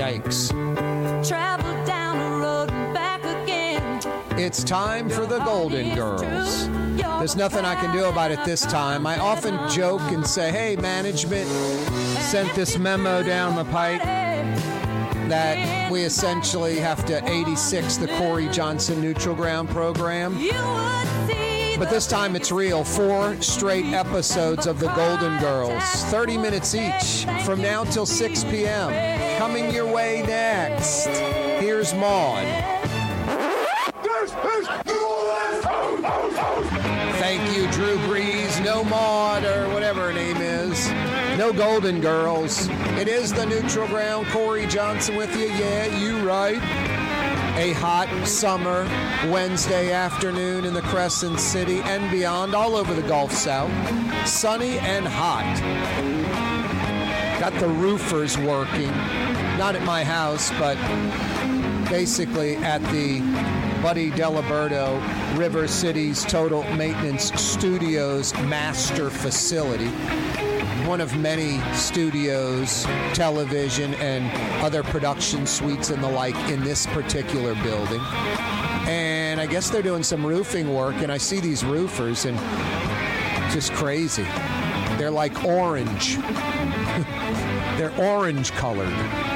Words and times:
Yikes. 0.00 0.48
Travel 1.28 1.84
down 1.84 2.18
the 2.18 2.38
road 2.38 2.70
and 2.70 2.94
back 2.94 3.22
again. 3.22 4.00
It's 4.38 4.64
time 4.64 5.10
for 5.10 5.26
the 5.26 5.40
Golden 5.40 5.94
Girls. 5.94 6.70
There's 6.96 7.36
nothing 7.36 7.66
I 7.66 7.74
can 7.74 7.94
do 7.94 8.06
about 8.06 8.30
it 8.30 8.42
this 8.46 8.62
time. 8.62 9.06
I 9.06 9.18
often 9.18 9.68
joke 9.68 10.00
and 10.00 10.26
say, 10.26 10.50
hey, 10.50 10.74
management 10.76 11.46
sent 12.30 12.54
this 12.54 12.78
memo 12.78 13.22
down 13.22 13.56
the 13.56 13.70
pipe 13.70 14.00
that 15.28 15.92
we 15.92 16.00
essentially 16.00 16.78
have 16.78 17.04
to 17.04 17.22
86 17.30 17.98
the 17.98 18.08
Corey 18.08 18.48
Johnson 18.48 19.02
Neutral 19.02 19.34
Ground 19.34 19.68
program. 19.68 20.38
But 21.78 21.90
this 21.90 22.06
time 22.06 22.36
it's 22.36 22.50
real. 22.50 22.84
Four 22.84 23.36
straight 23.42 23.92
episodes 23.92 24.66
of 24.66 24.80
the 24.80 24.88
Golden 24.94 25.38
Girls, 25.40 25.82
30 26.04 26.38
minutes 26.38 26.74
each, 26.74 27.26
from 27.44 27.60
now 27.60 27.84
till 27.84 28.06
6 28.06 28.44
p.m. 28.44 29.29
Coming 29.50 29.74
your 29.74 29.92
way 29.92 30.22
next. 30.22 31.08
Here's 31.08 31.92
Maud. 31.92 32.46
Thank 37.18 37.56
you, 37.56 37.68
Drew 37.72 37.98
Brees. 38.06 38.64
No 38.64 38.84
Maud 38.84 39.44
or 39.44 39.68
whatever 39.74 40.02
her 40.02 40.12
name 40.12 40.36
is. 40.36 40.88
No 41.36 41.52
Golden 41.52 42.00
Girls. 42.00 42.68
It 42.96 43.08
is 43.08 43.32
the 43.32 43.44
neutral 43.44 43.88
ground. 43.88 44.28
Corey 44.28 44.66
Johnson 44.66 45.16
with 45.16 45.34
you. 45.36 45.48
Yeah, 45.48 45.98
you 45.98 46.18
right. 46.18 46.62
A 47.58 47.72
hot 47.72 48.08
summer 48.24 48.84
Wednesday 49.32 49.90
afternoon 49.90 50.64
in 50.64 50.74
the 50.74 50.82
Crescent 50.82 51.40
City 51.40 51.80
and 51.80 52.08
beyond, 52.12 52.54
all 52.54 52.76
over 52.76 52.94
the 52.94 53.02
Gulf 53.08 53.32
South. 53.32 53.72
Sunny 54.28 54.78
and 54.78 55.08
hot. 55.08 56.20
Got 57.40 57.54
the 57.54 57.68
roofers 57.68 58.36
working. 58.36 58.92
Not 59.60 59.76
at 59.76 59.82
my 59.82 60.02
house, 60.02 60.50
but 60.52 60.78
basically 61.90 62.56
at 62.56 62.80
the 62.84 63.20
Buddy 63.82 64.10
Diliberto 64.10 64.98
River 65.36 65.68
City's 65.68 66.24
Total 66.24 66.62
Maintenance 66.76 67.30
Studios 67.38 68.32
master 68.44 69.10
facility. 69.10 69.88
One 70.88 71.02
of 71.02 71.14
many 71.18 71.60
studios, 71.74 72.84
television, 73.12 73.92
and 73.96 74.32
other 74.64 74.82
production 74.82 75.46
suites 75.46 75.90
and 75.90 76.02
the 76.02 76.08
like 76.08 76.36
in 76.48 76.64
this 76.64 76.86
particular 76.86 77.54
building. 77.56 78.00
And 78.88 79.42
I 79.42 79.44
guess 79.44 79.68
they're 79.68 79.82
doing 79.82 80.02
some 80.02 80.24
roofing 80.24 80.74
work, 80.74 80.94
and 81.02 81.12
I 81.12 81.18
see 81.18 81.38
these 81.38 81.66
roofers, 81.66 82.24
and 82.24 82.38
just 83.52 83.74
crazy. 83.74 84.26
They're 84.96 85.10
like 85.10 85.44
orange. 85.44 86.16
they're 87.76 87.94
orange 87.98 88.52
colored 88.52 89.29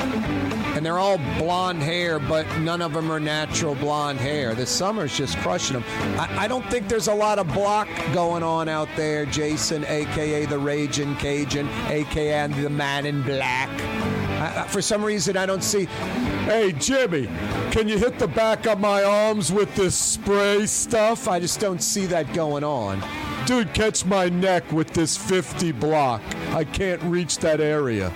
and 0.85 0.93
they're 0.93 0.99
all 0.99 1.17
blonde 1.39 1.83
hair, 1.83 2.19
but 2.19 2.47
none 2.59 2.83
of 2.83 2.93
them 2.93 3.11
are 3.11 3.19
natural 3.19 3.75
blonde 3.75 4.21
hair. 4.21 4.55
The 4.55 4.67
summer's 4.67 5.17
just 5.17 5.39
crushing 5.39 5.81
them. 5.81 5.85
I, 6.21 6.45
I 6.45 6.47
don't 6.47 6.67
think 6.67 6.89
there's 6.89 7.09
a 7.09 7.15
lot 7.15 7.39
of 7.39 7.51
block 7.55 7.89
going 8.13 8.43
on 8.43 8.69
out 8.69 8.91
there, 8.95 9.25
Jason, 9.25 9.87
aka 9.87 10.45
the 10.45 10.59
Raging 10.59 11.17
Cajun, 11.17 11.71
aka 11.89 12.49
the 12.49 12.69
Man 12.69 13.07
in 13.07 13.23
Black. 13.23 13.71
I, 14.43 14.67
for 14.69 14.83
some 14.83 15.03
reason, 15.03 15.39
I 15.39 15.47
don't 15.47 15.65
see. 15.65 15.87
Hey, 16.45 16.73
Jimmy, 16.73 17.31
can 17.71 17.89
you 17.89 17.97
hit 17.97 18.19
the 18.19 18.29
back 18.29 18.67
of 18.67 18.79
my 18.79 19.03
arms 19.03 19.51
with 19.51 19.75
this 19.77 19.95
spray 19.95 20.67
stuff? 20.67 21.29
I 21.29 21.41
just 21.41 21.61
don't 21.61 21.83
see 21.83 22.05
that 22.07 22.31
going 22.35 22.63
on. 22.63 23.03
Dude, 23.47 23.73
catch 23.73 24.05
my 24.05 24.29
neck 24.29 24.71
with 24.71 24.91
this 24.91 25.17
50 25.17 25.73
block. 25.73 26.21
I 26.51 26.65
can't 26.65 27.03
reach 27.05 27.39
that 27.39 27.63
area. 27.63 28.13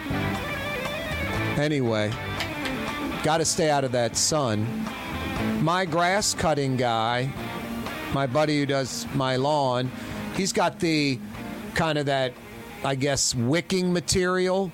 Anyway, 1.59 2.13
got 3.29 3.37
to 3.37 3.45
stay 3.45 3.69
out 3.69 3.85
of 3.85 3.93
that 3.93 4.17
sun. 4.17 4.67
My 5.61 5.85
grass 5.85 6.33
cutting 6.33 6.79
guy, 6.79 7.31
my 8.15 8.27
buddy 8.27 8.59
who 8.59 8.65
does 8.65 9.07
my 9.15 9.37
lawn, 9.37 9.91
he's 10.35 10.51
got 10.51 10.81
the 10.81 11.19
kind 11.75 11.99
of 11.99 12.07
that, 12.07 12.33
I 12.83 12.95
guess, 12.95 13.35
wicking 13.35 13.93
material, 13.93 14.73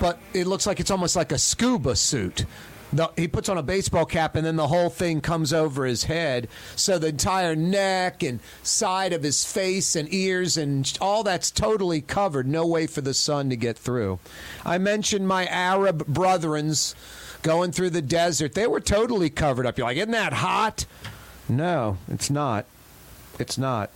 but 0.00 0.18
it 0.34 0.48
looks 0.48 0.66
like 0.66 0.80
it's 0.80 0.90
almost 0.90 1.14
like 1.14 1.30
a 1.30 1.38
scuba 1.38 1.94
suit. 1.94 2.44
The, 2.92 3.08
he 3.14 3.28
puts 3.28 3.48
on 3.48 3.56
a 3.56 3.62
baseball 3.62 4.04
cap 4.04 4.34
and 4.34 4.44
then 4.44 4.56
the 4.56 4.66
whole 4.66 4.90
thing 4.90 5.20
comes 5.20 5.52
over 5.52 5.84
his 5.84 6.02
head. 6.02 6.48
So 6.74 6.98
the 6.98 7.06
entire 7.06 7.54
neck 7.54 8.24
and 8.24 8.40
side 8.64 9.12
of 9.12 9.22
his 9.22 9.44
face 9.44 9.94
and 9.94 10.12
ears 10.12 10.56
and 10.56 10.92
all 11.00 11.22
that's 11.22 11.52
totally 11.52 12.00
covered. 12.00 12.48
No 12.48 12.66
way 12.66 12.88
for 12.88 13.00
the 13.00 13.14
sun 13.14 13.48
to 13.50 13.56
get 13.56 13.78
through. 13.78 14.18
I 14.64 14.78
mentioned 14.78 15.28
my 15.28 15.46
Arab 15.46 16.04
brethrens 16.06 16.96
going 17.46 17.70
through 17.70 17.90
the 17.90 18.02
desert. 18.02 18.54
They 18.54 18.66
were 18.66 18.80
totally 18.80 19.30
covered 19.30 19.66
up. 19.66 19.78
You're 19.78 19.86
like, 19.86 19.96
isn't 19.96 20.10
that 20.10 20.32
hot? 20.32 20.84
No, 21.48 21.96
it's 22.08 22.28
not. 22.28 22.66
It's 23.38 23.56
not. 23.56 23.88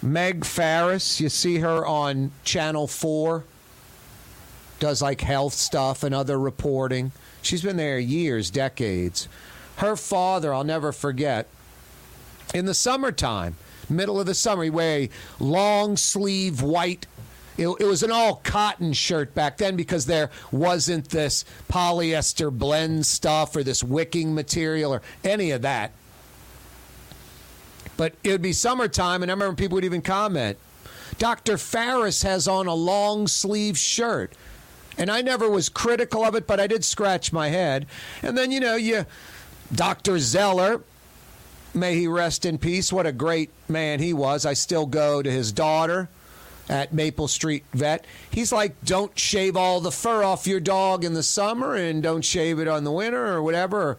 Meg 0.00 0.44
Farris, 0.44 1.20
you 1.20 1.28
see 1.28 1.58
her 1.58 1.84
on 1.84 2.30
Channel 2.44 2.86
4, 2.86 3.42
does 4.78 5.02
like 5.02 5.22
health 5.22 5.54
stuff 5.54 6.04
and 6.04 6.14
other 6.14 6.38
reporting. 6.38 7.10
She's 7.42 7.62
been 7.62 7.76
there 7.76 7.98
years, 7.98 8.48
decades. 8.48 9.26
Her 9.78 9.96
father, 9.96 10.54
I'll 10.54 10.62
never 10.62 10.92
forget, 10.92 11.48
in 12.54 12.66
the 12.66 12.74
summertime, 12.74 13.56
middle 13.90 14.20
of 14.20 14.26
the 14.26 14.34
summer, 14.34 14.62
he 14.62 14.70
wear 14.70 15.00
a 15.00 15.10
long 15.40 15.96
sleeve 15.96 16.62
white. 16.62 17.08
It, 17.58 17.66
it 17.80 17.84
was 17.84 18.04
an 18.04 18.12
all 18.12 18.36
cotton 18.36 18.92
shirt 18.92 19.34
back 19.34 19.58
then 19.58 19.74
because 19.74 20.06
there 20.06 20.30
wasn't 20.52 21.08
this 21.08 21.44
polyester 21.68 22.56
blend 22.56 23.04
stuff 23.04 23.56
or 23.56 23.64
this 23.64 23.82
wicking 23.82 24.32
material 24.32 24.94
or 24.94 25.02
any 25.24 25.50
of 25.50 25.62
that. 25.62 25.90
But 27.96 28.14
it 28.22 28.30
would 28.30 28.42
be 28.42 28.52
summertime, 28.52 29.22
and 29.22 29.30
I 29.30 29.34
remember 29.34 29.56
people 29.56 29.74
would 29.74 29.84
even 29.84 30.02
comment. 30.02 30.56
Dr. 31.18 31.58
Farris 31.58 32.22
has 32.22 32.46
on 32.46 32.68
a 32.68 32.74
long 32.74 33.26
sleeve 33.26 33.76
shirt. 33.76 34.32
And 34.96 35.10
I 35.10 35.20
never 35.20 35.50
was 35.50 35.68
critical 35.68 36.24
of 36.24 36.36
it, 36.36 36.46
but 36.46 36.60
I 36.60 36.68
did 36.68 36.84
scratch 36.84 37.32
my 37.32 37.48
head. 37.48 37.86
And 38.22 38.38
then, 38.38 38.52
you 38.52 38.60
know, 38.60 38.76
you, 38.76 39.04
Dr. 39.72 40.18
Zeller, 40.20 40.80
may 41.74 41.96
he 41.96 42.06
rest 42.06 42.44
in 42.44 42.58
peace. 42.58 42.92
What 42.92 43.06
a 43.06 43.12
great 43.12 43.50
man 43.68 43.98
he 43.98 44.12
was. 44.12 44.46
I 44.46 44.54
still 44.54 44.86
go 44.86 45.22
to 45.22 45.30
his 45.30 45.50
daughter 45.50 46.08
at 46.68 46.92
Maple 46.92 47.28
Street 47.28 47.64
Vet. 47.72 48.06
He's 48.30 48.52
like, 48.52 48.82
don't 48.84 49.18
shave 49.18 49.56
all 49.56 49.80
the 49.80 49.92
fur 49.92 50.22
off 50.22 50.46
your 50.46 50.60
dog 50.60 51.04
in 51.04 51.14
the 51.14 51.22
summer 51.22 51.74
and 51.74 52.02
don't 52.02 52.24
shave 52.24 52.58
it 52.58 52.68
on 52.68 52.84
the 52.84 52.92
winter 52.92 53.26
or 53.26 53.42
whatever. 53.42 53.98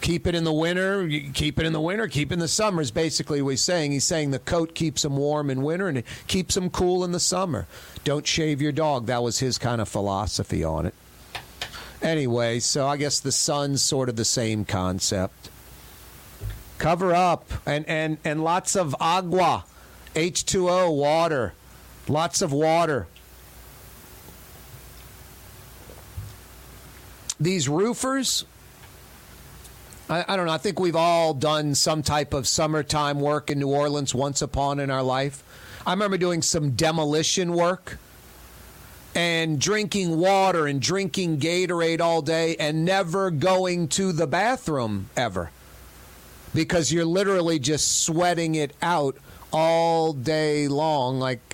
keep 0.00 0.26
it 0.26 0.34
in 0.34 0.44
the 0.44 0.52
winter, 0.52 1.08
keep 1.34 1.58
it 1.58 1.66
in 1.66 1.72
the 1.72 1.80
winter, 1.80 2.08
keep 2.08 2.30
it 2.30 2.34
in 2.34 2.38
the 2.38 2.48
summer 2.48 2.80
is 2.80 2.90
basically 2.90 3.42
what 3.42 3.50
he's 3.50 3.60
saying. 3.60 3.92
He's 3.92 4.04
saying 4.04 4.30
the 4.30 4.38
coat 4.38 4.74
keeps 4.74 5.04
him 5.04 5.16
warm 5.16 5.50
in 5.50 5.62
winter 5.62 5.88
and 5.88 5.98
it 5.98 6.06
keeps 6.26 6.56
him 6.56 6.70
cool 6.70 7.04
in 7.04 7.12
the 7.12 7.20
summer. 7.20 7.66
Don't 8.04 8.26
shave 8.26 8.62
your 8.62 8.72
dog. 8.72 9.06
That 9.06 9.22
was 9.22 9.38
his 9.40 9.58
kind 9.58 9.80
of 9.80 9.88
philosophy 9.88 10.64
on 10.64 10.86
it. 10.86 10.94
Anyway, 12.02 12.60
so 12.60 12.86
I 12.86 12.96
guess 12.96 13.20
the 13.20 13.32
sun's 13.32 13.82
sort 13.82 14.08
of 14.08 14.16
the 14.16 14.24
same 14.24 14.64
concept. 14.64 15.50
Cover 16.78 17.14
up 17.14 17.50
and, 17.66 17.86
and, 17.86 18.16
and 18.24 18.42
lots 18.42 18.74
of 18.74 18.96
agua, 18.98 19.64
H2O, 20.14 20.96
water. 20.96 21.52
Lots 22.08 22.42
of 22.42 22.52
water. 22.52 23.06
These 27.38 27.68
roofers, 27.68 28.44
I, 30.08 30.24
I, 30.28 30.36
don't 30.36 30.46
know. 30.46 30.52
I 30.52 30.58
think 30.58 30.78
we've 30.78 30.96
all 30.96 31.32
done 31.32 31.74
some 31.74 32.02
type 32.02 32.34
of 32.34 32.46
summertime 32.46 33.20
work 33.20 33.50
in 33.50 33.58
New 33.58 33.70
Orleans 33.70 34.14
once 34.14 34.42
upon 34.42 34.78
in 34.80 34.90
our 34.90 35.02
life. 35.02 35.42
I 35.86 35.92
remember 35.92 36.18
doing 36.18 36.42
some 36.42 36.72
demolition 36.72 37.54
work 37.54 37.98
and 39.14 39.60
drinking 39.60 40.18
water 40.18 40.66
and 40.66 40.80
drinking 40.80 41.38
Gatorade 41.38 42.00
all 42.00 42.22
day 42.22 42.56
and 42.56 42.84
never 42.84 43.30
going 43.30 43.88
to 43.88 44.12
the 44.12 44.26
bathroom 44.26 45.08
ever 45.16 45.50
because 46.54 46.92
you're 46.92 47.04
literally 47.04 47.58
just 47.58 48.02
sweating 48.02 48.54
it 48.54 48.74
out 48.82 49.16
all 49.52 50.12
day 50.12 50.68
long. 50.68 51.18
Like, 51.18 51.49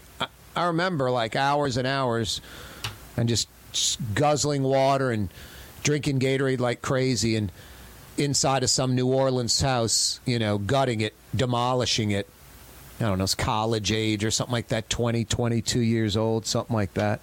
I 0.56 0.66
remember 0.66 1.10
like 1.10 1.36
hours 1.36 1.76
and 1.76 1.86
hours 1.86 2.40
and 3.16 3.28
just 3.28 3.48
guzzling 4.14 4.62
water 4.62 5.10
and 5.10 5.28
drinking 5.82 6.18
Gatorade 6.18 6.60
like 6.60 6.82
crazy 6.82 7.36
and 7.36 7.52
inside 8.16 8.62
of 8.62 8.70
some 8.70 8.94
New 8.94 9.06
Orleans 9.06 9.60
house, 9.60 10.20
you 10.24 10.38
know, 10.38 10.58
gutting 10.58 11.02
it, 11.02 11.14
demolishing 11.34 12.10
it. 12.10 12.28
I 12.98 13.04
don't 13.04 13.18
know, 13.18 13.24
it's 13.24 13.34
college 13.34 13.92
age 13.92 14.24
or 14.24 14.30
something 14.30 14.52
like 14.52 14.68
that, 14.68 14.88
20, 14.88 15.26
22 15.26 15.80
years 15.80 16.16
old, 16.16 16.46
something 16.46 16.74
like 16.74 16.94
that. 16.94 17.20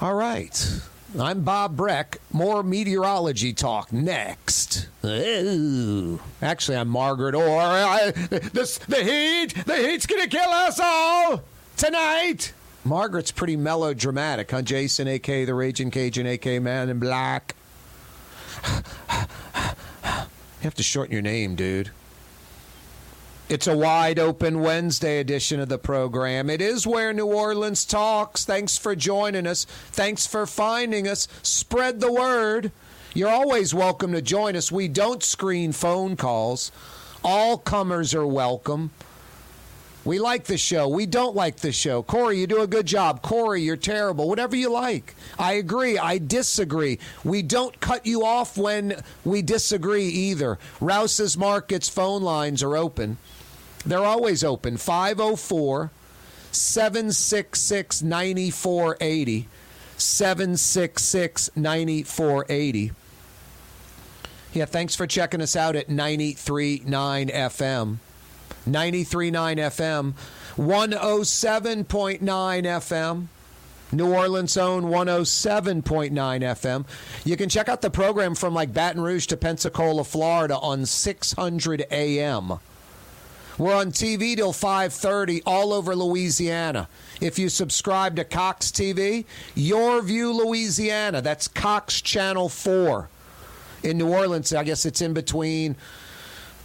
All 0.00 0.14
right. 0.14 0.80
I'm 1.16 1.42
Bob 1.42 1.74
Breck. 1.74 2.18
More 2.32 2.62
meteorology 2.62 3.54
talk 3.54 3.92
next. 3.92 4.88
Ooh. 5.04 6.20
Actually, 6.42 6.76
I'm 6.76 6.88
Margaret 6.88 7.34
Orr. 7.34 8.12
the, 8.12 8.84
the 8.88 9.04
heat, 9.04 9.64
the 9.64 9.76
heat's 9.76 10.06
going 10.06 10.22
to 10.22 10.28
kill 10.28 10.50
us 10.50 10.78
all 10.78 11.42
tonight. 11.78 12.52
Margaret's 12.84 13.30
pretty 13.30 13.56
melodramatic, 13.56 14.50
huh? 14.50 14.60
Jason, 14.60 15.08
aka 15.08 15.46
the 15.46 15.54
Raging 15.54 15.90
Cajun, 15.90 16.26
aka 16.26 16.58
Man 16.58 16.88
in 16.88 16.98
Black. 16.98 17.54
You 20.60 20.64
have 20.64 20.74
to 20.74 20.82
shorten 20.82 21.12
your 21.12 21.22
name, 21.22 21.54
dude. 21.54 21.92
It's 23.48 23.66
a 23.66 23.74
wide 23.74 24.18
open 24.18 24.60
Wednesday 24.60 25.20
edition 25.20 25.58
of 25.58 25.70
the 25.70 25.78
program. 25.78 26.50
It 26.50 26.60
is 26.60 26.86
where 26.86 27.14
New 27.14 27.24
Orleans 27.24 27.86
talks. 27.86 28.44
Thanks 28.44 28.76
for 28.76 28.94
joining 28.94 29.46
us. 29.46 29.64
Thanks 29.64 30.26
for 30.26 30.44
finding 30.44 31.08
us. 31.08 31.28
Spread 31.42 32.00
the 32.00 32.12
word. 32.12 32.72
You're 33.14 33.30
always 33.30 33.72
welcome 33.72 34.12
to 34.12 34.20
join 34.20 34.54
us. 34.54 34.70
We 34.70 34.86
don't 34.86 35.22
screen 35.22 35.72
phone 35.72 36.14
calls. 36.14 36.70
All 37.24 37.56
comers 37.56 38.14
are 38.14 38.26
welcome. 38.26 38.90
We 40.04 40.18
like 40.18 40.44
the 40.44 40.58
show. 40.58 40.86
We 40.86 41.06
don't 41.06 41.34
like 41.34 41.56
the 41.56 41.72
show. 41.72 42.02
Corey, 42.02 42.38
you 42.38 42.46
do 42.46 42.60
a 42.60 42.66
good 42.66 42.86
job. 42.86 43.22
Corey, 43.22 43.62
you're 43.62 43.76
terrible. 43.76 44.28
Whatever 44.28 44.56
you 44.56 44.70
like. 44.70 45.14
I 45.38 45.54
agree. 45.54 45.96
I 45.96 46.18
disagree. 46.18 46.98
We 47.24 47.40
don't 47.40 47.80
cut 47.80 48.04
you 48.04 48.26
off 48.26 48.58
when 48.58 49.02
we 49.24 49.40
disagree 49.40 50.06
either. 50.06 50.58
Rouse's 50.82 51.38
Markets 51.38 51.88
phone 51.88 52.22
lines 52.22 52.62
are 52.62 52.76
open. 52.76 53.16
They're 53.84 54.04
always 54.04 54.44
open. 54.44 54.76
504 54.76 55.90
766 56.52 58.02
9480. 58.02 59.48
766 59.96 61.50
9480. 61.56 62.92
Yeah, 64.52 64.64
thanks 64.64 64.94
for 64.96 65.06
checking 65.06 65.42
us 65.42 65.56
out 65.56 65.76
at 65.76 65.88
93.9 65.88 66.84
FM. 66.86 67.98
93.9 68.66 69.32
FM, 69.58 70.14
107.9 70.56 72.20
FM. 72.20 73.26
New 73.90 74.12
Orleans 74.12 74.56
own 74.58 74.84
107.9 74.84 76.10
FM. 76.12 76.84
You 77.24 77.36
can 77.38 77.48
check 77.48 77.70
out 77.70 77.80
the 77.80 77.88
program 77.88 78.34
from 78.34 78.52
like 78.52 78.74
Baton 78.74 79.00
Rouge 79.00 79.26
to 79.28 79.36
Pensacola, 79.36 80.04
Florida 80.04 80.58
on 80.58 80.84
600 80.84 81.86
AM. 81.90 82.58
We're 83.58 83.74
on 83.74 83.90
TV 83.90 84.36
till 84.36 84.52
5:30 84.52 85.42
all 85.44 85.72
over 85.72 85.96
Louisiana. 85.96 86.88
If 87.20 87.40
you 87.40 87.48
subscribe 87.48 88.14
to 88.16 88.24
Cox 88.24 88.70
TV, 88.70 89.24
Your 89.56 90.00
View 90.00 90.32
Louisiana, 90.32 91.20
that's 91.20 91.48
Cox 91.48 92.00
Channel 92.00 92.48
4. 92.48 93.08
In 93.82 93.98
New 93.98 94.08
Orleans, 94.08 94.52
I 94.54 94.62
guess 94.62 94.86
it's 94.86 95.00
in 95.00 95.12
between 95.12 95.74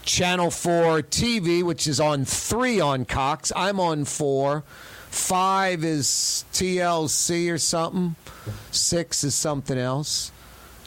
Channel 0.03 0.51
4 0.51 1.01
TV, 1.01 1.63
which 1.63 1.87
is 1.87 1.99
on 1.99 2.25
3 2.25 2.79
on 2.79 3.05
Cox. 3.05 3.51
I'm 3.55 3.79
on 3.79 4.05
4. 4.05 4.63
5 5.09 5.83
is 5.83 6.45
TLC 6.53 7.51
or 7.51 7.57
something. 7.57 8.15
6 8.69 9.23
is 9.23 9.33
something 9.33 9.79
else. 9.79 10.31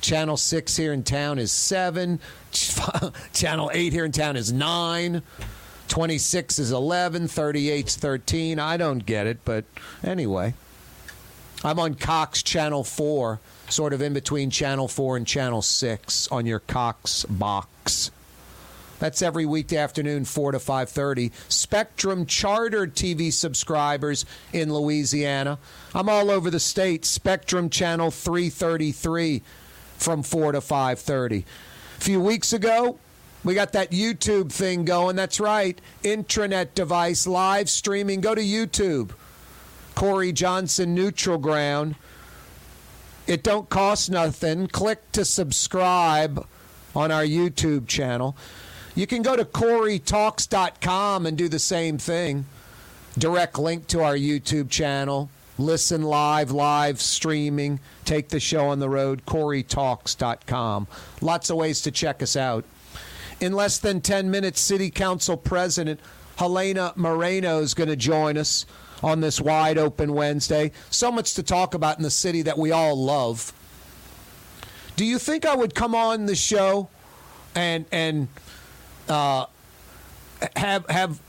Channel 0.00 0.36
6 0.36 0.76
here 0.76 0.92
in 0.92 1.02
town 1.02 1.40
is 1.40 1.50
7. 1.50 2.20
Channel 3.32 3.70
8 3.74 3.92
here 3.92 4.04
in 4.04 4.12
town 4.12 4.36
is 4.36 4.52
9. 4.52 5.22
26 5.96 6.58
is 6.58 6.72
11. 6.72 7.26
38 7.26 7.86
is 7.86 7.96
13. 7.96 8.58
I 8.58 8.76
don't 8.76 9.06
get 9.06 9.26
it, 9.26 9.38
but 9.46 9.64
anyway. 10.04 10.52
I'm 11.64 11.78
on 11.78 11.94
Cox 11.94 12.42
Channel 12.42 12.84
4, 12.84 13.40
sort 13.70 13.94
of 13.94 14.02
in 14.02 14.12
between 14.12 14.50
Channel 14.50 14.88
4 14.88 15.16
and 15.16 15.26
Channel 15.26 15.62
6 15.62 16.28
on 16.28 16.44
your 16.44 16.58
Cox 16.58 17.24
box. 17.24 18.10
That's 18.98 19.22
every 19.22 19.46
weekday 19.46 19.78
afternoon, 19.78 20.26
4 20.26 20.52
to 20.52 20.58
5.30. 20.58 21.32
Spectrum 21.48 22.26
Charter 22.26 22.86
TV 22.86 23.32
subscribers 23.32 24.26
in 24.52 24.74
Louisiana. 24.74 25.58
I'm 25.94 26.10
all 26.10 26.30
over 26.30 26.50
the 26.50 26.60
state. 26.60 27.06
Spectrum 27.06 27.70
Channel 27.70 28.10
333 28.10 29.40
from 29.96 30.22
4 30.22 30.52
to 30.52 30.58
5.30. 30.58 31.44
A 31.96 32.00
few 32.02 32.20
weeks 32.20 32.52
ago, 32.52 32.98
we 33.46 33.54
got 33.54 33.72
that 33.74 33.92
YouTube 33.92 34.50
thing 34.50 34.84
going. 34.84 35.14
That's 35.14 35.38
right. 35.38 35.80
Intranet 36.02 36.74
device, 36.74 37.28
live 37.28 37.70
streaming. 37.70 38.20
Go 38.20 38.34
to 38.34 38.42
YouTube. 38.42 39.12
Corey 39.94 40.32
Johnson, 40.32 40.96
Neutral 40.96 41.38
Ground. 41.38 41.94
It 43.28 43.44
don't 43.44 43.68
cost 43.68 44.10
nothing. 44.10 44.66
Click 44.66 45.12
to 45.12 45.24
subscribe 45.24 46.44
on 46.96 47.12
our 47.12 47.22
YouTube 47.22 47.86
channel. 47.86 48.36
You 48.96 49.06
can 49.06 49.22
go 49.22 49.36
to 49.36 49.44
CoreyTalks.com 49.44 51.24
and 51.24 51.38
do 51.38 51.48
the 51.48 51.60
same 51.60 51.98
thing. 51.98 52.46
Direct 53.16 53.60
link 53.60 53.86
to 53.88 54.02
our 54.02 54.16
YouTube 54.16 54.70
channel. 54.70 55.30
Listen 55.56 56.02
live, 56.02 56.50
live 56.50 57.00
streaming. 57.00 57.78
Take 58.04 58.30
the 58.30 58.40
show 58.40 58.66
on 58.70 58.80
the 58.80 58.88
road. 58.88 59.24
CoreyTalks.com. 59.24 60.88
Lots 61.20 61.48
of 61.48 61.56
ways 61.56 61.82
to 61.82 61.92
check 61.92 62.24
us 62.24 62.34
out. 62.36 62.64
In 63.40 63.52
less 63.52 63.78
than 63.78 64.00
10 64.00 64.30
minutes, 64.30 64.60
City 64.60 64.90
Council 64.90 65.36
President 65.36 66.00
Helena 66.36 66.92
Moreno 66.96 67.60
is 67.60 67.74
going 67.74 67.88
to 67.88 67.96
join 67.96 68.38
us 68.38 68.66
on 69.02 69.20
this 69.20 69.40
wide 69.40 69.78
open 69.78 70.14
Wednesday. 70.14 70.72
So 70.90 71.10
much 71.10 71.34
to 71.34 71.42
talk 71.42 71.74
about 71.74 71.98
in 71.98 72.02
the 72.02 72.10
city 72.10 72.42
that 72.42 72.56
we 72.56 72.72
all 72.72 72.96
love. 72.96 73.52
Do 74.96 75.04
you 75.04 75.18
think 75.18 75.44
I 75.44 75.54
would 75.54 75.74
come 75.74 75.94
on 75.94 76.26
the 76.26 76.34
show 76.34 76.88
and 77.54 77.84
and 77.92 78.28
uh, 79.08 79.46
have 80.56 80.88
have 80.88 81.20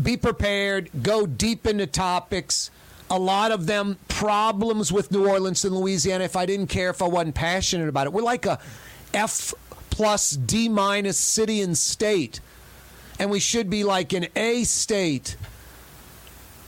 be 0.00 0.16
prepared, 0.16 0.90
go 1.02 1.26
deep 1.26 1.66
into 1.66 1.86
topics. 1.86 2.70
A 3.10 3.18
lot 3.18 3.52
of 3.52 3.66
them 3.66 3.98
problems 4.08 4.90
with 4.90 5.12
New 5.12 5.28
Orleans 5.28 5.64
and 5.64 5.76
Louisiana. 5.76 6.24
If 6.24 6.34
I 6.34 6.46
didn't 6.46 6.68
care, 6.68 6.90
if 6.90 7.02
I 7.02 7.06
wasn't 7.06 7.34
passionate 7.34 7.88
about 7.88 8.06
it, 8.06 8.12
we're 8.12 8.22
like 8.22 8.46
a 8.46 8.58
F 9.12 9.52
plus 9.92 10.30
D 10.30 10.70
minus 10.70 11.18
city 11.18 11.60
and 11.60 11.76
state, 11.76 12.40
and 13.18 13.30
we 13.30 13.38
should 13.38 13.68
be 13.68 13.84
like 13.84 14.12
an 14.14 14.26
A 14.34 14.64
state. 14.64 15.36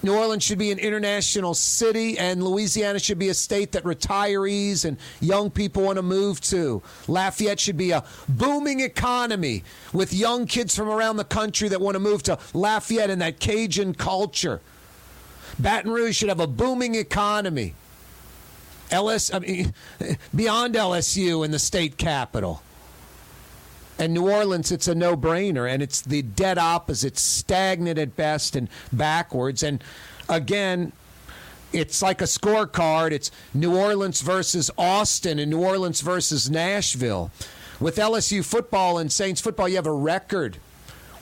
New 0.02 0.14
Orleans 0.14 0.42
should 0.42 0.58
be 0.58 0.70
an 0.70 0.78
international 0.78 1.54
city, 1.54 2.18
and 2.18 2.44
Louisiana 2.44 2.98
should 2.98 3.18
be 3.18 3.30
a 3.30 3.34
state 3.34 3.72
that 3.72 3.84
retirees 3.84 4.84
and 4.84 4.98
young 5.20 5.50
people 5.50 5.84
want 5.84 5.96
to 5.96 6.02
move 6.02 6.42
to. 6.42 6.82
Lafayette 7.08 7.58
should 7.58 7.78
be 7.78 7.92
a 7.92 8.04
booming 8.28 8.80
economy 8.80 9.64
with 9.94 10.12
young 10.12 10.44
kids 10.44 10.76
from 10.76 10.90
around 10.90 11.16
the 11.16 11.24
country 11.24 11.70
that 11.70 11.80
want 11.80 11.94
to 11.94 12.00
move 12.00 12.22
to 12.24 12.38
Lafayette 12.52 13.08
and 13.08 13.22
that 13.22 13.40
Cajun 13.40 13.94
culture. 13.94 14.60
Baton 15.58 15.90
Rouge 15.90 16.16
should 16.16 16.28
have 16.28 16.40
a 16.40 16.46
booming 16.46 16.94
economy. 16.96 17.74
LS, 18.90 19.32
I 19.32 19.38
mean, 19.38 19.72
beyond 20.34 20.74
LSU 20.74 21.42
in 21.46 21.50
the 21.50 21.58
state 21.58 21.96
capital. 21.96 22.62
And 23.98 24.12
New 24.12 24.28
Orleans, 24.28 24.72
it's 24.72 24.88
a 24.88 24.94
no 24.94 25.16
brainer, 25.16 25.70
and 25.70 25.82
it's 25.82 26.00
the 26.00 26.22
dead 26.22 26.58
opposite, 26.58 27.16
stagnant 27.16 27.98
at 27.98 28.16
best 28.16 28.56
and 28.56 28.68
backwards. 28.92 29.62
And 29.62 29.82
again, 30.28 30.92
it's 31.72 32.02
like 32.02 32.20
a 32.20 32.24
scorecard. 32.24 33.12
It's 33.12 33.30
New 33.52 33.76
Orleans 33.76 34.20
versus 34.20 34.70
Austin 34.76 35.38
and 35.38 35.50
New 35.50 35.62
Orleans 35.62 36.00
versus 36.00 36.50
Nashville. 36.50 37.30
With 37.80 37.96
LSU 37.96 38.44
football 38.44 38.98
and 38.98 39.10
Saints 39.10 39.40
football, 39.40 39.68
you 39.68 39.76
have 39.76 39.86
a 39.86 39.92
record. 39.92 40.58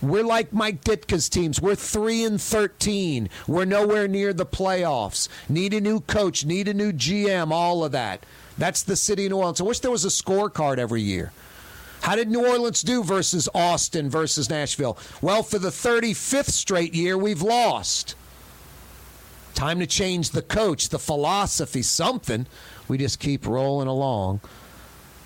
We're 0.03 0.25
like 0.25 0.53
Mike 0.53 0.83
Ditka's 0.83 1.29
teams. 1.29 1.61
We're 1.61 1.77
3 1.77 2.25
and 2.25 2.41
13. 2.41 3.29
We're 3.47 3.65
nowhere 3.65 4.09
near 4.09 4.33
the 4.33 4.45
playoffs. 4.45 5.29
Need 5.49 5.75
a 5.75 5.81
new 5.81 6.01
coach, 6.01 6.45
need 6.45 6.69
a 6.69 6.75
new 6.75 6.93
GM, 6.93 7.53
all 7.53 7.85
of 7.85 7.93
that. 7.93 8.25
That's 8.59 8.83
the 8.83 8.97
city 8.97 9.27
of 9.27 9.31
New 9.31 9.39
Orleans. 9.39 9.61
I 9.61 9.65
wish 9.65 9.79
there 9.81 9.91
was 9.91 10.05
a 10.05 10.09
scorecard 10.09 10.79
every 10.79 11.03
year. 11.03 11.33
How 12.03 12.17
did 12.17 12.29
New 12.29 12.45
Orleans 12.45 12.83
do 12.83 13.05
versus 13.05 13.49
Austin 13.55 14.11
versus 14.11 14.51
Nashville? 14.51 14.99
Well, 15.21 15.45
for 15.45 15.61
the 15.61 15.69
35th 15.69 16.51
straight 16.51 16.95
year, 16.95 17.17
we've 17.17 17.43
lost. 17.43 18.17
Time 19.55 19.79
to 19.79 19.87
change 19.87 20.31
the 20.31 20.43
coach, 20.43 20.89
the 20.89 20.99
philosophy, 20.99 21.81
something. 21.81 22.47
We 22.89 22.99
just 22.99 23.21
keep 23.21 23.47
rolling 23.47 23.87
along. 23.87 24.41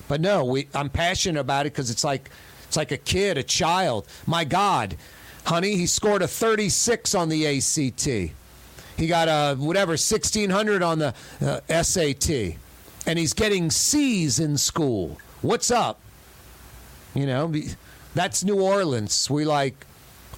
But 0.06 0.20
no, 0.20 0.44
we, 0.44 0.68
I'm 0.74 0.90
passionate 0.90 1.40
about 1.40 1.64
it 1.64 1.72
because 1.72 1.90
it's 1.90 2.04
like 2.04 2.28
it's 2.66 2.76
like 2.76 2.92
a 2.92 2.98
kid, 2.98 3.38
a 3.38 3.42
child. 3.42 4.06
My 4.26 4.44
God, 4.44 4.96
honey, 5.46 5.76
he 5.76 5.86
scored 5.86 6.20
a 6.20 6.28
36 6.28 7.14
on 7.14 7.30
the 7.30 7.46
ACT. 7.46 8.34
He 8.98 9.06
got 9.06 9.28
a 9.28 9.56
whatever 9.56 9.92
1600 9.92 10.82
on 10.82 10.98
the 10.98 11.14
uh, 11.40 11.82
SAT, 11.82 12.56
and 13.06 13.18
he's 13.18 13.32
getting 13.32 13.70
C's 13.70 14.38
in 14.38 14.58
school. 14.58 15.16
What's 15.40 15.70
up? 15.70 16.00
You 17.16 17.24
know, 17.24 17.52
that's 18.14 18.44
New 18.44 18.60
Orleans. 18.60 19.30
We 19.30 19.46
like 19.46 19.86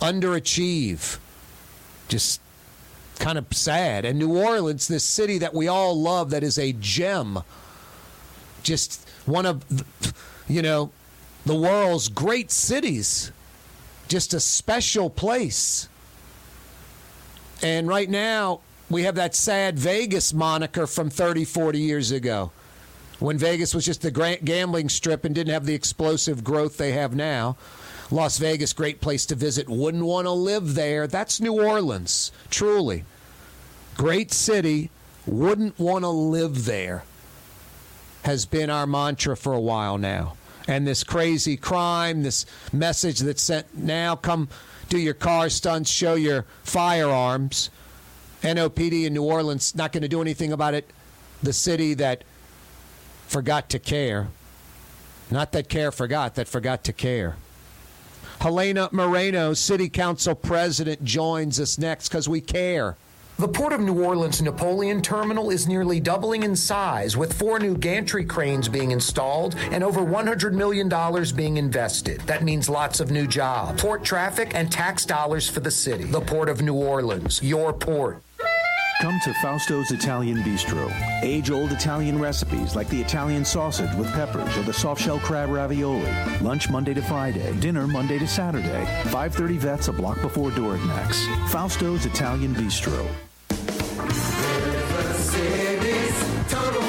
underachieve. 0.01 1.19
Just 2.07 2.41
kind 3.19 3.37
of 3.37 3.47
sad. 3.53 4.05
And 4.05 4.17
New 4.17 4.39
Orleans, 4.39 4.87
this 4.87 5.03
city 5.03 5.39
that 5.39 5.53
we 5.53 5.67
all 5.67 6.01
love, 6.01 6.31
that 6.31 6.45
is 6.45 6.57
a 6.57 6.73
gem. 6.75 7.41
Just 8.63 9.09
one 9.27 9.45
of, 9.45 9.65
you 10.49 10.63
know, 10.63 10.93
the 11.45 11.57
world's 11.57 12.09
great 12.09 12.53
cities. 12.53 13.33
Just 14.07 14.33
a 14.33 14.41
special 14.41 15.11
place. 15.11 15.89
And 17.61 17.89
right 17.89 18.09
now, 18.09 18.61
we 18.89 19.03
have 19.03 19.17
that 19.17 19.35
sad 19.35 19.77
Vegas 19.77 20.33
moniker 20.33 20.87
from 20.87 21.11
30, 21.11 21.45
40 21.45 21.81
years 21.81 22.13
ago 22.13 22.53
when 23.19 23.39
Vegas 23.39 23.75
was 23.75 23.85
just 23.85 24.03
the 24.03 24.39
gambling 24.45 24.89
strip 24.89 25.25
and 25.25 25.35
didn't 25.35 25.53
have 25.53 25.67
the 25.67 25.75
explosive 25.75 26.45
growth 26.45 26.77
they 26.77 26.93
have 26.93 27.15
now. 27.15 27.57
Las 28.11 28.39
Vegas, 28.39 28.73
great 28.73 29.01
place 29.01 29.27
to 29.27 29.35
visit. 29.35 29.69
Wouldn't 29.69 30.05
want 30.05 30.27
to 30.27 30.33
live 30.33 30.75
there. 30.75 31.07
That's 31.07 31.41
New 31.41 31.53
Orleans, 31.53 32.33
truly. 32.49 33.05
Great 33.97 34.33
city. 34.33 34.91
Wouldn't 35.27 35.79
want 35.79 36.05
to 36.05 36.09
live 36.09 36.65
there. 36.65 37.05
Has 38.23 38.47
been 38.47 38.71
our 38.71 38.87
mantra 38.87 39.37
for 39.37 39.53
a 39.53 39.61
while 39.61 39.99
now. 39.99 40.37
And 40.67 40.87
this 40.87 41.03
crazy 41.03 41.57
crime, 41.57 42.23
this 42.23 42.47
message 42.73 43.21
that's 43.21 43.43
sent 43.43 43.75
now 43.77 44.17
come 44.17 44.49
do 44.89 44.99
your 44.99 45.15
car 45.15 45.51
stunts, 45.51 45.91
show 45.91 46.15
your 46.15 46.47
firearms. 46.63 47.71
NOPD 48.43 49.05
in 49.05 49.15
New 49.15 49.25
Orleans 49.25 49.75
not 49.75 49.93
going 49.93 50.03
to 50.03 50.09
do 50.09 50.23
anything 50.23 50.53
about 50.53 50.75
it. 50.75 50.89
The 51.43 51.53
city 51.53 51.95
that 51.95 52.25
forgot 53.29 53.69
to 53.71 53.79
care. 53.79 54.29
Not 55.31 55.53
that 55.53 55.69
care 55.69 55.93
forgot, 55.93 56.35
that 56.37 56.49
forgot 56.49 56.85
to 56.85 56.93
care. 56.93 57.37
Helena 58.41 58.89
Moreno, 58.93 59.53
City 59.53 59.89
Council 59.89 60.35
President, 60.35 61.05
joins 61.05 61.59
us 61.59 61.77
next 61.77 62.09
because 62.09 62.29
we 62.29 62.41
care. 62.41 62.97
The 63.39 63.47
Port 63.47 63.73
of 63.73 63.81
New 63.81 64.03
Orleans 64.03 64.43
Napoleon 64.43 65.01
Terminal 65.01 65.51
is 65.51 65.69
nearly 65.69 66.01
doubling 66.01 66.43
in 66.43 66.57
size, 66.57 67.17
with 67.17 67.33
four 67.39 67.61
new 67.61 67.77
gantry 67.77 68.25
cranes 68.25 68.69
being 68.69 68.91
installed 68.91 69.55
and 69.71 69.85
over 69.85 70.01
$100 70.01 70.55
million 70.55 70.89
being 71.37 71.57
invested. 71.57 72.21
That 72.23 72.43
means 72.43 72.69
lots 72.69 72.99
of 72.99 73.13
new 73.13 73.29
jobs, 73.29 73.81
port 73.81 74.03
traffic, 74.03 74.57
and 74.57 74.73
tax 74.73 75.05
dollars 75.05 75.49
for 75.49 75.61
the 75.61 75.71
city. 75.71 76.03
The 76.05 76.21
Port 76.21 76.49
of 76.49 76.63
New 76.63 76.75
Orleans, 76.75 77.41
your 77.41 77.73
port. 77.73 78.23
Come 79.01 79.21
to 79.21 79.31
Fausto's 79.35 79.93
Italian 79.93 80.39
Bistro. 80.39 80.93
Age 81.23 81.53
old 81.53 81.71
Italian 81.71 82.19
recipes 82.19 82.75
like 82.75 82.89
the 82.89 83.01
Italian 83.01 83.45
sausage 83.45 83.95
with 83.95 84.13
peppers 84.13 84.57
or 84.57 84.65
the 84.65 84.73
soft 84.73 85.01
shell 85.01 85.21
crab 85.21 85.51
ravioli. 85.51 86.11
Lunch 86.41 86.69
Monday 86.69 86.95
to 86.95 87.03
Friday, 87.03 87.53
dinner 87.61 87.87
Monday 87.87 88.19
to 88.19 88.27
Saturday. 88.27 88.85
530 89.05 89.57
Vets 89.59 89.87
a 89.87 89.93
block 89.93 90.21
before 90.21 90.51
Dorignac's. 90.51 91.25
Fausto's 91.53 92.07
Italian 92.07 92.57
Bistro. 92.57 93.07
Total 96.49 96.89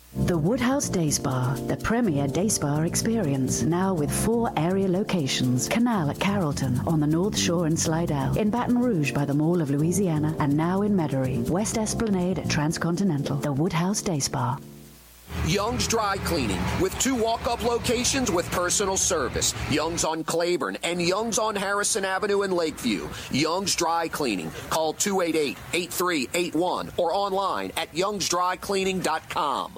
The 0.13 0.37
Woodhouse 0.37 0.89
Day 0.89 1.09
Spa, 1.09 1.53
the 1.67 1.77
premier 1.77 2.27
day 2.27 2.49
spa 2.49 2.81
experience, 2.81 3.61
now 3.61 3.93
with 3.93 4.11
four 4.11 4.51
area 4.57 4.89
locations. 4.89 5.69
Canal 5.69 6.09
at 6.09 6.19
Carrollton, 6.19 6.81
on 6.85 6.99
the 6.99 7.07
North 7.07 7.37
Shore 7.37 7.65
and 7.65 7.79
Slidell, 7.79 8.37
in 8.37 8.49
Baton 8.49 8.77
Rouge 8.77 9.13
by 9.13 9.23
the 9.23 9.33
Mall 9.33 9.61
of 9.61 9.69
Louisiana, 9.69 10.35
and 10.39 10.57
now 10.57 10.81
in 10.81 10.97
Metairie, 10.97 11.49
West 11.49 11.77
Esplanade 11.77 12.39
at 12.39 12.49
Transcontinental. 12.49 13.37
The 13.37 13.53
Woodhouse 13.53 14.01
Day 14.01 14.19
Spa. 14.19 14.59
Young's 15.45 15.87
Dry 15.87 16.17
Cleaning 16.25 16.59
with 16.81 16.97
two 16.99 17.15
walk 17.15 17.47
up 17.47 17.63
locations 17.63 18.29
with 18.29 18.51
personal 18.51 18.97
service 18.97 19.53
Young's 19.71 20.03
on 20.03 20.25
Claiborne 20.25 20.77
and 20.83 21.01
Young's 21.01 21.39
on 21.39 21.55
Harrison 21.55 22.03
Avenue 22.03 22.41
in 22.41 22.51
Lakeview. 22.51 23.07
Young's 23.31 23.73
Dry 23.77 24.09
Cleaning. 24.09 24.51
Call 24.69 24.91
288 24.91 25.57
8381 25.71 26.91
or 26.97 27.13
online 27.13 27.71
at 27.77 27.93
youngsdrycleaning.com. 27.93 29.77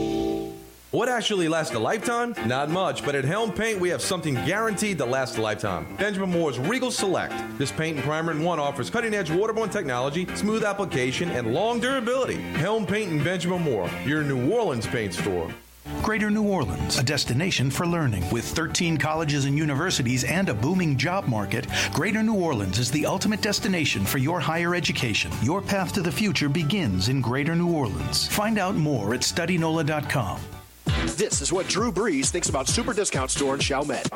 What 0.91 1.07
actually 1.07 1.47
lasts 1.47 1.73
a 1.73 1.79
lifetime? 1.79 2.35
Not 2.45 2.69
much, 2.69 3.05
but 3.05 3.15
at 3.15 3.23
Helm 3.23 3.53
Paint 3.53 3.79
we 3.79 3.87
have 3.87 4.01
something 4.01 4.33
guaranteed 4.33 4.97
to 4.97 5.05
last 5.05 5.37
a 5.37 5.41
lifetime. 5.41 5.87
Benjamin 5.95 6.29
Moore's 6.29 6.59
Regal 6.59 6.91
Select. 6.91 7.33
This 7.57 7.71
paint 7.71 7.95
and 7.95 8.05
primer 8.05 8.33
in 8.33 8.43
one 8.43 8.59
offers 8.59 8.89
cutting 8.89 9.13
edge 9.13 9.29
waterborne 9.29 9.71
technology, 9.71 10.27
smooth 10.35 10.65
application, 10.65 11.29
and 11.29 11.53
long 11.53 11.79
durability. 11.79 12.41
Helm 12.59 12.85
Paint 12.85 13.09
and 13.09 13.23
Benjamin 13.23 13.61
Moore, 13.61 13.89
your 14.05 14.21
New 14.21 14.51
Orleans 14.51 14.85
paint 14.85 15.13
store. 15.13 15.49
Greater 16.01 16.29
New 16.29 16.43
Orleans, 16.43 16.99
a 16.99 17.03
destination 17.03 17.71
for 17.71 17.87
learning. 17.87 18.29
With 18.29 18.43
13 18.43 18.97
colleges 18.97 19.45
and 19.45 19.57
universities 19.57 20.25
and 20.25 20.49
a 20.49 20.53
booming 20.53 20.97
job 20.97 21.25
market, 21.25 21.67
Greater 21.93 22.21
New 22.21 22.35
Orleans 22.35 22.79
is 22.79 22.91
the 22.91 23.05
ultimate 23.05 23.41
destination 23.41 24.03
for 24.03 24.17
your 24.17 24.41
higher 24.41 24.75
education. 24.75 25.31
Your 25.41 25.61
path 25.61 25.93
to 25.93 26.01
the 26.01 26.11
future 26.11 26.49
begins 26.49 27.07
in 27.07 27.21
Greater 27.21 27.55
New 27.55 27.71
Orleans. 27.71 28.27
Find 28.27 28.59
out 28.59 28.75
more 28.75 29.13
at 29.13 29.21
studynola.com. 29.21 30.41
This 31.21 31.39
is 31.39 31.53
what 31.53 31.67
Drew 31.67 31.91
Brees 31.91 32.31
thinks 32.31 32.49
about 32.49 32.67
Super 32.67 32.93
Discount 32.93 33.29
Store 33.29 33.53
in 33.53 33.59
Chalmette. 33.59 34.09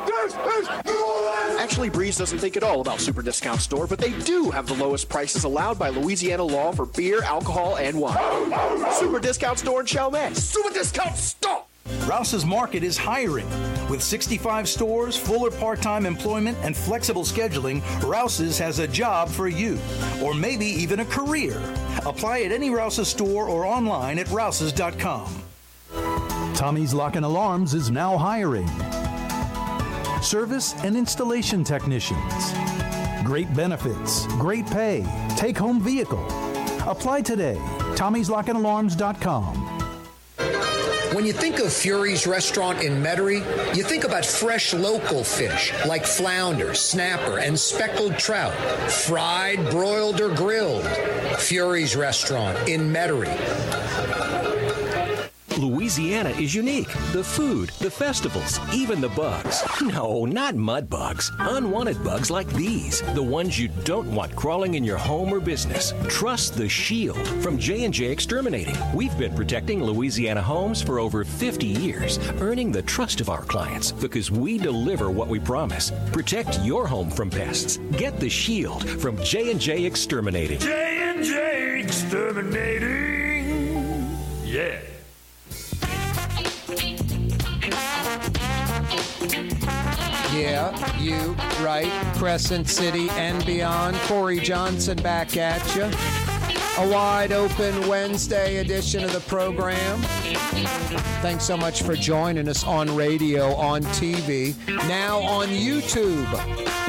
Actually, 1.60 1.92
Brees 1.92 2.18
doesn't 2.18 2.40
think 2.40 2.58
at 2.58 2.64
all 2.64 2.82
about 2.82 3.00
Super 3.00 3.22
Discount 3.22 3.62
Store, 3.62 3.86
but 3.86 4.00
they 4.00 4.10
do 4.22 4.50
have 4.50 4.66
the 4.66 4.74
lowest 4.74 5.08
prices 5.08 5.44
allowed 5.44 5.78
by 5.78 5.90
Louisiana 5.90 6.42
law 6.42 6.72
for 6.72 6.88
beer, 6.88 7.22
alcohol, 7.22 7.76
and 7.76 8.00
wine. 8.02 8.92
Super 8.94 9.20
Discount 9.20 9.60
Store 9.60 9.82
in 9.82 9.86
Chalmette. 9.86 10.36
Super 10.36 10.74
Discount 10.74 11.16
Store! 11.16 11.66
Rouse's 12.08 12.44
Market 12.44 12.84
is 12.84 12.98
hiring. 12.98 13.48
With 13.88 14.02
65 14.02 14.68
stores, 14.68 15.16
full 15.16 15.46
or 15.46 15.52
part 15.52 15.84
time 15.84 16.08
employment, 16.08 16.58
and 16.64 16.76
flexible 16.76 17.24
scheduling, 17.24 17.84
Rouse's 18.02 18.58
has 18.58 18.80
a 18.80 18.88
job 18.88 19.30
for 19.30 19.48
you, 19.48 19.78
or 20.24 20.34
maybe 20.34 20.66
even 20.66 21.02
a 21.02 21.06
career. 21.06 21.62
Apply 22.04 22.40
at 22.40 22.52
any 22.52 22.72
Rouse's 22.72 23.08
store 23.08 23.48
or 23.48 23.64
online 23.64 24.18
at 24.18 24.28
rouses.com. 24.32 25.44
Tommy's 26.56 26.94
Lock 26.94 27.18
and 27.18 27.26
Alarms 27.26 27.74
is 27.74 27.92
now 27.92 28.18
hiring 28.18 28.68
service 30.24 30.74
and 30.84 30.96
installation 30.96 31.66
technicians. 31.66 32.54
Great 33.24 33.54
benefits, 33.54 34.26
great 34.38 34.66
pay, 34.68 35.06
take 35.36 35.58
home 35.58 35.82
vehicle. 35.82 36.26
Apply 36.88 37.22
today. 37.22 37.58
At 37.58 37.98
Tommy'sLockandAlarms.com. 37.98 39.56
When 41.14 41.26
you 41.26 41.34
think 41.34 41.60
of 41.60 41.72
Fury's 41.72 42.26
restaurant 42.26 42.82
in 42.82 43.04
Metairie, 43.04 43.76
you 43.76 43.84
think 43.84 44.04
about 44.06 44.26
fresh 44.26 44.74
local 44.74 45.24
fish 45.24 45.74
like 45.86 46.06
flounder, 46.06 46.74
snapper, 46.74 47.40
and 47.40 47.60
speckled 47.60 48.18
trout, 48.18 48.54
fried, 48.92 49.60
broiled, 49.72 50.22
or 50.22 50.34
grilled. 50.34 50.86
Fury's 51.38 51.96
restaurant 51.96 52.70
in 52.70 52.92
Metairie. 52.94 54.25
Louisiana 55.58 56.32
is 56.32 56.54
unique. 56.54 56.92
The 57.14 57.24
food, 57.24 57.70
the 57.80 57.90
festivals, 57.90 58.60
even 58.74 59.00
the 59.00 59.10
bugs. 59.10 59.64
No, 59.82 60.26
not 60.26 60.56
mud 60.56 60.90
bugs. 60.90 61.32
Unwanted 61.40 62.04
bugs 62.04 62.30
like 62.30 62.48
these. 62.54 63.02
The 63.14 63.24
ones 63.24 63.58
you 63.58 63.70
don't 63.86 64.14
want 64.14 64.36
crawling 64.36 64.74
in 64.74 64.84
your 64.84 64.98
home 64.98 65.34
or 65.34 65.40
business. 65.40 65.94
Trust 66.10 66.56
the 66.56 66.68
Shield 66.68 67.26
from 67.42 67.58
J&J 67.58 68.06
Exterminating. 68.06 68.76
We've 68.94 69.18
been 69.18 69.34
protecting 69.34 69.82
Louisiana 69.82 70.42
homes 70.42 70.82
for 70.82 71.00
over 71.00 71.24
50 71.24 71.66
years, 71.66 72.20
earning 72.42 72.74
the 72.74 72.82
trust 72.82 73.22
of 73.22 73.30
our 73.30 73.44
clients 73.44 73.94
because 73.94 74.30
we 74.32 74.58
deliver 74.58 75.10
what 75.10 75.30
we 75.30 75.40
promise. 75.40 75.92
Protect 76.12 76.60
your 76.62 76.86
home 76.86 77.10
from 77.10 77.30
pests. 77.30 77.78
Get 77.98 78.20
the 78.20 78.30
Shield 78.30 78.88
from 79.00 79.22
J&J 79.24 79.86
Exterminating. 79.86 80.60
J&J 80.60 81.80
Exterminating. 81.80 83.06
Yeah. 84.44 84.80
Yeah, 90.36 90.98
you, 90.98 91.32
right. 91.64 91.90
Crescent 92.18 92.68
City 92.68 93.10
and 93.12 93.46
beyond. 93.46 93.96
Corey 94.02 94.40
Johnson 94.40 94.98
back 94.98 95.38
at 95.38 95.64
you. 95.76 95.84
A 96.78 96.90
wide 96.90 97.32
open 97.32 97.88
Wednesday 97.88 98.58
edition 98.58 99.06
of 99.06 99.14
the 99.14 99.22
program. 99.22 100.02
Thanks 101.22 101.46
so 101.46 101.56
much 101.56 101.84
for 101.84 101.96
joining 101.96 102.50
us 102.50 102.66
on 102.66 102.94
radio, 102.94 103.56
on 103.56 103.82
TV, 103.84 104.56
now 104.90 105.20
on 105.20 105.48
YouTube. 105.48 106.85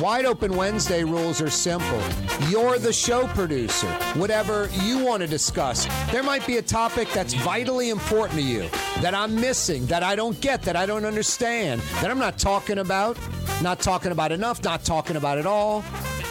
Wide 0.00 0.24
Open 0.24 0.56
Wednesday 0.56 1.04
rules 1.04 1.40
are 1.40 1.50
simple. 1.50 2.00
You're 2.48 2.78
the 2.78 2.92
show 2.92 3.26
producer. 3.28 3.86
Whatever 4.14 4.68
you 4.82 5.04
want 5.04 5.20
to 5.20 5.28
discuss, 5.28 5.86
there 6.10 6.22
might 6.22 6.46
be 6.46 6.56
a 6.56 6.62
topic 6.62 7.08
that's 7.12 7.34
vitally 7.34 7.90
important 7.90 8.40
to 8.40 8.44
you 8.44 8.68
that 9.00 9.14
I'm 9.14 9.34
missing, 9.34 9.86
that 9.86 10.02
I 10.02 10.16
don't 10.16 10.40
get, 10.40 10.62
that 10.62 10.76
I 10.76 10.86
don't 10.86 11.04
understand, 11.04 11.82
that 12.00 12.10
I'm 12.10 12.18
not 12.18 12.38
talking 12.38 12.78
about, 12.78 13.18
not 13.62 13.80
talking 13.80 14.12
about 14.12 14.32
enough, 14.32 14.64
not 14.64 14.82
talking 14.82 15.16
about 15.16 15.38
at 15.38 15.46
all. 15.46 15.84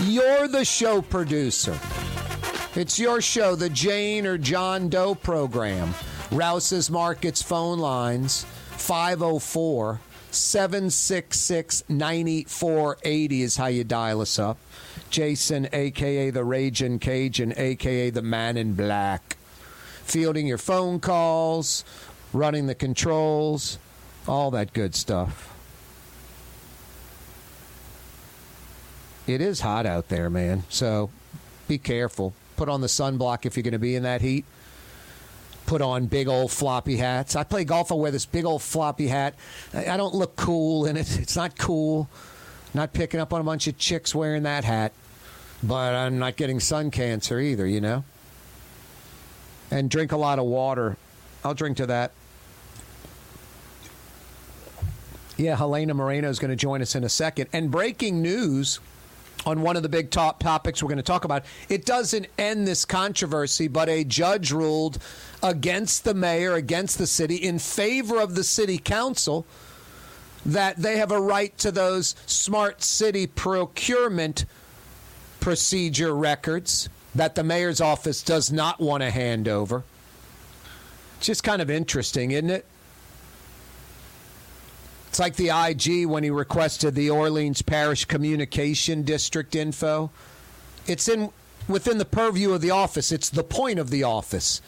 You're 0.04 0.48
the 0.48 0.66
show 0.66 1.02
producer. 1.02 1.78
It's 2.76 3.00
your 3.00 3.22
show, 3.22 3.56
the 3.56 3.70
Jane 3.70 4.26
or 4.26 4.38
John 4.38 4.90
Doe 4.90 5.16
program. 5.16 5.94
Rouse's 6.32 6.90
Markets 6.90 7.42
phone 7.42 7.80
lines 7.80 8.44
504 8.72 10.00
766 10.32 11.84
9480 11.90 13.42
is 13.42 13.58
how 13.58 13.68
you 13.68 13.84
dial 13.84 14.22
us 14.22 14.40
up. 14.40 14.58
Jason, 15.10 15.68
aka 15.74 16.30
the 16.30 16.44
Raging 16.44 17.00
Cajun, 17.00 17.54
aka 17.58 18.10
the 18.10 18.22
Man 18.22 18.58
in 18.58 18.74
Black. 18.74 19.38
Fielding 20.04 20.48
your 20.48 20.58
phone 20.58 21.00
calls, 21.00 21.84
running 22.34 22.68
the 22.68 22.76
controls, 22.76 23.78
all 24.28 24.52
that 24.52 24.74
good 24.74 24.96
stuff. 24.96 25.54
It 29.28 29.42
is 29.42 29.62
hot 29.62 29.86
out 29.86 30.10
there, 30.10 30.30
man. 30.30 30.64
So 30.70 31.10
be 31.68 31.78
careful. 31.78 32.34
Put 32.56 32.70
on 32.70 32.82
the 32.82 32.88
sunblock 32.88 33.46
if 33.46 33.56
you're 33.56 33.64
going 33.64 33.74
to 33.74 33.80
be 33.80 33.96
in 33.96 34.04
that 34.04 34.22
heat 34.22 34.46
put 35.66 35.82
on 35.82 36.06
big 36.06 36.28
old 36.28 36.52
floppy 36.52 36.98
hats. 36.98 37.36
I 37.36 37.44
play 37.44 37.64
golf. 37.64 37.92
I 37.92 37.96
wear 37.96 38.12
this 38.12 38.26
big 38.26 38.46
old 38.46 38.62
floppy 38.62 39.08
hat. 39.08 39.36
I 39.74 39.98
don't 39.98 40.14
look 40.14 40.36
cool 40.36 40.86
in 40.86 40.98
it. 40.98 41.20
It's 41.20 41.36
not 41.36 41.58
cool. 41.58 42.10
Not 42.74 42.94
picking 42.94 43.20
up 43.20 43.34
on 43.34 43.42
a 43.42 43.44
bunch 43.44 43.68
of 43.68 43.78
chicks 43.78 44.16
wearing 44.16 44.44
that 44.44 44.64
hat. 44.64 44.94
But 45.64 45.94
I'm 45.94 46.20
not 46.20 46.36
getting 46.38 46.60
sun 46.60 46.92
cancer 46.92 47.40
either, 47.40 47.68
you 47.68 47.82
know? 47.82 48.04
And 49.70 49.90
drink 49.90 50.12
a 50.12 50.18
lot 50.18 50.40
of 50.40 50.46
water. 50.46 50.98
I'll 51.44 51.54
drink 51.54 51.78
to 51.78 51.86
that. 51.88 52.12
Yeah, 55.38 55.56
Helena 55.56 55.94
Moreno 55.94 56.30
is 56.30 56.40
going 56.40 56.50
to 56.50 56.56
join 56.56 56.82
us 56.82 56.96
in 56.96 57.04
a 57.04 57.10
second. 57.10 57.48
And 57.54 57.72
breaking 57.72 58.22
news 58.22 58.80
on 59.46 59.62
one 59.62 59.76
of 59.76 59.84
the 59.84 59.90
big 59.90 60.12
top 60.12 60.40
topics 60.40 60.82
we're 60.82 60.90
going 60.90 60.98
to 60.98 61.04
talk 61.04 61.26
about. 61.26 61.46
It 61.70 61.86
doesn't 61.86 62.28
end 62.38 62.68
this 62.68 62.86
controversy, 62.86 63.68
but 63.68 63.90
a 63.90 64.04
judge 64.04 64.52
ruled 64.52 65.00
against 65.42 66.04
the 66.04 66.14
mayor, 66.14 66.54
against 66.54 66.98
the 66.98 67.08
city, 67.08 67.36
in 67.36 67.60
favor 67.60 68.20
of 68.20 68.36
the 68.36 68.44
city 68.44 68.78
council 68.78 69.46
that 70.46 70.78
they 70.78 70.98
have 70.98 71.12
a 71.12 71.22
right 71.22 71.56
to 71.60 71.72
those 71.72 72.16
smart 72.26 72.82
city 72.82 73.28
procurement 73.28 74.46
procedure 75.40 76.16
records 76.16 76.90
that 77.14 77.36
the 77.36 77.44
mayor's 77.44 77.82
office 77.82 78.24
does 78.24 78.52
not 78.52 78.80
want 78.80 79.04
to 79.04 79.12
hand 79.12 79.48
over. 79.48 79.84
Just 81.20 81.44
kind 81.44 81.62
of 81.62 81.70
interesting, 81.70 82.32
isn't 82.32 82.50
it? 82.50 82.66
It's 85.12 85.20
like 85.20 85.36
the 85.36 85.50
IG 85.50 86.08
when 86.08 86.24
he 86.24 86.30
requested 86.30 86.96
the 86.96 87.10
Orleans 87.10 87.62
Parish 87.62 88.06
Communication 88.06 89.04
District 89.04 89.54
info. 89.58 90.10
It's 90.88 91.10
in 91.10 91.32
within 91.68 91.98
the 91.98 92.06
purview 92.06 92.54
of 92.54 92.62
the 92.62 92.72
office. 92.72 93.12
It's 93.12 93.30
the 93.30 93.44
point 93.44 93.78
of 93.78 93.90
the 93.90 94.04
office 94.04 94.62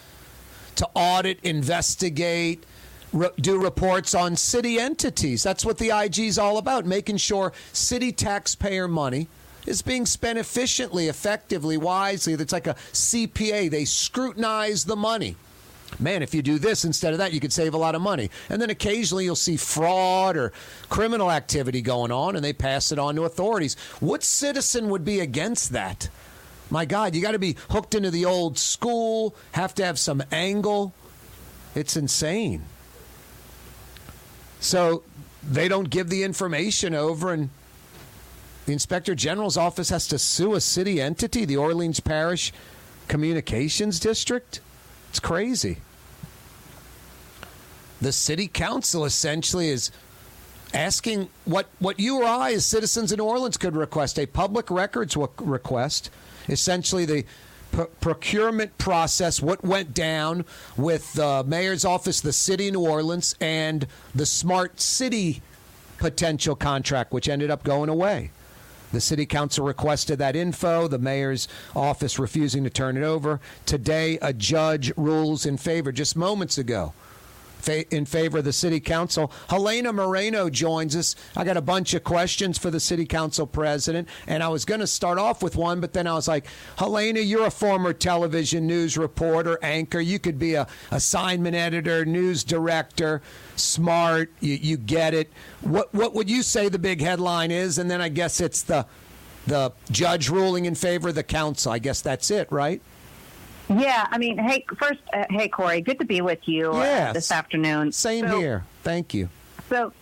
to 0.75 0.85
audit, 0.95 1.39
investigate, 1.43 2.65
re- 3.13 3.29
do 3.39 3.57
reports 3.57 4.13
on 4.13 4.35
city 4.35 4.77
entities. 4.77 5.43
That's 5.43 5.63
what 5.63 5.77
the 5.77 5.97
IG 5.97 6.19
is 6.19 6.37
all 6.37 6.57
about, 6.57 6.85
making 6.85 7.17
sure 7.17 7.53
city 7.71 8.11
taxpayer 8.11 8.89
money 8.89 9.29
is 9.65 9.81
being 9.81 10.05
spent 10.05 10.37
efficiently, 10.37 11.07
effectively, 11.07 11.77
wisely. 11.77 12.33
It's 12.33 12.51
like 12.51 12.67
a 12.67 12.75
CPA. 12.91 13.71
They 13.71 13.85
scrutinize 13.85 14.83
the 14.83 14.97
money 14.97 15.37
man, 15.99 16.23
if 16.23 16.33
you 16.33 16.41
do 16.41 16.59
this 16.59 16.85
instead 16.85 17.13
of 17.13 17.19
that, 17.19 17.33
you 17.33 17.39
could 17.39 17.53
save 17.53 17.73
a 17.73 17.77
lot 17.77 17.95
of 17.95 18.01
money. 18.01 18.29
And 18.49 18.61
then 18.61 18.69
occasionally 18.69 19.25
you'll 19.25 19.35
see 19.35 19.57
fraud 19.57 20.37
or 20.37 20.51
criminal 20.89 21.31
activity 21.31 21.81
going 21.81 22.11
on, 22.11 22.35
and 22.35 22.43
they 22.43 22.53
pass 22.53 22.91
it 22.91 22.99
on 22.99 23.15
to 23.15 23.23
authorities. 23.23 23.75
What 23.99 24.23
citizen 24.23 24.89
would 24.89 25.05
be 25.05 25.19
against 25.19 25.71
that? 25.71 26.09
My 26.69 26.85
God, 26.85 27.13
you 27.13 27.21
got 27.21 27.31
to 27.31 27.39
be 27.39 27.57
hooked 27.69 27.93
into 27.93 28.09
the 28.09 28.25
old 28.25 28.57
school, 28.57 29.35
have 29.51 29.75
to 29.75 29.85
have 29.85 29.99
some 29.99 30.23
angle. 30.31 30.93
It's 31.75 31.95
insane. 31.95 32.63
So 34.59 35.03
they 35.43 35.67
don't 35.67 35.89
give 35.89 36.09
the 36.09 36.23
information 36.23 36.95
over, 36.95 37.33
and 37.33 37.49
the 38.65 38.73
inspector 38.73 39.13
general's 39.13 39.57
office 39.57 39.89
has 39.89 40.07
to 40.07 40.17
sue 40.17 40.55
a 40.55 40.61
city 40.61 41.01
entity, 41.01 41.45
the 41.45 41.57
Orleans 41.57 41.99
Parish 41.99 42.53
Communications 43.07 43.99
District. 43.99 44.61
It's 45.13 45.19
crazy. 45.19 45.77
The 48.01 48.11
city 48.11 48.47
council 48.47 49.05
essentially 49.05 49.69
is 49.69 49.91
asking 50.73 51.29
what, 51.45 51.67
what 51.77 51.99
you 51.99 52.23
or 52.23 52.25
I, 52.25 52.53
as 52.53 52.65
citizens 52.65 53.11
in 53.11 53.19
New 53.19 53.25
Orleans, 53.25 53.55
could 53.55 53.75
request 53.75 54.17
a 54.17 54.25
public 54.25 54.71
records 54.71 55.15
request. 55.15 56.09
Essentially, 56.49 57.05
the 57.05 57.25
procurement 58.01 58.75
process, 58.79 59.39
what 59.39 59.63
went 59.63 59.93
down 59.93 60.45
with 60.77 61.13
the 61.13 61.43
mayor's 61.45 61.85
office, 61.85 62.19
the 62.19 62.33
city 62.33 62.69
of 62.69 62.73
New 62.73 62.81
Orleans, 62.81 63.35
and 63.39 63.85
the 64.15 64.25
smart 64.25 64.81
city 64.81 65.43
potential 65.99 66.55
contract, 66.55 67.13
which 67.13 67.29
ended 67.29 67.51
up 67.51 67.63
going 67.63 67.87
away. 67.87 68.31
The 68.93 69.01
city 69.01 69.25
council 69.25 69.65
requested 69.65 70.19
that 70.19 70.35
info, 70.35 70.87
the 70.87 70.99
mayor's 70.99 71.47
office 71.75 72.19
refusing 72.19 72.63
to 72.63 72.69
turn 72.69 72.95
it 72.95 73.01
over. 73.01 73.41
Today, 73.65 74.19
a 74.21 74.31
judge 74.33 74.93
rules 74.95 75.47
in 75.47 75.57
favor 75.57 75.91
just 75.91 76.15
moments 76.15 76.59
ago 76.59 76.93
in 77.67 78.05
favor 78.05 78.39
of 78.39 78.43
the 78.43 78.53
city 78.53 78.79
council. 78.79 79.31
Helena 79.49 79.93
Moreno 79.93 80.49
joins 80.49 80.95
us. 80.95 81.15
I 81.35 81.43
got 81.43 81.57
a 81.57 81.61
bunch 81.61 81.93
of 81.93 82.03
questions 82.03 82.57
for 82.57 82.69
the 82.69 82.79
city 82.79 83.05
council 83.05 83.47
president, 83.47 84.07
and 84.27 84.43
I 84.43 84.49
was 84.49 84.65
going 84.65 84.79
to 84.79 84.87
start 84.87 85.17
off 85.17 85.41
with 85.41 85.55
one, 85.55 85.79
but 85.79 85.93
then 85.93 86.07
I 86.07 86.13
was 86.13 86.27
like, 86.27 86.45
Helena, 86.77 87.19
you're 87.19 87.45
a 87.45 87.51
former 87.51 87.93
television 87.93 88.67
news 88.67 88.97
reporter, 88.97 89.57
anchor. 89.61 89.99
You 89.99 90.19
could 90.19 90.39
be 90.39 90.55
a 90.55 90.67
assignment 90.91 91.55
editor, 91.55 92.05
news 92.05 92.43
director, 92.43 93.21
smart. 93.55 94.31
You, 94.39 94.55
you 94.55 94.77
get 94.77 95.13
it. 95.13 95.31
What 95.61 95.93
what 95.93 96.13
would 96.13 96.29
you 96.29 96.43
say 96.43 96.69
the 96.69 96.79
big 96.79 97.01
headline 97.01 97.51
is? 97.51 97.77
And 97.77 97.89
then 97.89 98.01
I 98.01 98.09
guess 98.09 98.41
it's 98.41 98.63
the 98.63 98.85
the 99.47 99.73
judge 99.91 100.29
ruling 100.29 100.65
in 100.65 100.75
favor 100.75 101.09
of 101.09 101.15
the 101.15 101.23
council. 101.23 101.71
I 101.71 101.79
guess 101.79 102.01
that's 102.01 102.31
it, 102.31 102.51
right? 102.51 102.81
Yeah, 103.69 104.07
I 104.09 104.17
mean, 104.17 104.37
hey, 104.37 104.65
first, 104.77 104.99
uh, 105.13 105.25
hey, 105.29 105.47
Corey, 105.47 105.81
good 105.81 105.99
to 105.99 106.05
be 106.05 106.21
with 106.21 106.47
you 106.47 106.73
yes. 106.73 107.09
uh, 107.09 107.13
this 107.13 107.31
afternoon. 107.31 107.91
Same 107.91 108.27
so, 108.27 108.39
here. 108.39 108.65
Thank 108.83 109.13
you. 109.13 109.29
So, 109.69 109.93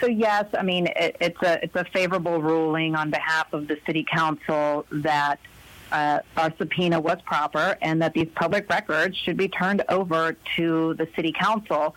so 0.00 0.06
yes, 0.06 0.46
I 0.58 0.62
mean, 0.62 0.88
it, 0.96 1.16
it's 1.20 1.42
a 1.42 1.62
it's 1.62 1.76
a 1.76 1.84
favorable 1.84 2.40
ruling 2.40 2.94
on 2.94 3.10
behalf 3.10 3.52
of 3.52 3.68
the 3.68 3.78
city 3.86 4.04
council 4.10 4.86
that 4.90 5.38
uh, 5.92 6.20
our 6.36 6.52
subpoena 6.56 7.00
was 7.00 7.20
proper 7.22 7.76
and 7.82 8.00
that 8.02 8.14
these 8.14 8.28
public 8.34 8.68
records 8.70 9.16
should 9.16 9.36
be 9.36 9.48
turned 9.48 9.84
over 9.88 10.36
to 10.56 10.94
the 10.94 11.06
city 11.14 11.32
council. 11.32 11.94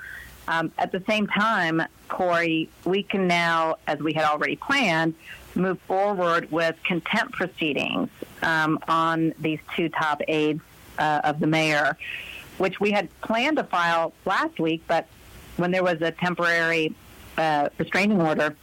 Um, 0.47 0.71
at 0.77 0.91
the 0.91 1.01
same 1.07 1.25
time, 1.25 1.81
Corey, 2.07 2.69
we 2.83 3.01
can 3.01 3.27
now, 3.27 3.77
as 3.87 3.99
we 3.99 4.13
had 4.13 4.25
already 4.25 4.57
planned, 4.57 5.15
move 5.55 5.79
forward 5.81 6.51
with 6.51 6.75
contempt 6.83 7.33
proceedings 7.33 8.09
um, 8.43 8.77
on 8.87 9.33
these 9.39 9.59
two 9.75 9.89
top 9.89 10.21
aides 10.27 10.61
uh, 10.97 11.21
of 11.23 11.39
the 11.39 11.47
mayor, 11.47 11.97
which 12.57 12.79
we 12.79 12.91
had 12.91 13.09
planned 13.21 13.57
to 13.57 13.63
file 13.63 14.13
last 14.25 14.59
week, 14.59 14.83
but 14.87 15.07
when 15.57 15.71
there 15.71 15.83
was 15.83 16.01
a 16.01 16.11
temporary 16.11 16.93
uh, 17.37 17.69
restraining 17.77 18.21
order 18.21 18.55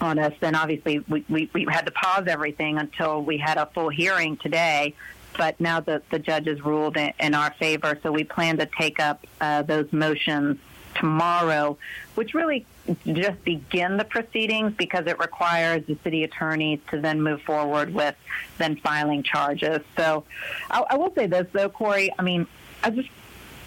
on 0.00 0.18
us, 0.18 0.32
then 0.40 0.54
obviously 0.54 1.00
we, 1.08 1.24
we, 1.28 1.50
we 1.52 1.66
had 1.68 1.86
to 1.86 1.92
pause 1.92 2.26
everything 2.26 2.78
until 2.78 3.22
we 3.22 3.38
had 3.38 3.58
a 3.58 3.66
full 3.66 3.88
hearing 3.88 4.36
today. 4.36 4.94
But 5.36 5.60
now 5.60 5.80
the, 5.80 6.02
the 6.10 6.18
judge 6.18 6.46
has 6.46 6.64
ruled 6.64 6.96
in, 6.96 7.12
in 7.20 7.34
our 7.34 7.52
favor, 7.52 7.98
so 8.02 8.10
we 8.10 8.24
plan 8.24 8.58
to 8.58 8.66
take 8.66 8.98
up 8.98 9.26
uh, 9.40 9.62
those 9.62 9.92
motions 9.92 10.58
tomorrow, 10.94 11.78
which 12.14 12.34
really 12.34 12.66
just 13.06 13.42
begin 13.44 13.96
the 13.96 14.04
proceedings 14.04 14.72
because 14.76 15.06
it 15.06 15.18
requires 15.18 15.84
the 15.86 15.96
city 16.02 16.24
attorney 16.24 16.80
to 16.90 17.00
then 17.00 17.20
move 17.20 17.42
forward 17.42 17.92
with 17.92 18.14
then 18.56 18.76
filing 18.76 19.22
charges. 19.22 19.80
So 19.96 20.24
I, 20.70 20.84
I 20.90 20.96
will 20.96 21.12
say 21.14 21.26
this 21.26 21.46
though, 21.52 21.68
Corey. 21.68 22.12
I 22.18 22.22
mean, 22.22 22.46
I 22.82 22.90
just 22.90 23.08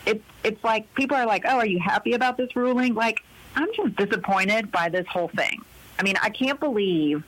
it 0.05 0.23
it's 0.43 0.63
like 0.63 0.93
people 0.95 1.17
are 1.17 1.25
like, 1.25 1.43
oh, 1.45 1.57
are 1.57 1.65
you 1.65 1.79
happy 1.79 2.13
about 2.13 2.37
this 2.37 2.55
ruling? 2.55 2.93
Like 2.95 3.19
I'm 3.55 3.67
just 3.75 3.95
disappointed 3.95 4.71
by 4.71 4.89
this 4.89 5.05
whole 5.07 5.27
thing. 5.27 5.61
I 5.99 6.03
mean, 6.03 6.15
I 6.21 6.29
can't 6.29 6.59
believe 6.59 7.23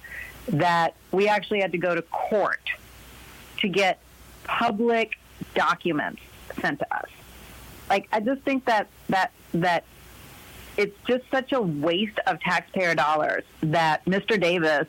that 0.48 0.96
we 1.12 1.28
actually 1.28 1.62
had 1.62 1.72
to 1.74 1.78
go 1.78 1.96
to 1.96 2.02
court 2.02 2.72
to 3.60 3.68
get 3.68 4.00
public 4.46 5.18
documents 5.54 6.22
sent 6.60 6.80
to 6.80 6.96
us. 6.96 7.10
Like, 7.90 8.08
I 8.12 8.20
just 8.20 8.42
think 8.42 8.66
that 8.66 8.88
that 9.10 9.32
that 9.54 9.84
it's 10.78 10.98
just 11.08 11.24
such 11.30 11.52
a 11.52 11.62
waste 11.62 12.20
of 12.26 12.40
taxpayer 12.40 12.96
dollars 12.96 13.44
that 13.62 14.04
Mr. 14.06 14.40
Davis, 14.40 14.88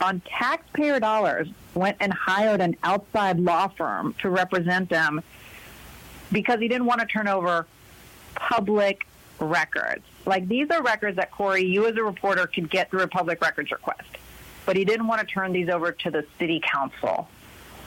on 0.00 0.20
taxpayer 0.26 1.00
dollars, 1.00 1.48
went 1.74 1.96
and 2.00 2.12
hired 2.12 2.60
an 2.60 2.76
outside 2.82 3.38
law 3.38 3.68
firm 3.68 4.14
to 4.20 4.30
represent 4.30 4.88
them 4.88 5.22
because 6.32 6.60
he 6.60 6.68
didn't 6.68 6.86
want 6.86 7.00
to 7.00 7.06
turn 7.06 7.28
over 7.28 7.66
public 8.34 9.06
records. 9.38 10.04
Like 10.26 10.48
these 10.48 10.70
are 10.70 10.82
records 10.82 11.16
that 11.16 11.30
Corey, 11.30 11.64
you 11.64 11.86
as 11.86 11.96
a 11.96 12.02
reporter, 12.02 12.46
could 12.46 12.70
get 12.70 12.90
through 12.90 13.02
a 13.02 13.08
public 13.08 13.40
records 13.40 13.70
request, 13.70 14.08
but 14.66 14.76
he 14.76 14.84
didn't 14.84 15.06
want 15.06 15.20
to 15.20 15.26
turn 15.26 15.52
these 15.52 15.68
over 15.68 15.92
to 15.92 16.10
the 16.10 16.24
city 16.38 16.60
council. 16.60 17.28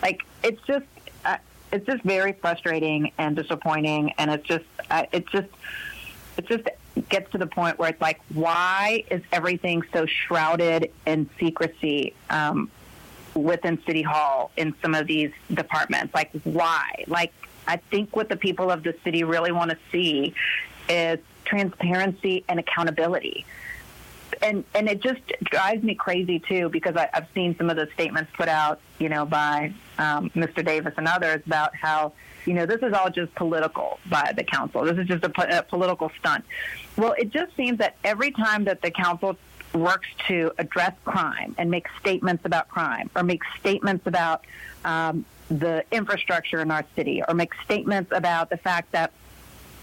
Like 0.01 0.23
it's 0.43 0.61
just, 0.65 0.85
uh, 1.25 1.37
it's 1.71 1.85
just 1.85 2.03
very 2.03 2.33
frustrating 2.33 3.11
and 3.17 3.35
disappointing, 3.35 4.13
and 4.17 4.31
it's 4.31 4.47
just, 4.47 4.65
uh, 4.89 5.05
it 5.11 5.27
just, 5.27 5.49
it 6.37 6.47
just 6.47 6.63
gets 7.09 7.31
to 7.31 7.37
the 7.37 7.47
point 7.47 7.79
where 7.79 7.89
it's 7.89 8.01
like, 8.01 8.19
why 8.29 9.03
is 9.09 9.21
everything 9.31 9.83
so 9.93 10.05
shrouded 10.05 10.91
in 11.05 11.29
secrecy? 11.39 12.13
Um, 12.29 12.69
within 13.33 13.81
City 13.85 14.01
Hall 14.01 14.51
in 14.57 14.73
some 14.81 14.95
of 14.95 15.07
these 15.07 15.31
departments. 15.53 16.13
Like, 16.13 16.31
why? 16.43 17.05
Like, 17.07 17.33
I 17.67 17.77
think 17.77 18.15
what 18.15 18.29
the 18.29 18.35
people 18.35 18.71
of 18.71 18.83
the 18.83 18.95
city 19.03 19.23
really 19.23 19.51
want 19.51 19.71
to 19.71 19.77
see 19.91 20.33
is 20.89 21.19
transparency 21.45 22.43
and 22.49 22.59
accountability. 22.59 23.45
And 24.41 24.63
and 24.73 24.89
it 24.89 25.01
just 25.01 25.21
drives 25.43 25.83
me 25.83 25.95
crazy 25.95 26.39
too 26.39 26.69
because 26.69 26.95
I, 26.95 27.09
I've 27.13 27.27
seen 27.33 27.55
some 27.57 27.69
of 27.69 27.75
the 27.75 27.87
statements 27.93 28.31
put 28.35 28.47
out, 28.47 28.79
you 28.99 29.09
know, 29.09 29.25
by 29.25 29.73
um, 29.97 30.29
Mr. 30.31 30.65
Davis 30.65 30.93
and 30.97 31.07
others 31.07 31.41
about 31.45 31.75
how 31.75 32.13
you 32.45 32.53
know 32.53 32.65
this 32.65 32.81
is 32.81 32.93
all 32.93 33.09
just 33.09 33.33
political 33.35 33.99
by 34.09 34.33
the 34.35 34.43
council. 34.43 34.83
This 34.83 34.97
is 34.97 35.07
just 35.07 35.23
a, 35.23 35.59
a 35.59 35.63
political 35.63 36.11
stunt. 36.19 36.43
Well, 36.97 37.13
it 37.17 37.29
just 37.29 37.55
seems 37.55 37.77
that 37.77 37.97
every 38.03 38.31
time 38.31 38.63
that 38.65 38.81
the 38.81 38.89
council 38.89 39.37
works 39.73 40.07
to 40.27 40.51
address 40.57 40.93
crime 41.05 41.55
and 41.57 41.69
make 41.71 41.87
statements 41.99 42.43
about 42.45 42.67
crime 42.67 43.09
or 43.15 43.23
make 43.23 43.41
statements 43.59 44.05
about 44.05 44.45
um, 44.83 45.25
the 45.49 45.83
infrastructure 45.91 46.61
in 46.61 46.71
our 46.71 46.85
city 46.95 47.21
or 47.27 47.33
make 47.33 47.53
statements 47.65 48.11
about 48.13 48.49
the 48.49 48.57
fact 48.57 48.91
that 48.91 49.11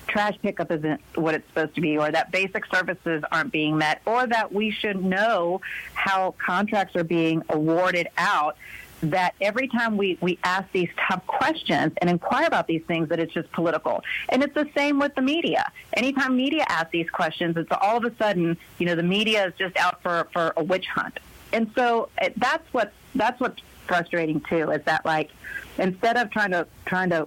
trash 0.09 0.37
pickup 0.43 0.71
isn't 0.71 1.01
what 1.15 1.35
it's 1.35 1.47
supposed 1.49 1.75
to 1.75 1.81
be 1.81 1.99
or 1.99 2.11
that 2.11 2.33
basic 2.33 2.65
services 2.67 3.23
aren't 3.31 3.53
being 3.53 3.77
met 3.77 4.01
or 4.07 4.27
that 4.27 4.53
we 4.53 4.71
should 4.71 5.03
know 5.05 5.61
how 5.95 6.35
contracts 6.45 6.97
are 6.97 7.05
being 7.05 7.43
awarded 7.51 8.09
out 8.17 8.57
that 9.01 9.35
every 9.41 9.69
time 9.69 9.97
we, 9.97 10.19
we 10.21 10.39
ask 10.43 10.71
these 10.73 10.89
tough 11.09 11.25
questions 11.27 11.93
and 11.99 12.11
inquire 12.11 12.47
about 12.47 12.67
these 12.67 12.83
things, 12.83 13.09
that 13.11 13.21
it's 13.21 13.33
just 13.33 13.51
political. 13.53 14.03
And 14.29 14.43
it's 14.43 14.55
the 14.55 14.69
same 14.77 14.99
with 14.99 15.15
the 15.15 15.23
media. 15.23 15.71
Anytime 15.93 16.37
media 16.37 16.65
asks 16.69 16.91
these 16.91 17.09
questions, 17.11 17.57
it's 17.57 17.71
all 17.81 17.99
of 17.99 18.05
a 18.05 18.17
sudden, 18.17 18.57
you 18.79 18.87
know, 18.87 18.95
the 18.95 19.03
media 19.03 19.47
is 19.47 19.55
just 19.59 19.77
out 19.77 20.03
for, 20.03 20.27
for 20.33 20.53
a 20.57 20.65
witch 20.65 20.87
hunt. 20.87 21.21
And 21.53 21.71
so 21.75 22.09
eh, 22.19 22.31
that's 22.37 22.73
what 22.73 22.93
that's 23.15 23.41
what's 23.41 23.63
frustrating 23.87 24.41
too, 24.41 24.71
is 24.71 24.83
that 24.85 25.05
like 25.07 25.31
instead 25.79 26.17
of 26.17 26.31
trying 26.31 26.51
to 26.51 26.67
trying 26.85 27.11
to 27.11 27.27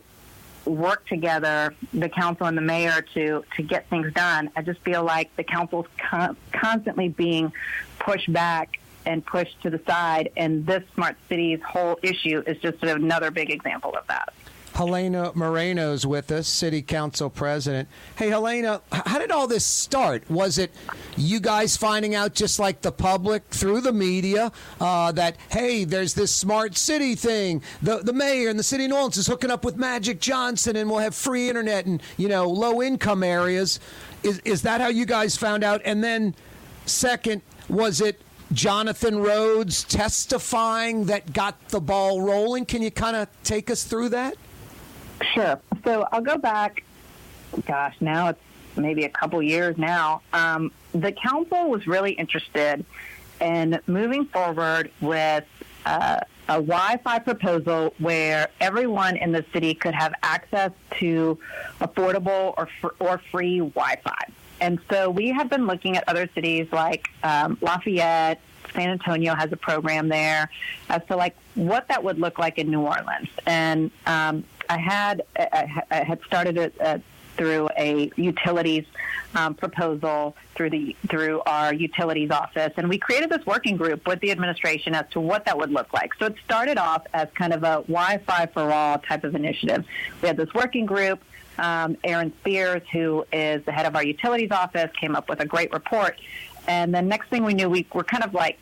work 0.66 1.08
together, 1.08 1.74
the 1.94 2.10
council 2.10 2.48
and 2.48 2.58
the 2.58 2.62
mayor 2.62 3.02
to 3.14 3.44
to 3.56 3.64
get 3.64 3.90
things 3.90 4.14
done, 4.14 4.50
I 4.56 4.62
just 4.62 4.80
feel 4.82 5.04
like 5.04 5.36
the 5.36 5.44
council's 5.44 5.88
con- 5.98 6.38
constantly 6.52 7.10
being 7.10 7.52
pushed 8.00 8.32
back 8.32 8.80
and 9.06 9.26
pushed 9.26 9.62
to 9.64 9.70
the 9.70 9.82
side. 9.88 10.32
And 10.38 10.66
this 10.66 10.84
smart 10.94 11.18
cities 11.28 11.60
whole 11.68 12.00
issue 12.04 12.44
is 12.46 12.58
just 12.60 12.84
another 12.84 13.32
big 13.32 13.50
example 13.50 13.96
of 13.96 14.06
that. 14.08 14.34
Helena 14.74 15.32
Moreno's 15.36 16.06
with 16.06 16.32
us, 16.32 16.48
City 16.48 16.82
Council 16.82 17.30
President. 17.30 17.90
Hey, 18.16 18.30
Helena, 18.30 18.82
how 18.92 19.20
did 19.20 19.32
all 19.32 19.48
this 19.48 19.66
start? 19.66 20.30
Was 20.30 20.58
it 20.58 20.72
you 21.18 21.40
guys 21.40 21.76
finding 21.76 22.16
out, 22.16 22.34
just 22.34 22.58
like 22.60 22.82
the 22.82 22.92
public, 22.92 23.44
through 23.50 23.82
the 23.82 23.92
media, 23.92 24.52
uh, 24.80 25.12
that 25.14 25.36
hey, 25.50 25.84
there's 25.84 26.14
this 26.14 26.34
smart 26.34 26.78
city 26.78 27.16
thing? 27.16 27.62
The 27.82 27.98
the 27.98 28.14
mayor 28.14 28.50
and 28.50 28.58
the 28.58 28.64
city 28.64 28.86
of 28.86 28.92
New 28.92 28.96
Orleans 28.96 29.18
is 29.18 29.28
hooking 29.28 29.52
up 29.52 29.66
with 29.66 29.76
Magic 29.76 30.20
Johnson, 30.20 30.76
and 30.76 30.90
we'll 30.90 31.00
have 31.00 31.16
free 31.16 31.50
internet 31.50 31.86
in 31.86 32.02
you 32.18 32.30
know 32.30 32.50
low 32.50 32.82
income 32.82 33.24
areas. 33.24 33.80
Is 34.24 34.40
is 34.40 34.62
that 34.64 34.82
how 34.82 34.88
you 34.88 35.06
guys 35.06 35.36
found 35.36 35.64
out? 35.64 35.82
And 35.84 36.04
then, 36.04 36.34
second, 36.86 37.42
was 37.68 38.00
it 38.00 38.22
Jonathan 38.54 39.20
Rhodes 39.20 39.84
testifying 39.84 41.06
that 41.06 41.34
got 41.34 41.70
the 41.70 41.82
ball 41.82 42.22
rolling? 42.22 42.66
Can 42.66 42.82
you 42.82 42.92
kind 42.92 43.16
of 43.16 43.28
take 43.44 43.70
us 43.70 43.84
through 43.84 44.10
that? 44.10 44.36
Sure. 45.34 45.60
So 45.84 46.08
I'll 46.12 46.22
go 46.22 46.38
back. 46.38 46.84
Gosh, 47.66 47.96
now 48.00 48.30
it's 48.30 48.42
maybe 48.76 49.04
a 49.04 49.10
couple 49.10 49.42
years 49.42 49.78
now. 49.78 50.22
Um, 50.34 50.72
the 50.94 51.12
council 51.12 51.70
was 51.70 51.88
really 51.88 52.14
interested 52.14 52.86
in 53.40 53.80
moving 53.88 54.26
forward 54.26 54.92
with 55.02 55.46
uh, 55.86 56.20
a 56.48 56.54
Wi-Fi 56.54 57.20
proposal 57.20 57.94
where 57.98 58.50
everyone 58.60 59.18
in 59.18 59.32
the 59.32 59.44
city 59.52 59.74
could 59.74 59.96
have 59.96 60.14
access 60.22 60.72
to 61.00 61.40
affordable 61.80 62.54
or 62.58 62.68
fr- 62.80 62.96
or 63.00 63.18
free 63.32 63.60
Wi-Fi. 63.60 64.26
And 64.60 64.80
so 64.90 65.10
we 65.10 65.30
have 65.30 65.50
been 65.50 65.66
looking 65.66 65.98
at 65.98 66.08
other 66.08 66.30
cities 66.36 66.68
like 66.72 67.10
um, 67.24 67.58
Lafayette, 67.62 68.40
San 68.74 68.90
Antonio 68.90 69.34
has 69.34 69.52
a 69.52 69.58
program 69.58 70.08
there 70.08 70.50
as 70.90 71.02
to 71.08 71.16
like 71.16 71.36
what 71.56 71.88
that 71.88 72.04
would 72.04 72.20
look 72.20 72.38
like 72.38 72.58
in 72.58 72.70
New 72.70 72.82
Orleans. 72.82 73.30
And 73.46 73.92
um, 74.06 74.44
I 74.72 74.78
had 74.78 75.24
I, 75.38 75.84
I 75.92 76.04
had 76.04 76.22
started 76.24 76.58
it 76.58 76.74
uh, 76.80 77.00
through 77.36 77.68
a 77.78 78.10
utilities 78.16 78.86
um, 79.36 79.54
proposal 79.54 80.36
through 80.56 80.70
the 80.70 80.96
through 81.10 81.42
our 81.46 81.74
utilities 81.74 82.32
office, 82.32 82.72
and 82.78 82.88
we 82.88 82.98
created 82.98 83.30
this 83.30 83.46
working 83.46 83.76
group 83.76 84.08
with 84.08 84.22
the 84.22 84.32
administration 84.32 84.96
as 84.96 85.06
to 85.12 85.20
what 85.20 85.44
that 85.46 85.58
would 85.58 85.72
look 85.72 85.92
like. 85.94 86.14
So 86.20 86.28
it 86.28 86.36
started 86.46 86.78
off 86.78 87.06
as 87.14 87.28
kind 87.36 87.54
of 87.54 87.64
a 87.64 87.84
Wi-Fi 87.88 88.46
for 88.48 88.72
all 88.72 89.00
type 89.00 89.26
of 89.26 89.36
initiative. 89.36 89.86
We 90.22 90.28
had 90.28 90.38
this 90.38 90.54
working 90.54 90.86
group. 90.86 91.22
Um, 91.58 91.98
Erin 92.06 92.32
Spears, 92.40 92.82
who 92.94 93.26
is 93.34 93.64
the 93.66 93.74
head 93.74 93.86
of 93.86 93.96
our 93.96 94.06
utilities 94.06 94.52
office, 94.52 94.90
came 95.00 95.18
up 95.18 95.28
with 95.28 95.42
a 95.42 95.46
great 95.46 95.72
report. 95.74 96.18
And 96.66 96.94
then 96.94 97.10
next 97.10 97.28
thing 97.30 97.44
we 97.44 97.54
knew, 97.54 97.70
we 97.70 97.86
were 97.94 98.06
kind 98.06 98.24
of 98.24 98.34
like 98.34 98.58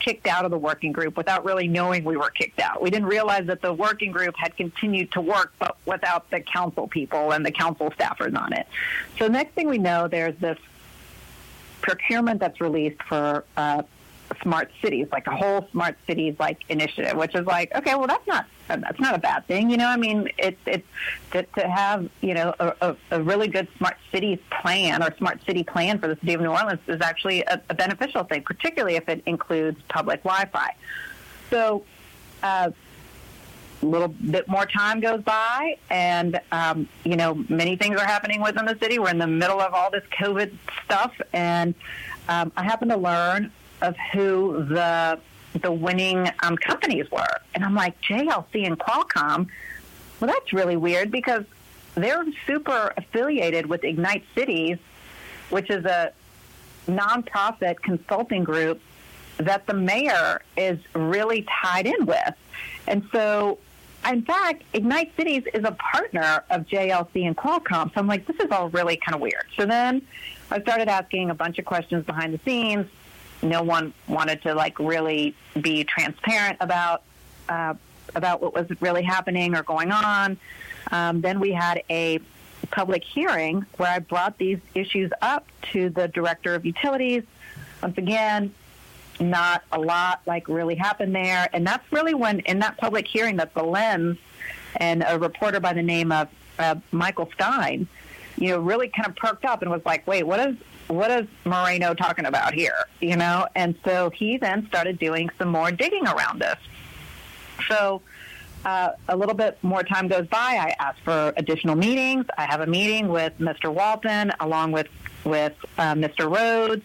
kicked 0.00 0.26
out 0.26 0.44
of 0.44 0.50
the 0.50 0.58
working 0.58 0.92
group 0.92 1.16
without 1.16 1.44
really 1.44 1.68
knowing 1.68 2.04
we 2.04 2.16
were 2.16 2.30
kicked 2.30 2.60
out. 2.60 2.82
We 2.82 2.90
didn't 2.90 3.08
realize 3.08 3.46
that 3.46 3.62
the 3.62 3.72
working 3.72 4.10
group 4.10 4.34
had 4.36 4.56
continued 4.56 5.12
to 5.12 5.20
work, 5.20 5.52
but 5.58 5.76
without 5.86 6.30
the 6.30 6.40
council 6.40 6.88
people 6.88 7.32
and 7.32 7.44
the 7.44 7.52
council 7.52 7.90
staffers 7.90 8.36
on 8.36 8.52
it. 8.52 8.66
So 9.18 9.28
next 9.28 9.52
thing 9.54 9.68
we 9.68 9.78
know, 9.78 10.08
there's 10.08 10.36
this 10.36 10.58
procurement 11.82 12.40
that's 12.40 12.60
released 12.60 13.02
for 13.04 13.44
uh, 13.56 13.82
smart 14.42 14.70
cities, 14.82 15.08
like 15.12 15.26
a 15.26 15.36
whole 15.36 15.68
smart 15.70 15.96
cities 16.06 16.34
like 16.38 16.58
initiative, 16.68 17.16
which 17.16 17.34
is 17.34 17.46
like, 17.46 17.74
okay, 17.74 17.94
well 17.94 18.06
that's 18.06 18.26
not 18.26 18.46
that's 18.76 19.00
not 19.00 19.14
a 19.14 19.18
bad 19.18 19.46
thing, 19.46 19.70
you 19.70 19.76
know. 19.76 19.86
I 19.86 19.96
mean, 19.96 20.28
it's 20.38 20.60
it's 20.66 20.86
to, 21.32 21.42
to 21.42 21.68
have 21.68 22.08
you 22.20 22.34
know 22.34 22.54
a, 22.60 22.74
a, 22.80 22.96
a 23.12 23.22
really 23.22 23.48
good 23.48 23.68
smart 23.78 23.96
cities 24.12 24.38
plan 24.62 25.02
or 25.02 25.14
smart 25.16 25.44
city 25.44 25.64
plan 25.64 25.98
for 25.98 26.08
the 26.08 26.16
city 26.16 26.34
of 26.34 26.40
New 26.40 26.50
Orleans 26.50 26.80
is 26.86 27.00
actually 27.00 27.42
a, 27.42 27.60
a 27.68 27.74
beneficial 27.74 28.24
thing, 28.24 28.42
particularly 28.42 28.96
if 28.96 29.08
it 29.08 29.22
includes 29.26 29.80
public 29.88 30.22
Wi-Fi. 30.22 30.74
So. 31.50 31.84
Uh, 32.42 32.70
a 33.82 33.86
little 33.86 34.08
bit 34.08 34.46
more 34.46 34.66
time 34.66 35.00
goes 35.00 35.22
by, 35.22 35.78
and 35.88 36.38
um, 36.52 36.86
you 37.04 37.16
know 37.16 37.42
many 37.48 37.76
things 37.76 37.98
are 37.98 38.04
happening 38.04 38.42
within 38.42 38.66
the 38.66 38.76
city. 38.78 38.98
We're 38.98 39.08
in 39.08 39.18
the 39.18 39.26
middle 39.26 39.58
of 39.58 39.72
all 39.72 39.90
this 39.90 40.04
COVID 40.18 40.54
stuff, 40.84 41.18
and 41.32 41.74
um, 42.28 42.52
I 42.56 42.64
happen 42.64 42.88
to 42.88 42.98
learn 42.98 43.50
of 43.80 43.96
who 44.12 44.64
the 44.68 45.18
the 45.54 45.72
winning 45.72 46.28
um, 46.42 46.56
companies 46.56 47.10
were, 47.10 47.40
and 47.54 47.64
I'm 47.64 47.74
like 47.74 48.00
JLC 48.02 48.66
and 48.66 48.78
Qualcomm. 48.78 49.48
Well, 50.20 50.30
that's 50.30 50.52
really 50.52 50.76
weird 50.76 51.10
because 51.10 51.44
they're 51.94 52.24
super 52.46 52.92
affiliated 52.96 53.66
with 53.66 53.84
Ignite 53.84 54.24
Cities, 54.34 54.78
which 55.50 55.70
is 55.70 55.84
a 55.84 56.12
nonprofit 56.86 57.80
consulting 57.80 58.44
group 58.44 58.80
that 59.38 59.66
the 59.66 59.74
mayor 59.74 60.42
is 60.56 60.78
really 60.94 61.46
tied 61.62 61.86
in 61.86 62.06
with. 62.06 62.34
And 62.86 63.08
so, 63.12 63.58
in 64.08 64.22
fact, 64.22 64.62
Ignite 64.72 65.12
Cities 65.16 65.44
is 65.54 65.64
a 65.64 65.72
partner 65.72 66.44
of 66.50 66.66
JLC 66.66 67.26
and 67.26 67.36
Qualcomm. 67.36 67.86
So 67.86 68.00
I'm 68.00 68.06
like, 68.06 68.26
this 68.26 68.36
is 68.36 68.50
all 68.50 68.68
really 68.70 68.96
kind 68.96 69.14
of 69.14 69.20
weird. 69.20 69.46
So 69.56 69.66
then 69.66 70.02
I 70.50 70.60
started 70.60 70.88
asking 70.88 71.30
a 71.30 71.34
bunch 71.34 71.58
of 71.58 71.64
questions 71.64 72.04
behind 72.04 72.34
the 72.34 72.40
scenes. 72.44 72.86
No 73.42 73.62
one 73.62 73.92
wanted 74.06 74.42
to 74.42 74.54
like 74.54 74.78
really 74.78 75.34
be 75.60 75.84
transparent 75.84 76.58
about 76.60 77.02
uh, 77.48 77.74
about 78.14 78.42
what 78.42 78.54
was 78.54 78.66
really 78.80 79.02
happening 79.02 79.56
or 79.56 79.62
going 79.62 79.92
on. 79.92 80.38
Um, 80.90 81.20
then 81.20 81.40
we 81.40 81.52
had 81.52 81.82
a 81.88 82.20
public 82.70 83.04
hearing 83.04 83.64
where 83.76 83.90
I 83.90 83.98
brought 83.98 84.38
these 84.38 84.58
issues 84.74 85.10
up 85.22 85.46
to 85.72 85.90
the 85.90 86.08
director 86.08 86.54
of 86.54 86.64
utilities. 86.64 87.22
Once 87.82 87.96
again, 87.98 88.54
not 89.20 89.62
a 89.72 89.78
lot 89.78 90.20
like 90.26 90.48
really 90.48 90.74
happened 90.74 91.14
there. 91.14 91.48
And 91.52 91.66
that's 91.66 91.90
really 91.92 92.14
when, 92.14 92.40
in 92.40 92.58
that 92.60 92.76
public 92.78 93.06
hearing, 93.06 93.36
that 93.36 93.54
the 93.54 93.62
lens 93.62 94.18
and 94.76 95.04
a 95.06 95.18
reporter 95.18 95.60
by 95.60 95.72
the 95.72 95.82
name 95.82 96.12
of 96.12 96.28
uh, 96.58 96.76
Michael 96.92 97.28
Stein, 97.34 97.88
you 98.40 98.48
know, 98.48 98.58
really 98.58 98.88
kind 98.88 99.06
of 99.06 99.14
perked 99.14 99.44
up 99.44 99.62
and 99.62 99.70
was 99.70 99.84
like, 99.84 100.06
wait, 100.06 100.26
what 100.26 100.40
is 100.40 100.56
what 100.88 101.10
is 101.10 101.28
Moreno 101.44 101.94
talking 101.94 102.24
about 102.24 102.52
here? 102.52 102.74
You 103.00 103.16
know, 103.16 103.46
and 103.54 103.76
so 103.84 104.10
he 104.10 104.38
then 104.38 104.66
started 104.66 104.98
doing 104.98 105.30
some 105.38 105.48
more 105.48 105.70
digging 105.70 106.08
around 106.08 106.40
this. 106.40 106.56
So 107.68 108.02
uh, 108.64 108.90
a 109.08 109.16
little 109.16 109.34
bit 109.34 109.58
more 109.62 109.82
time 109.84 110.08
goes 110.08 110.26
by. 110.26 110.38
I 110.38 110.74
ask 110.80 110.98
for 111.04 111.32
additional 111.36 111.76
meetings. 111.76 112.26
I 112.36 112.46
have 112.46 112.60
a 112.60 112.66
meeting 112.66 113.08
with 113.08 113.38
Mr. 113.38 113.72
Walton 113.72 114.32
along 114.40 114.72
with 114.72 114.88
with 115.22 115.54
uh, 115.76 115.94
Mr. 115.94 116.34
Rhodes, 116.34 116.82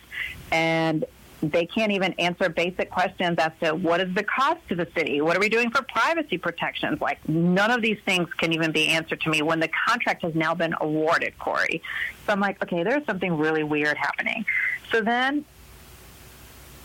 and 0.51 1.05
they 1.51 1.65
can't 1.65 1.91
even 1.91 2.13
answer 2.13 2.49
basic 2.49 2.89
questions 2.89 3.37
as 3.37 3.51
to 3.61 3.75
what 3.75 4.01
is 4.01 4.13
the 4.13 4.23
cost 4.23 4.59
to 4.69 4.75
the 4.75 4.87
city, 4.95 5.21
what 5.21 5.35
are 5.35 5.39
we 5.39 5.49
doing 5.49 5.69
for 5.71 5.81
privacy 5.83 6.37
protections. 6.37 7.01
Like 7.01 7.27
none 7.27 7.71
of 7.71 7.81
these 7.81 7.99
things 8.05 8.31
can 8.33 8.53
even 8.53 8.71
be 8.71 8.87
answered 8.87 9.21
to 9.21 9.29
me 9.29 9.41
when 9.41 9.59
the 9.59 9.69
contract 9.87 10.21
has 10.23 10.35
now 10.35 10.55
been 10.55 10.75
awarded, 10.79 11.37
Corey. 11.39 11.81
So 12.25 12.33
I'm 12.33 12.39
like, 12.39 12.61
okay, 12.63 12.83
there's 12.83 13.05
something 13.05 13.37
really 13.37 13.63
weird 13.63 13.97
happening. 13.97 14.45
So 14.91 15.01
then, 15.01 15.45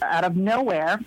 out 0.03 0.25
of 0.25 0.37
nowhere, 0.37 0.99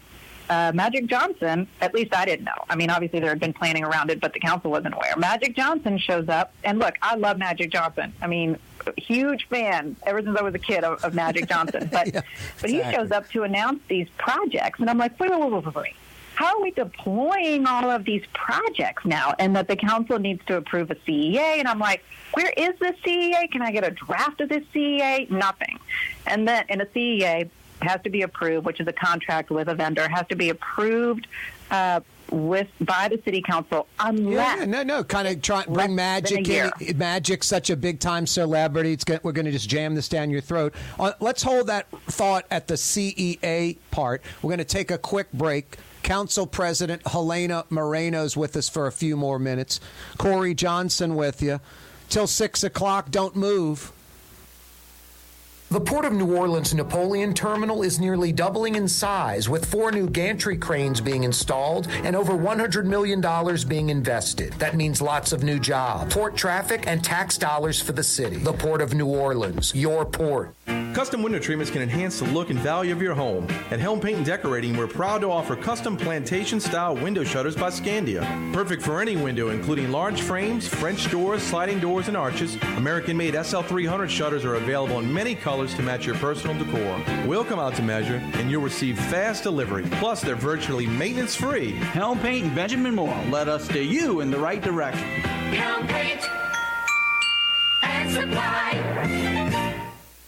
uh, 0.50 0.72
Magic 0.74 1.08
Johnson, 1.08 1.68
at 1.82 1.94
least 1.94 2.13
I 2.16 2.26
didn't 2.26 2.46
know. 2.46 2.52
I 2.70 2.76
mean, 2.76 2.89
obviously 2.89 3.20
there 3.20 3.30
had 3.30 3.39
been 3.39 3.54
planning 3.54 3.84
around 3.84 4.12
it, 4.12 4.20
but 4.20 4.34
the 4.34 4.39
council 4.39 4.72
wasn't 4.72 4.94
aware. 4.94 5.13
Magic 5.18 5.56
Johnson 5.56 5.98
shows 5.98 6.30
up, 6.30 6.54
and 6.63 6.80
look, 6.80 6.96
I 7.02 7.16
love 7.16 7.38
Magic 7.38 7.72
Johnson. 7.72 8.13
I 8.22 8.28
mean, 8.28 8.58
huge 8.98 9.48
fan 9.48 9.96
ever 10.04 10.22
since 10.22 10.38
I 10.38 10.43
was 10.43 10.54
a 10.56 10.60
kid 10.60 10.84
of, 10.84 11.04
of 11.04 11.13
Magic 11.13 11.48
Johnson. 11.50 11.89
But 11.91 12.13
Yeah, 12.13 12.22
but 12.62 12.69
he 12.69 12.82
shows 12.91 13.12
up 13.12 13.30
to 13.32 13.43
announce 13.43 13.82
these 13.88 14.08
projects, 14.17 14.80
and 14.80 14.89
I'm 14.89 14.98
like, 14.98 15.19
wait, 15.19 15.30
wait, 15.32 15.39
wait, 15.39 15.52
wait, 15.52 15.65
wait, 15.65 15.76
wait. 15.76 15.96
How 16.36 16.58
are 16.58 16.62
we 16.62 16.72
deploying 16.72 17.67
all 17.67 17.89
of 17.91 18.06
these 18.06 18.24
projects 18.34 19.06
now? 19.06 19.36
And 19.38 19.56
that 19.56 19.67
the 19.67 19.76
council 19.76 20.17
needs 20.17 20.43
to 20.46 20.58
approve 20.58 20.89
a 20.89 20.96
CEA, 20.96 21.60
and 21.60 21.67
I'm 21.67 21.80
like, 21.80 22.04
where 22.34 22.52
is 22.58 22.78
this 22.80 22.96
CEA? 23.06 23.52
Can 23.52 23.62
I 23.62 23.72
get 23.72 23.86
a 23.86 23.91
draft 23.91 24.41
of 24.41 24.50
this 24.50 24.63
CEA? 24.74 25.30
Nothing. 25.30 25.80
And 26.26 26.48
then 26.48 26.65
in 26.69 26.82
a 26.82 26.86
CEA 26.88 27.50
has 27.82 28.02
to 28.04 28.10
be 28.10 28.24
approved, 28.24 28.65
which 28.65 28.80
is 28.80 28.88
a 28.88 28.93
contract 28.93 29.52
with 29.52 29.67
a 29.67 29.76
vendor, 29.76 30.08
has 30.10 30.28
to 30.28 30.36
be 30.36 30.50
approved 30.50 31.28
uh, 31.69 32.00
with 32.34 32.67
by 32.82 33.08
the 33.08 33.22
city 33.24 33.41
council 33.41 33.88
unless 34.00 34.60
Yeah, 34.60 34.65
no, 34.65 34.84
no, 34.84 35.04
kind 35.04 35.28
of 35.28 35.41
try 35.41 35.63
bring 35.65 35.96
magic 35.96 36.48
in. 36.50 36.72
Magic's 36.98 37.48
such 37.48 37.69
a 37.69 37.78
big 37.78 38.00
time 38.00 38.26
celebrity. 38.26 38.93
It's 38.93 39.06
we're 39.24 39.32
going 39.32 39.46
to 39.46 39.52
just 39.52 39.69
jam 39.69 39.93
this 39.96 40.10
down 40.10 40.30
your 40.32 40.41
throat. 40.41 40.74
Uh, 41.00 41.13
let's 41.19 41.43
hold 41.43 41.67
that 41.67 41.89
thought 42.08 42.46
at 42.50 42.67
the 42.67 42.74
CEA 42.74 43.78
part. 43.91 44.24
We're 44.41 44.50
going 44.50 44.58
to 44.58 44.65
take 44.65 44.91
a 44.91 44.98
quick 44.98 45.32
break. 45.32 45.78
Council 46.02 46.46
President 46.46 47.08
Helena 47.08 47.65
Moreno's 47.69 48.36
with 48.36 48.58
us 48.58 48.67
for 48.67 48.88
a 48.88 48.91
few 48.91 49.15
more 49.15 49.39
minutes. 49.39 49.80
Corey 50.17 50.54
Johnson 50.54 51.15
with 51.15 51.41
you 51.41 51.62
till 52.10 52.28
six 52.28 52.63
o'clock. 52.63 53.12
Don't 53.12 53.36
move. 53.36 53.91
The 55.73 55.81
Port 55.81 56.05
of 56.05 56.13
New 56.13 56.38
Orleans 56.38 56.75
Napoleon 56.75 57.33
Terminal 57.33 57.81
is 57.81 57.99
nearly 57.99 58.31
doubling 58.31 58.75
in 58.75 58.88
size, 58.88 59.49
with 59.49 59.65
four 59.65 59.91
new 59.91 60.07
gantry 60.07 60.55
cranes 60.55 61.01
being 61.01 61.23
installed 61.23 61.88
and 62.03 62.15
over 62.15 62.33
$100 62.33 62.86
million 62.86 63.19
being 63.67 63.89
invested. 63.89 64.53
That 64.59 64.75
means 64.75 65.01
lots 65.01 65.31
of 65.31 65.41
new 65.41 65.57
jobs, 65.57 66.13
port 66.13 66.36
traffic, 66.38 66.83
and 66.86 67.03
tax 67.03 67.39
dollars 67.39 67.81
for 67.81 67.91
the 67.91 68.03
city. 68.03 68.38
The 68.38 68.53
Port 68.53 68.81
of 68.81 68.93
New 68.93 69.07
Orleans, 69.07 69.73
your 69.73 70.05
port. 70.05 70.53
Custom 70.93 71.23
window 71.23 71.39
treatments 71.39 71.71
can 71.71 71.81
enhance 71.81 72.19
the 72.19 72.25
look 72.25 72.51
and 72.51 72.59
value 72.59 72.93
of 72.93 73.01
your 73.01 73.15
home. 73.15 73.47
At 73.71 73.79
Helm 73.79 73.99
Paint 73.99 74.17
and 74.17 74.25
Decorating, 74.25 74.77
we're 74.77 74.86
proud 74.86 75.21
to 75.21 75.31
offer 75.31 75.55
custom 75.55 75.97
plantation 75.97 76.59
style 76.59 76.95
window 76.95 77.23
shutters 77.23 77.55
by 77.55 77.71
Scandia. 77.71 78.21
Perfect 78.53 78.83
for 78.83 79.01
any 79.01 79.15
window, 79.15 79.49
including 79.49 79.91
large 79.91 80.21
frames, 80.21 80.67
French 80.67 81.09
doors, 81.09 81.41
sliding 81.41 81.79
doors, 81.79 82.09
and 82.09 82.15
arches. 82.15 82.57
American 82.77 83.17
made 83.17 83.33
SL300 83.33 84.07
shutters 84.07 84.45
are 84.45 84.53
available 84.55 84.99
in 84.99 85.12
many 85.12 85.33
colors 85.33 85.62
to 85.71 85.82
match 85.82 86.06
your 86.06 86.15
personal 86.15 86.58
decor. 86.58 87.02
We'll 87.26 87.45
come 87.45 87.60
out 87.60 87.76
to 87.76 87.82
measure, 87.82 88.21
and 88.34 88.52
you'll 88.52 88.62
receive 88.62 88.97
fast 88.97 89.43
delivery. 89.43 89.86
Plus, 89.91 90.21
they're 90.21 90.36
virtually 90.36 90.88
maintenance 90.88 91.36
free. 91.36 91.71
Helm 91.71 92.19
Paint 92.19 92.45
and 92.47 92.56
Benjamin 92.56 92.95
Moore 92.95 93.17
led 93.30 93.47
us 93.47 93.65
steer 93.65 93.82
you 93.82 94.19
in 94.19 94.32
the 94.32 94.39
right 94.39 94.62
direction. 94.62 95.08
Helm 95.54 95.88
paint 95.88 96.21
and 97.84 98.12
supply. 98.12 98.93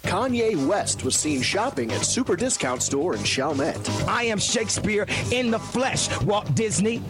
Kanye 0.04 0.56
West 0.65 1.04
was 1.04 1.15
seen 1.15 1.41
shopping 1.41 1.91
at 1.91 2.06
Super 2.06 2.36
Discount 2.36 2.82
Store 2.82 3.15
in 3.15 3.24
Chalmette. 3.24 3.89
I 4.08 4.24
am 4.24 4.38
Shakespeare 4.38 5.06
in 5.32 5.52
the 5.52 5.60
flesh. 5.60 6.10
Walt 6.21 6.56
Disney, 6.56 7.02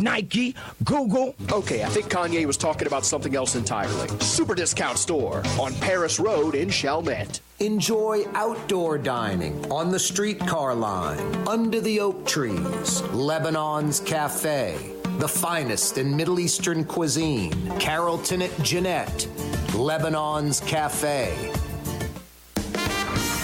Nike, 0.00 0.54
Google. 0.84 1.34
Okay, 1.52 1.84
I 1.84 1.88
think 1.88 2.06
Kanye 2.06 2.46
was 2.46 2.56
talking 2.56 2.86
about 2.86 3.04
something 3.04 3.36
else 3.36 3.56
entirely. 3.56 4.08
Super 4.20 4.54
Discount 4.54 4.96
Store 4.96 5.42
on 5.60 5.74
Paris 5.74 6.18
Road 6.18 6.54
in 6.54 6.70
Chalmette. 6.70 7.40
Enjoy 7.60 8.26
outdoor 8.34 8.98
dining 8.98 9.72
on 9.72 9.90
the 9.90 9.98
streetcar 9.98 10.74
line, 10.74 11.18
under 11.48 11.80
the 11.80 11.98
oak 12.00 12.26
trees, 12.26 13.00
Lebanon's 13.12 13.98
Cafe, 14.00 14.92
the 15.16 15.26
finest 15.26 15.96
in 15.96 16.14
Middle 16.14 16.38
Eastern 16.38 16.84
cuisine, 16.84 17.52
Carrollton 17.78 18.42
at 18.42 18.54
Jeanette, 18.62 19.26
Lebanon's 19.74 20.60
Cafe. 20.60 21.34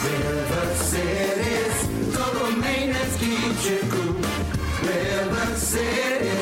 River 0.05 0.75
cool. 3.89 4.13
River 4.87 5.57
City's 5.57 6.42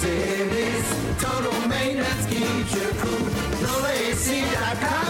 City's 0.00 0.88
total 1.20 1.52
maintenance 1.68 2.24
keeps 2.24 2.72
you 2.74 2.88
cool. 3.02 3.26
NoAC.com, 3.60 5.09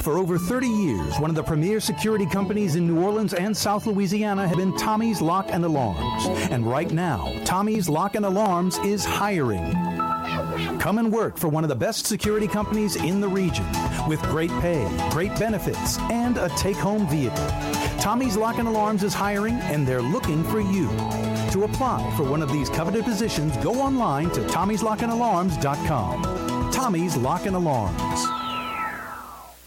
For 0.00 0.18
over 0.18 0.38
30 0.38 0.68
years, 0.68 1.18
one 1.18 1.30
of 1.30 1.36
the 1.36 1.42
premier 1.42 1.80
security 1.80 2.26
companies 2.26 2.76
in 2.76 2.86
New 2.86 3.02
Orleans 3.02 3.34
and 3.34 3.56
South 3.56 3.86
Louisiana 3.86 4.46
has 4.48 4.56
been 4.56 4.76
Tommy's 4.76 5.20
Lock 5.20 5.48
and 5.50 5.64
Alarms. 5.64 6.26
And 6.50 6.66
right 6.66 6.90
now, 6.90 7.32
Tommy's 7.44 7.88
Lock 7.88 8.16
and 8.16 8.24
Alarms 8.24 8.78
is 8.78 9.04
hiring. 9.04 9.72
Come 10.78 10.98
and 10.98 11.12
work 11.12 11.36
for 11.38 11.48
one 11.48 11.64
of 11.64 11.68
the 11.68 11.76
best 11.76 12.06
security 12.06 12.48
companies 12.48 12.96
in 12.96 13.20
the 13.20 13.28
region 13.28 13.66
with 14.08 14.20
great 14.22 14.50
pay, 14.60 14.88
great 15.10 15.38
benefits, 15.38 15.98
and 16.10 16.36
a 16.36 16.48
take 16.50 16.76
home 16.76 17.08
vehicle. 17.08 17.46
Tommy's 18.00 18.36
Lock 18.36 18.58
and 18.58 18.66
Alarms 18.66 19.04
is 19.04 19.14
hiring 19.14 19.54
and 19.54 19.86
they're 19.86 20.02
looking 20.02 20.42
for 20.44 20.60
you. 20.60 20.88
To 21.52 21.62
apply 21.64 22.12
for 22.16 22.24
one 22.24 22.42
of 22.42 22.50
these 22.50 22.68
coveted 22.70 23.04
positions, 23.04 23.56
go 23.58 23.74
online 23.74 24.30
to 24.30 24.40
tommy'slockandalarms.com. 24.40 26.72
Tommy's 26.72 27.16
Lock 27.16 27.46
and 27.46 27.54
Alarms. 27.54 28.41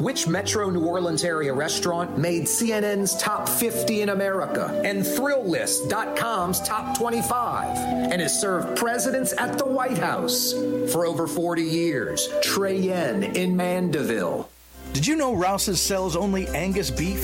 Which 0.00 0.26
Metro 0.26 0.70
New 0.70 0.86
Orleans 0.86 1.24
area 1.24 1.52
restaurant 1.52 2.16
made 2.16 2.44
CNN's 2.44 3.14
top 3.18 3.46
50 3.46 4.00
in 4.00 4.08
America 4.08 4.80
and 4.82 5.02
Thrillist.com's 5.02 6.60
top 6.62 6.96
25 6.96 7.76
and 8.10 8.22
has 8.22 8.40
served 8.40 8.78
presidents 8.78 9.34
at 9.36 9.58
the 9.58 9.66
White 9.66 9.98
House 9.98 10.54
for 10.90 11.04
over 11.04 11.26
40 11.26 11.62
years? 11.62 12.30
Trey 12.40 12.78
Yuen 12.78 13.24
in 13.36 13.54
Mandeville. 13.54 14.48
Did 14.94 15.06
you 15.06 15.16
know 15.16 15.34
Rouse's 15.34 15.82
sells 15.82 16.16
only 16.16 16.48
Angus 16.48 16.90
beef? 16.90 17.22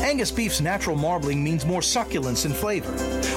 Angus 0.00 0.32
beef's 0.32 0.60
natural 0.60 0.96
marbling 0.96 1.44
means 1.44 1.64
more 1.64 1.80
succulence 1.80 2.44
and 2.44 2.52
flavor. 2.52 2.90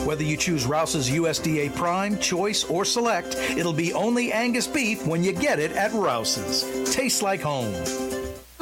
Whether 0.03 0.23
you 0.23 0.35
choose 0.35 0.65
Rouse's 0.65 1.11
USDA 1.11 1.75
Prime, 1.75 2.17
Choice, 2.17 2.63
or 2.63 2.85
Select, 2.85 3.35
it'll 3.55 3.71
be 3.71 3.93
only 3.93 4.33
Angus 4.33 4.65
beef 4.65 5.05
when 5.05 5.23
you 5.23 5.31
get 5.31 5.59
it 5.59 5.73
at 5.73 5.93
Rouse's. 5.93 6.91
Tastes 6.91 7.21
like 7.21 7.41
home. 7.41 7.75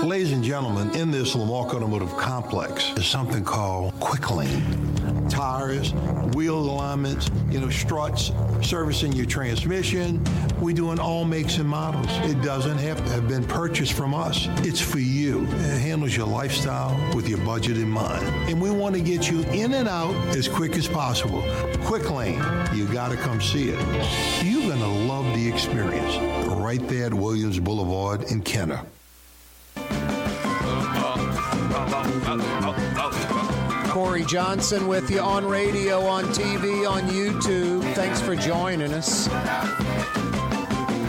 Ladies 0.03 0.31
and 0.31 0.43
gentlemen, 0.43 0.91
in 0.95 1.09
this 1.09 1.33
Lamarque 1.33 1.73
Automotive 1.73 2.15
Complex 2.17 2.91
is 2.97 3.07
something 3.07 3.43
called 3.43 3.99
Quick 3.99 4.29
Lane. 4.29 5.27
Tires, 5.27 5.91
wheel 6.35 6.55
alignments, 6.55 7.31
you 7.49 7.59
know, 7.59 7.69
struts, 7.71 8.31
servicing 8.61 9.11
your 9.13 9.25
transmission. 9.25 10.23
We 10.61 10.75
do 10.75 10.91
in 10.91 10.99
all 10.99 11.25
makes 11.25 11.57
and 11.57 11.67
models. 11.67 12.05
It 12.29 12.43
doesn't 12.43 12.77
have 12.77 13.03
to 13.05 13.11
have 13.11 13.27
been 13.27 13.43
purchased 13.43 13.93
from 13.93 14.13
us. 14.13 14.47
It's 14.59 14.79
for 14.79 14.99
you. 14.99 15.45
It 15.45 15.79
handles 15.81 16.15
your 16.15 16.27
lifestyle 16.27 16.95
with 17.15 17.27
your 17.27 17.39
budget 17.39 17.77
in 17.77 17.89
mind. 17.89 18.23
And 18.49 18.61
we 18.61 18.69
want 18.69 18.93
to 18.95 19.01
get 19.01 19.31
you 19.31 19.41
in 19.45 19.73
and 19.73 19.87
out 19.87 20.13
as 20.27 20.47
quick 20.47 20.75
as 20.77 20.87
possible. 20.87 21.43
Quick 21.85 22.11
Lane, 22.11 22.39
you 22.71 22.85
got 22.93 23.09
to 23.09 23.17
come 23.17 23.41
see 23.41 23.69
it. 23.69 24.45
You're 24.45 24.67
going 24.67 24.79
to 24.79 25.11
love 25.11 25.25
the 25.35 25.49
experience. 25.49 26.17
Right 26.47 26.87
there 26.87 27.07
at 27.07 27.13
Williams 27.15 27.59
Boulevard 27.59 28.31
in 28.31 28.43
Kenner. 28.43 28.83
Corey 33.89 34.23
Johnson 34.25 34.87
with 34.87 35.09
you 35.09 35.19
on 35.19 35.45
radio, 35.45 36.01
on 36.01 36.25
TV, 36.25 36.89
on 36.89 37.03
YouTube. 37.03 37.81
Thanks 37.93 38.21
for 38.21 38.35
joining 38.35 38.93
us. 38.93 39.27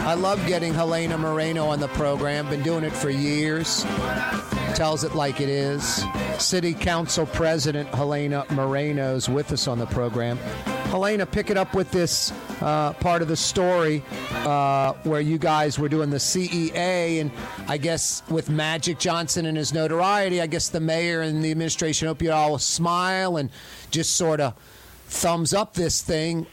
I 0.09 0.15
love 0.15 0.43
getting 0.47 0.73
Helena 0.73 1.19
Moreno 1.19 1.67
on 1.67 1.79
the 1.79 1.87
program. 1.89 2.49
Been 2.49 2.63
doing 2.63 2.83
it 2.83 2.91
for 2.91 3.11
years. 3.11 3.85
Tells 4.73 5.03
it 5.03 5.13
like 5.13 5.39
it 5.39 5.49
is. 5.49 6.03
City 6.39 6.73
Council 6.73 7.27
President 7.27 7.87
Helena 7.89 8.43
Moreno 8.49 9.13
is 9.15 9.29
with 9.29 9.51
us 9.51 9.67
on 9.67 9.77
the 9.77 9.85
program. 9.85 10.37
Helena, 10.89 11.27
pick 11.27 11.51
it 11.51 11.57
up 11.57 11.75
with 11.75 11.91
this 11.91 12.33
uh, 12.59 12.93
part 12.93 13.21
of 13.21 13.27
the 13.27 13.35
story 13.35 14.03
uh, 14.37 14.93
where 15.03 15.21
you 15.21 15.37
guys 15.37 15.77
were 15.77 15.89
doing 15.89 16.09
the 16.09 16.17
CEA, 16.17 17.21
and 17.21 17.29
I 17.67 17.77
guess 17.77 18.23
with 18.31 18.49
Magic 18.49 18.97
Johnson 18.97 19.45
and 19.45 19.55
his 19.55 19.75
notoriety, 19.75 20.41
I 20.41 20.47
guess 20.47 20.69
the 20.69 20.79
mayor 20.79 21.21
and 21.21 21.43
the 21.43 21.51
administration 21.51 22.07
hope 22.07 22.23
you 22.23 22.31
all 22.31 22.57
smile 22.57 23.37
and 23.37 23.51
just 23.91 24.15
sort 24.15 24.39
of 24.41 24.55
thumbs 25.05 25.53
up 25.53 25.75
this 25.75 26.01
thing. 26.01 26.47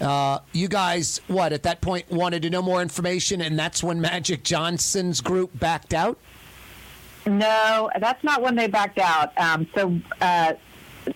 Uh, 0.00 0.40
you 0.52 0.68
guys, 0.68 1.20
what 1.28 1.52
at 1.52 1.62
that 1.62 1.80
point 1.80 2.10
wanted 2.10 2.42
to 2.42 2.50
know 2.50 2.62
more 2.62 2.82
information, 2.82 3.40
and 3.40 3.58
that's 3.58 3.82
when 3.82 4.00
Magic 4.00 4.42
Johnson's 4.42 5.20
group 5.20 5.50
backed 5.58 5.94
out. 5.94 6.18
No, 7.26 7.90
that's 8.00 8.22
not 8.22 8.42
when 8.42 8.54
they 8.54 8.66
backed 8.66 8.98
out. 8.98 9.32
Um, 9.38 9.66
so, 9.74 9.98
uh, 10.20 10.54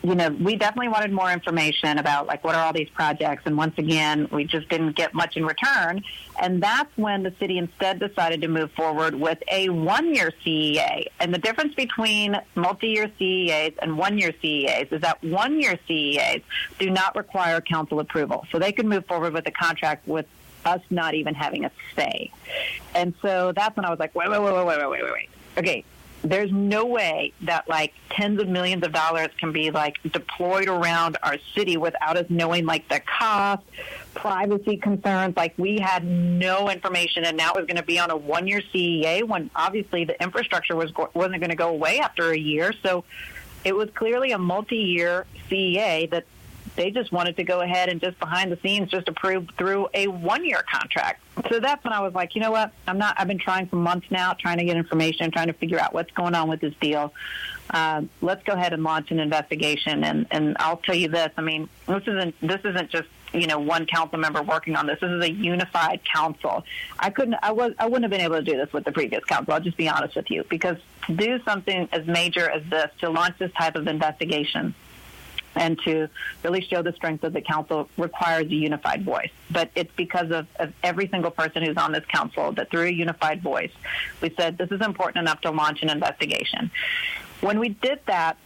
you 0.03 0.15
know, 0.15 0.31
we 0.31 0.57
definitely 0.57 0.89
wanted 0.89 1.13
more 1.13 1.31
information 1.31 1.99
about 1.99 2.27
like 2.27 2.45
what 2.45 2.55
are 2.55 2.65
all 2.65 2.73
these 2.73 2.91
projects, 2.91 3.43
and 3.47 3.57
once 3.57 3.77
again, 3.79 4.29
we 4.31 4.45
just 4.45 4.69
didn't 4.69 4.93
get 4.93 5.15
much 5.15 5.37
in 5.37 5.45
return. 5.45 6.03
And 6.41 6.63
that's 6.63 6.97
when 6.97 7.23
the 7.23 7.33
city 7.39 7.59
instead 7.59 7.99
decided 7.99 8.41
to 8.43 8.49
move 8.49 8.71
forward 8.73 9.15
with 9.15 9.43
a 9.51 9.69
one-year 9.69 10.33
CEA. 10.45 11.07
And 11.21 11.35
the 11.35 11.39
difference 11.39 11.75
between 11.75 12.37
multi-year 12.55 13.11
CEAs 13.19 13.75
and 13.81 13.99
one-year 13.99 14.35
CEAs 14.41 14.89
is 14.93 15.01
that 15.01 15.23
one-year 15.23 15.79
CEAs 15.89 16.43
do 16.79 16.91
not 16.91 17.17
require 17.17 17.61
council 17.61 18.01
approval, 18.01 18.47
so 18.53 18.59
they 18.59 18.73
could 18.73 18.87
move 18.87 19.07
forward 19.07 19.33
with 19.33 19.47
a 19.47 19.53
contract 19.53 20.07
with 20.07 20.27
us 20.65 20.81
not 20.91 21.15
even 21.15 21.35
having 21.35 21.65
a 21.65 21.71
say. 21.97 22.31
And 22.95 23.15
so 23.23 23.53
that's 23.53 23.77
when 23.77 23.85
I 23.85 23.91
was 23.91 23.99
like, 23.99 24.15
wait, 24.15 24.31
wait, 24.31 24.41
wait, 24.41 24.55
wait, 24.55 24.67
wait, 24.67 24.79
wait, 24.79 25.03
wait, 25.03 25.13
wait. 25.13 25.29
Okay, 25.57 25.85
there's 26.23 26.51
no 26.51 26.85
way 26.85 27.33
that 27.43 27.69
like 27.69 27.95
tens 28.11 28.41
of 28.41 28.49
millions 28.49 28.85
of 28.85 28.93
dollars 28.93 29.29
can 29.39 29.53
be 29.53 29.71
like 29.71 29.99
deployed 30.13 30.69
around 30.69 31.17
our 31.23 31.37
city 31.55 31.77
without 31.77 32.17
us 32.17 32.27
knowing 32.29 32.67
like 32.67 32.89
the 32.89 33.01
cost, 33.01 33.63
privacy 34.15 34.77
concerns. 34.77 35.37
Like 35.37 35.55
we 35.57 35.79
had 35.79 36.05
no 36.05 36.71
information, 36.71 37.25
and 37.25 37.37
now 37.37 37.51
it 37.51 37.57
was 37.57 37.67
going 37.67 37.77
to 37.77 37.85
be 37.85 37.99
on 37.99 38.11
a 38.11 38.17
one-year 38.17 38.63
CEA 38.75 39.27
when 39.27 39.51
obviously 39.55 40.05
the 40.05 40.21
infrastructure 40.23 40.75
was 40.75 40.91
go- 40.91 41.11
wasn't 41.15 41.41
going 41.41 41.51
to 41.51 41.57
go 41.57 41.69
away 41.69 42.01
after 42.01 42.31
a 42.31 42.39
year. 42.39 42.73
So 42.83 43.05
it 43.65 43.75
was 43.75 43.89
clearly 43.95 44.33
a 44.33 44.39
multi-year 44.39 45.27
CEA 45.51 46.11
that 46.11 46.25
they 46.79 46.93
just 46.93 47.11
wanted 47.11 47.37
to 47.37 47.43
go 47.43 47.61
ahead 47.61 47.89
and 47.89 48.01
just 48.01 48.19
behind 48.21 48.53
the 48.53 48.59
scenes 48.63 48.89
just 48.89 49.09
approve 49.09 49.49
through 49.59 49.89
a 49.95 50.07
one 50.07 50.45
year 50.45 50.65
contract. 50.73 51.21
So 51.51 51.59
that's 51.59 51.83
when 51.83 51.93
I 51.93 52.01
was 52.01 52.15
like, 52.15 52.37
you 52.37 52.41
know 52.41 52.53
what? 52.53 52.73
I'm 52.87 52.99
not. 52.99 53.17
I've 53.19 53.27
been 53.27 53.39
trying 53.39 53.67
for 53.67 53.77
months 53.77 54.07
now, 54.11 54.33
trying 54.33 54.59
to 54.59 54.65
get 54.65 54.77
information, 54.77 55.31
trying 55.33 55.49
to 55.49 55.53
figure 55.53 55.79
out 55.79 55.93
what's 55.93 56.13
going 56.13 56.35
on 56.35 56.49
with 56.49 56.61
this 56.61 56.75
deal. 56.81 57.13
Uh, 57.71 58.03
let's 58.23 58.45
go 58.45 58.53
ahead 58.53 58.73
and 58.73 58.85
launch 58.85 59.11
an 59.11 59.19
investigation. 59.19 60.05
And 60.05 60.27
and 60.31 60.57
I'll 60.61 60.77
tell 60.77 60.95
you 60.95 61.09
this. 61.09 61.31
I 61.37 61.43
mean, 61.43 61.69
this 61.87 62.03
isn't 62.07 62.35
this 62.41 62.61
isn't 62.65 62.91
just 62.91 63.09
you 63.33 63.49
know 63.49 63.59
one 63.59 63.85
council 63.87 64.19
member 64.19 64.43
working 64.43 64.77
on 64.77 64.87
this. 64.87 65.01
This 65.01 65.11
is 65.11 65.23
a 65.23 65.31
unified 65.31 66.01
council. 66.05 66.65
I 66.99 67.11
couldn't. 67.11 67.37
I 67.43 67.51
was. 67.51 67.73
I 67.81 67.87
wouldn't 67.87 68.05
have 68.05 68.13
been 68.13 68.21
able 68.21 68.37
to 68.37 68.43
do 68.43 68.57
this 68.57 68.73
with 68.73 68.85
the 68.85 68.93
previous 68.93 69.25
council. 69.25 69.53
I'll 69.53 69.61
just 69.61 69.77
be 69.77 69.89
honest 69.89 70.15
with 70.15 70.31
you 70.31 70.45
because 70.49 70.77
to 71.09 71.17
do 71.17 71.41
something 71.43 71.89
as 71.91 72.07
major 72.07 72.49
as 72.49 72.63
this, 72.71 72.91
to 73.01 73.11
launch 73.11 73.37
this 73.39 73.53
type 73.53 73.75
of 73.75 73.89
investigation 73.89 74.75
and 75.59 75.79
to 75.81 76.09
really 76.43 76.63
show 76.63 76.83
the 76.83 76.93
strength 76.93 77.25
of 77.25 77.33
the 77.33 77.43
council 77.43 77.91
requires 77.99 78.47
a 78.47 78.55
unified 78.55 79.05
voice. 79.05 79.31
But 79.51 79.71
it's 79.75 79.93
because 79.97 80.31
of, 80.31 80.47
of, 80.57 80.73
every 80.83 81.09
single 81.09 81.33
person 81.33 81.65
who's 81.65 81.77
on 81.77 81.93
this 81.93 82.05
council 82.07 82.53
that 82.53 82.71
through 82.71 82.85
a 82.85 82.93
unified 82.93 83.43
voice, 83.43 83.73
we 84.23 84.33
said 84.39 84.57
this 84.57 84.71
is 84.71 84.81
important 84.81 85.19
enough 85.19 85.41
to 85.43 85.51
launch 85.51 85.83
an 85.83 85.91
investigation. 85.91 86.71
When 87.41 87.59
we 87.59 87.71
did 87.71 88.01
that, 88.07 88.37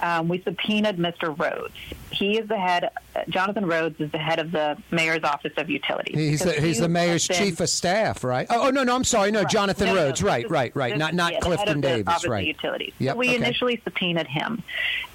um, 0.00 0.28
we 0.28 0.40
subpoenaed 0.42 0.96
Mr. 0.96 1.36
Rhodes. 1.38 1.74
He 2.10 2.38
is 2.38 2.48
the 2.48 2.58
head. 2.58 2.90
Jonathan 3.28 3.66
Rhodes 3.66 4.00
is 4.00 4.10
the 4.10 4.18
head 4.18 4.38
of 4.38 4.52
the 4.52 4.76
mayor's 4.90 5.24
office 5.24 5.52
of 5.56 5.68
utilities. 5.68 6.16
He's 6.16 6.40
the, 6.40 6.52
he's 6.52 6.80
the 6.80 6.88
mayor's 6.88 7.26
been, 7.26 7.36
chief 7.36 7.60
of 7.60 7.68
staff, 7.68 8.24
right? 8.24 8.46
Oh, 8.50 8.68
oh, 8.68 8.70
no, 8.70 8.84
no, 8.84 8.94
I'm 8.94 9.04
sorry, 9.04 9.30
no, 9.30 9.40
right. 9.40 9.50
Jonathan 9.50 9.88
no, 9.88 9.94
Rhodes, 9.94 10.22
no, 10.22 10.28
right, 10.28 10.44
this, 10.44 10.50
right, 10.50 10.76
right, 10.76 10.92
this, 10.92 10.98
not 10.98 11.14
not 11.14 11.32
yeah, 11.32 11.40
Clifton 11.40 11.80
the 11.80 11.88
head 11.88 12.00
of 12.00 12.06
Davis, 12.06 12.26
right? 12.26 12.40
Of 12.40 12.46
utilities. 12.46 12.94
Yep, 12.98 13.14
so 13.14 13.18
we 13.18 13.28
okay. 13.28 13.36
initially 13.36 13.80
subpoenaed 13.84 14.26
him, 14.26 14.62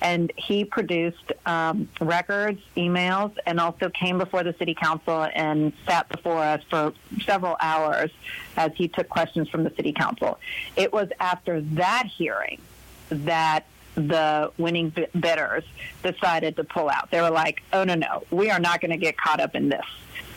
and 0.02 0.32
he 0.36 0.65
produced 0.65 1.32
um, 1.46 1.89
records, 2.00 2.62
emails, 2.76 3.36
and 3.46 3.60
also 3.60 3.89
came 3.89 4.17
before 4.17 4.43
the 4.43 4.54
city 4.60 4.76
council 4.76 5.28
and 5.34 5.74
sat 5.88 6.10
before 6.10 6.39
us 6.39 6.62
for 6.69 6.93
several 7.26 7.56
hours 7.60 8.12
as 8.58 8.72
he 8.76 8.88
took 8.88 9.10
questions 9.10 9.50
from 9.50 9.63
the 9.63 9.72
city 9.76 9.93
council. 9.93 10.39
It 10.76 10.91
was 10.91 11.10
after 11.19 11.62
that 11.62 12.06
hearing 12.06 12.62
that 13.10 13.65
the 13.95 14.51
winning 14.58 14.93
bidders 15.19 15.63
decided 16.01 16.56
to 16.56 16.63
pull 16.63 16.89
out. 16.89 17.12
They 17.12 17.21
were 17.21 17.29
like, 17.29 17.63
"Oh 17.71 17.84
no, 17.84 17.95
no, 17.95 18.23
we 18.32 18.49
are 18.49 18.60
not 18.60 18.82
going 18.82 18.91
to 18.91 18.97
get 18.97 19.17
caught 19.17 19.39
up 19.39 19.56
in 19.56 19.69
this," 19.69 19.86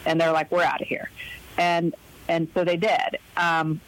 and 0.05 0.21
they're 0.21 0.33
like, 0.33 0.51
"We're 0.51 0.63
out 0.63 0.81
of 0.81 0.89
here," 0.89 1.11
and 1.57 1.95
and 2.29 2.49
so 2.55 2.65
they 2.65 2.77
did. 2.77 3.19
Um, 3.37 3.81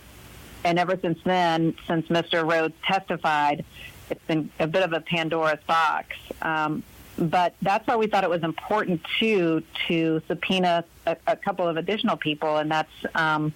and 0.64 0.78
ever 0.78 0.98
since 1.00 1.18
then, 1.24 1.76
since 1.86 2.08
Mr. 2.08 2.48
Rhodes 2.50 2.74
testified, 2.84 3.64
it's 4.10 4.24
been 4.24 4.50
a 4.58 4.66
bit 4.66 4.82
of 4.82 4.92
a 4.92 5.00
Pandora's 5.00 5.62
box. 5.66 6.16
Um, 6.42 6.82
but 7.16 7.54
that's 7.62 7.86
why 7.86 7.96
we 7.96 8.06
thought 8.06 8.24
it 8.24 8.30
was 8.30 8.42
important 8.42 9.00
too 9.18 9.62
to 9.88 10.22
subpoena 10.28 10.84
a, 11.06 11.16
a 11.26 11.36
couple 11.36 11.66
of 11.68 11.76
additional 11.76 12.16
people, 12.16 12.56
and 12.56 12.70
that's. 12.70 12.92
Um, 13.14 13.52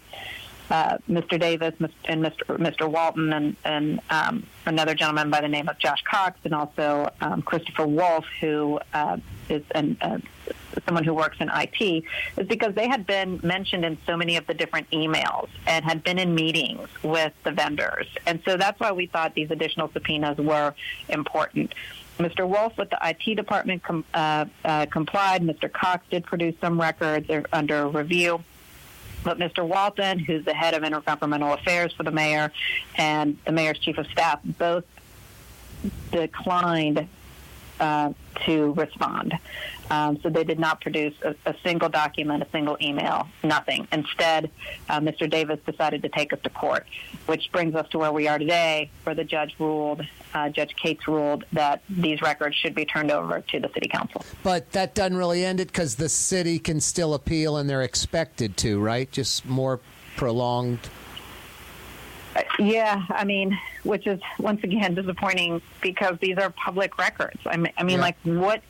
uh, 0.72 0.96
Mr. 1.06 1.38
Davis 1.38 1.74
and 2.06 2.24
Mr. 2.24 2.56
Mr. 2.56 2.90
Walton 2.90 3.30
and, 3.34 3.56
and 3.62 4.00
um, 4.08 4.46
another 4.64 4.94
gentleman 4.94 5.28
by 5.28 5.42
the 5.42 5.48
name 5.48 5.68
of 5.68 5.78
Josh 5.78 6.02
Cox 6.10 6.40
and 6.44 6.54
also 6.54 7.10
um, 7.20 7.42
Christopher 7.42 7.86
Wolf, 7.86 8.24
who 8.40 8.80
uh, 8.94 9.18
is 9.50 9.62
an, 9.72 9.98
uh, 10.00 10.16
someone 10.86 11.04
who 11.04 11.12
works 11.12 11.36
in 11.40 11.50
IT, 11.52 12.04
is 12.38 12.48
because 12.48 12.74
they 12.74 12.88
had 12.88 13.06
been 13.06 13.38
mentioned 13.42 13.84
in 13.84 13.98
so 14.06 14.16
many 14.16 14.38
of 14.38 14.46
the 14.46 14.54
different 14.54 14.88
emails 14.92 15.50
and 15.66 15.84
had 15.84 16.02
been 16.02 16.18
in 16.18 16.34
meetings 16.34 16.88
with 17.02 17.34
the 17.44 17.52
vendors. 17.52 18.06
And 18.26 18.40
so 18.46 18.56
that's 18.56 18.80
why 18.80 18.92
we 18.92 19.08
thought 19.08 19.34
these 19.34 19.50
additional 19.50 19.90
subpoenas 19.92 20.38
were 20.38 20.74
important. 21.10 21.74
Mr. 22.18 22.48
Wolf 22.48 22.78
with 22.78 22.88
the 22.88 22.98
IT 23.02 23.34
department 23.34 23.82
com- 23.82 24.06
uh, 24.14 24.46
uh, 24.64 24.86
complied. 24.86 25.42
Mr. 25.42 25.70
Cox 25.70 26.06
did 26.10 26.24
produce 26.24 26.54
some 26.62 26.80
records 26.80 27.30
under 27.52 27.88
review. 27.88 28.42
But 29.24 29.38
Mr. 29.38 29.66
Walton, 29.66 30.18
who's 30.18 30.44
the 30.44 30.54
head 30.54 30.74
of 30.74 30.82
intergovernmental 30.82 31.54
affairs 31.54 31.92
for 31.92 32.02
the 32.02 32.10
mayor, 32.10 32.52
and 32.96 33.38
the 33.44 33.52
mayor's 33.52 33.78
chief 33.78 33.98
of 33.98 34.06
staff 34.08 34.40
both 34.44 34.84
declined 36.10 37.08
uh, 37.80 38.12
to 38.46 38.72
respond. 38.72 39.38
Um, 39.92 40.18
so 40.22 40.30
they 40.30 40.42
did 40.42 40.58
not 40.58 40.80
produce 40.80 41.12
a, 41.22 41.34
a, 41.44 41.54
single 41.62 41.90
document, 41.90 42.42
a 42.42 42.46
single 42.50 42.78
email, 42.80 43.28
nothing. 43.44 43.86
Instead, 43.92 44.50
uh, 44.88 45.00
Mr. 45.00 45.28
Davis 45.28 45.58
decided 45.66 46.00
to 46.00 46.08
take 46.08 46.32
us 46.32 46.38
to 46.44 46.48
court, 46.48 46.86
which 47.26 47.52
brings 47.52 47.74
us 47.74 47.86
to 47.90 47.98
where 47.98 48.10
we 48.10 48.26
are 48.26 48.38
today, 48.38 48.90
where 49.04 49.14
the 49.14 49.22
judge 49.22 49.54
ruled, 49.58 50.00
uh, 50.32 50.48
Judge 50.48 50.74
Cates 50.76 51.06
ruled 51.06 51.44
that 51.52 51.82
these 51.90 52.22
records 52.22 52.56
should 52.56 52.74
be 52.74 52.86
turned 52.86 53.10
over 53.10 53.42
to 53.42 53.60
the 53.60 53.68
city 53.74 53.86
council. 53.86 54.24
But 54.42 54.72
that 54.72 54.94
doesn't 54.94 55.18
really 55.18 55.44
end 55.44 55.60
it 55.60 55.68
because 55.68 55.96
the 55.96 56.08
city 56.08 56.58
can 56.58 56.80
still 56.80 57.12
appeal 57.12 57.58
and 57.58 57.68
they're 57.68 57.82
expected 57.82 58.56
to, 58.58 58.80
right? 58.80 59.12
Just 59.12 59.44
more 59.44 59.78
prolonged. 60.16 60.88
Uh, 62.34 62.40
yeah, 62.58 63.04
I 63.10 63.24
mean, 63.24 63.58
which 63.82 64.06
is 64.06 64.22
once 64.38 64.64
again 64.64 64.94
disappointing 65.02 65.60
because 65.82 66.16
these 66.22 66.38
are 66.38 66.48
public 66.48 66.96
records. 66.96 67.40
I 67.44 67.58
mean, 67.58 67.74
I 67.76 67.82
mean, 67.82 67.96
yeah. 67.96 68.02
like 68.02 68.16
what 68.24 68.62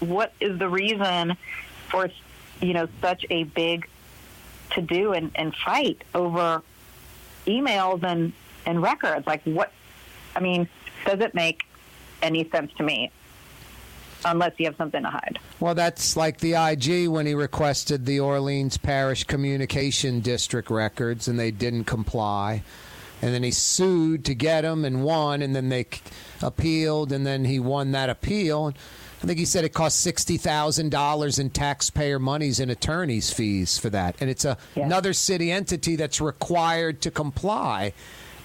what 0.00 0.32
is 0.40 0.58
the 0.58 0.68
reason 0.68 1.36
for 1.88 2.08
you 2.60 2.72
know 2.72 2.88
such 3.00 3.24
a 3.30 3.44
big 3.44 3.88
to 4.72 4.82
do 4.82 5.12
and, 5.12 5.30
and 5.34 5.54
fight 5.54 6.02
over 6.14 6.62
emails 7.46 8.02
and 8.02 8.32
and 8.64 8.82
records? 8.82 9.26
Like 9.26 9.42
what? 9.44 9.72
I 10.34 10.40
mean, 10.40 10.68
does 11.04 11.20
it 11.20 11.34
make 11.34 11.62
any 12.22 12.48
sense 12.50 12.72
to 12.74 12.82
me? 12.82 13.10
Unless 14.24 14.52
you 14.58 14.64
have 14.64 14.76
something 14.76 15.02
to 15.02 15.10
hide. 15.10 15.38
Well, 15.60 15.74
that's 15.74 16.16
like 16.16 16.38
the 16.38 16.54
IG 16.54 17.08
when 17.08 17.26
he 17.26 17.34
requested 17.34 18.06
the 18.06 18.18
Orleans 18.18 18.76
Parish 18.76 19.24
Communication 19.24 20.20
District 20.20 20.68
records 20.68 21.28
and 21.28 21.38
they 21.38 21.50
didn't 21.50 21.84
comply 21.84 22.62
and 23.22 23.32
then 23.32 23.42
he 23.42 23.50
sued 23.50 24.24
to 24.26 24.34
get 24.34 24.62
them 24.62 24.84
and 24.84 25.02
won, 25.02 25.42
and 25.42 25.56
then 25.56 25.68
they 25.68 25.86
appealed, 26.42 27.12
and 27.12 27.26
then 27.26 27.44
he 27.44 27.58
won 27.58 27.92
that 27.92 28.10
appeal. 28.10 28.74
I 29.26 29.28
think 29.28 29.40
he 29.40 29.44
said 29.44 29.64
it 29.64 29.70
cost 29.70 29.98
sixty 29.98 30.36
thousand 30.36 30.92
dollars 30.92 31.40
in 31.40 31.50
taxpayer 31.50 32.20
monies 32.20 32.60
and 32.60 32.70
attorneys' 32.70 33.32
fees 33.32 33.76
for 33.76 33.90
that, 33.90 34.14
and 34.20 34.30
it's 34.30 34.44
a, 34.44 34.56
yeah. 34.76 34.86
another 34.86 35.12
city 35.12 35.50
entity 35.50 35.96
that's 35.96 36.20
required 36.20 37.00
to 37.00 37.10
comply, 37.10 37.92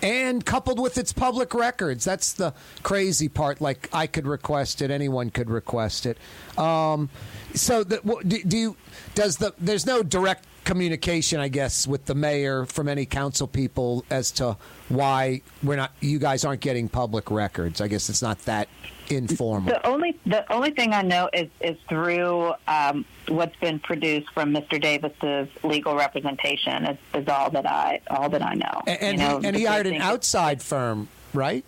and 0.02 0.44
coupled 0.44 0.80
with 0.80 0.98
its 0.98 1.14
public 1.14 1.54
records. 1.54 2.04
That's 2.04 2.34
the 2.34 2.56
crazy 2.82 3.30
part. 3.30 3.62
Like 3.62 3.90
I 3.94 4.08
could 4.08 4.26
request 4.26 4.82
it, 4.82 4.90
anyone 4.90 5.30
could 5.30 5.52
request 5.52 6.08
it. 6.08 6.18
Um, 6.58 7.12
so, 7.54 7.84
the, 7.84 8.00
do, 8.26 8.44
do 8.44 8.58
you? 8.58 8.78
Does 9.14 9.38
the? 9.38 9.54
There's 9.60 9.86
no 9.86 10.02
direct 10.02 10.48
communication, 10.64 11.40
I 11.40 11.50
guess, 11.50 11.86
with 11.86 12.06
the 12.06 12.16
mayor 12.16 12.66
from 12.66 12.88
any 12.88 13.06
council 13.06 13.46
people 13.46 14.04
as 14.10 14.32
to 14.32 14.58
why 14.90 15.44
we're 15.62 15.76
not, 15.76 15.92
you 16.00 16.18
guys 16.18 16.44
aren't 16.44 16.62
getting 16.62 16.90
public 16.90 17.30
records. 17.30 17.82
I 17.82 17.88
guess 17.88 18.10
it's 18.10 18.24
not 18.24 18.40
that 18.46 18.68
informal. 19.12 19.74
The 19.74 19.86
only 19.86 20.18
the 20.26 20.52
only 20.52 20.72
thing 20.72 20.94
I 20.94 21.02
know 21.02 21.30
is 21.34 21.50
is 21.60 21.78
through 21.88 22.54
um, 22.68 23.06
what's 23.28 23.56
been 23.58 23.80
produced 23.80 24.32
from 24.34 24.54
Mr. 24.54 24.82
Davis's 24.82 25.50
legal 25.64 25.96
representation. 25.96 26.86
Is, 26.86 26.98
is 27.14 27.28
all 27.28 27.50
that 27.52 27.66
I 27.66 28.02
all 28.10 28.30
that 28.30 28.42
I 28.42 28.54
know. 28.54 28.82
And, 28.88 29.02
and, 29.02 29.20
you 29.20 29.28
know, 29.28 29.40
he, 29.40 29.48
and 29.48 29.56
he 29.56 29.66
hired 29.66 29.88
an 29.88 30.02
outside 30.02 30.62
firm, 30.62 31.08
right? 31.34 31.66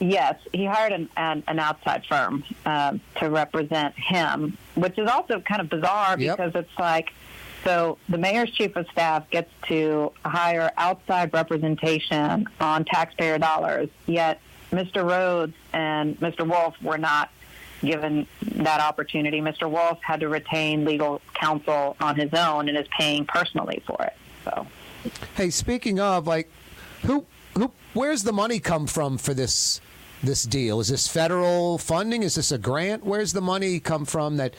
Yes, 0.00 0.36
he 0.52 0.64
hired 0.64 0.92
an, 0.92 1.08
an, 1.16 1.44
an 1.46 1.58
outside 1.60 2.04
firm 2.06 2.44
uh, 2.66 2.98
to 3.20 3.30
represent 3.30 3.94
him, 3.96 4.58
which 4.74 4.98
is 4.98 5.08
also 5.08 5.40
kind 5.40 5.60
of 5.60 5.70
bizarre 5.70 6.18
yep. 6.18 6.36
because 6.36 6.52
it's 6.54 6.78
like 6.78 7.12
so 7.64 7.96
the 8.08 8.18
mayor's 8.18 8.50
chief 8.50 8.76
of 8.76 8.86
staff 8.92 9.28
gets 9.30 9.50
to 9.68 10.12
hire 10.24 10.70
outside 10.76 11.32
representation 11.32 12.46
on 12.60 12.84
taxpayer 12.84 13.38
dollars, 13.38 13.88
yet 14.06 14.40
Mr. 14.74 15.08
Rhodes 15.08 15.54
and 15.72 16.18
Mr. 16.20 16.48
Wolf 16.48 16.74
were 16.82 16.98
not 16.98 17.30
given 17.80 18.26
that 18.42 18.80
opportunity. 18.80 19.40
Mr. 19.40 19.70
Wolf 19.70 19.98
had 20.02 20.20
to 20.20 20.28
retain 20.28 20.84
legal 20.84 21.20
counsel 21.34 21.96
on 22.00 22.16
his 22.16 22.32
own 22.32 22.68
and 22.68 22.76
is 22.76 22.86
paying 22.98 23.24
personally 23.26 23.82
for 23.86 24.02
it. 24.02 24.16
So, 24.44 24.66
hey, 25.36 25.50
speaking 25.50 26.00
of 26.00 26.26
like, 26.26 26.50
who 27.02 27.24
who 27.54 27.70
where's 27.92 28.22
the 28.22 28.32
money 28.32 28.58
come 28.58 28.86
from 28.86 29.18
for 29.18 29.34
this 29.34 29.80
this 30.22 30.44
deal? 30.44 30.80
Is 30.80 30.88
this 30.88 31.06
federal 31.06 31.78
funding? 31.78 32.22
Is 32.22 32.34
this 32.34 32.50
a 32.52 32.58
grant? 32.58 33.04
Where's 33.04 33.32
the 33.32 33.40
money 33.40 33.80
come 33.80 34.04
from 34.04 34.36
that? 34.38 34.54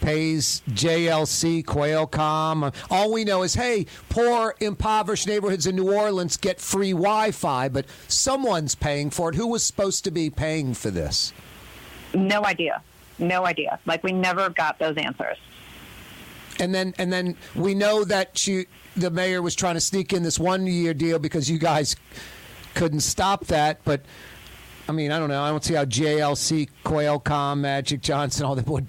Pays 0.00 0.62
JLC, 0.70 1.64
Qualcomm. 1.64 2.74
All 2.90 3.12
we 3.12 3.24
know 3.24 3.42
is, 3.42 3.54
hey, 3.54 3.86
poor, 4.08 4.54
impoverished 4.60 5.26
neighborhoods 5.26 5.66
in 5.66 5.76
New 5.76 5.92
Orleans 5.92 6.36
get 6.36 6.60
free 6.60 6.92
Wi 6.92 7.30
Fi, 7.30 7.68
but 7.68 7.86
someone's 8.08 8.74
paying 8.74 9.10
for 9.10 9.30
it. 9.30 9.34
Who 9.34 9.46
was 9.46 9.64
supposed 9.64 10.04
to 10.04 10.10
be 10.10 10.30
paying 10.30 10.74
for 10.74 10.90
this? 10.90 11.32
No 12.12 12.44
idea. 12.44 12.82
No 13.18 13.46
idea. 13.46 13.78
Like, 13.86 14.02
we 14.02 14.12
never 14.12 14.50
got 14.50 14.78
those 14.78 14.96
answers. 14.96 15.38
And 16.60 16.74
then, 16.74 16.94
and 16.98 17.12
then 17.12 17.36
we 17.54 17.74
know 17.74 18.04
that 18.04 18.36
she, 18.36 18.66
the 18.96 19.10
mayor 19.10 19.42
was 19.42 19.54
trying 19.54 19.74
to 19.74 19.80
sneak 19.80 20.12
in 20.12 20.22
this 20.22 20.38
one 20.38 20.66
year 20.66 20.94
deal 20.94 21.18
because 21.18 21.50
you 21.50 21.58
guys 21.58 21.96
couldn't 22.74 23.00
stop 23.00 23.46
that. 23.46 23.80
But 23.84 24.02
I 24.88 24.92
mean, 24.92 25.10
I 25.10 25.18
don't 25.18 25.28
know. 25.28 25.42
I 25.42 25.50
don't 25.50 25.64
see 25.64 25.74
how 25.74 25.84
JLC, 25.84 26.68
Qualcomm, 26.84 27.60
Magic 27.60 28.02
Johnson, 28.02 28.44
all 28.44 28.54
that 28.54 28.66
would 28.66 28.86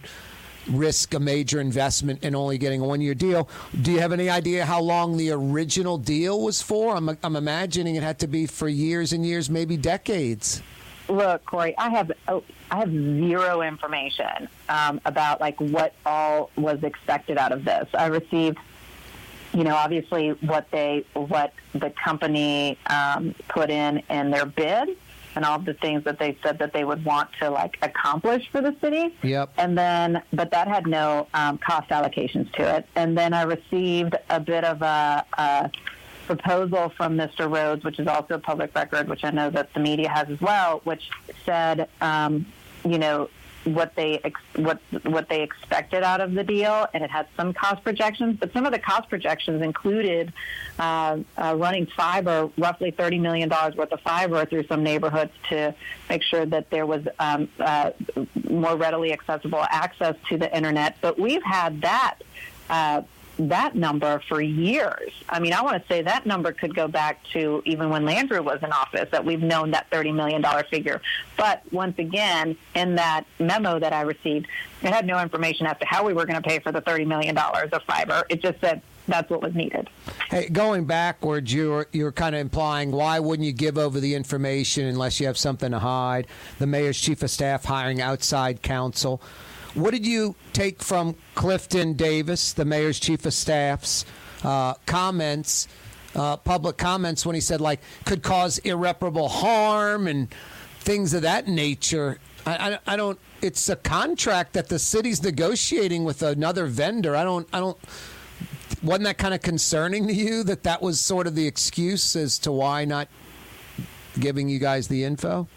risk 0.70 1.13
a 1.13 1.20
major 1.20 1.59
investment 1.59 2.20
and 2.24 2.36
only 2.36 2.57
getting 2.57 2.82
a 2.82 2.86
one 2.86 3.01
year 3.01 3.13
deal. 3.13 3.49
Do 3.82 3.91
you 3.91 3.99
have 3.99 4.11
any 4.11 4.30
idea 4.30 4.66
how 4.66 4.82
long 4.82 5.18
the 5.18 5.32
original 5.32 5.97
deal 5.97 6.41
was 6.41 6.61
for? 6.61 6.95
I'm, 6.95 7.18
I'm 7.24 7.36
imagining 7.36 7.95
it 7.95 8.03
had 8.03 8.20
to 8.20 8.28
be 8.28 8.45
for 8.45 8.68
years 8.68 9.13
and 9.13 9.26
years, 9.26 9.49
maybe 9.49 9.78
decades. 9.78 10.61
Look, 11.07 11.45
Corey, 11.45 11.78
I 11.78 11.89
have 11.91 12.11
oh, 12.28 12.43
I 12.72 12.78
have 12.78 12.91
zero 12.91 13.61
information 13.61 14.47
um, 14.70 14.99
about 15.05 15.39
like 15.39 15.59
what 15.61 15.93
all 16.05 16.49
was 16.55 16.84
expected 16.84 17.38
out 17.38 17.51
of 17.51 17.63
this. 17.63 17.88
I 17.93 18.07
received, 18.07 18.57
you 19.53 19.63
know, 19.63 19.76
obviously 19.76 20.30
what 20.30 20.70
they 20.72 21.05
what 21.13 21.53
the 21.74 21.91
company 21.91 22.80
um, 22.88 23.36
put 23.49 23.70
in 23.70 24.01
in 24.09 24.32
their 24.32 24.47
bid, 24.47 24.97
and 25.36 25.45
all 25.45 25.59
the 25.59 25.73
things 25.73 26.03
that 26.05 26.19
they 26.19 26.38
said 26.41 26.59
that 26.59 26.73
they 26.73 26.83
would 26.83 27.03
want 27.03 27.29
to 27.41 27.49
like 27.49 27.77
accomplish 27.81 28.47
for 28.51 28.61
the 28.61 28.75
city. 28.81 29.13
Yep. 29.23 29.53
And 29.57 29.77
then, 29.77 30.21
but 30.31 30.51
that 30.51 30.67
had 30.67 30.88
no 30.88 31.27
um, 31.33 31.57
cost 31.57 31.89
allocations 31.89 32.51
to 32.53 32.77
it. 32.77 32.88
And 32.95 33.17
then 33.17 33.33
I 33.33 33.43
received 33.43 34.15
a 34.29 34.39
bit 34.39 34.63
of 34.63 34.81
a, 34.81 35.25
a 35.38 35.71
proposal 36.25 36.89
from 36.89 37.17
Mr. 37.17 37.51
Rhodes, 37.51 37.83
which 37.83 37.99
is 37.99 38.07
also 38.07 38.36
a 38.36 38.39
public 38.39 38.73
record, 38.75 39.07
which 39.07 39.23
I 39.23 39.31
know 39.31 39.49
that 39.49 39.73
the 39.73 39.79
media 39.79 40.09
has 40.09 40.29
as 40.29 40.41
well, 40.41 40.81
which 40.83 41.09
said, 41.45 41.89
um, 42.01 42.45
you 42.83 42.97
know, 42.97 43.29
what 43.66 43.95
they 43.95 44.20
ex- 44.24 44.41
what 44.55 44.80
what 45.03 45.30
they 45.30 45.41
expected 45.41 46.03
out 46.03 46.22
of 46.22 46.34
the 46.34 46.43
deal, 46.43 46.88
and 46.93 47.03
it 47.03 47.09
had 47.09 47.28
some 47.36 47.53
cost 47.53 47.84
projections. 47.84 48.38
But 48.39 48.53
some 48.53 48.66
of 48.66 48.72
the 48.72 48.80
cost 48.80 49.09
projections 49.09 49.61
included 49.61 50.32
uh, 50.80 51.20
uh, 51.38 51.55
running 51.57 51.88
fiber, 51.88 52.49
roughly 52.57 52.91
thirty 52.91 53.20
million 53.20 53.49
dollars 53.49 53.76
worth 53.76 53.91
of 53.91 54.01
fiber 54.01 54.45
through 54.45 54.68
some 54.68 54.84
neighborhoods 54.84 55.32
to 55.49 55.76
make 56.09 56.24
sure 56.24 56.45
that 56.45 56.70
there 56.70 56.86
was 56.86 57.03
um, 57.20 57.49
uh, 57.59 57.91
more 58.49 58.76
readily 58.76 59.11
accessible 59.11 59.66
access 59.70 60.16
to 60.30 60.38
the 60.38 60.55
internet. 60.55 60.97
But 61.01 61.20
we've 61.20 61.43
had 61.43 61.82
that 61.82 62.20
uh, 62.70 63.01
that 63.38 63.75
number 63.75 64.21
for 64.27 64.41
years. 64.41 65.11
I 65.29 65.39
mean, 65.39 65.53
I 65.53 65.61
want 65.61 65.81
to 65.81 65.93
say 65.93 66.01
that 66.01 66.25
number 66.25 66.51
could 66.51 66.75
go 66.75 66.88
back 66.88 67.23
to 67.33 67.61
even 67.65 67.89
when 67.89 68.03
Landrieu 68.05 68.43
was 68.43 68.59
in 68.63 68.71
office, 68.71 69.09
that 69.11 69.25
we've 69.25 69.41
known 69.41 69.71
that 69.71 69.89
$30 69.89 70.13
million 70.13 70.43
figure. 70.69 71.01
But 71.38 71.61
once 71.71 71.97
again, 71.99 72.57
in 72.75 72.95
that 72.95 73.25
memo 73.39 73.79
that 73.79 73.93
I 73.93 74.01
received, 74.01 74.47
it 74.81 74.93
had 74.93 75.05
no 75.05 75.19
information 75.21 75.65
as 75.67 75.77
to 75.79 75.86
how 75.86 76.05
we 76.05 76.13
were 76.13 76.25
going 76.25 76.41
to 76.41 76.47
pay 76.47 76.59
for 76.59 76.71
the 76.71 76.81
$30 76.81 77.07
million 77.07 77.38
of 77.38 77.83
fiber. 77.83 78.23
It 78.29 78.41
just 78.41 78.59
said 78.61 78.81
that's 79.07 79.29
what 79.29 79.41
was 79.41 79.53
needed. 79.53 79.89
Hey, 80.29 80.49
going 80.49 80.86
backwards, 80.86 81.53
you're 81.53 81.88
you're 81.91 82.11
kind 82.11 82.33
of 82.33 82.41
implying 82.41 82.91
why 82.91 83.19
wouldn't 83.19 83.45
you 83.45 83.53
give 83.53 83.77
over 83.77 83.99
the 83.99 84.15
information 84.15 84.86
unless 84.88 85.19
you 85.19 85.27
have 85.27 85.38
something 85.38 85.71
to 85.71 85.79
hide? 85.79 86.27
The 86.59 86.67
mayor's 86.67 86.99
chief 86.99 87.21
of 87.21 87.29
staff 87.29 87.65
hiring 87.65 88.01
outside 88.01 88.61
counsel. 88.61 89.21
What 89.76 89.91
did 89.91 90.07
you 90.07 90.36
take 90.53 90.82
from 90.82 91.15
Clifton 91.36 91.93
Davis, 91.93 92.53
the 92.53 92.63
mayor's 92.63 92.97
chief 92.97 93.26
of 93.26 93.34
staff's 93.34 94.05
uh, 94.41 94.76
comments, 94.86 95.67
uh, 96.15 96.38
public 96.38 96.78
comments, 96.78 97.26
when 97.26 97.36
he 97.36 97.41
said 97.41 97.59
like 97.59 97.82
could 98.05 98.23
cause 98.23 98.57
irreparable 98.59 99.28
harm 99.28 100.07
and 100.07 100.34
things 100.80 101.13
of 101.13 101.23
that 101.23 101.49
nature? 101.49 102.19
I, 102.45 102.80
I, 102.88 102.93
I 102.93 102.95
don't. 102.95 103.19
It's 103.41 103.67
a 103.67 103.76
contract 103.76 104.53
that 104.53 104.69
the 104.69 104.80
city's 104.80 105.21
negotiating 105.21 106.05
with 106.05 106.23
another 106.23 106.67
vendor. 106.67 107.13
I 107.13 107.26
don't. 107.26 107.47
I 107.51 107.59
don't. 107.59 107.78
Wasn't 108.82 109.03
that 109.03 109.17
kind 109.17 109.34
of 109.34 109.41
concerning 109.41 110.07
to 110.07 110.13
you 110.13 110.43
that 110.43 110.63
that 110.63 110.82
was 110.82 111.01
sort 111.01 111.28
of 111.28 111.36
the 111.36 111.47
excuse 111.47 112.15
as 112.15 112.39
to 112.39 112.51
why 112.51 112.86
not 112.86 113.09
giving 114.17 114.47
you 114.47 114.57
guys 114.57 114.88
the 114.88 115.03
info? 115.03 115.49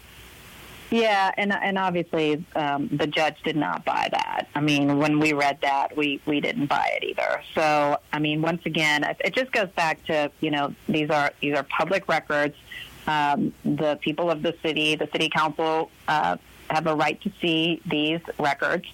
Yeah, 0.91 1.31
and 1.37 1.53
and 1.53 1.77
obviously 1.77 2.43
um, 2.55 2.89
the 2.91 3.05
judge 3.05 3.41
did 3.43 3.55
not 3.55 3.85
buy 3.85 4.09
that. 4.11 4.47
I 4.55 4.61
mean, 4.61 4.97
when 4.97 5.19
we 5.19 5.33
read 5.33 5.59
that, 5.61 5.95
we 5.95 6.19
we 6.25 6.41
didn't 6.41 6.65
buy 6.65 6.89
it 6.99 7.03
either. 7.03 7.43
So, 7.53 7.99
I 8.11 8.19
mean, 8.19 8.41
once 8.41 8.65
again, 8.65 9.03
it 9.03 9.33
just 9.35 9.51
goes 9.51 9.69
back 9.69 10.03
to 10.05 10.31
you 10.41 10.49
know 10.49 10.73
these 10.87 11.11
are 11.11 11.31
these 11.41 11.55
are 11.55 11.63
public 11.63 12.07
records. 12.07 12.55
Um, 13.07 13.53
the 13.63 13.97
people 14.01 14.31
of 14.31 14.41
the 14.41 14.55
city, 14.63 14.95
the 14.95 15.07
city 15.11 15.29
council, 15.29 15.91
uh, 16.07 16.37
have 16.69 16.87
a 16.87 16.95
right 16.95 17.19
to 17.21 17.31
see 17.39 17.81
these 17.85 18.19
records, 18.37 18.85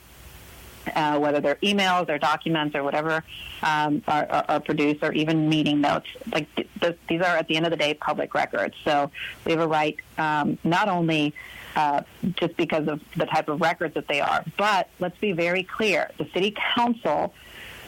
uh, 0.95 1.17
whether 1.17 1.39
they're 1.39 1.55
emails 1.55 2.09
or 2.09 2.17
documents 2.17 2.75
or 2.75 2.83
whatever 2.83 3.23
um, 3.63 4.03
are, 4.07 4.25
are, 4.29 4.45
are 4.49 4.59
produced, 4.59 5.01
or 5.03 5.11
even 5.13 5.49
meeting 5.49 5.81
notes. 5.81 6.07
Like 6.31 6.53
th- 6.55 6.69
th- 6.81 6.97
these 7.07 7.21
are, 7.21 7.37
at 7.37 7.47
the 7.47 7.55
end 7.55 7.65
of 7.65 7.71
the 7.71 7.77
day, 7.77 7.93
public 7.93 8.33
records. 8.33 8.75
So 8.83 9.11
we 9.45 9.51
have 9.53 9.61
a 9.61 9.67
right 9.67 9.97
um, 10.17 10.57
not 10.63 10.87
only 10.87 11.33
uh, 11.75 12.01
just 12.35 12.55
because 12.57 12.87
of 12.87 13.01
the 13.15 13.25
type 13.25 13.49
of 13.49 13.61
records 13.61 13.93
that 13.95 14.07
they 14.07 14.21
are, 14.21 14.43
but 14.57 14.89
let's 14.99 15.17
be 15.19 15.31
very 15.31 15.63
clear: 15.63 16.09
the 16.17 16.27
city 16.33 16.55
council, 16.75 17.33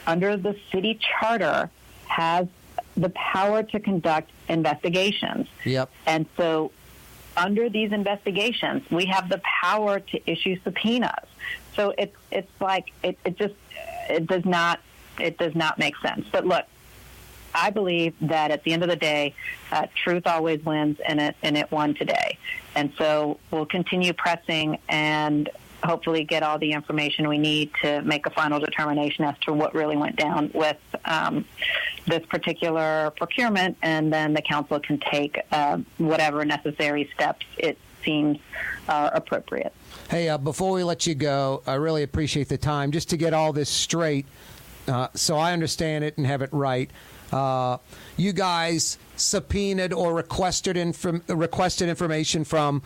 under 0.05 0.37
the 0.37 0.57
city 0.71 0.99
charter, 1.19 1.69
has 2.05 2.47
the 2.95 3.09
power 3.09 3.63
to 3.63 3.79
conduct 3.79 4.31
investigations. 4.49 5.47
Yep. 5.65 5.89
And 6.05 6.25
so, 6.35 6.71
under 7.35 7.69
these 7.69 7.91
investigations, 7.91 8.89
we 8.89 9.05
have 9.05 9.29
the 9.29 9.41
power 9.61 9.99
to 9.99 10.31
issue 10.31 10.57
subpoenas. 10.63 11.27
So 11.75 11.93
it's 11.97 12.15
it's 12.31 12.51
like 12.59 12.91
it, 13.03 13.17
it 13.23 13.37
just 13.37 13.53
it 14.09 14.25
does 14.25 14.45
not 14.45 14.79
it 15.19 15.37
does 15.37 15.55
not 15.55 15.77
make 15.77 15.95
sense. 15.97 16.25
But 16.31 16.45
look, 16.45 16.65
I 17.57 17.71
believe 17.71 18.13
that 18.21 18.51
at 18.51 18.63
the 18.63 18.71
end 18.71 18.83
of 18.83 18.89
the 18.89 18.95
day, 18.95 19.33
uh, 19.71 19.87
truth 20.03 20.27
always 20.27 20.63
wins, 20.63 20.99
and 21.07 21.19
it 21.19 21.35
and 21.41 21.57
it 21.57 21.71
won 21.71 21.95
today. 21.95 22.37
And 22.75 22.93
so 22.97 23.39
we'll 23.49 23.65
continue 23.65 24.13
pressing 24.13 24.77
and 24.87 25.49
hopefully 25.83 26.23
get 26.23 26.43
all 26.43 26.59
the 26.59 26.71
information 26.71 27.27
we 27.27 27.37
need 27.37 27.71
to 27.81 28.01
make 28.01 28.25
a 28.25 28.29
final 28.29 28.59
determination 28.59 29.25
as 29.25 29.37
to 29.39 29.53
what 29.53 29.73
really 29.73 29.97
went 29.97 30.15
down 30.15 30.51
with 30.53 30.77
um, 31.05 31.45
this 32.05 32.25
particular 32.27 33.11
procurement, 33.17 33.77
and 33.81 34.13
then 34.13 34.33
the 34.33 34.41
council 34.41 34.79
can 34.79 34.99
take 34.99 35.39
uh, 35.51 35.77
whatever 35.97 36.45
necessary 36.45 37.09
steps 37.13 37.45
it 37.57 37.77
seems 38.03 38.37
are 38.87 39.11
appropriate. 39.13 39.73
Hey, 40.09 40.29
uh, 40.29 40.37
before 40.37 40.71
we 40.71 40.83
let 40.83 41.05
you 41.05 41.15
go, 41.15 41.61
I 41.67 41.73
really 41.73 42.03
appreciate 42.03 42.49
the 42.49 42.57
time. 42.57 42.91
Just 42.91 43.09
to 43.09 43.17
get 43.17 43.33
all 43.33 43.51
this 43.51 43.69
straight, 43.69 44.25
uh, 44.87 45.09
so 45.13 45.37
I 45.37 45.53
understand 45.53 46.03
it 46.03 46.17
and 46.17 46.25
have 46.25 46.41
it 46.41 46.49
right. 46.51 46.89
Uh, 47.31 47.77
you 48.15 48.33
guys 48.33 48.97
subpoenaed 49.15 49.93
or 49.93 50.13
requested 50.13 50.77
inform- 50.77 51.23
requested 51.27 51.89
information 51.89 52.43
from 52.43 52.81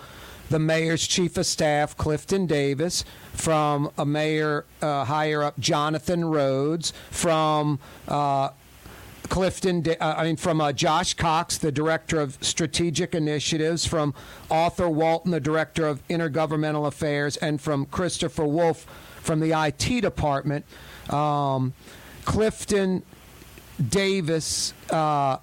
the 0.50 0.60
mayor's 0.60 1.08
chief 1.08 1.38
of 1.38 1.46
staff, 1.46 1.96
Clifton 1.96 2.46
Davis, 2.46 3.06
from 3.34 3.90
a 3.98 4.06
mayor 4.06 4.66
uh, 4.82 5.06
higher 5.06 5.44
up, 5.44 5.58
Jonathan 5.60 6.26
Rhodes, 6.26 6.92
from 7.10 7.80
uh, 8.08 8.50
Clifton, 9.30 9.86
uh, 9.88 10.16
I 10.18 10.26
mean, 10.26 10.36
from 10.36 10.60
uh, 10.60 10.74
Josh 10.74 11.14
Cox, 11.14 11.58
the 11.58 11.72
director 11.72 12.20
of 12.20 12.38
strategic 12.42 13.16
initiatives, 13.16 13.86
from 13.86 14.14
Arthur 14.50 14.90
Walton, 14.90 15.32
the 15.32 15.40
director 15.40 15.88
of 15.88 16.06
intergovernmental 16.10 16.86
affairs, 16.86 17.38
and 17.38 17.62
from 17.62 17.86
Christopher 17.86 18.46
Wolf 18.46 18.86
from 19.22 19.40
the 19.40 19.54
IT 19.54 20.02
department. 20.02 20.66
Um, 21.10 21.74
Clifton 22.26 23.04
Davis 23.90 24.74
uh, 24.90 25.38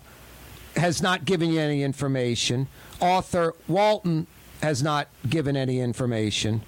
has 0.76 1.02
not 1.02 1.24
given 1.24 1.50
you 1.50 1.60
any 1.60 1.82
information. 1.82 2.68
Arthur 3.00 3.54
Walton 3.66 4.26
has 4.62 4.82
not 4.82 5.08
given 5.28 5.56
any 5.56 5.80
information. 5.80 6.62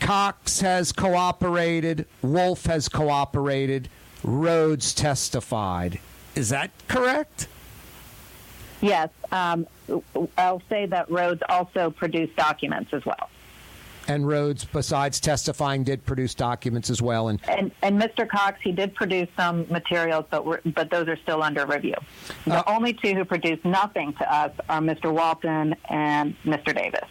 Cox 0.00 0.60
has 0.60 0.92
cooperated. 0.92 2.06
Wolf 2.22 2.66
has 2.66 2.88
cooperated. 2.88 3.88
Rhodes 4.22 4.94
testified. 4.94 6.00
Is 6.34 6.50
that 6.50 6.70
correct? 6.88 7.48
Yes, 8.80 9.08
um, 9.32 9.66
I'll 10.36 10.62
say 10.68 10.86
that 10.86 11.10
Rhodes 11.10 11.42
also 11.48 11.90
produced 11.90 12.36
documents 12.36 12.92
as 12.92 13.04
well. 13.06 13.30
And 14.08 14.26
Rhodes, 14.26 14.64
besides 14.64 15.18
testifying, 15.18 15.82
did 15.82 16.04
produce 16.04 16.34
documents 16.34 16.90
as 16.90 17.02
well. 17.02 17.28
And 17.28 17.40
And, 17.48 17.72
and 17.82 18.00
Mr. 18.00 18.28
Cox, 18.28 18.60
he 18.62 18.72
did 18.72 18.94
produce 18.94 19.28
some 19.36 19.66
materials, 19.68 20.24
but 20.30 20.46
we're, 20.46 20.60
but 20.64 20.90
those 20.90 21.08
are 21.08 21.16
still 21.16 21.42
under 21.42 21.66
review. 21.66 21.94
The 22.46 22.68
only 22.70 22.92
two 22.92 23.14
who 23.14 23.24
produced 23.24 23.64
nothing 23.64 24.12
to 24.14 24.32
us 24.32 24.52
are 24.68 24.80
Mr. 24.80 25.12
Walton 25.12 25.74
and 25.88 26.36
Mr. 26.44 26.74
Davis. 26.74 27.08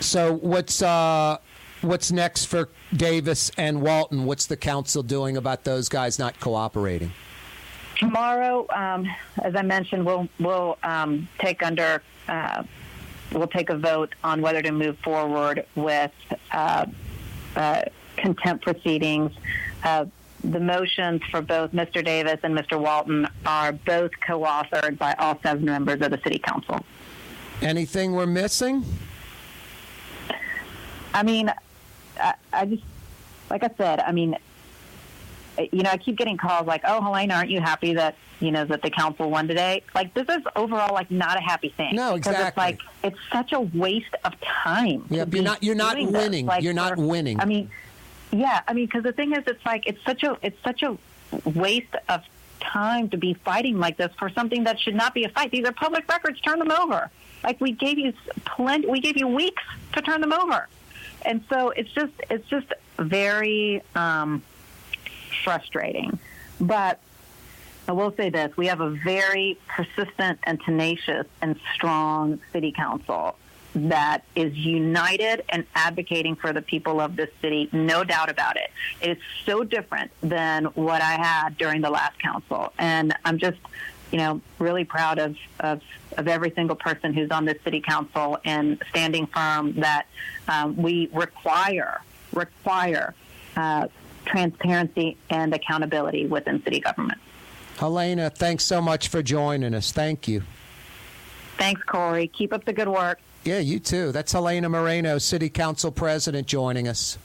so, 0.00 0.34
what's 0.34 0.82
uh, 0.82 1.38
what's 1.82 2.10
next 2.10 2.46
for 2.46 2.68
Davis 2.94 3.50
and 3.56 3.80
Walton? 3.80 4.24
What's 4.24 4.46
the 4.46 4.56
council 4.56 5.02
doing 5.02 5.36
about 5.36 5.64
those 5.64 5.88
guys 5.88 6.18
not 6.18 6.38
cooperating? 6.40 7.12
Tomorrow, 7.96 8.66
um, 8.74 9.06
as 9.42 9.54
I 9.54 9.62
mentioned, 9.62 10.04
we'll 10.04 10.28
we'll 10.40 10.76
um, 10.82 11.28
take 11.38 11.62
under 11.62 12.02
uh, 12.28 12.64
we'll 13.34 13.48
take 13.48 13.70
a 13.70 13.76
vote 13.76 14.14
on 14.22 14.40
whether 14.40 14.62
to 14.62 14.72
move 14.72 14.98
forward 14.98 15.66
with 15.74 16.12
uh, 16.52 16.86
uh, 17.56 17.82
contempt 18.16 18.64
proceedings. 18.64 19.32
Uh, 19.82 20.06
the 20.42 20.60
motions 20.60 21.22
for 21.30 21.40
both 21.40 21.72
Mr. 21.72 22.04
Davis 22.04 22.38
and 22.42 22.56
Mr. 22.56 22.78
Walton 22.78 23.26
are 23.46 23.72
both 23.72 24.10
co-authored 24.26 24.98
by 24.98 25.14
all 25.18 25.38
seven 25.42 25.64
members 25.64 26.00
of 26.02 26.10
the 26.10 26.20
City 26.22 26.38
Council. 26.38 26.84
Anything 27.62 28.12
we're 28.12 28.26
missing? 28.26 28.84
I 31.14 31.22
mean, 31.22 31.50
I, 32.20 32.34
I 32.52 32.66
just, 32.66 32.82
like 33.48 33.64
I 33.64 33.70
said, 33.78 34.00
I 34.00 34.12
mean, 34.12 34.36
you 35.58 35.82
know, 35.82 35.90
I 35.90 35.96
keep 35.96 36.16
getting 36.16 36.36
calls 36.36 36.66
like, 36.66 36.82
"Oh, 36.84 37.00
Helena, 37.02 37.34
aren't 37.34 37.50
you 37.50 37.60
happy 37.60 37.94
that 37.94 38.16
you 38.40 38.50
know 38.50 38.64
that 38.64 38.82
the 38.82 38.90
council 38.90 39.30
won 39.30 39.46
today?" 39.48 39.82
Like, 39.94 40.12
this 40.14 40.28
is 40.28 40.42
overall 40.56 40.92
like 40.94 41.10
not 41.10 41.36
a 41.36 41.40
happy 41.40 41.68
thing. 41.76 41.94
No, 41.96 42.10
'Cause 42.10 42.18
It's 42.18 42.26
exactly. 42.28 42.62
like 42.62 42.80
it's 43.02 43.18
such 43.32 43.52
a 43.52 43.60
waste 43.60 44.14
of 44.24 44.34
time. 44.40 45.06
Yep, 45.10 45.34
you're 45.34 45.42
not- 45.44 45.62
you're 45.62 45.74
not 45.74 45.96
winning. 45.96 46.46
Like, 46.46 46.62
You're 46.62 46.72
not 46.74 46.96
winning. 46.96 47.40
I 47.40 47.44
mean, 47.44 47.70
yeah, 48.32 48.60
I 48.66 48.72
mean, 48.72 48.86
because 48.86 49.02
the 49.04 49.12
thing 49.12 49.32
is, 49.32 49.44
it's 49.46 49.64
like 49.64 49.86
it's 49.86 50.02
such 50.04 50.22
a 50.22 50.36
it's 50.42 50.60
such 50.64 50.82
a 50.82 50.96
waste 51.44 51.94
of 52.08 52.22
time 52.60 53.08
to 53.10 53.16
be 53.16 53.34
fighting 53.34 53.78
like 53.78 53.96
this 53.96 54.10
for 54.18 54.30
something 54.30 54.64
that 54.64 54.80
should 54.80 54.94
not 54.94 55.12
be 55.14 55.24
a 55.24 55.28
fight. 55.28 55.50
These 55.50 55.64
are 55.66 55.72
public 55.72 56.08
records. 56.08 56.40
Turn 56.40 56.58
them 56.58 56.70
over. 56.72 57.10
Like 57.42 57.60
we 57.60 57.72
gave 57.72 57.98
you 57.98 58.12
plenty. 58.44 58.86
We 58.88 59.00
gave 59.00 59.16
you 59.18 59.28
weeks 59.28 59.62
to 59.92 60.00
turn 60.02 60.20
them 60.22 60.32
over, 60.32 60.66
and 61.26 61.44
so 61.50 61.70
it's 61.70 61.90
just 61.92 62.12
it's 62.30 62.48
just 62.48 62.66
very 62.98 63.82
um, 63.94 64.42
frustrating. 65.42 66.18
But 66.60 67.00
I 67.88 67.92
will 67.92 68.14
say 68.16 68.30
this: 68.30 68.56
we 68.56 68.66
have 68.66 68.80
a 68.80 68.90
very 68.90 69.58
persistent 69.68 70.38
and 70.44 70.60
tenacious 70.64 71.26
and 71.42 71.58
strong 71.74 72.40
city 72.52 72.72
council 72.72 73.36
that 73.74 74.22
is 74.36 74.54
united 74.54 75.42
and 75.48 75.66
advocating 75.74 76.36
for 76.36 76.52
the 76.52 76.62
people 76.62 77.00
of 77.00 77.16
this 77.16 77.30
city, 77.42 77.68
no 77.72 78.04
doubt 78.04 78.30
about 78.30 78.56
it. 78.56 78.70
It 79.00 79.18
is 79.18 79.22
so 79.44 79.64
different 79.64 80.12
than 80.22 80.66
what 80.66 81.02
I 81.02 81.12
had 81.12 81.58
during 81.58 81.80
the 81.80 81.90
last 81.90 82.18
council. 82.18 82.72
And 82.78 83.14
I'm 83.24 83.38
just, 83.38 83.58
you 84.12 84.18
know, 84.18 84.40
really 84.58 84.84
proud 84.84 85.18
of, 85.18 85.36
of, 85.60 85.82
of 86.16 86.28
every 86.28 86.52
single 86.52 86.76
person 86.76 87.12
who's 87.12 87.30
on 87.30 87.44
this 87.44 87.60
city 87.64 87.80
council 87.80 88.38
and 88.44 88.80
standing 88.90 89.26
firm 89.26 89.80
that 89.80 90.06
um, 90.46 90.76
we 90.76 91.08
require, 91.12 92.00
require 92.32 93.14
uh, 93.56 93.88
transparency 94.24 95.16
and 95.30 95.54
accountability 95.54 96.26
within 96.26 96.62
city 96.62 96.80
government. 96.80 97.20
Helena, 97.78 98.30
thanks 98.30 98.64
so 98.64 98.80
much 98.80 99.08
for 99.08 99.22
joining 99.22 99.74
us. 99.74 99.92
Thank 99.92 100.28
you. 100.28 100.42
Thanks, 101.58 101.82
Corey. 101.82 102.28
Keep 102.28 102.52
up 102.52 102.64
the 102.64 102.72
good 102.72 102.88
work. 102.88 103.20
Yeah, 103.44 103.58
you 103.58 103.78
too. 103.78 104.10
That's 104.12 104.32
Helena 104.32 104.68
Moreno, 104.68 105.18
City 105.18 105.50
Council 105.50 105.90
President, 105.90 106.46
joining 106.46 106.88
us. 106.88 107.18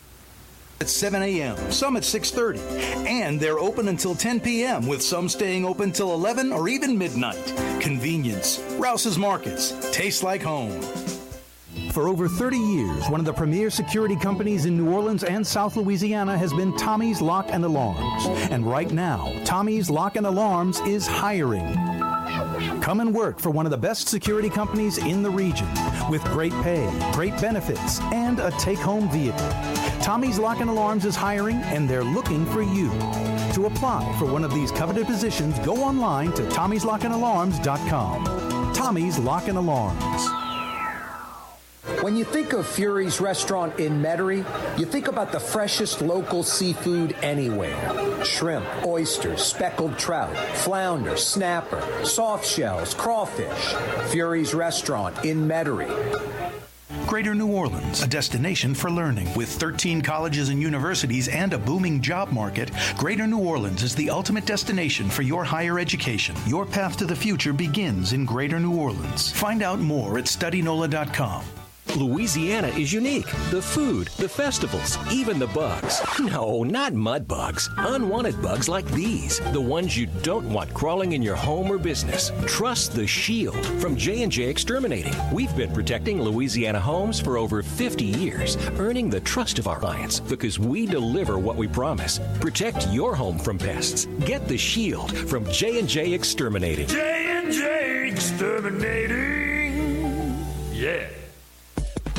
At 0.82 0.88
7 0.88 1.22
a.m., 1.22 1.58
some 1.72 1.97
at 1.97 2.04
6:30, 2.04 2.58
and 3.06 3.39
they're 3.39 3.60
open 3.60 3.89
until 3.89 4.16
10 4.16 4.39
p.m. 4.39 4.88
with 4.88 5.02
some 5.02 5.28
staying 5.28 5.66
open 5.66 5.91
till 5.91 6.14
11 6.14 6.54
or 6.54 6.70
even 6.70 6.97
midnight. 6.97 7.54
Convenience. 7.82 8.60
Rouse's 8.78 9.18
Markets. 9.18 9.74
Tastes 9.91 10.24
like 10.24 10.41
home. 10.41 10.80
For 11.92 12.08
over 12.08 12.28
30 12.28 12.58
years, 12.58 13.10
one 13.10 13.20
of 13.20 13.26
the 13.26 13.34
premier 13.34 13.72
security 13.72 14.16
companies 14.16 14.66
in 14.66 14.78
New 14.78 14.92
Orleans 14.92 15.24
and 15.24 15.46
South 15.46 15.76
Louisiana 15.76 16.38
has 16.38 16.54
been 16.54 16.76
Tommy's 16.78 17.20
Lock 17.20 17.48
and 17.50 17.66
Alarms. 17.66 18.28
And 18.52 18.64
right 18.66 18.92
now, 18.92 19.34
Tommy's 19.44 19.90
Lock 19.90 20.16
and 20.16 20.28
Alarms 20.28 20.80
is 20.82 21.08
hiring. 21.08 21.74
Come 22.82 23.00
and 23.00 23.12
work 23.14 23.40
for 23.40 23.50
one 23.50 23.66
of 23.66 23.72
the 23.72 23.78
best 23.78 24.08
security 24.08 24.50
companies 24.50 25.00
in 25.00 25.24
the 25.24 25.32
region 25.32 25.68
with 26.10 26.24
great 26.26 26.54
pay, 26.64 26.88
great 27.12 27.40
benefits, 27.42 28.00
and 28.14 28.40
a 28.40 28.52
take 28.52 28.80
home 28.80 29.10
vehicle. 29.10 29.50
Tommy's 30.02 30.38
Lock 30.38 30.60
and 30.60 30.70
Alarms 30.70 31.06
is 31.06 31.16
hiring 31.16 31.56
and 31.58 31.90
they're 31.90 32.04
looking 32.04 32.46
for 32.46 32.62
you. 32.62 32.90
To 33.54 33.66
apply 33.66 34.16
for 34.20 34.26
one 34.26 34.44
of 34.44 34.54
these 34.54 34.72
coveted 34.72 35.08
positions, 35.08 35.58
go 35.60 35.78
online 35.78 36.34
to 36.34 36.44
tommy'slockandalarms.com. 36.44 38.74
Tommy's 38.74 39.18
Lock 39.18 39.48
and 39.48 39.58
Alarms. 39.58 40.39
When 42.02 42.16
you 42.16 42.24
think 42.24 42.54
of 42.54 42.66
Fury's 42.66 43.20
restaurant 43.20 43.78
in 43.78 44.02
Metairie, 44.02 44.45
you 44.80 44.86
think 44.86 45.10
about 45.10 45.34
the 45.34 45.39
freshest 45.39 46.02
local 46.02 46.43
seafood 46.43 47.14
anywhere. 47.22 48.24
Shrimp, 48.24 48.66
oysters, 48.86 49.41
speckled 49.41 50.00
trout, 50.00 50.34
flounder, 50.60 51.18
snapper, 51.18 51.84
soft 52.06 52.45
shells, 52.45 52.93
crawfish. 52.93 53.74
Fury's 54.12 54.54
restaurant 54.54 55.26
in 55.26 55.45
Metairie. 55.45 55.89
Greater 57.06 57.36
New 57.36 57.52
Orleans, 57.52 58.02
a 58.02 58.08
destination 58.08 58.74
for 58.74 58.89
learning. 58.89 59.34
With 59.36 59.50
13 59.50 60.02
colleges 60.02 60.47
and 60.47 60.62
universities 60.62 61.28
and 61.28 61.52
a 61.52 61.58
booming 61.58 62.02
job 62.02 62.32
market, 62.32 62.72
Greater 62.97 63.28
New 63.28 63.39
Orleans 63.39 63.84
is 63.84 63.93
the 63.93 64.10
ultimate 64.10 64.45
destination 64.45 65.10
for 65.10 65.24
your 65.24 65.43
higher 65.43 65.78
education. 65.78 66.36
Your 66.47 66.66
path 66.66 66.95
to 66.97 67.06
the 67.06 67.16
future 67.16 67.52
begins 67.52 68.14
in 68.14 68.24
Greater 68.26 68.60
New 68.60 68.78
Orleans. 68.78 69.34
Find 69.34 69.62
out 69.62 69.80
more 69.80 70.18
at 70.18 70.26
studynola.com. 70.26 71.43
Louisiana 71.96 72.68
is 72.70 72.94
unique. 72.94 73.26
The 73.50 73.62
food, 73.62 74.08
the 74.18 74.30
festivals, 74.30 74.98
even 75.12 75.40
the 75.40 75.48
bugs. 75.48 76.02
No, 76.20 76.64
not 76.64 76.94
mud 76.94 77.28
bugs. 77.28 77.70
Unwanted 77.78 78.42
bugs 78.42 78.70
like 78.70 78.86
these, 78.92 79.40
the 79.52 79.62
ones 79.62 79.98
you 79.98 80.06
don't 80.22 80.52
want 80.52 80.74
crawling 80.74 81.14
in 81.14 81.24
your 81.24 81.36
home 81.36 81.72
or 81.72 81.78
business. 81.78 82.32
Trust 82.46 82.94
the 82.94 83.08
Shield 83.08 83.66
from 83.82 83.98
J&J 83.98 84.44
Exterminating. 84.44 85.14
We've 85.34 85.56
been 85.56 85.74
protecting 85.74 86.22
Louisiana 86.22 86.80
homes 86.80 87.20
for 87.20 87.38
over 87.38 87.64
50 87.64 88.06
years, 88.06 88.58
earning 88.78 89.10
the 89.10 89.22
trust 89.22 89.58
of 89.58 89.68
our 89.68 89.80
clients 89.80 90.20
because 90.20 90.60
we 90.60 90.86
deliver 90.86 91.40
what 91.40 91.56
we 91.56 91.68
promise. 91.68 92.20
Protect 92.40 92.88
your 92.90 93.16
home 93.16 93.40
from 93.40 93.58
pests. 93.58 94.06
Get 94.26 94.48
the 94.48 94.58
Shield 94.58 95.16
from 95.30 95.50
J&J 95.52 96.14
Exterminating. 96.14 96.88
J&J 96.88 98.10
Exterminating. 98.12 100.46
Yeah. 100.72 101.08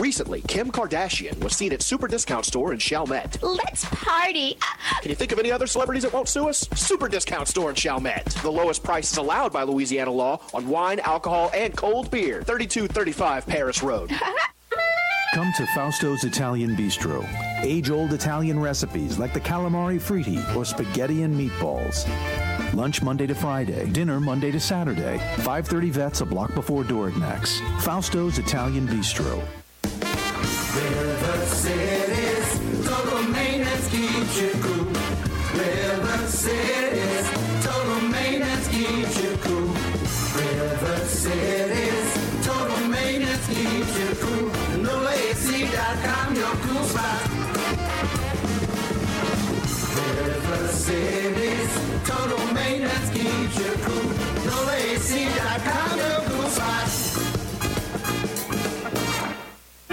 Recently, 0.00 0.40
Kim 0.40 0.72
Kardashian 0.72 1.38
was 1.44 1.54
seen 1.54 1.74
at 1.74 1.82
Super 1.82 2.08
Discount 2.08 2.46
Store 2.46 2.72
in 2.72 2.78
Chalmette. 2.78 3.36
Let's 3.42 3.84
party. 3.84 4.56
Uh, 4.62 5.00
Can 5.02 5.10
you 5.10 5.14
think 5.14 5.30
of 5.30 5.38
any 5.38 5.52
other 5.52 5.66
celebrities 5.66 6.04
that 6.04 6.12
won't 6.14 6.26
sue 6.26 6.48
us? 6.48 6.66
Super 6.74 7.06
Discount 7.06 7.46
Store 7.48 7.68
in 7.68 7.76
Chalmette. 7.76 8.24
The 8.40 8.50
lowest 8.50 8.82
prices 8.82 9.18
allowed 9.18 9.52
by 9.52 9.62
Louisiana 9.62 10.10
law 10.10 10.40
on 10.54 10.66
wine, 10.68 11.00
alcohol, 11.00 11.50
and 11.54 11.76
cold 11.76 12.10
beer. 12.10 12.42
3235 12.42 13.46
Paris 13.46 13.82
Road. 13.82 14.10
Come 15.34 15.52
to 15.58 15.64
Fausto's 15.66 16.24
Italian 16.24 16.74
Bistro. 16.76 17.22
Age 17.62 17.90
old 17.90 18.14
Italian 18.14 18.58
recipes 18.58 19.18
like 19.18 19.34
the 19.34 19.40
calamari 19.40 20.00
fritti 20.00 20.56
or 20.56 20.64
spaghetti 20.64 21.24
and 21.24 21.38
meatballs. 21.38 22.08
Lunch 22.72 23.02
Monday 23.02 23.26
to 23.26 23.34
Friday, 23.34 23.86
dinner 23.90 24.18
Monday 24.18 24.50
to 24.50 24.58
Saturday. 24.58 25.18
530 25.36 25.90
Vets 25.90 26.20
a 26.22 26.26
block 26.26 26.54
before 26.54 26.84
Dorignac's. 26.84 27.60
Fausto's 27.84 28.38
Italian 28.38 28.88
Bistro. 28.88 29.40
River 30.74 31.46
City's 31.46 32.86
total 32.86 33.22
maintenance 33.24 33.88
keeps 33.90 34.40
you 34.40 34.50
cool. 34.62 34.86
River 35.58 36.26
City's 36.28 37.26
total 37.64 38.00
maintenance 38.08 38.68
keeps 38.68 39.22
you 39.22 39.36
cool. 39.42 39.68
River 40.38 40.98
City's 41.06 42.46
total 42.46 42.86
maintenance 42.88 43.46
keeps 43.48 43.98
you 43.98 44.14
cool. 44.22 44.50
NoAC.com, 44.86 46.36
your 46.36 46.54
cool 46.64 46.84
spot. 46.84 47.22
River 50.22 50.68
City's 50.68 51.72
total 52.04 52.54
maintenance 52.54 53.10
keeps 53.10 53.58
you 53.58 53.72
cool. 53.86 54.10
NoAC.com, 54.46 55.98
your 55.98 56.20
cool 56.20 56.29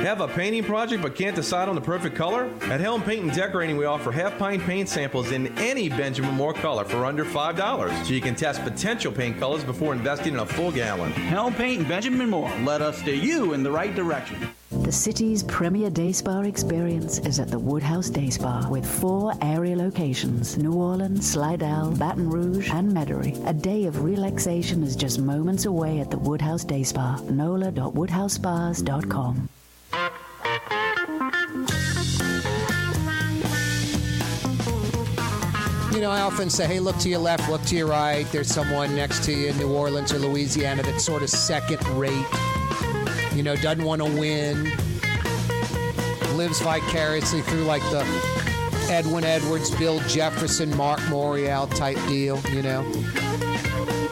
Have 0.08 0.22
a 0.22 0.28
painting 0.30 0.64
project 0.64 1.04
but 1.04 1.16
can't 1.16 1.36
decide 1.36 1.68
on 1.68 1.76
the 1.76 1.82
perfect 1.82 2.16
color? 2.16 2.50
At 2.62 2.80
Helm 2.80 3.04
Paint 3.04 3.26
and 3.26 3.34
Decorating, 3.34 3.76
we 3.76 3.84
offer 3.84 4.10
half 4.10 4.40
pint 4.40 4.64
paint 4.64 4.88
samples 4.88 5.34
in 5.34 5.48
any 5.58 5.90
Benjamin 5.90 6.34
Moore 6.34 6.54
color 6.54 6.86
for 6.86 7.04
under 7.04 7.26
$5, 7.26 8.06
so 8.06 8.14
you 8.14 8.22
can 8.22 8.34
test 8.34 8.64
potential 8.64 9.12
paint 9.12 9.38
colors 9.38 9.66
before 9.66 9.92
investing 9.92 10.36
in 10.36 10.40
a 10.40 10.46
full 10.46 10.72
gallon. 10.72 11.12
Helm 11.12 11.54
Paint 11.54 11.80
and 11.80 11.90
Benjamin 11.90 12.30
Moore. 12.30 12.50
Let 12.62 12.82
us 12.82 13.00
steer 13.00 13.16
you 13.16 13.52
in 13.52 13.64
the 13.64 13.72
right 13.72 13.94
direction. 13.94 14.48
The 14.72 14.94
city's 14.94 15.44
premier 15.44 15.90
day 15.90 16.14
spa 16.14 16.40
experience 16.40 17.20
is 17.20 17.42
at 17.42 17.50
the 17.50 17.60
Woodhouse 17.60 18.10
Day 18.10 18.30
Spa 18.30 18.66
with 18.70 18.86
four 18.86 19.34
area 19.42 19.76
locations 19.76 20.58
New 20.58 20.72
Orleans, 20.72 21.30
Slidell, 21.30 21.92
Baton 21.92 22.30
Rouge, 22.30 22.70
and 22.72 22.94
Metairie. 22.94 23.46
A 23.46 23.52
day 23.52 23.84
of 23.84 24.06
relaxation 24.06 24.84
is 24.84 24.96
just 24.96 25.20
moments 25.20 25.66
away 25.66 26.00
at 26.00 26.10
the 26.10 26.18
Woodhouse 26.18 26.64
Day 26.64 26.84
Spa. 26.84 27.20
NOLA.woodhousespas.com. 27.30 29.50
You 35.98 36.04
know, 36.04 36.12
I 36.12 36.22
often 36.22 36.52
say, 36.52 36.68
hey, 36.68 36.80
look 36.80 36.96
to 37.00 37.10
your 37.10 37.18
left, 37.18 37.50
look 37.50 37.64
to 37.64 37.76
your 37.76 37.88
right. 37.88 38.32
There's 38.32 38.54
someone 38.54 38.96
next 38.96 39.24
to 39.24 39.34
you 39.34 39.48
in 39.48 39.58
New 39.58 39.74
Orleans 39.74 40.14
or 40.14 40.20
Louisiana 40.20 40.84
that's 40.84 41.04
sort 41.04 41.24
of 41.24 41.30
second 41.32 41.84
rate. 41.98 42.14
You 43.34 43.42
know, 43.42 43.56
doesn't 43.56 43.84
want 43.84 44.04
to 44.04 44.06
win. 44.06 44.66
Lives 46.38 46.62
vicariously 46.62 47.42
through 47.42 47.64
like 47.64 47.82
the 47.90 48.06
Edwin 48.92 49.24
Edwards, 49.24 49.72
Bill 49.72 50.00
Jefferson, 50.02 50.78
Marc 50.78 51.00
Morial 51.10 51.68
type 51.76 51.98
deal, 52.08 52.40
you 52.52 52.62
know. 52.62 52.84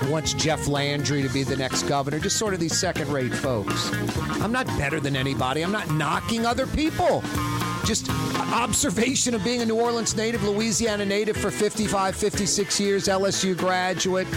Wants 0.10 0.34
Jeff 0.34 0.68
Landry 0.68 1.22
to 1.22 1.30
be 1.30 1.44
the 1.44 1.56
next 1.56 1.84
governor. 1.84 2.18
Just 2.18 2.38
sort 2.38 2.56
of 2.56 2.60
these 2.60 2.76
second 2.76 3.10
rate 3.10 3.32
folks. 3.32 3.92
I'm 4.42 4.52
not 4.52 4.66
better 4.80 5.00
than 5.00 5.16
anybody. 5.16 5.64
I'm 5.64 5.72
not 5.72 5.92
knocking 5.92 6.48
other 6.48 6.66
people. 6.66 7.22
Just 7.86 8.10
observation 8.52 9.36
of 9.36 9.44
being 9.44 9.62
a 9.62 9.66
New 9.66 9.80
Orleans 9.80 10.16
native, 10.16 10.44
Louisiana 10.44 11.06
native 11.06 11.38
for 11.38 11.52
55, 11.52 12.16
56 12.16 12.80
years, 12.80 13.08
LSU 13.08 13.56
graduate. 13.56 14.28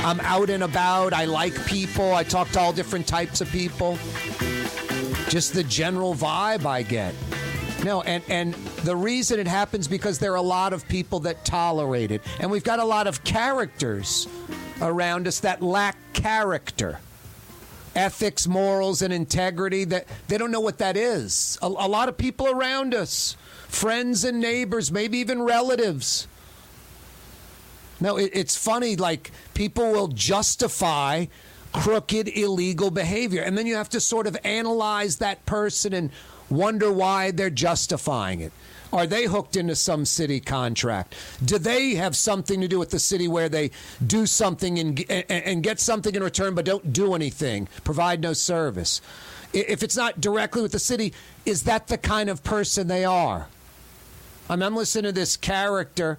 I'm 0.00 0.20
out 0.20 0.50
and 0.50 0.62
about. 0.64 1.14
I 1.14 1.24
like 1.24 1.54
people. 1.66 2.12
I 2.12 2.24
talk 2.24 2.50
to 2.50 2.60
all 2.60 2.74
different 2.74 3.06
types 3.06 3.40
of 3.40 3.48
people. 3.48 3.98
Just 5.28 5.54
the 5.54 5.64
general 5.64 6.14
vibe 6.14 6.66
I 6.66 6.82
get. 6.82 7.14
No, 7.84 8.02
and, 8.02 8.22
and 8.28 8.52
the 8.84 8.94
reason 8.94 9.40
it 9.40 9.46
happens 9.46 9.88
because 9.88 10.18
there 10.18 10.32
are 10.32 10.36
a 10.36 10.42
lot 10.42 10.74
of 10.74 10.86
people 10.86 11.20
that 11.20 11.42
tolerate 11.44 12.10
it. 12.10 12.20
And 12.38 12.50
we've 12.50 12.64
got 12.64 12.80
a 12.80 12.84
lot 12.84 13.06
of 13.06 13.24
characters 13.24 14.28
around 14.82 15.26
us 15.26 15.40
that 15.40 15.62
lack 15.62 15.96
character 16.12 16.98
ethics, 17.94 18.46
morals, 18.46 19.02
and 19.02 19.12
integrity 19.12 19.84
that 19.84 20.06
they 20.28 20.38
don't 20.38 20.50
know 20.50 20.60
what 20.60 20.78
that 20.78 20.96
is. 20.96 21.58
A, 21.62 21.66
a 21.66 21.88
lot 21.88 22.08
of 22.08 22.16
people 22.16 22.48
around 22.48 22.94
us, 22.94 23.36
friends 23.68 24.24
and 24.24 24.40
neighbors, 24.40 24.90
maybe 24.92 25.18
even 25.18 25.42
relatives. 25.42 26.26
No, 28.00 28.16
it, 28.16 28.30
it's 28.32 28.56
funny, 28.56 28.96
like 28.96 29.30
people 29.54 29.92
will 29.92 30.08
justify 30.08 31.26
crooked, 31.72 32.28
illegal 32.28 32.90
behavior. 32.90 33.42
And 33.42 33.56
then 33.56 33.66
you 33.66 33.76
have 33.76 33.90
to 33.90 34.00
sort 34.00 34.26
of 34.26 34.36
analyze 34.44 35.18
that 35.18 35.44
person 35.46 35.92
and 35.92 36.10
wonder 36.48 36.92
why 36.92 37.30
they're 37.30 37.50
justifying 37.50 38.40
it. 38.40 38.52
Are 38.92 39.06
they 39.06 39.24
hooked 39.24 39.56
into 39.56 39.76
some 39.76 40.04
city 40.04 40.40
contract? 40.40 41.14
Do 41.44 41.58
they 41.58 41.94
have 41.94 42.16
something 42.16 42.60
to 42.60 42.68
do 42.68 42.78
with 42.78 42.90
the 42.90 42.98
city 42.98 43.28
where 43.28 43.48
they 43.48 43.70
do 44.04 44.26
something 44.26 44.78
and, 44.78 45.04
and, 45.08 45.24
and 45.30 45.62
get 45.62 45.78
something 45.78 46.14
in 46.14 46.22
return 46.22 46.54
but 46.54 46.64
don't 46.64 46.92
do 46.92 47.14
anything, 47.14 47.68
provide 47.84 48.20
no 48.20 48.32
service? 48.32 49.00
If 49.52 49.82
it's 49.82 49.96
not 49.96 50.20
directly 50.20 50.62
with 50.62 50.72
the 50.72 50.78
city, 50.78 51.12
is 51.44 51.64
that 51.64 51.88
the 51.88 51.98
kind 51.98 52.28
of 52.28 52.42
person 52.42 52.88
they 52.88 53.04
are? 53.04 53.46
I 54.48 54.56
mean, 54.56 54.64
I'm 54.64 54.76
listening 54.76 55.04
to 55.04 55.12
this 55.12 55.36
character 55.36 56.18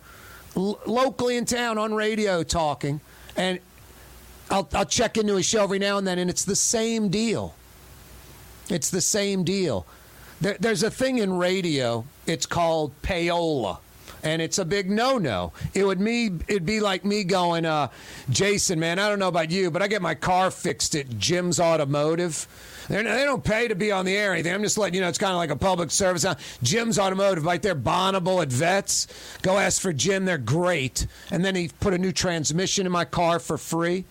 l- 0.55 0.79
locally 0.85 1.35
in 1.35 1.45
town 1.45 1.77
on 1.77 1.93
radio 1.93 2.43
talking, 2.43 3.01
and 3.35 3.59
I'll, 4.49 4.67
I'll 4.73 4.85
check 4.85 5.17
into 5.17 5.35
his 5.35 5.45
show 5.45 5.63
every 5.63 5.79
now 5.79 5.97
and 5.97 6.07
then, 6.07 6.19
and 6.19 6.29
it's 6.29 6.45
the 6.45 6.55
same 6.55 7.09
deal. 7.09 7.55
It's 8.69 8.89
the 8.89 9.01
same 9.01 9.43
deal. 9.43 9.85
There, 10.39 10.57
there's 10.59 10.83
a 10.83 10.91
thing 10.91 11.19
in 11.19 11.33
radio. 11.37 12.05
It's 12.31 12.45
called 12.45 12.93
payola, 13.01 13.79
and 14.23 14.41
it's 14.41 14.57
a 14.57 14.63
big 14.63 14.89
no-no. 14.89 15.51
It 15.73 15.83
would 15.83 15.99
me. 15.99 16.31
It'd 16.47 16.65
be 16.65 16.79
like 16.79 17.03
me 17.03 17.25
going, 17.25 17.65
uh, 17.65 17.89
Jason, 18.29 18.79
man. 18.79 18.99
I 18.99 19.09
don't 19.09 19.19
know 19.19 19.27
about 19.27 19.51
you, 19.51 19.69
but 19.69 19.81
I 19.81 19.87
get 19.87 20.01
my 20.01 20.15
car 20.15 20.49
fixed 20.49 20.95
at 20.95 21.17
Jim's 21.17 21.59
Automotive. 21.59 22.47
They're, 22.87 23.03
they 23.03 23.25
don't 23.25 23.43
pay 23.43 23.67
to 23.67 23.75
be 23.75 23.91
on 23.91 24.05
the 24.05 24.15
air 24.15 24.31
or 24.31 24.33
anything. 24.33 24.53
I'm 24.53 24.63
just 24.63 24.77
letting 24.77 24.95
you 24.95 25.01
know 25.01 25.09
it's 25.09 25.17
kind 25.17 25.33
of 25.33 25.37
like 25.37 25.49
a 25.49 25.57
public 25.57 25.91
service. 25.91 26.25
Jim's 26.63 26.97
Automotive, 26.97 27.43
right 27.43 27.61
there, 27.61 27.75
Bonneville 27.75 28.41
at 28.41 28.49
Vets. 28.49 29.07
Go 29.41 29.57
ask 29.57 29.81
for 29.81 29.91
Jim. 29.91 30.23
They're 30.23 30.37
great. 30.37 31.05
And 31.31 31.43
then 31.43 31.55
he 31.55 31.69
put 31.81 31.93
a 31.93 31.97
new 31.97 32.13
transmission 32.13 32.85
in 32.85 32.93
my 32.93 33.03
car 33.03 33.39
for 33.39 33.57
free 33.57 34.05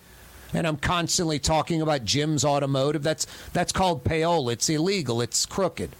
and 0.53 0.67
I'm 0.67 0.77
constantly 0.77 1.39
talking 1.39 1.81
about 1.81 2.03
Jim's 2.03 2.43
Automotive. 2.43 3.03
That's 3.03 3.25
that's 3.53 3.71
called 3.71 4.03
payola. 4.03 4.53
It's 4.53 4.69
illegal. 4.69 5.21
It's 5.21 5.45
crooked. 5.45 5.95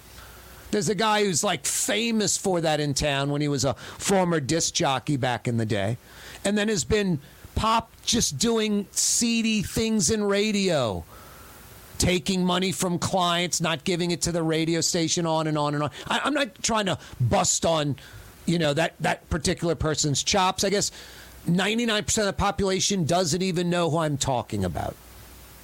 There's 0.72 0.90
a 0.90 0.96
guy 0.96 1.24
who's 1.24 1.44
like 1.44 1.66
famous 1.66 2.38
for 2.38 2.62
that 2.62 2.80
in 2.80 2.94
town 2.94 3.30
when 3.30 3.42
he 3.42 3.48
was 3.48 3.66
a 3.66 3.74
former 3.74 4.40
disc 4.40 4.74
jockey 4.74 5.18
back 5.18 5.48
in 5.48 5.58
the 5.58 5.66
day, 5.66 5.98
and 6.44 6.58
then 6.58 6.70
has 6.70 6.84
been 6.84 7.20
pop 7.56 7.92
just 8.04 8.38
doing 8.38 8.88
seedy 8.92 9.62
things 9.62 10.10
in 10.10 10.24
radio. 10.24 11.04
Taking 11.98 12.44
money 12.44 12.72
from 12.72 12.98
clients, 12.98 13.62
not 13.62 13.84
giving 13.84 14.10
it 14.10 14.24
to 14.24 14.32
the 14.32 14.42
radio 14.42 14.82
station, 14.82 15.28
on 15.28 15.46
and 15.46 15.56
on 15.56 15.76
and 15.76 15.84
on. 15.84 15.92
I, 16.08 16.22
I'm 16.24 16.34
not 16.34 16.64
trying 16.64 16.88
to 16.88 16.98
bust 17.20 17.64
on, 17.64 17.96
you 18.48 18.58
know, 18.58 18.74
that 18.74 18.96
that 19.02 19.30
particular 19.30 19.76
person's 19.76 20.24
chops. 20.24 20.64
I 20.64 20.72
guess 20.72 20.92
99% 21.48 22.18
of 22.18 22.26
the 22.26 22.34
population 22.34 23.06
doesn't 23.06 23.42
even 23.42 23.70
know 23.70 23.90
who 23.90 24.00
I'm 24.00 24.18
talking 24.18 24.66
about. 24.66 24.96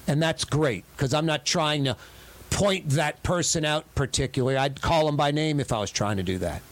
And 0.06 0.22
that's 0.22 0.44
great 0.44 0.84
because 0.96 1.12
I'm 1.12 1.26
not 1.26 1.44
trying 1.44 1.84
to 1.84 1.96
point 2.50 2.90
that 2.90 3.22
person 3.22 3.64
out 3.64 3.84
particularly. 3.94 4.56
I'd 4.56 4.80
call 4.80 5.06
them 5.06 5.16
by 5.16 5.30
name 5.30 5.60
if 5.60 5.72
I 5.72 5.78
was 5.80 5.90
trying 5.90 6.16
to 6.16 6.22
do 6.22 6.38
that. 6.38 6.62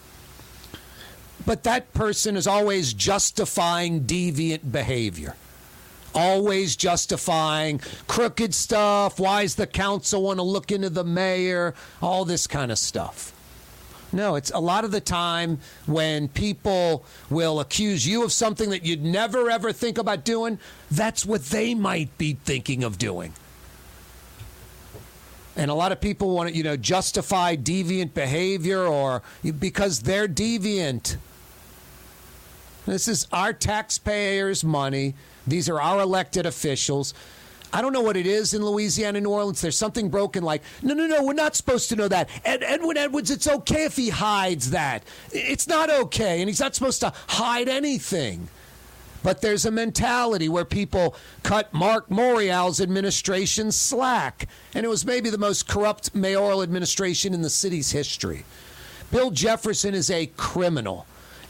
But 1.45 1.63
that 1.65 1.93
person 1.95 2.37
is 2.37 2.47
always 2.47 2.93
justifying 2.93 4.03
deviant 4.03 4.73
behavior. 4.73 5.37
Always 6.15 6.77
justifying 6.77 7.81
crooked 8.09 8.55
stuff. 8.55 9.21
Why 9.21 9.43
does 9.43 9.55
the 9.55 9.67
council 9.67 10.23
want 10.23 10.39
to 10.39 10.43
look 10.43 10.73
into 10.73 10.91
the 10.91 11.05
mayor? 11.05 11.75
All 12.01 12.25
this 12.25 12.47
kind 12.47 12.73
of 12.73 12.79
stuff. 12.79 13.33
No, 14.13 14.37
it's 14.37 14.51
a 14.51 14.59
lot 14.59 14.85
of 14.85 14.93
the 14.93 15.01
time 15.01 15.59
when 15.85 16.29
people 16.29 17.05
will 17.29 17.61
accuse 17.61 18.07
you 18.07 18.25
of 18.25 18.33
something 18.33 18.71
that 18.71 18.85
you'd 18.85 19.05
never 19.05 19.51
ever 19.51 19.73
think 19.73 19.99
about 19.99 20.25
doing, 20.25 20.59
that's 20.91 21.27
what 21.27 21.45
they 21.47 21.75
might 21.75 22.17
be 22.17 22.35
thinking 22.45 22.83
of 22.83 22.99
doing. 22.99 23.35
And 25.57 25.71
a 25.71 25.75
lot 25.75 25.91
of 25.91 26.01
people 26.01 26.35
want 26.35 26.51
to, 26.51 26.55
you 26.55 26.63
know, 26.63 26.77
justify 26.77 27.57
deviant 27.57 28.13
behavior 28.13 28.85
or 28.85 29.23
because 29.59 30.01
they're 30.01 30.29
deviant. 30.29 31.17
This 32.85 33.09
is 33.09 33.27
our 33.33 33.53
taxpayers' 33.53 34.63
money. 34.63 35.15
These 35.47 35.69
are 35.69 35.81
our 35.81 36.01
elected 36.01 36.47
officials. 36.47 37.15
I 37.73 37.83
don't 37.83 37.93
know 37.93 38.01
what 38.01 38.17
it 38.17 38.27
is 38.27 38.55
in 38.55 38.65
Louisiana, 38.65 39.21
New 39.21 39.31
Orleans. 39.31 39.61
There's 39.61 39.77
something 39.77 40.09
broken 40.09 40.45
like, 40.45 40.63
no, 40.83 40.95
no, 40.95 41.07
no, 41.07 41.25
we're 41.25 41.33
not 41.33 41.57
supposed 41.57 41.89
to 41.89 41.97
know 41.97 42.09
that. 42.09 42.29
Ed, 42.45 42.63
Edwin 42.63 42.97
Edwards, 42.97 43.31
it's 43.31 43.49
okay 43.49 43.85
if 43.85 43.97
he 43.97 44.09
hides 44.09 44.71
that. 44.71 45.03
It's 45.33 45.67
not 45.67 45.91
okay, 45.91 46.41
and 46.41 46.49
he's 46.49 46.61
not 46.61 46.75
supposed 46.75 47.01
to 47.01 47.13
hide 47.27 47.69
anything. 47.69 48.49
But 49.27 49.41
there's 49.41 49.65
a 49.65 49.73
mentality 49.73 50.49
where 50.49 50.65
people 50.65 51.17
cut 51.43 51.75
Marc 51.75 52.09
Morial's 52.09 52.81
administration 52.81 53.73
slack, 53.73 54.47
and 54.73 54.87
it 54.87 54.89
was 54.89 55.05
maybe 55.05 55.31
the 55.31 55.37
most 55.37 55.67
corrupt 55.67 56.15
mayoral 56.15 56.63
administration 56.63 57.35
in 57.35 57.43
the 57.43 57.51
city's 57.51 57.91
history. 57.91 58.45
Bill 59.11 59.33
Jefferson 59.33 59.97
is 59.97 60.13
a 60.13 60.27
criminal. 60.37 61.07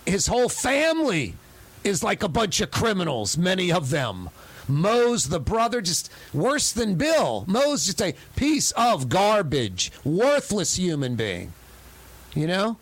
His 0.06 0.26
whole 0.26 0.48
family 0.48 1.34
is 1.84 2.02
like 2.02 2.22
a 2.22 2.28
bunch 2.28 2.62
of 2.62 2.70
criminals, 2.70 3.36
many 3.36 3.70
of 3.70 3.90
them. 3.90 4.30
Moe's 4.66 5.28
the 5.28 5.38
brother, 5.38 5.82
just 5.82 6.10
worse 6.32 6.72
than 6.72 6.94
Bill. 6.94 7.44
Moe's 7.46 7.84
just 7.84 8.00
a 8.00 8.14
piece 8.36 8.70
of 8.70 9.10
garbage, 9.10 9.92
worthless 10.02 10.76
human 10.76 11.14
being. 11.14 11.52
You 12.34 12.46
know? 12.46 12.78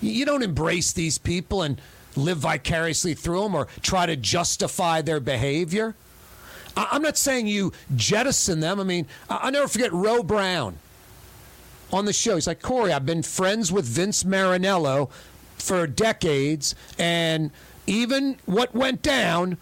You 0.00 0.24
don't 0.24 0.42
embrace 0.42 0.92
these 0.92 1.18
people 1.18 1.62
and 1.62 1.80
live 2.18 2.38
vicariously 2.38 3.14
through 3.14 3.42
them 3.42 3.54
or 3.54 3.66
try 3.82 4.06
to 4.06 4.16
justify 4.16 5.00
their 5.00 5.20
behavior. 5.20 5.94
I- 6.76 6.88
I'm 6.92 7.02
not 7.02 7.16
saying 7.16 7.46
you 7.46 7.72
jettison 7.96 8.60
them. 8.60 8.78
I 8.80 8.84
mean, 8.84 9.06
I- 9.30 9.36
I'll 9.42 9.52
never 9.52 9.68
forget 9.68 9.92
Ro 9.92 10.22
Brown 10.22 10.78
on 11.92 12.04
the 12.04 12.12
show. 12.12 12.34
He's 12.34 12.46
like, 12.46 12.60
Corey, 12.62 12.92
I've 12.92 13.06
been 13.06 13.22
friends 13.22 13.72
with 13.72 13.84
Vince 13.86 14.24
Marinello 14.24 15.08
for 15.56 15.86
decades, 15.86 16.74
and 16.98 17.50
even 17.86 18.36
what 18.44 18.74
went 18.74 19.02
down, 19.02 19.56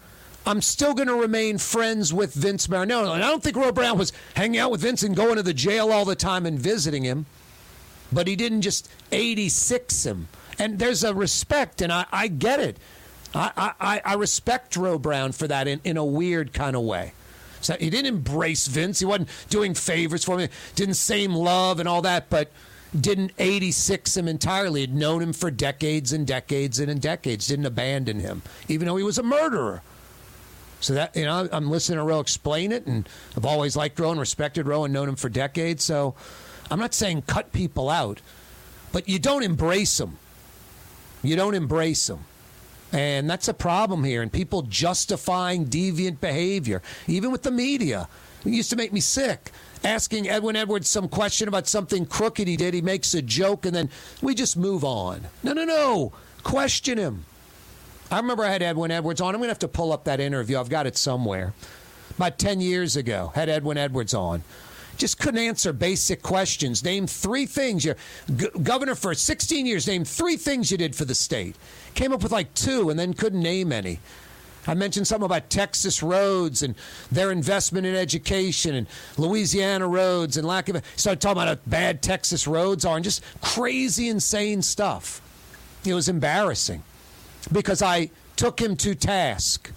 I'm 0.45 0.61
still 0.61 0.93
going 0.93 1.07
to 1.07 1.15
remain 1.15 1.57
friends 1.57 2.13
with 2.13 2.33
Vince 2.33 2.67
Marinello. 2.67 3.13
And 3.13 3.23
I 3.23 3.27
don't 3.27 3.43
think 3.43 3.55
Ro 3.57 3.71
Brown 3.71 3.97
was 3.97 4.13
hanging 4.35 4.59
out 4.59 4.71
with 4.71 4.81
Vince 4.81 5.03
and 5.03 5.15
going 5.15 5.35
to 5.35 5.43
the 5.43 5.53
jail 5.53 5.91
all 5.91 6.05
the 6.05 6.15
time 6.15 6.45
and 6.45 6.57
visiting 6.59 7.03
him, 7.03 7.25
but 8.11 8.27
he 8.27 8.35
didn't 8.35 8.61
just 8.61 8.87
86 9.11 10.05
him. 10.05 10.27
And 10.59 10.79
there's 10.79 11.03
a 11.03 11.13
respect, 11.13 11.81
and 11.81 11.91
I, 11.91 12.05
I 12.11 12.27
get 12.27 12.59
it. 12.59 12.77
I, 13.33 13.73
I, 13.79 14.01
I 14.03 14.13
respect 14.15 14.75
Ro 14.75 14.97
Brown 14.97 15.31
for 15.31 15.47
that 15.47 15.67
in, 15.67 15.81
in 15.83 15.97
a 15.97 16.05
weird 16.05 16.53
kind 16.53 16.75
of 16.75 16.83
way. 16.83 17.13
So 17.61 17.75
he 17.79 17.89
didn't 17.89 18.07
embrace 18.07 18.67
Vince. 18.67 18.99
He 18.99 19.05
wasn't 19.05 19.29
doing 19.49 19.73
favors 19.73 20.23
for 20.23 20.39
him. 20.39 20.49
Didn't 20.75 20.95
same 20.95 21.33
love 21.33 21.79
and 21.79 21.87
all 21.87 22.01
that, 22.03 22.29
but 22.29 22.51
didn't 22.99 23.31
86 23.37 24.15
him 24.15 24.27
entirely. 24.27 24.81
Had 24.81 24.93
known 24.93 25.21
him 25.21 25.33
for 25.33 25.51
decades 25.51 26.13
and 26.13 26.25
decades 26.25 26.79
and 26.79 26.89
in 26.89 26.99
decades. 26.99 27.47
Didn't 27.47 27.65
abandon 27.65 28.19
him, 28.19 28.41
even 28.67 28.87
though 28.87 28.97
he 28.97 29.03
was 29.03 29.17
a 29.17 29.23
murderer. 29.23 29.81
So 30.79 30.93
that 30.93 31.15
you 31.15 31.25
know, 31.25 31.49
I'm 31.51 31.69
listening 31.69 31.97
to 31.97 32.03
Ro 32.03 32.19
explain 32.19 32.71
it, 32.71 32.85
and 32.85 33.09
I've 33.35 33.45
always 33.45 33.75
liked 33.75 33.99
Ro 33.99 34.11
and 34.11 34.19
respected 34.19 34.67
Ro 34.67 34.83
and 34.83 34.93
known 34.93 35.09
him 35.09 35.15
for 35.15 35.29
decades. 35.29 35.83
So 35.83 36.15
I'm 36.69 36.79
not 36.79 36.93
saying 36.93 37.23
cut 37.23 37.51
people 37.51 37.89
out, 37.89 38.21
but 38.91 39.09
you 39.09 39.17
don't 39.19 39.43
embrace 39.43 39.97
them. 39.97 40.19
You 41.27 41.35
don't 41.35 41.55
embrace 41.55 42.07
them. 42.07 42.23
And 42.93 43.29
that's 43.29 43.49
a 43.49 43.53
problem 43.53 44.05
here. 44.05 44.21
And 44.21 44.31
people 44.31 44.61
justifying 44.61 45.65
deviant 45.65 46.21
behavior, 46.21 46.81
even 47.05 47.31
with 47.31 47.43
the 47.43 47.51
media. 47.51 48.07
It 48.45 48.53
used 48.53 48.69
to 48.69 48.77
make 48.77 48.93
me 48.93 49.01
sick. 49.01 49.51
Asking 49.83 50.29
Edwin 50.29 50.55
Edwards 50.55 50.87
some 50.87 51.09
question 51.09 51.49
about 51.49 51.67
something 51.67 52.05
crooked 52.05 52.47
he 52.47 52.55
did, 52.55 52.73
he 52.73 52.81
makes 52.81 53.13
a 53.13 53.21
joke, 53.21 53.65
and 53.65 53.75
then 53.75 53.89
we 54.21 54.35
just 54.35 54.55
move 54.55 54.85
on. 54.85 55.27
No, 55.43 55.51
no, 55.51 55.65
no. 55.65 56.13
Question 56.43 56.97
him. 56.97 57.25
I 58.09 58.17
remember 58.17 58.45
I 58.45 58.49
had 58.49 58.61
Edwin 58.61 58.89
Edwards 58.89 59.19
on. 59.19 59.35
I'm 59.35 59.41
going 59.41 59.49
to 59.49 59.51
have 59.51 59.59
to 59.59 59.67
pull 59.67 59.91
up 59.91 60.05
that 60.05 60.21
interview. 60.21 60.57
I've 60.57 60.69
got 60.69 60.87
it 60.87 60.95
somewhere. 60.95 61.53
About 62.11 62.39
10 62.39 62.61
years 62.61 62.95
ago, 62.95 63.33
had 63.35 63.49
Edwin 63.49 63.77
Edwards 63.77 64.13
on. 64.13 64.43
Just 64.97 65.19
couldn't 65.19 65.39
answer 65.39 65.71
basic 65.71 66.21
questions. 66.21 66.83
Name 66.83 67.05
three 67.07 67.45
things. 67.45 67.85
You're 67.85 67.95
g- 68.35 68.49
governor 68.63 68.95
for 68.95 69.13
16 69.13 69.65
years. 69.65 69.87
Name 69.87 70.03
three 70.03 70.37
things 70.37 70.71
you 70.71 70.77
did 70.77 70.95
for 70.95 71.05
the 71.05 71.15
state. 71.15 71.55
Came 71.93 72.11
up 72.11 72.23
with 72.23 72.31
like 72.31 72.53
two 72.55 72.89
and 72.89 72.99
then 72.99 73.13
couldn't 73.13 73.41
name 73.41 73.71
any. 73.71 73.99
I 74.65 74.73
mentioned 74.73 75.07
something 75.07 75.25
about 75.25 75.49
Texas 75.49 76.03
roads 76.03 76.61
and 76.61 76.75
their 77.11 77.31
investment 77.31 77.85
in 77.85 77.95
education 77.95 78.75
and 78.75 78.87
Louisiana 79.17 79.87
roads 79.87 80.35
and 80.35 80.45
lack 80.45 80.67
of. 80.67 80.83
Started 80.97 81.21
talking 81.21 81.41
about 81.41 81.57
how 81.57 81.61
bad 81.67 82.01
Texas 82.01 82.47
roads 82.47 82.83
are 82.83 82.95
and 82.97 83.03
just 83.03 83.23
crazy, 83.41 84.09
insane 84.09 84.61
stuff. 84.61 85.21
It 85.85 85.93
was 85.93 86.09
embarrassing 86.09 86.83
because 87.51 87.81
I 87.81 88.09
took 88.35 88.59
him 88.59 88.75
to 88.77 88.93
task. 88.93 89.71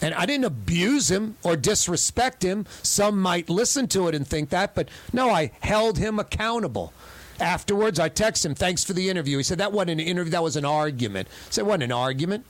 And 0.00 0.14
I 0.14 0.26
didn't 0.26 0.44
abuse 0.44 1.10
him 1.10 1.36
or 1.42 1.56
disrespect 1.56 2.42
him. 2.42 2.66
Some 2.82 3.20
might 3.20 3.48
listen 3.48 3.88
to 3.88 4.08
it 4.08 4.14
and 4.14 4.26
think 4.26 4.50
that, 4.50 4.74
but 4.74 4.88
no, 5.12 5.30
I 5.30 5.50
held 5.60 5.98
him 5.98 6.18
accountable. 6.18 6.92
Afterwards, 7.40 8.00
I 8.00 8.08
texted 8.08 8.46
him, 8.46 8.54
thanks 8.54 8.84
for 8.84 8.92
the 8.92 9.08
interview. 9.08 9.36
He 9.36 9.42
said, 9.42 9.58
that 9.58 9.72
wasn't 9.72 9.92
an 9.92 10.00
interview, 10.00 10.30
that 10.32 10.42
was 10.42 10.56
an 10.56 10.64
argument. 10.64 11.28
I 11.28 11.50
said, 11.50 11.66
wasn't 11.66 11.84
an 11.84 11.92
argument. 11.92 12.44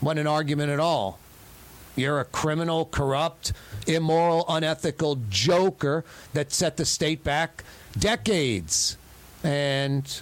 Wasn't 0.00 0.20
an 0.20 0.26
argument 0.26 0.70
at 0.70 0.80
all. 0.80 1.18
You're 1.96 2.20
a 2.20 2.24
criminal, 2.24 2.84
corrupt, 2.84 3.52
immoral, 3.86 4.44
unethical 4.48 5.18
joker 5.28 6.04
that 6.32 6.52
set 6.52 6.76
the 6.76 6.84
state 6.84 7.24
back 7.24 7.64
decades. 7.98 8.96
And 9.42 10.20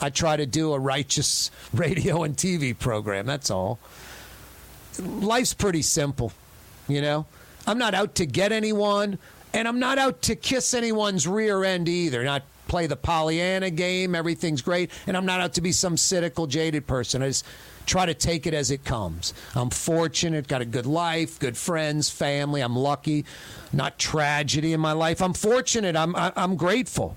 I 0.00 0.10
try 0.10 0.36
to 0.36 0.46
do 0.46 0.72
a 0.72 0.78
righteous 0.78 1.50
radio 1.74 2.22
and 2.22 2.36
TV 2.36 2.78
program. 2.78 3.26
That's 3.26 3.50
all. 3.50 3.78
Life's 5.00 5.54
pretty 5.54 5.82
simple, 5.82 6.32
you 6.88 7.00
know? 7.00 7.26
I'm 7.66 7.78
not 7.78 7.94
out 7.94 8.14
to 8.16 8.26
get 8.26 8.52
anyone, 8.52 9.18
and 9.52 9.68
I'm 9.68 9.78
not 9.78 9.98
out 9.98 10.22
to 10.22 10.34
kiss 10.36 10.74
anyone's 10.74 11.26
rear 11.26 11.64
end 11.64 11.88
either. 11.88 12.24
Not 12.24 12.42
play 12.68 12.86
the 12.86 12.96
Pollyanna 12.96 13.70
game, 13.70 14.14
everything's 14.14 14.62
great, 14.62 14.90
and 15.06 15.16
I'm 15.16 15.26
not 15.26 15.40
out 15.40 15.54
to 15.54 15.60
be 15.60 15.72
some 15.72 15.96
cynical, 15.96 16.46
jaded 16.46 16.86
person. 16.86 17.22
I 17.22 17.28
just 17.28 17.44
try 17.86 18.06
to 18.06 18.14
take 18.14 18.46
it 18.46 18.54
as 18.54 18.70
it 18.70 18.84
comes. 18.84 19.34
I'm 19.54 19.70
fortunate, 19.70 20.46
got 20.46 20.60
a 20.62 20.64
good 20.64 20.86
life, 20.86 21.38
good 21.38 21.56
friends, 21.56 22.08
family. 22.08 22.60
I'm 22.60 22.76
lucky, 22.76 23.24
not 23.72 23.98
tragedy 23.98 24.72
in 24.72 24.80
my 24.80 24.92
life. 24.92 25.20
I'm 25.20 25.34
fortunate. 25.34 25.96
I'm 25.96 26.14
I- 26.16 26.32
I'm 26.36 26.56
grateful 26.56 27.16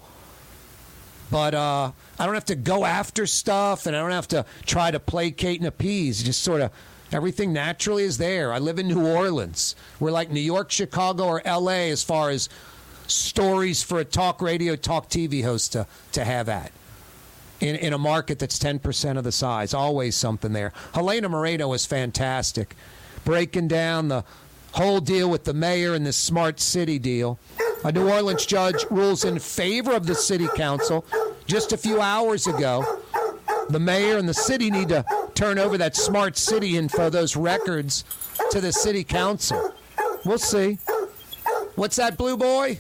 but 1.32 1.56
uh, 1.56 1.92
I 2.20 2.26
don't 2.26 2.36
have 2.36 2.46
to 2.46 2.56
go 2.56 2.86
after 2.86 3.26
stuff, 3.26 3.88
and 3.88 3.96
I 3.96 4.00
don't 4.02 4.12
have 4.12 4.28
to 4.30 4.46
try 4.68 4.92
to 4.92 5.00
placate 5.00 5.60
and 5.60 5.68
appease. 5.68 6.22
Just 6.22 6.44
sort 6.44 6.62
of 6.62 6.70
everything 7.14 7.54
naturally 7.54 8.04
is 8.04 8.18
there. 8.18 8.52
I 8.52 8.60
live 8.60 8.80
in 8.80 8.88
New 8.88 9.06
Orleans. 9.06 9.76
We're 10.00 10.12
like 10.12 10.32
New 10.32 10.40
York, 10.40 10.72
Chicago, 10.72 11.26
or 11.26 11.42
L.A. 11.46 11.92
as 11.92 12.04
far 12.04 12.30
as 12.30 12.50
stories 13.08 13.84
for 13.84 14.00
a 14.00 14.06
talk 14.06 14.42
radio, 14.42 14.76
talk 14.76 15.10
TV 15.10 15.44
host 15.44 15.74
to 15.74 15.88
to 16.14 16.24
have 16.24 16.50
at. 16.50 16.72
In, 17.60 17.76
in 17.78 17.94
a 17.94 17.98
market 17.98 18.40
that's 18.40 18.60
10% 18.60 19.18
of 19.18 19.24
the 19.24 19.32
size. 19.32 19.74
Always 19.74 20.18
something 20.18 20.52
there. 20.52 20.74
Helena 20.94 21.30
Moreno 21.30 21.70
was 21.70 21.86
fantastic, 21.86 22.76
breaking 23.24 23.70
down 23.70 24.10
the 24.10 24.26
whole 24.74 25.00
deal 25.00 25.30
with 25.30 25.46
the 25.46 25.54
mayor 25.54 25.94
and 25.94 26.06
this 26.06 26.18
smart 26.18 26.60
city 26.60 27.00
deal. 27.00 27.40
A 27.86 27.92
New 27.92 28.10
Orleans 28.10 28.46
judge 28.46 28.86
rules 28.90 29.24
in 29.24 29.40
favor 29.40 29.94
of 29.94 30.08
the 30.08 30.16
city 30.16 30.48
council 30.56 31.06
just 31.46 31.72
a 31.74 31.78
few 31.78 32.02
hours 32.02 32.48
ago. 32.48 33.02
The 33.70 33.80
mayor 33.80 34.18
and 34.18 34.28
the 34.28 34.34
city 34.34 34.70
need 34.70 34.90
to 34.90 35.06
turn 35.36 35.58
over 35.58 35.78
that 35.78 35.96
smart 35.96 36.38
city 36.38 36.78
info, 36.78 37.10
those 37.10 37.36
records, 37.36 38.04
to 38.52 38.62
the 38.62 38.72
city 38.72 39.04
council. 39.04 39.74
We'll 40.26 40.38
see. 40.38 40.80
What's 41.76 41.96
that, 41.96 42.18
Blue 42.18 42.38
Boy? 42.38 42.80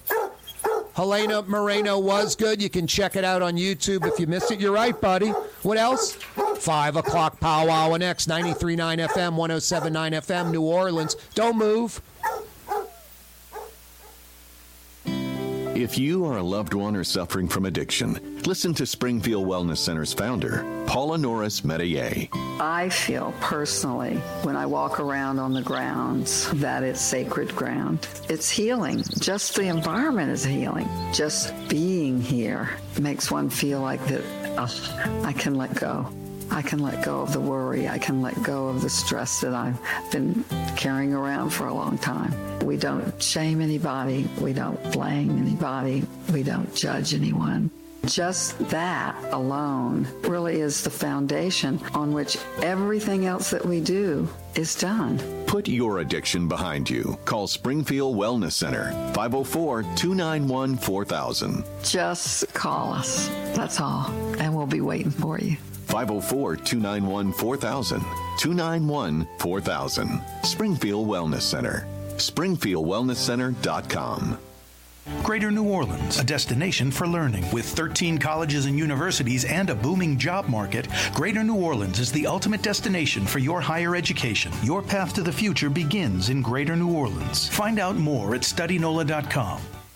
Helena 0.95 1.41
Moreno 1.41 1.97
was 1.97 2.35
good. 2.35 2.61
You 2.61 2.69
can 2.69 2.85
check 2.85 3.15
it 3.15 3.23
out 3.23 3.41
on 3.41 3.55
YouTube 3.55 4.05
if 4.07 4.19
you 4.19 4.27
missed 4.27 4.51
it. 4.51 4.59
You're 4.59 4.73
right, 4.73 4.99
buddy. 4.99 5.29
What 5.63 5.77
else? 5.77 6.13
Five 6.59 6.95
o'clock 6.95 7.39
powwow 7.39 7.93
and 7.93 8.03
X 8.03 8.27
93.9 8.27 8.77
FM, 9.09 9.35
107.9 9.35 9.91
FM, 9.91 10.51
New 10.51 10.61
Orleans. 10.61 11.15
Don't 11.33 11.57
move. 11.57 11.99
If 15.75 15.97
you 15.97 16.23
or 16.23 16.37
a 16.37 16.43
loved 16.43 16.75
one 16.75 16.95
are 16.95 17.03
suffering 17.03 17.47
from 17.47 17.65
addiction, 17.65 18.19
listen 18.45 18.75
to 18.75 18.85
Springfield 18.85 19.47
Wellness 19.47 19.77
Center's 19.77 20.13
founder, 20.13 20.63
Paula 20.85 21.17
Norris 21.17 21.61
Metayer. 21.61 22.29
I 22.61 22.89
feel 22.89 23.33
personally 23.41 24.17
when 24.43 24.55
I 24.55 24.67
walk 24.67 24.99
around 24.99 25.39
on 25.39 25.51
the 25.53 25.63
grounds 25.63 26.47
that 26.51 26.83
it's 26.83 27.01
sacred 27.01 27.55
ground. 27.55 28.07
It's 28.29 28.51
healing. 28.51 29.03
Just 29.19 29.55
the 29.55 29.63
environment 29.63 30.31
is 30.31 30.45
healing. 30.45 30.87
Just 31.11 31.51
being 31.69 32.21
here 32.21 32.69
makes 33.01 33.31
one 33.31 33.49
feel 33.49 33.81
like 33.81 34.05
that 34.05 34.23
oh, 34.59 35.21
I 35.23 35.33
can 35.33 35.55
let 35.55 35.73
go. 35.73 36.07
I 36.53 36.61
can 36.61 36.79
let 36.79 37.03
go 37.03 37.21
of 37.21 37.33
the 37.33 37.39
worry. 37.39 37.89
I 37.89 37.97
can 37.97 38.21
let 38.21 38.41
go 38.43 38.67
of 38.67 38.81
the 38.81 38.89
stress 38.89 39.41
that 39.41 39.55
I've 39.55 39.79
been 40.11 40.45
carrying 40.77 41.13
around 41.13 41.49
for 41.49 41.65
a 41.65 41.73
long 41.73 41.97
time. 41.97 42.33
We 42.59 42.77
don't 42.77 43.21
shame 43.21 43.59
anybody. 43.59 44.29
We 44.39 44.53
don't 44.53 44.79
blame 44.91 45.37
anybody. 45.39 46.03
We 46.31 46.43
don't 46.43 46.73
judge 46.75 47.15
anyone. 47.15 47.71
Just 48.05 48.59
that 48.69 49.15
alone 49.33 50.07
really 50.23 50.59
is 50.59 50.83
the 50.83 50.89
foundation 50.89 51.79
on 51.93 52.13
which 52.13 52.37
everything 52.61 53.25
else 53.25 53.49
that 53.49 53.65
we 53.65 53.79
do 53.79 54.27
is 54.55 54.75
done. 54.75 55.19
Put 55.47 55.67
your 55.67 55.99
addiction 55.99 56.47
behind 56.47 56.89
you. 56.89 57.17
Call 57.25 57.47
Springfield 57.47 58.15
Wellness 58.15 58.51
Center 58.51 58.91
504 59.13 59.83
291 59.95 60.77
4000. 60.77 61.63
Just 61.83 62.53
call 62.53 62.93
us. 62.93 63.29
That's 63.55 63.79
all. 63.79 64.07
And 64.37 64.53
we'll 64.53 64.67
be 64.67 64.81
waiting 64.81 65.11
for 65.11 65.39
you. 65.39 65.57
504 65.83 66.57
291 66.57 67.33
4000. 67.33 68.01
291 68.37 69.27
4000. 69.39 70.21
Springfield 70.43 71.07
Wellness 71.07 71.41
Center. 71.41 71.87
SpringfieldWellnessCenter.com. 72.17 74.37
Greater 75.21 75.51
New 75.51 75.67
Orleans, 75.67 76.19
a 76.19 76.23
destination 76.23 76.89
for 76.89 77.07
learning. 77.07 77.43
With 77.51 77.65
13 77.65 78.17
colleges 78.17 78.67
and 78.67 78.77
universities 78.77 79.43
and 79.43 79.69
a 79.69 79.75
booming 79.75 80.17
job 80.17 80.47
market, 80.47 80.87
Greater 81.13 81.43
New 81.43 81.55
Orleans 81.55 81.99
is 81.99 82.11
the 82.11 82.25
ultimate 82.25 82.61
destination 82.61 83.25
for 83.25 83.39
your 83.39 83.59
higher 83.59 83.97
education. 83.97 84.53
Your 84.63 84.81
path 84.81 85.13
to 85.15 85.21
the 85.21 85.31
future 85.31 85.69
begins 85.69 86.29
in 86.29 86.41
Greater 86.41 86.75
New 86.75 86.93
Orleans. 86.93 87.49
Find 87.49 87.79
out 87.79 87.97
more 87.97 88.35
at 88.35 88.41
studynola.com. 88.41 89.61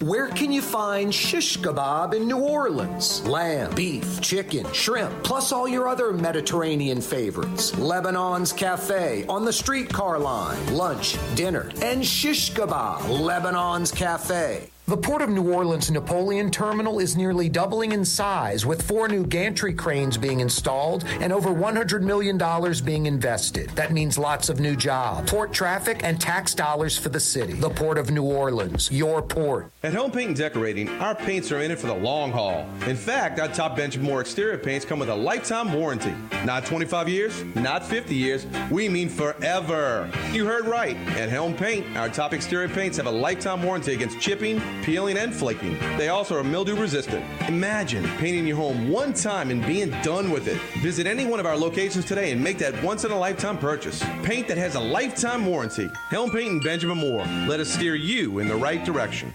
Where 0.00 0.28
can 0.28 0.52
you 0.52 0.62
find 0.62 1.12
shish 1.12 1.58
kebab 1.58 2.14
in 2.14 2.28
New 2.28 2.38
Orleans? 2.38 3.26
Lamb, 3.26 3.74
beef, 3.74 4.20
chicken, 4.20 4.64
shrimp, 4.72 5.24
plus 5.24 5.52
all 5.52 5.66
your 5.66 5.88
other 5.88 6.12
Mediterranean 6.12 7.00
favorites. 7.00 7.72
Lebanon's 7.72 8.52
Cafe 8.52 9.26
on 9.28 9.44
the 9.44 9.52
streetcar 9.52 10.18
line, 10.18 10.74
lunch, 10.74 11.18
dinner, 11.34 11.70
and 11.82 12.06
shish 12.06 12.52
kebab, 12.52 13.00
Lebanon's 13.08 13.90
Cafe. 13.90 14.70
The 14.88 14.96
Port 14.96 15.20
of 15.20 15.28
New 15.28 15.52
Orleans 15.52 15.90
Napoleon 15.90 16.50
Terminal 16.50 16.98
is 16.98 17.14
nearly 17.14 17.50
doubling 17.50 17.92
in 17.92 18.06
size, 18.06 18.64
with 18.64 18.80
four 18.80 19.06
new 19.06 19.26
gantry 19.26 19.74
cranes 19.74 20.16
being 20.16 20.40
installed 20.40 21.04
and 21.20 21.30
over 21.30 21.50
$100 21.50 22.00
million 22.00 22.38
being 22.86 23.04
invested. 23.04 23.68
That 23.74 23.92
means 23.92 24.16
lots 24.16 24.48
of 24.48 24.60
new 24.60 24.74
jobs, 24.74 25.30
port 25.30 25.52
traffic, 25.52 26.00
and 26.04 26.18
tax 26.18 26.54
dollars 26.54 26.96
for 26.96 27.10
the 27.10 27.20
city. 27.20 27.52
The 27.52 27.68
Port 27.68 27.98
of 27.98 28.10
New 28.10 28.22
Orleans, 28.22 28.90
your 28.90 29.20
port. 29.20 29.70
At 29.82 29.92
Helm 29.92 30.10
Paint 30.10 30.28
and 30.28 30.36
Decorating, 30.38 30.88
our 31.00 31.14
paints 31.14 31.52
are 31.52 31.60
in 31.60 31.70
it 31.70 31.78
for 31.78 31.88
the 31.88 31.94
long 31.94 32.32
haul. 32.32 32.66
In 32.86 32.96
fact, 32.96 33.38
our 33.40 33.48
top 33.48 33.76
bench 33.76 33.98
more 33.98 34.22
exterior 34.22 34.56
paints 34.56 34.86
come 34.86 35.00
with 35.00 35.10
a 35.10 35.14
lifetime 35.14 35.70
warranty. 35.70 36.14
Not 36.46 36.64
25 36.64 37.10
years, 37.10 37.44
not 37.54 37.84
50 37.84 38.14
years, 38.14 38.46
we 38.70 38.88
mean 38.88 39.10
forever. 39.10 40.10
You 40.32 40.46
heard 40.46 40.64
right. 40.64 40.96
At 41.08 41.28
Helm 41.28 41.52
Paint, 41.52 41.94
our 41.94 42.08
top 42.08 42.32
exterior 42.32 42.70
paints 42.70 42.96
have 42.96 43.06
a 43.06 43.10
lifetime 43.10 43.62
warranty 43.62 43.92
against 43.92 44.18
chipping, 44.18 44.62
peeling, 44.82 45.18
and 45.18 45.34
flaking. 45.34 45.78
They 45.96 46.08
also 46.08 46.36
are 46.36 46.44
mildew 46.44 46.76
resistant. 46.76 47.24
Imagine 47.48 48.04
painting 48.18 48.46
your 48.46 48.56
home 48.56 48.88
one 48.88 49.12
time 49.12 49.50
and 49.50 49.64
being 49.64 49.90
done 50.02 50.30
with 50.30 50.48
it. 50.48 50.58
Visit 50.80 51.06
any 51.06 51.26
one 51.26 51.40
of 51.40 51.46
our 51.46 51.56
locations 51.56 52.04
today 52.04 52.32
and 52.32 52.42
make 52.42 52.58
that 52.58 52.82
once 52.82 53.04
in 53.04 53.10
a 53.10 53.18
lifetime 53.18 53.58
purchase. 53.58 54.02
Paint 54.22 54.48
that 54.48 54.58
has 54.58 54.74
a 54.74 54.80
lifetime 54.80 55.46
warranty. 55.46 55.88
Helm 56.10 56.30
Paint 56.30 56.50
and 56.50 56.62
Benjamin 56.62 56.98
Moore. 56.98 57.24
Let 57.46 57.60
us 57.60 57.70
steer 57.70 57.94
you 57.94 58.38
in 58.38 58.48
the 58.48 58.56
right 58.56 58.84
direction. 58.84 59.34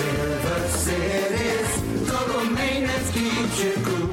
River 0.00 0.68
City's 0.68 2.08
total 2.08 2.44
maintenance 2.46 3.10
keeps 3.12 3.62
you 3.62 3.74
cool. 3.84 4.08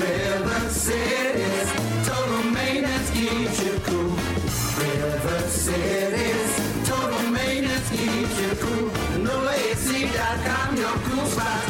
River 0.00 0.68
City's 0.70 1.70
total 2.08 2.42
maintenance 2.50 3.10
keeps 3.10 3.62
you 3.64 3.78
cool. 3.84 4.16
River 4.80 5.40
City's 5.48 6.88
total 6.88 7.30
maintenance 7.30 7.90
keeps 7.90 8.40
you 8.40 8.52
cool. 8.64 8.88
NoAC.com, 9.26 10.76
your 10.76 10.96
cool 11.06 11.26
spot. 11.26 11.64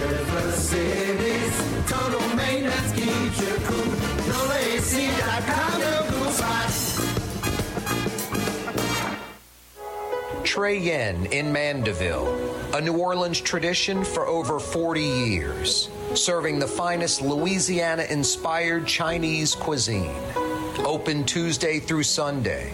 River 0.00 0.52
City's 0.52 1.56
total 1.90 2.36
maintenance 2.36 2.92
keeps 2.92 3.40
you 3.40 3.54
cool. 3.66 3.90
NoAC.com, 4.30 5.80
your 5.80 6.02
cool 6.02 6.11
Trey 10.52 10.76
Yuen 10.76 11.24
in 11.32 11.50
Mandeville, 11.50 12.28
a 12.74 12.80
New 12.82 12.98
Orleans 12.98 13.40
tradition 13.40 14.04
for 14.04 14.26
over 14.26 14.60
40 14.60 15.00
years, 15.00 15.88
serving 16.14 16.58
the 16.58 16.66
finest 16.66 17.22
Louisiana 17.22 18.02
inspired 18.10 18.86
Chinese 18.86 19.54
cuisine. 19.54 20.14
Open 20.80 21.24
Tuesday 21.24 21.80
through 21.80 22.02
Sunday. 22.02 22.70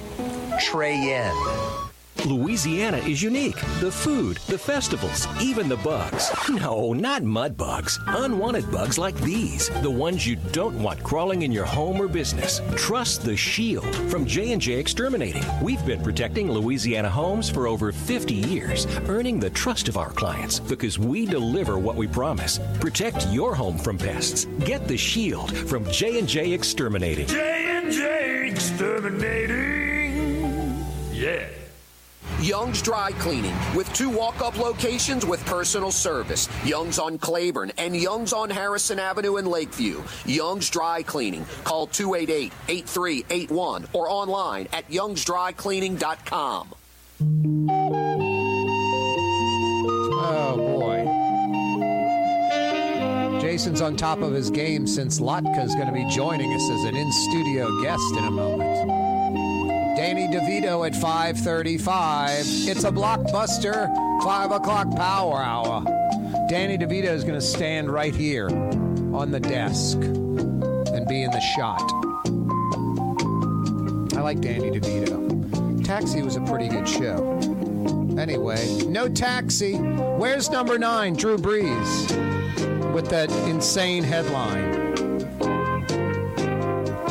Trey 0.59 0.97
Yuen. 0.97 1.88
Louisiana 2.29 2.99
is 2.99 3.23
unique. 3.23 3.59
The 3.81 3.91
food, 3.91 4.37
the 4.49 4.59
festivals, 4.59 5.27
even 5.41 5.67
the 5.67 5.79
bugs. 5.79 6.31
No, 6.51 6.93
not 6.93 7.23
mud 7.23 7.57
bugs. 7.57 7.99
Unwanted 8.07 8.71
bugs 8.71 8.99
like 8.99 9.17
these, 9.23 9.71
the 9.81 9.91
ones 9.91 10.27
you 10.27 10.37
don't 10.53 10.81
want 10.83 11.03
crawling 11.03 11.41
in 11.41 11.51
your 11.51 11.65
home 11.65 12.03
or 12.03 12.07
business. 12.07 12.61
Trust 12.77 13.23
the 13.23 13.35
Shield 13.35 13.95
from 14.11 14.27
J&J 14.27 14.75
Exterminating. 14.75 15.43
We've 15.63 15.85
been 15.87 16.03
protecting 16.03 16.53
Louisiana 16.53 17.09
homes 17.09 17.49
for 17.49 17.67
over 17.67 17.93
50 17.93 18.35
years, 18.35 18.87
earning 19.09 19.41
the 19.41 19.51
trust 19.51 19.89
of 19.89 19.97
our 19.97 20.11
clients 20.11 20.61
because 20.61 20.99
we 20.99 21.25
deliver 21.25 21.79
what 21.79 21.97
we 21.97 22.07
promise. 22.07 22.61
Protect 22.79 23.27
your 23.29 23.55
home 23.55 23.79
from 23.79 23.97
pests. 23.97 24.45
Get 24.67 24.87
the 24.87 24.99
Shield 24.99 25.57
from 25.57 25.91
J&J 25.91 26.53
Exterminating. 26.53 27.27
J&J 27.27 28.51
Exterminating. 28.51 30.85
Yeah. 31.11 31.49
Young's 32.41 32.81
Dry 32.83 33.11
Cleaning 33.13 33.55
with 33.75 33.93
two 33.93 34.09
walk 34.11 34.41
up 34.41 34.57
locations 34.59 35.27
with 35.27 35.45
personal 35.45 35.91
service 35.91 36.49
Young's 36.65 36.99
on 36.99 37.19
Claiborne 37.19 37.73
and 37.79 37.97
Young's 37.97 38.33
on 38.33 38.49
Harrison 38.51 38.99
Avenue 38.99 39.37
in 39.39 39.47
Lakeview. 39.47 40.03
Young's 40.25 40.71
Dry 40.71 41.03
Cleaning. 41.03 41.45
Call 41.65 41.87
288 41.89 42.53
8381 42.69 43.89
or 43.93 44.09
online 44.09 44.69
at 44.73 44.89
youngsdrycleaning.com. 44.89 46.75
Oh, 50.21 50.57
boy. 50.57 51.05
Jason's 53.41 53.81
on 53.81 53.97
top 53.97 54.21
of 54.21 54.33
his 54.33 54.51
game 54.51 54.87
since 54.87 55.21
Latka's 55.21 55.75
going 55.75 55.87
to 55.87 55.93
be 55.93 56.07
joining 56.09 56.53
us 56.55 56.71
as 56.71 56.85
an 56.85 56.97
in-studio 56.97 57.83
guest 57.83 58.15
in 58.17 58.25
a 58.25 58.31
moment. 58.31 59.08
Danny 59.99 60.29
DeVito 60.29 60.87
at 60.87 60.95
5:35. 60.95 62.69
It's 62.69 62.85
a 62.85 62.93
blockbuster. 62.93 63.93
Five 64.23 64.53
o'clock 64.53 64.95
power 64.95 65.43
hour. 65.43 65.83
Danny 66.49 66.79
DeVito 66.79 67.07
is 67.07 67.25
going 67.25 67.35
to 67.35 67.45
stand 67.45 67.91
right 67.91 68.15
here 68.15 68.49
on 68.49 69.33
the 69.33 69.41
desk 69.41 69.97
and 69.97 71.05
be 71.09 71.25
in 71.25 71.33
the 71.33 71.41
shot. 71.41 71.83
I 74.17 74.21
like 74.21 74.41
Danny 74.41 74.71
DeVito. 74.71 75.85
Taxi 75.85 76.23
was 76.23 76.37
a 76.37 76.43
pretty 76.43 76.69
good 76.69 76.89
show. 76.89 77.37
Anyway, 78.17 78.85
no 78.87 79.09
taxi. 79.09 79.75
Where's 79.75 80.49
number 80.49 80.79
nine, 80.79 81.15
Drew 81.15 81.39
Brees, 81.39 82.93
with 82.93 83.09
that 83.11 83.33
insane 83.49 84.05
headline? 84.05 84.95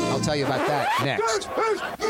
I'll 0.09 0.21
tell 0.21 0.37
you 0.37 0.45
about 0.45 0.65
that 0.69 0.87
next. 1.03 2.06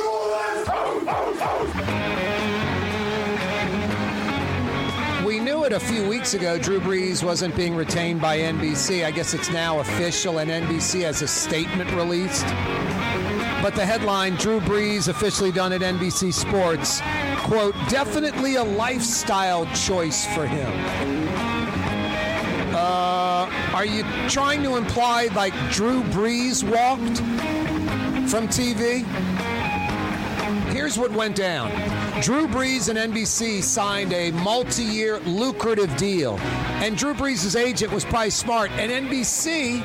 We 5.25 5.39
knew 5.39 5.65
it 5.65 5.73
a 5.73 5.79
few 5.79 6.07
weeks 6.07 6.33
ago. 6.33 6.57
Drew 6.57 6.79
Brees 6.79 7.23
wasn't 7.23 7.55
being 7.55 7.75
retained 7.75 8.21
by 8.21 8.39
NBC. 8.39 9.05
I 9.05 9.11
guess 9.11 9.33
it's 9.33 9.51
now 9.51 9.79
official, 9.79 10.39
and 10.39 10.49
NBC 10.49 11.01
has 11.01 11.21
a 11.21 11.27
statement 11.27 11.91
released. 11.91 12.45
But 13.61 13.75
the 13.75 13.85
headline 13.85 14.35
Drew 14.35 14.59
Brees 14.61 15.09
officially 15.09 15.51
done 15.51 15.73
at 15.73 15.81
NBC 15.81 16.33
Sports, 16.33 17.01
quote, 17.43 17.75
definitely 17.89 18.55
a 18.55 18.63
lifestyle 18.63 19.65
choice 19.75 20.25
for 20.33 20.47
him. 20.47 20.71
Uh, 22.73 23.49
are 23.73 23.85
you 23.85 24.03
trying 24.29 24.63
to 24.63 24.75
imply 24.75 25.27
like 25.35 25.53
Drew 25.71 26.01
Brees 26.03 26.63
walked 26.63 27.17
from 28.31 28.47
TV? 28.47 29.05
Here's 30.77 30.95
what 30.95 31.11
went 31.11 31.35
down. 31.35 31.71
Drew 32.21 32.47
Brees 32.47 32.87
and 32.87 33.11
NBC 33.11 33.63
signed 33.63 34.13
a 34.13 34.29
multi-year 34.29 35.17
lucrative 35.21 35.97
deal. 35.97 36.37
And 36.83 36.95
Drew 36.95 37.15
Brees' 37.15 37.59
agent 37.59 37.91
was 37.91 38.05
probably 38.05 38.29
smart. 38.29 38.69
And 38.73 39.09
NBC 39.09 39.81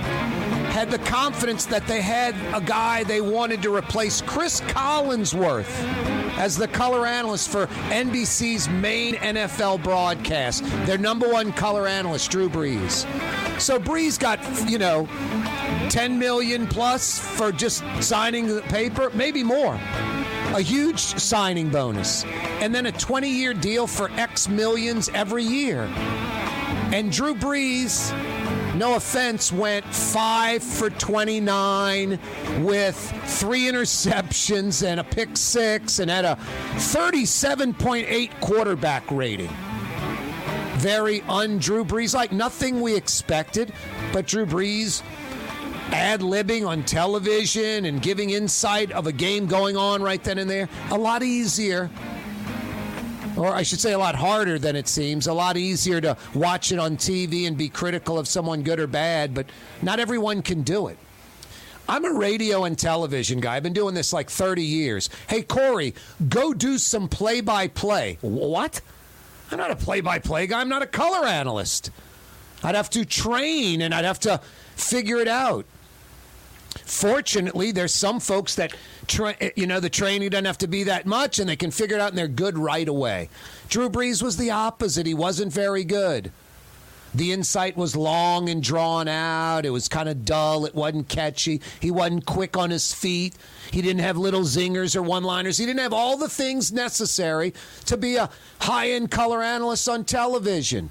had 0.73 0.91
the 0.91 0.99
confidence 0.99 1.65
that 1.65 1.87
they 1.87 2.03
had 2.03 2.35
a 2.55 2.61
guy 2.61 3.05
they 3.05 3.23
wanted 3.23 3.63
to 3.63 3.75
replace 3.75 4.21
Chris 4.21 4.61
Collinsworth 4.61 5.71
as 6.37 6.59
the 6.59 6.69
color 6.69 7.07
analyst 7.07 7.49
for 7.49 7.69
NBC's 7.89 8.69
main 8.69 9.15
NFL 9.15 9.83
broadcast. 9.83 10.63
Their 10.85 10.99
number 10.99 11.27
one 11.27 11.55
color 11.55 11.89
analyst, 11.89 12.31
Drew 12.31 12.51
Brees. 12.51 13.07
So 13.59 13.79
Brees 13.79 14.21
got, 14.21 14.41
you 14.69 14.77
know, 14.77 15.07
10 15.89 16.19
million 16.19 16.67
plus 16.67 17.19
for 17.19 17.51
just 17.51 17.83
signing 18.03 18.47
the 18.47 18.61
paper, 18.61 19.11
maybe 19.15 19.43
more. 19.43 19.81
A 20.55 20.61
huge 20.61 21.01
signing 21.01 21.71
bonus. 21.71 22.25
And 22.61 22.75
then 22.75 22.85
a 22.85 22.93
20 22.93 23.29
year 23.29 23.55
deal 23.55 23.87
for 23.87 24.11
X 24.13 24.49
millions 24.49 25.09
every 25.15 25.45
year. 25.45 25.85
And 26.93 27.11
Drew 27.11 27.35
Brees, 27.35 28.13
no 28.77 28.97
offense, 28.97 29.51
went 29.51 29.87
five 29.87 30.63
for 30.63 30.91
29 30.91 32.19
with 32.61 32.97
three 33.25 33.63
interceptions 33.63 34.87
and 34.87 35.01
a 35.01 35.05
pick 35.05 35.39
six 35.39 36.01
and 36.01 36.11
had 36.11 36.27
a 36.27 36.37
37.8 36.75 38.41
quarterback 38.41 39.11
rating. 39.11 39.51
Very 40.75 41.23
un 41.23 41.57
Drew 41.57 41.83
Brees, 41.83 42.15
like 42.15 42.31
nothing 42.31 42.83
we 42.83 42.95
expected, 42.95 43.73
but 44.13 44.27
Drew 44.27 44.45
Brees 44.45 45.03
ad 45.93 46.21
libbing 46.21 46.67
on 46.67 46.83
television 46.83 47.85
and 47.85 48.03
giving 48.03 48.31
insight 48.31 48.91
of 48.93 49.07
a 49.07 49.13
game 49.13 49.47
going 49.47 49.77
on 49.77 50.03
right 50.03 50.23
then 50.25 50.39
and 50.39 50.51
there. 50.51 50.69
A 50.91 50.99
lot 50.99 51.23
easier 51.23 51.91
or 53.37 53.55
I 53.55 53.63
should 53.63 53.81
say 53.81 53.93
a 53.93 53.99
lot 53.99 54.15
harder 54.15 54.59
than 54.59 54.77
it 54.77 54.89
seems, 54.89 55.27
a 55.27 55.33
lot 55.33 55.57
easier 55.57 56.01
to 56.01 56.17
watch 56.35 56.73
it 56.73 56.79
on 56.79 56.97
TV 56.97 57.47
and 57.47 57.57
be 57.57 57.69
critical 57.69 58.19
of 58.19 58.29
someone 58.29 58.63
good 58.63 58.79
or 58.79 58.87
bad, 58.87 59.35
but 59.35 59.47
not 59.81 60.01
everyone 60.01 60.43
can 60.43 60.63
do 60.63 60.89
it. 60.89 60.99
I'm 61.89 62.05
a 62.05 62.13
radio 62.13 62.65
and 62.65 62.79
television 62.79 63.41
guy. 63.41 63.57
I've 63.57 63.63
been 63.63 63.73
doing 63.73 63.95
this 63.95 64.13
like 64.13 64.31
30 64.31 64.63
years. 64.63 65.11
Hey, 65.29 65.43
Corey, 65.43 65.95
go 66.29 66.55
do 66.55 66.79
some 66.79 67.09
play 67.09 67.41
by 67.41 67.69
play. 67.69 68.19
What? 68.21 68.81
I'm 69.51 69.59
not 69.59 69.71
a 69.71 69.77
play 69.77 70.01
by 70.01 70.19
play 70.19 70.47
guy. 70.47 70.61
I'm 70.61 70.69
not 70.69 70.83
a 70.83 70.87
color 70.87 71.27
analyst. 71.27 71.91
I'd 72.63 72.77
have 72.77 72.91
to 72.91 73.05
train 73.05 73.83
and 73.83 73.93
I'd 73.93 74.05
have 74.05 74.21
to 74.21 74.41
figure 74.77 75.17
it 75.17 75.29
out. 75.29 75.67
Fortunately, 76.79 77.73
there's 77.73 77.95
some 77.95 78.21
folks 78.21 78.55
that, 78.57 78.75
tra- 79.07 79.37
you 79.57 79.67
know, 79.67 79.81
the 79.81 79.91
training 79.91 80.31
doesn't 80.31 80.45
have 80.45 80.59
to 80.59 80.69
be 80.69 80.85
that 80.85 81.07
much 81.07 81.39
and 81.39 81.49
they 81.49 81.57
can 81.57 81.71
figure 81.71 81.97
it 81.97 82.01
out 82.01 82.11
and 82.11 82.19
they're 82.19 82.29
good 82.29 82.57
right 82.57 82.89
away. 82.89 83.29
Drew 83.69 83.91
Brees 83.91 84.23
was 84.23 84.37
the 84.37 84.51
opposite. 84.51 85.07
He 85.07 85.15
wasn't 85.15 85.53
very 85.53 85.85
good. 85.85 86.33
The 87.15 87.33
insight 87.33 87.77
was 87.77 87.95
long 87.95 88.49
and 88.49 88.63
drawn 88.63 89.07
out. 89.07 89.67
It 89.67 89.71
was 89.71 89.87
kind 89.87 90.09
of 90.09 90.25
dull. 90.25 90.65
It 90.65 90.75
wasn't 90.75 91.09
catchy. 91.09 91.61
He 91.79 91.91
wasn't 91.91 92.25
quick 92.25 92.57
on 92.57 92.71
his 92.71 92.95
feet. 92.95 93.35
He 93.71 93.83
didn't 93.83 94.01
have 94.01 94.17
little 94.17 94.43
zingers 94.43 94.97
or 94.97 95.03
one 95.03 95.23
liners. 95.23 95.59
He 95.59 95.67
didn't 95.67 95.81
have 95.81 95.93
all 95.93 96.17
the 96.17 96.29
things 96.29 96.73
necessary 96.73 97.53
to 97.85 97.99
be 97.99 98.17
a 98.17 98.31
high 98.61 98.91
end 98.91 99.11
color 99.11 99.43
analyst 99.43 99.89
on 99.91 100.05
television. 100.05 100.91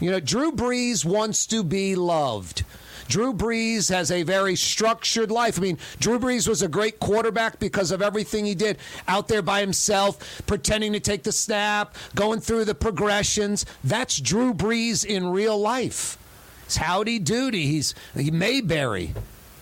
You 0.00 0.10
know, 0.10 0.20
Drew 0.20 0.52
Brees 0.52 1.04
wants 1.04 1.46
to 1.46 1.64
be 1.64 1.94
loved. 1.94 2.64
Drew 3.08 3.32
Brees 3.32 3.90
has 3.90 4.10
a 4.10 4.22
very 4.22 4.56
structured 4.56 5.30
life. 5.30 5.58
I 5.58 5.62
mean, 5.62 5.78
Drew 6.00 6.18
Brees 6.18 6.48
was 6.48 6.62
a 6.62 6.68
great 6.68 7.00
quarterback 7.00 7.58
because 7.58 7.90
of 7.90 8.02
everything 8.02 8.44
he 8.44 8.54
did 8.54 8.78
out 9.08 9.28
there 9.28 9.42
by 9.42 9.60
himself, 9.60 10.42
pretending 10.46 10.92
to 10.92 11.00
take 11.00 11.22
the 11.22 11.32
snap, 11.32 11.96
going 12.14 12.40
through 12.40 12.64
the 12.64 12.74
progressions. 12.74 13.66
That's 13.82 14.18
Drew 14.18 14.54
Brees 14.54 15.04
in 15.04 15.28
real 15.28 15.58
life. 15.58 16.18
It's 16.66 16.76
howdy 16.76 17.18
doody. 17.18 17.66
He's 17.66 17.94
he 18.14 18.30
Mayberry. 18.30 19.14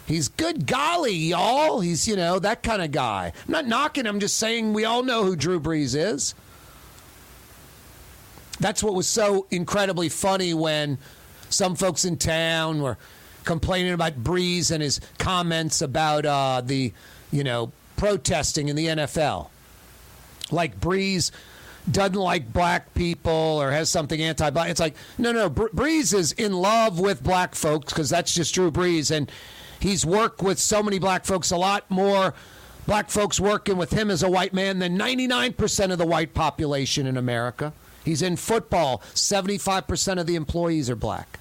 He's 0.06 0.28
good 0.28 0.66
golly, 0.66 1.14
y'all. 1.14 1.80
He's, 1.80 2.06
you 2.06 2.16
know, 2.16 2.38
that 2.38 2.62
kind 2.62 2.82
of 2.82 2.90
guy. 2.90 3.32
I'm 3.46 3.52
not 3.52 3.66
knocking 3.66 4.04
him, 4.04 4.20
just 4.20 4.36
saying 4.36 4.72
we 4.72 4.84
all 4.84 5.02
know 5.02 5.24
who 5.24 5.36
Drew 5.36 5.60
Brees 5.60 5.96
is. 5.96 6.34
That's 8.60 8.82
what 8.82 8.94
was 8.94 9.08
so 9.08 9.46
incredibly 9.50 10.08
funny 10.08 10.54
when 10.54 10.98
some 11.48 11.74
folks 11.76 12.04
in 12.04 12.16
town 12.16 12.82
were 12.82 12.98
complaining 13.44 13.92
about 13.92 14.22
Brees 14.22 14.70
and 14.70 14.82
his 14.82 15.00
comments 15.18 15.82
about 15.82 16.26
uh, 16.26 16.62
the, 16.64 16.92
you 17.30 17.44
know, 17.44 17.72
protesting 17.96 18.68
in 18.68 18.76
the 18.76 18.86
NFL. 18.86 19.48
Like 20.50 20.80
Brees 20.80 21.30
doesn't 21.90 22.14
like 22.14 22.52
black 22.52 22.94
people 22.94 23.32
or 23.32 23.70
has 23.70 23.88
something 23.88 24.20
anti-black. 24.20 24.70
It's 24.70 24.80
like, 24.80 24.94
no, 25.18 25.32
no, 25.32 25.48
Bre- 25.48 25.68
Brees 25.68 26.14
is 26.14 26.32
in 26.32 26.52
love 26.52 27.00
with 27.00 27.22
black 27.22 27.54
folks 27.54 27.92
because 27.92 28.10
that's 28.10 28.34
just 28.34 28.54
Drew 28.54 28.70
Brees. 28.70 29.10
And 29.10 29.30
he's 29.80 30.06
worked 30.06 30.42
with 30.42 30.58
so 30.58 30.82
many 30.82 30.98
black 30.98 31.24
folks, 31.24 31.50
a 31.50 31.56
lot 31.56 31.90
more 31.90 32.34
black 32.86 33.10
folks 33.10 33.40
working 33.40 33.76
with 33.76 33.92
him 33.92 34.10
as 34.10 34.22
a 34.22 34.30
white 34.30 34.52
man 34.52 34.78
than 34.78 34.98
99% 34.98 35.92
of 35.92 35.98
the 35.98 36.06
white 36.06 36.34
population 36.34 37.06
in 37.06 37.16
America. 37.16 37.72
He's 38.04 38.22
in 38.22 38.36
football. 38.36 38.98
75% 39.14 40.20
of 40.20 40.26
the 40.26 40.34
employees 40.34 40.90
are 40.90 40.96
black 40.96 41.38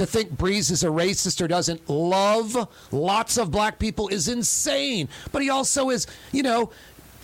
to 0.00 0.06
think 0.06 0.34
Brees 0.34 0.70
is 0.70 0.82
a 0.82 0.86
racist 0.86 1.42
or 1.42 1.48
doesn't 1.48 1.88
love 1.88 2.68
lots 2.90 3.36
of 3.36 3.50
black 3.50 3.78
people 3.78 4.08
is 4.08 4.28
insane. 4.28 5.10
But 5.30 5.42
he 5.42 5.50
also 5.50 5.90
is, 5.90 6.06
you 6.32 6.42
know, 6.42 6.70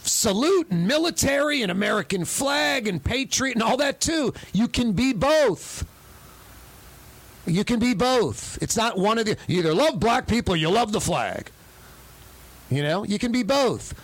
salute 0.02 0.68
and 0.70 0.86
military 0.86 1.62
and 1.62 1.72
American 1.72 2.26
flag 2.26 2.86
and 2.86 3.02
patriot 3.02 3.54
and 3.54 3.62
all 3.62 3.78
that 3.78 4.02
too. 4.02 4.34
You 4.52 4.68
can 4.68 4.92
be 4.92 5.14
both. 5.14 5.86
You 7.46 7.64
can 7.64 7.78
be 7.78 7.94
both. 7.94 8.58
It's 8.60 8.76
not 8.76 8.98
one 8.98 9.16
of 9.16 9.24
the. 9.24 9.38
You 9.46 9.60
either 9.60 9.72
love 9.72 9.98
black 9.98 10.26
people 10.26 10.52
or 10.52 10.58
you 10.58 10.68
love 10.68 10.92
the 10.92 11.00
flag. 11.00 11.50
You 12.70 12.82
know, 12.82 13.04
you 13.04 13.18
can 13.18 13.32
be 13.32 13.42
both. 13.42 13.94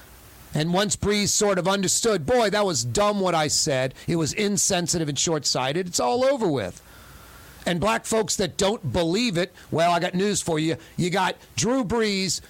And 0.55 0.73
once 0.73 0.97
Brees 0.97 1.29
sort 1.29 1.59
of 1.59 1.68
understood, 1.68 2.25
boy, 2.25 2.49
that 2.51 2.64
was 2.64 2.85
dumb 2.85 3.20
what 3.20 3.35
I 3.35 3.49
said. 3.49 3.93
It 4.09 4.16
was 4.16 4.33
insensitive 4.33 5.11
and 5.11 5.18
short 5.18 5.45
sighted. 5.45 5.89
It's 5.89 6.01
all 6.01 6.25
over 6.25 6.49
with. 6.49 6.81
And 7.66 7.80
black 7.80 8.04
folks 8.04 8.36
that 8.36 8.56
don't 8.56 8.92
believe 8.92 9.36
it, 9.36 9.52
well, 9.70 9.92
I 9.92 10.00
got 10.00 10.14
news 10.14 10.42
for 10.42 10.58
you. 10.58 10.76
You 10.96 11.10
got 11.10 11.36
Drew 11.56 11.84
Brees 11.84 12.40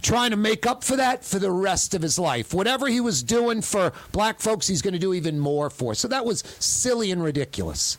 trying 0.00 0.30
to 0.30 0.36
make 0.36 0.66
up 0.66 0.84
for 0.84 0.96
that 0.96 1.24
for 1.24 1.38
the 1.38 1.50
rest 1.50 1.94
of 1.94 2.02
his 2.02 2.18
life. 2.18 2.54
Whatever 2.54 2.86
he 2.86 3.00
was 3.00 3.22
doing 3.22 3.60
for 3.60 3.92
black 4.12 4.40
folks, 4.40 4.66
he's 4.66 4.82
going 4.82 4.94
to 4.94 5.00
do 5.00 5.12
even 5.12 5.38
more 5.38 5.70
for. 5.70 5.94
So 5.94 6.08
that 6.08 6.24
was 6.24 6.42
silly 6.58 7.10
and 7.10 7.22
ridiculous. 7.22 7.98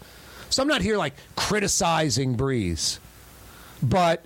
So 0.50 0.62
I'm 0.62 0.68
not 0.68 0.82
here 0.82 0.98
like 0.98 1.14
criticizing 1.36 2.38
Brees, 2.38 3.00
but 3.84 4.24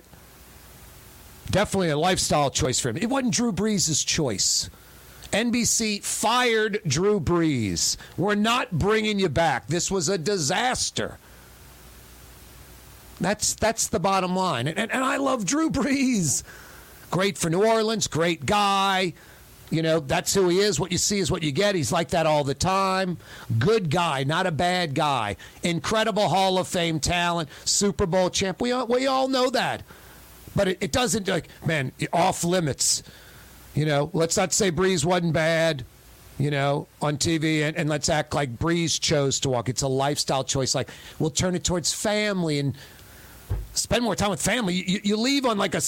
definitely 1.50 1.90
a 1.90 1.98
lifestyle 1.98 2.50
choice 2.50 2.78
for 2.78 2.90
him. 2.90 2.96
It 2.96 3.08
wasn't 3.08 3.34
Drew 3.34 3.52
Brees' 3.52 4.06
choice. 4.06 4.70
NBC 5.32 6.02
fired 6.02 6.80
Drew 6.86 7.20
Brees. 7.20 7.96
We're 8.16 8.34
not 8.34 8.72
bringing 8.72 9.18
you 9.18 9.28
back. 9.28 9.66
This 9.68 9.90
was 9.90 10.08
a 10.08 10.18
disaster. 10.18 11.18
That's 13.20 13.54
that's 13.54 13.88
the 13.88 14.00
bottom 14.00 14.34
line. 14.34 14.66
And, 14.66 14.78
and, 14.78 14.90
and 14.90 15.04
I 15.04 15.18
love 15.18 15.44
Drew 15.44 15.70
Brees. 15.70 16.42
Great 17.10 17.36
for 17.36 17.50
New 17.50 17.64
Orleans, 17.64 18.06
great 18.06 18.46
guy. 18.46 19.12
You 19.70 19.82
know, 19.82 20.00
that's 20.00 20.34
who 20.34 20.48
he 20.48 20.58
is. 20.58 20.80
What 20.80 20.90
you 20.90 20.98
see 20.98 21.20
is 21.20 21.30
what 21.30 21.44
you 21.44 21.52
get. 21.52 21.76
He's 21.76 21.92
like 21.92 22.08
that 22.08 22.26
all 22.26 22.42
the 22.42 22.54
time. 22.54 23.18
Good 23.58 23.88
guy, 23.88 24.24
not 24.24 24.46
a 24.46 24.50
bad 24.50 24.94
guy. 24.94 25.36
Incredible 25.62 26.28
Hall 26.28 26.58
of 26.58 26.66
Fame 26.66 26.98
talent, 26.98 27.48
Super 27.64 28.06
Bowl 28.06 28.30
champ. 28.30 28.60
We 28.60 28.72
all, 28.72 28.86
we 28.88 29.06
all 29.06 29.28
know 29.28 29.48
that. 29.50 29.84
But 30.56 30.66
it, 30.66 30.78
it 30.80 30.92
doesn't, 30.92 31.28
like, 31.28 31.48
man, 31.64 31.92
off 32.12 32.42
limits. 32.42 33.04
You 33.74 33.86
know, 33.86 34.10
let's 34.12 34.36
not 34.36 34.52
say 34.52 34.72
Brees 34.72 35.04
wasn't 35.04 35.34
bad, 35.34 35.84
you 36.36 36.50
know, 36.50 36.88
on 37.00 37.16
TV, 37.16 37.62
and, 37.62 37.76
and 37.76 37.88
let's 37.88 38.08
act 38.08 38.34
like 38.34 38.58
Brees 38.58 39.00
chose 39.00 39.38
to 39.40 39.50
walk. 39.50 39.68
It's 39.68 39.82
a 39.82 39.88
lifestyle 39.88 40.42
choice. 40.42 40.74
Like, 40.74 40.90
we'll 41.20 41.30
turn 41.30 41.54
it 41.54 41.62
towards 41.62 41.92
family 41.94 42.58
and 42.58 42.76
spend 43.74 44.04
more 44.04 44.16
time 44.16 44.30
with 44.30 44.42
family. 44.42 44.74
You, 44.74 45.00
you 45.02 45.16
leave 45.16 45.46
on 45.46 45.58
like 45.58 45.74
a 45.74 45.82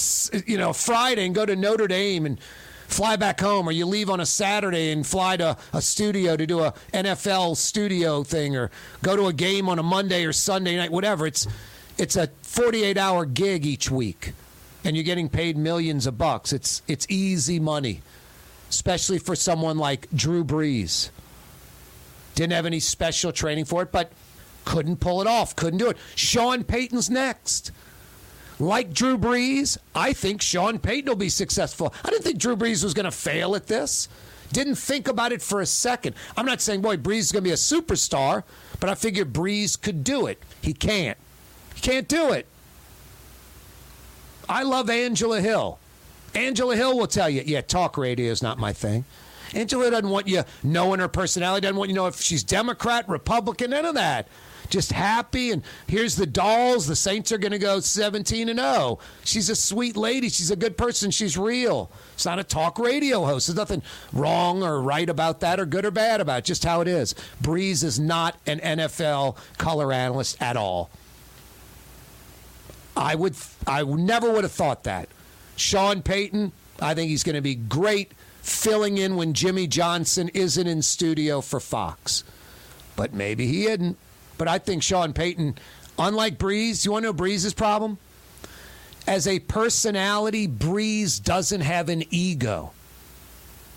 you 0.45 0.57
know, 0.57 0.73
Friday 0.73 1.25
and 1.25 1.35
go 1.35 1.45
to 1.45 1.55
Notre 1.55 1.87
Dame 1.87 2.25
and 2.25 2.39
fly 2.87 3.15
back 3.15 3.39
home, 3.39 3.67
or 3.67 3.71
you 3.71 3.85
leave 3.85 4.09
on 4.09 4.19
a 4.19 4.25
Saturday 4.25 4.91
and 4.91 5.05
fly 5.05 5.37
to 5.37 5.57
a 5.73 5.81
studio 5.81 6.35
to 6.37 6.45
do 6.45 6.59
a 6.59 6.73
NFL 6.93 7.57
studio 7.57 8.23
thing, 8.23 8.55
or 8.55 8.71
go 9.01 9.15
to 9.15 9.27
a 9.27 9.33
game 9.33 9.67
on 9.69 9.79
a 9.79 9.83
Monday 9.83 10.25
or 10.25 10.33
Sunday 10.33 10.77
night, 10.77 10.91
whatever. 10.91 11.25
It's, 11.25 11.47
it's 11.97 12.15
a 12.15 12.27
48 12.41 12.97
hour 12.97 13.25
gig 13.25 13.65
each 13.65 13.89
week 13.89 14.33
and 14.83 14.95
you're 14.95 15.03
getting 15.03 15.29
paid 15.29 15.57
millions 15.57 16.07
of 16.07 16.17
bucks. 16.17 16.53
It's 16.53 16.81
it's 16.87 17.05
easy 17.09 17.59
money, 17.59 18.01
especially 18.69 19.19
for 19.19 19.35
someone 19.35 19.77
like 19.77 20.07
Drew 20.13 20.43
Brees. 20.43 21.09
Didn't 22.35 22.53
have 22.53 22.65
any 22.65 22.79
special 22.79 23.31
training 23.31 23.65
for 23.65 23.83
it, 23.83 23.91
but 23.91 24.11
couldn't 24.65 24.97
pull 24.97 25.21
it 25.21 25.27
off. 25.27 25.55
Couldn't 25.55 25.79
do 25.79 25.89
it. 25.89 25.97
Sean 26.15 26.63
Payton's 26.63 27.09
next. 27.09 27.71
Like 28.59 28.93
Drew 28.93 29.17
Brees, 29.17 29.77
I 29.95 30.13
think 30.13 30.41
Sean 30.41 30.79
Payton 30.79 31.09
will 31.09 31.15
be 31.15 31.29
successful. 31.29 31.93
I 32.03 32.09
didn't 32.09 32.23
think 32.23 32.37
Drew 32.37 32.55
Brees 32.55 32.83
was 32.83 32.93
going 32.93 33.05
to 33.05 33.11
fail 33.11 33.55
at 33.55 33.67
this. 33.67 34.07
Didn't 34.51 34.75
think 34.75 35.07
about 35.07 35.31
it 35.31 35.41
for 35.41 35.61
a 35.61 35.65
second. 35.65 36.15
I'm 36.37 36.45
not 36.45 36.61
saying, 36.61 36.81
boy, 36.81 36.97
Brees 36.97 37.19
is 37.19 37.31
going 37.31 37.43
to 37.43 37.49
be 37.49 37.53
a 37.53 37.55
superstar, 37.55 38.43
but 38.79 38.89
I 38.89 38.95
figured 38.95 39.33
Brees 39.33 39.81
could 39.81 40.03
do 40.03 40.27
it. 40.27 40.41
He 40.61 40.73
can't. 40.73 41.17
He 41.73 41.81
can't 41.81 42.07
do 42.07 42.31
it. 42.31 42.45
I 44.47 44.63
love 44.63 44.89
Angela 44.89 45.41
Hill. 45.41 45.79
Angela 46.35 46.75
Hill 46.75 46.97
will 46.97 47.07
tell 47.07 47.29
you, 47.29 47.43
yeah, 47.45 47.61
talk 47.61 47.97
radio 47.97 48.31
is 48.31 48.43
not 48.43 48.59
my 48.59 48.73
thing. 48.73 49.05
Angela 49.53 49.89
doesn't 49.91 50.09
want 50.09 50.27
you 50.27 50.43
knowing 50.63 50.99
her 50.99 51.07
personality, 51.07 51.61
doesn't 51.61 51.77
want 51.77 51.89
you 51.89 51.95
to 51.95 52.01
know 52.01 52.07
if 52.07 52.19
she's 52.21 52.43
Democrat, 52.43 53.07
Republican, 53.07 53.71
none 53.71 53.85
of 53.85 53.95
that. 53.95 54.27
Just 54.73 54.91
happy, 54.91 55.51
and 55.51 55.61
here's 55.85 56.15
the 56.15 56.25
dolls. 56.25 56.87
The 56.87 56.95
Saints 56.95 57.31
are 57.31 57.37
going 57.37 57.51
to 57.51 57.59
go 57.59 57.79
17 57.79 58.49
and 58.49 58.57
0. 58.57 58.97
She's 59.23 59.47
a 59.47 59.55
sweet 59.55 59.95
lady. 59.95 60.29
She's 60.29 60.49
a 60.49 60.55
good 60.55 60.79
person. 60.79 61.11
She's 61.11 61.37
real. 61.37 61.91
It's 62.15 62.25
not 62.25 62.39
a 62.39 62.43
talk 62.43 62.79
radio 62.79 63.23
host. 63.23 63.45
There's 63.45 63.55
nothing 63.55 63.83
wrong 64.13 64.63
or 64.63 64.81
right 64.81 65.07
about 65.07 65.41
that, 65.41 65.59
or 65.59 65.67
good 65.67 65.85
or 65.85 65.91
bad 65.91 66.21
about 66.21 66.39
it. 66.39 66.45
Just 66.45 66.63
how 66.63 66.81
it 66.81 66.87
is. 66.87 67.13
Brees 67.39 67.83
is 67.83 67.99
not 67.99 68.35
an 68.47 68.59
NFL 68.61 69.37
color 69.59 69.93
analyst 69.93 70.41
at 70.41 70.57
all. 70.57 70.89
I 72.97 73.13
would, 73.13 73.35
I 73.67 73.83
never 73.83 74.31
would 74.31 74.43
have 74.43 74.53
thought 74.53 74.85
that. 74.85 75.07
Sean 75.55 76.01
Payton, 76.01 76.51
I 76.81 76.95
think 76.95 77.11
he's 77.11 77.23
going 77.23 77.35
to 77.35 77.41
be 77.41 77.53
great 77.53 78.11
filling 78.41 78.97
in 78.97 79.17
when 79.17 79.35
Jimmy 79.35 79.67
Johnson 79.67 80.29
isn't 80.33 80.65
in 80.65 80.81
studio 80.81 81.41
for 81.41 81.59
Fox. 81.59 82.23
But 82.95 83.13
maybe 83.13 83.45
he 83.45 83.67
isn't. 83.67 83.97
But 84.43 84.51
I 84.51 84.57
think 84.57 84.83
Sean 84.83 85.13
Payton, 85.13 85.57
unlike 85.97 86.37
Brees, 86.37 86.83
you 86.83 86.91
want 86.91 87.03
to 87.03 87.13
know 87.13 87.17
Brees's 87.17 87.53
problem? 87.53 87.97
As 89.07 89.25
a 89.25 89.39
personality, 89.39 90.49
Brees 90.49 91.23
doesn't 91.23 91.61
have 91.61 91.87
an 91.87 92.03
ego. 92.09 92.73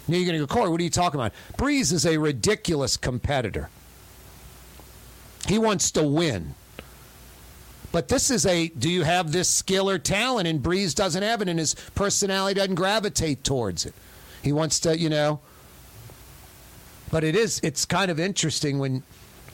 Now 0.09 0.17
you're 0.17 0.27
going 0.27 0.41
to 0.41 0.45
go, 0.45 0.53
Corey, 0.53 0.69
what 0.69 0.81
are 0.81 0.83
you 0.83 0.91
talking 0.91 1.21
about? 1.21 1.33
Brees 1.57 1.93
is 1.93 2.05
a 2.05 2.19
ridiculous 2.19 2.97
competitor. 2.97 3.71
He 5.47 5.57
wants 5.57 5.93
to 5.93 6.03
win. 6.03 6.57
But 7.93 8.09
this 8.09 8.33
is 8.33 8.45
a 8.45 8.67
do 8.67 8.91
you 8.91 9.05
have 9.05 9.31
this 9.31 9.49
skill 9.49 9.89
or 9.89 9.99
talent? 9.99 10.49
And 10.49 10.61
Brees 10.65 10.97
doesn't 10.97 11.23
have 11.23 11.43
it, 11.43 11.49
and 11.49 11.61
his 11.61 11.77
personality 11.95 12.59
doesn't 12.59 12.75
gravitate 12.75 13.45
towards 13.45 13.87
it. 13.87 13.95
He 14.43 14.53
wants 14.53 14.81
to, 14.81 14.99
you 14.99 15.11
know. 15.11 15.39
But 17.13 17.23
it 17.23 17.37
is 17.37 17.61
it's 17.63 17.85
kind 17.85 18.11
of 18.11 18.19
interesting 18.19 18.81
when 18.81 19.05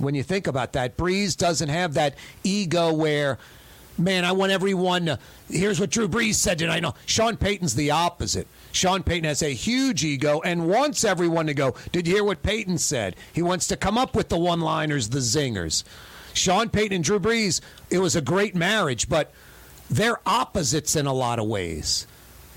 when 0.03 0.14
you 0.14 0.22
think 0.22 0.46
about 0.46 0.72
that. 0.72 0.96
Brees 0.96 1.36
doesn't 1.36 1.68
have 1.68 1.94
that 1.94 2.14
ego 2.42 2.92
where, 2.92 3.38
man, 3.96 4.24
I 4.24 4.32
want 4.32 4.53
everyone 4.53 5.07
to 5.07 5.18
here's 5.48 5.78
what 5.78 5.90
Drew 5.90 6.09
Brees 6.09 6.34
said 6.34 6.59
tonight. 6.59 6.82
No, 6.82 6.94
Sean 7.07 7.36
Payton's 7.36 7.74
the 7.74 7.90
opposite. 7.90 8.48
Sean 8.72 9.03
Payton 9.03 9.24
has 9.24 9.42
a 9.42 9.50
huge 9.50 10.05
ego 10.05 10.40
and 10.44 10.68
wants 10.68 11.05
everyone 11.05 11.46
to 11.46 11.55
go, 11.55 11.74
Did 11.92 12.07
you 12.07 12.14
hear 12.14 12.24
what 12.24 12.42
Payton 12.42 12.78
said? 12.78 13.16
He 13.32 13.42
wants 13.42 13.68
to 13.68 13.76
come 13.76 13.98
up 13.98 14.16
with 14.16 14.28
the 14.28 14.38
one 14.38 14.61
liners, 14.61 15.11
the 15.11 15.18
zingers. 15.18 15.84
Sean 16.34 16.70
Payton 16.70 16.96
and 16.96 17.05
Drew 17.05 17.20
Brees, 17.20 17.61
it 17.90 17.98
was 17.98 18.16
a 18.16 18.22
great 18.22 18.55
marriage, 18.55 19.09
but 19.09 19.32
they're 19.90 20.20
opposites 20.26 20.96
in 20.96 21.07
a 21.07 21.12
lot 21.12 21.38
of 21.38 21.46
ways. 21.46 22.07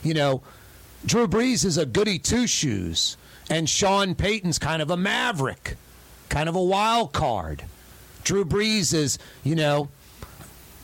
You 0.01 0.13
know, 0.13 0.41
Drew 1.05 1.27
Brees 1.27 1.65
is 1.65 1.77
a 1.77 1.85
goody 1.85 2.17
two 2.17 2.47
shoes, 2.47 3.17
and 3.49 3.69
Sean 3.69 4.15
Payton's 4.15 4.57
kind 4.57 4.81
of 4.81 4.89
a 4.89 4.97
maverick, 4.97 5.75
kind 6.30 6.49
of 6.49 6.55
a 6.55 6.63
wild 6.63 7.13
card. 7.13 7.63
Drew 8.23 8.43
Brees 8.43 8.93
is, 8.93 9.19
you 9.43 9.55
know, 9.55 9.89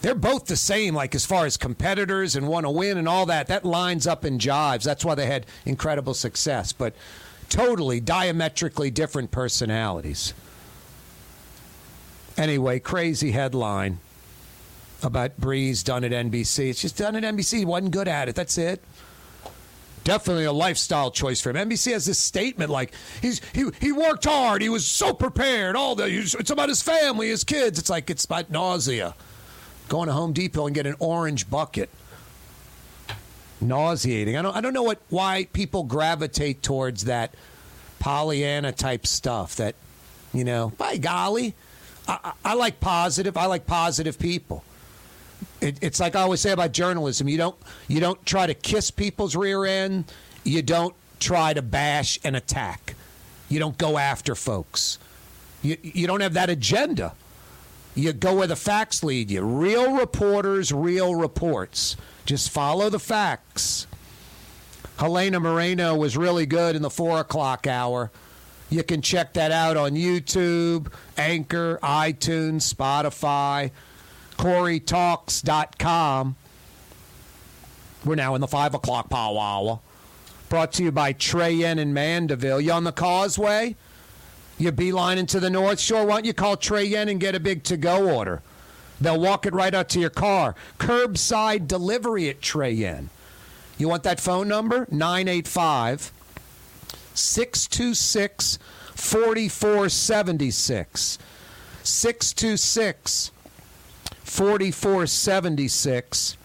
they're 0.02 0.16
both 0.16 0.46
the 0.46 0.56
same, 0.56 0.96
like 0.96 1.14
as 1.14 1.26
far 1.26 1.46
as 1.46 1.58
competitors 1.58 2.36
and 2.36 2.48
want 2.48 2.66
to 2.66 2.70
win 2.72 2.98
and 2.98 3.08
all 3.08 3.28
that. 3.28 3.48
That 3.48 3.66
lines 3.66 4.08
up 4.08 4.26
in 4.26 4.40
jives. 4.40 4.84
That's 4.84 5.06
why 5.06 5.16
they 5.16 5.28
had 5.28 5.46
incredible 5.66 6.14
success, 6.14 6.74
but 6.74 6.96
totally 7.50 8.00
diametrically 8.00 8.90
different 8.90 9.32
personalities. 9.32 10.34
Anyway, 12.38 12.80
crazy 12.80 13.32
headline 13.32 14.00
about 15.04 15.40
Brees 15.40 15.84
done 15.84 16.04
at 16.04 16.12
NBC. 16.12 16.70
It's 16.70 16.82
just 16.82 16.98
done 16.98 17.16
at 17.16 17.24
NBC. 17.24 17.66
Wasn't 17.66 17.92
good 17.92 18.08
at 18.08 18.30
it. 18.30 18.36
That's 18.36 18.58
it. 18.58 18.82
Definitely 20.04 20.46
a 20.46 20.52
lifestyle 20.52 21.12
choice 21.12 21.42
for 21.42 21.52
him. 21.52 21.70
NBC 21.70 21.92
has 21.92 22.06
this 22.06 22.18
statement 22.18 22.72
like 22.72 22.94
he's 23.22 23.40
he 23.54 23.70
he 23.80 23.92
worked 23.92 24.26
hard. 24.26 24.62
He 24.62 24.70
was 24.70 24.86
so 24.86 25.14
prepared. 25.14 25.76
All 25.76 25.94
the 25.94 26.06
it's 26.06 26.50
about 26.50 26.70
his 26.70 26.82
family, 26.82 27.30
his 27.30 27.44
kids. 27.44 27.78
It's 27.78 27.90
like 27.90 28.10
it's 28.10 28.26
about 28.26 28.50
nausea. 28.50 29.14
Going 29.90 30.08
to 30.08 30.14
Home 30.14 30.34
Depot 30.34 30.66
and 30.66 30.74
get 30.74 30.88
an 30.88 30.96
orange 31.00 31.50
bucket. 31.50 31.90
Nauseating. 33.60 34.38
I 34.38 34.42
don't 34.42 34.56
I 34.56 34.62
don't 34.62 34.74
know 34.74 34.84
what 34.84 35.00
why 35.10 35.48
people 35.54 35.84
gravitate 35.84 36.64
towards 36.64 37.06
that 37.06 37.36
Pollyanna 38.00 38.72
type 38.72 39.06
stuff. 39.06 39.56
That 39.58 39.76
you 40.34 40.44
know, 40.44 40.72
by 40.78 40.98
golly, 40.98 41.54
I, 42.08 42.34
I, 42.44 42.54
like 42.54 42.80
positive. 42.80 43.38
I 43.38 43.46
like 43.46 43.68
positive 43.68 44.18
people. 44.18 44.64
It, 45.62 45.78
it's 45.82 46.00
like 46.00 46.16
I 46.16 46.22
always 46.22 46.42
say 46.42 46.52
about 46.52 46.72
journalism. 46.74 47.30
You 47.30 47.38
don't 47.38 47.56
you 47.88 48.00
don't 48.00 48.24
try 48.26 48.48
to 48.48 48.54
kiss 48.54 48.92
people's 48.92 49.36
rear 49.36 49.66
end. 49.66 50.12
You 50.44 50.62
don't 50.62 50.96
try 51.20 51.54
to 51.54 51.62
bash 51.62 52.20
and 52.24 52.36
attack. 52.36 52.96
You 53.48 53.60
don't 53.60 53.78
go 53.78 53.98
after 53.98 54.36
folks. 54.36 54.98
You 55.62 55.78
you 55.82 56.08
don't 56.08 56.22
have 56.22 56.34
that 56.34 56.50
agenda. 56.50 57.14
You 57.94 58.14
go 58.14 58.36
where 58.36 58.48
the 58.48 58.56
facts 58.56 59.04
lead 59.04 59.30
you. 59.30 59.42
Real 59.42 59.96
reporters, 59.98 60.72
real 60.72 61.14
reports. 61.16 61.98
Just 62.26 62.50
follow 62.50 62.90
the 62.90 63.00
facts. 63.00 63.86
Helena 64.98 65.40
Moreno 65.40 65.96
was 65.96 66.16
really 66.16 66.46
good 66.46 66.76
in 66.76 66.82
the 66.82 66.90
four 66.90 67.20
o'clock 67.20 67.68
hour. 67.68 68.12
You 68.70 68.84
can 68.84 69.02
check 69.02 69.34
that 69.34 69.52
out 69.52 69.76
on 69.76 69.92
YouTube, 69.92 70.94
Anchor, 71.18 71.78
iTunes, 71.84 72.74
Spotify, 72.74 73.72
CoreyTalks.com. 74.42 76.36
We're 78.04 78.16
now 78.16 78.34
in 78.34 78.42
the 78.42 78.48
five 78.48 78.74
o'clock 78.74 79.12
power 79.12 79.40
hour. 79.40 79.80
Brought 80.50 80.72
to 80.74 80.84
you 80.84 80.92
by 80.92 81.14
Trey 81.14 81.52
Yuen 81.52 81.78
in 81.78 81.94
Mandeville. 81.94 82.60
You 82.60 82.72
on 82.72 82.84
the 82.84 82.92
causeway? 82.92 83.76
You 84.58 84.72
beeline 84.72 85.20
into 85.20 85.40
the 85.40 85.52
North 85.52 85.80
Shore. 85.80 86.08
Why 86.08 86.16
don't 86.16 86.26
you 86.26 86.34
call 86.34 86.58
Trey 86.58 86.86
Yuen 86.86 87.08
and 87.08 87.20
get 87.20 87.36
a 87.36 87.40
big 87.40 87.62
to 87.66 87.78
go 87.78 88.12
order? 88.12 88.42
They'll 89.00 89.20
walk 89.20 89.46
it 89.46 89.54
right 89.54 89.76
out 89.76 89.90
to 89.90 90.00
your 90.00 90.10
car. 90.10 90.56
Curbside 90.80 91.68
delivery 91.68 92.28
at 92.28 92.42
Trey 92.42 92.72
Yuen. 92.72 93.12
You 93.78 93.90
want 93.90 94.02
that 94.04 94.20
phone 94.20 94.48
number? 94.48 94.88
985 94.90 96.12
626 97.14 98.58
4476. 98.96 101.20
626 101.84 103.32
4476. 104.24 106.38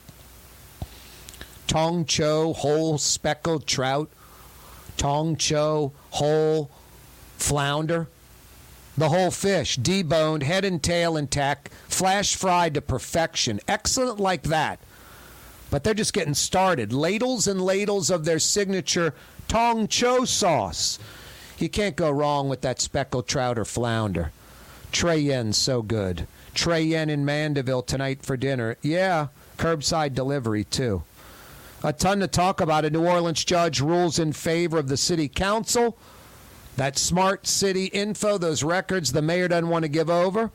Tong 1.67 2.05
Cho, 2.05 2.53
whole 2.53 2.99
speckled 2.99 3.67
trout. 3.67 4.09
Tong 4.97 5.37
Cho, 5.37 5.93
whole 6.11 6.71
flounder. 7.37 8.09
The 8.97 9.11
whole 9.11 9.31
fish, 9.31 9.79
deboned, 9.79 10.43
head 10.43 10.65
and 10.65 10.83
tail 10.83 11.19
intact, 11.19 11.69
flash 11.87 12.35
fried 12.35 12.75
to 12.75 12.81
perfection. 12.81 13.61
Excellent 13.69 14.19
like 14.19 14.45
that. 14.45 14.81
But 15.71 15.85
they're 15.85 15.93
just 15.93 16.15
getting 16.15 16.35
started. 16.35 16.93
Ladles 16.93 17.47
and 17.47 17.61
ladles 17.61 18.09
of 18.09 18.25
their 18.25 18.39
signature 18.39 19.13
Tong 19.49 19.87
Cho 19.87 20.25
sauce. 20.25 20.99
You 21.59 21.69
can't 21.69 21.97
go 21.97 22.11
wrong 22.11 22.49
with 22.49 22.63
that 22.63 22.81
speckled 22.81 23.27
trout 23.27 23.59
or 23.59 23.65
flounder. 23.65 24.33
Trey 24.93 25.19
Yuen's 25.19 25.59
so 25.59 25.83
good. 25.83 26.27
Trey 26.57 26.83
Yuen 26.83 27.11
in 27.11 27.25
Mandeville 27.25 27.83
tonight 27.83 28.23
for 28.23 28.37
dinner. 28.37 28.77
Yeah, 28.83 29.29
curbside 29.59 30.15
delivery 30.15 30.65
too. 30.65 31.03
A 31.85 31.93
ton 31.93 32.21
to 32.21 32.27
talk 32.27 32.61
about. 32.61 32.85
A 32.85 32.91
New 32.91 33.07
Orleans 33.07 33.45
judge 33.45 33.81
rules 33.81 34.19
in 34.19 34.33
favor 34.33 34.79
of 34.79 34.89
the 34.89 34.97
city 34.97 35.29
council. 35.29 35.97
That 36.77 36.99
smart 36.99 37.47
city 37.47 37.87
info, 37.87 38.39
those 38.39 38.65
records 38.65 39.13
the 39.13 39.23
mayor 39.23 39.49
doesn't 39.49 39.69
want 39.69 39.85
to 39.85 39.89
give 39.89 40.11
over, 40.11 40.51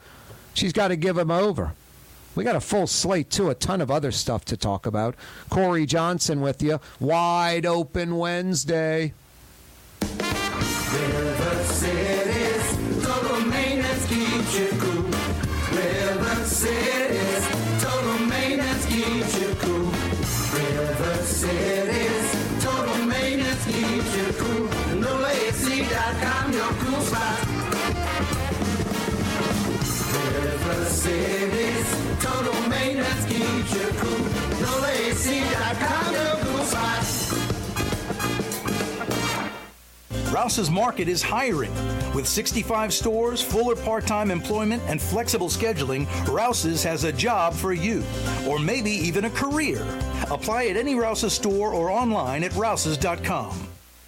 she's 0.53 0.73
got 0.73 0.90
to 0.90 0.95
give 0.95 1.15
them 1.15 1.32
over. 1.32 1.73
We 2.36 2.44
got 2.44 2.56
a 2.56 2.61
full 2.61 2.88
slate, 2.88 3.30
too, 3.30 3.49
a 3.49 3.56
ton 3.56 3.82
of 3.82 3.91
other 3.91 4.11
stuff 4.11 4.45
to 4.45 4.57
talk 4.57 4.86
about. 4.86 5.15
Corey 5.49 5.86
Johnson 5.86 6.41
with 6.41 6.61
you. 6.61 6.80
Wide 6.99 7.65
open 7.65 8.18
Wednesday. 8.18 9.14
Rouse's 40.32 40.69
Market 40.69 41.07
is 41.07 41.22
hiring. 41.22 41.73
With 42.14 42.28
65 42.28 42.94
stores, 42.94 43.41
fuller 43.41 43.76
part 43.76 44.06
time 44.06 44.30
employment, 44.32 44.84
and 44.88 45.02
flexible 45.02 45.49
scheduling, 45.49 46.07
Rouse's 46.28 46.84
has 46.84 47.03
a 47.03 47.11
job 47.11 47.53
for 47.53 47.73
you, 47.73 48.03
or 48.48 48.60
maybe 48.60 48.91
even 48.91 49.26
a 49.26 49.30
career. 49.30 49.86
Apply 50.30 50.65
at 50.65 50.78
any 50.78 50.95
Rouse's 50.95 51.34
store 51.34 51.73
or 51.73 51.90
online 51.90 52.44
at 52.44 52.53
rouses.com. 52.56 53.70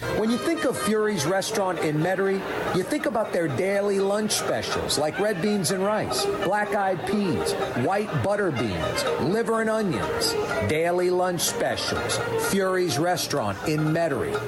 When 0.00 0.30
you 0.30 0.38
think 0.38 0.64
of 0.64 0.78
Fury's 0.78 1.26
restaurant 1.26 1.80
in 1.80 1.96
Metairie, 1.96 2.40
you 2.76 2.84
think 2.84 3.06
about 3.06 3.32
their 3.32 3.48
daily 3.48 3.98
lunch 3.98 4.30
specials 4.30 4.96
like 4.96 5.18
red 5.18 5.42
beans 5.42 5.72
and 5.72 5.84
rice, 5.84 6.24
black 6.44 6.72
eyed 6.74 7.04
peas, 7.06 7.52
white 7.84 8.10
butter 8.22 8.52
beans, 8.52 9.04
liver 9.22 9.60
and 9.60 9.68
onions. 9.68 10.34
Daily 10.68 11.10
lunch 11.10 11.40
specials. 11.40 12.16
Fury's 12.50 12.96
restaurant 12.96 13.58
in 13.68 13.80
Metairie. 13.80 14.38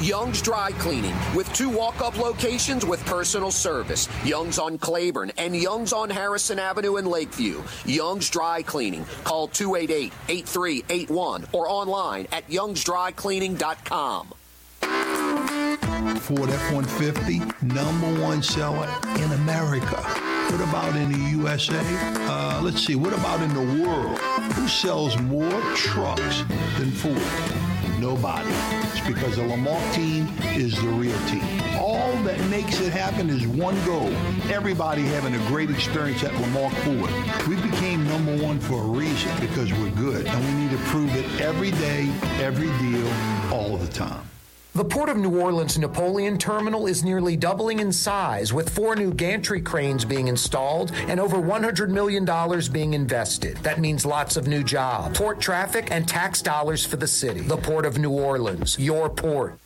Young's 0.00 0.42
Dry 0.42 0.70
Cleaning 0.72 1.16
with 1.34 1.50
two 1.54 1.70
walk 1.70 2.02
up 2.02 2.18
locations 2.18 2.84
with 2.86 3.04
personal 3.06 3.50
service 3.50 4.06
Young's 4.24 4.58
on 4.58 4.78
Claiborne 4.78 5.32
and 5.38 5.56
Young's 5.56 5.92
on 5.92 6.08
Harrison 6.10 6.58
Avenue 6.58 6.98
in 6.98 7.06
Lakeview. 7.06 7.62
Young's 7.86 8.28
Dry 8.28 8.62
Cleaning. 8.62 9.04
Call 9.24 9.48
288 9.48 10.12
8381 10.28 11.46
or 11.52 11.68
online 11.68 12.28
at 12.32 12.46
youngsdrycleaning.com. 12.48 14.34
Ford 16.20 16.50
F-150, 16.50 17.62
number 17.62 18.22
one 18.22 18.42
seller 18.42 18.88
in 19.16 19.32
America. 19.32 19.96
What 20.50 20.60
about 20.60 20.94
in 20.96 21.12
the 21.12 21.18
USA? 21.38 21.80
Uh, 22.28 22.60
let's 22.62 22.84
see, 22.84 22.96
what 22.96 23.12
about 23.12 23.40
in 23.40 23.52
the 23.54 23.84
world? 23.84 24.18
Who 24.54 24.68
sells 24.68 25.18
more 25.20 25.60
trucks 25.74 26.42
than 26.78 26.90
Ford? 26.90 27.58
Nobody. 27.98 28.48
It's 28.92 29.06
because 29.06 29.36
the 29.36 29.42
Lamarque 29.42 29.92
team 29.92 30.28
is 30.54 30.76
the 30.76 30.88
real 30.88 31.18
team. 31.26 31.42
All 31.80 32.12
that 32.22 32.38
makes 32.48 32.80
it 32.80 32.92
happen 32.92 33.28
is 33.28 33.46
one 33.46 33.74
goal. 33.84 34.08
Everybody 34.52 35.02
having 35.02 35.34
a 35.34 35.46
great 35.48 35.68
experience 35.68 36.22
at 36.22 36.32
Lamarque 36.32 36.76
Ford. 36.84 37.48
We 37.48 37.56
became 37.56 38.06
number 38.06 38.36
one 38.36 38.60
for 38.60 38.82
a 38.82 38.86
reason 38.86 39.30
because 39.40 39.72
we're 39.72 39.90
good. 39.90 40.26
And 40.26 40.44
we 40.44 40.62
need 40.62 40.70
to 40.70 40.84
prove 40.84 41.14
it 41.16 41.40
every 41.40 41.72
day, 41.72 42.08
every 42.40 42.68
deal, 42.78 43.08
all 43.52 43.76
the 43.76 43.88
time. 43.88 44.22
The 44.78 44.84
Port 44.84 45.08
of 45.08 45.16
New 45.16 45.40
Orleans 45.40 45.76
Napoleon 45.76 46.38
Terminal 46.38 46.86
is 46.86 47.02
nearly 47.02 47.36
doubling 47.36 47.80
in 47.80 47.90
size, 47.90 48.52
with 48.52 48.70
four 48.70 48.94
new 48.94 49.12
gantry 49.12 49.60
cranes 49.60 50.04
being 50.04 50.28
installed 50.28 50.92
and 51.08 51.18
over 51.18 51.38
$100 51.38 51.88
million 51.88 52.24
being 52.70 52.94
invested. 52.94 53.56
That 53.56 53.80
means 53.80 54.06
lots 54.06 54.36
of 54.36 54.46
new 54.46 54.62
jobs, 54.62 55.18
port 55.18 55.40
traffic, 55.40 55.88
and 55.90 56.06
tax 56.06 56.42
dollars 56.42 56.86
for 56.86 56.96
the 56.96 57.08
city. 57.08 57.40
The 57.40 57.56
Port 57.56 57.86
of 57.86 57.98
New 57.98 58.12
Orleans, 58.12 58.78
your 58.78 59.10
port. 59.10 59.58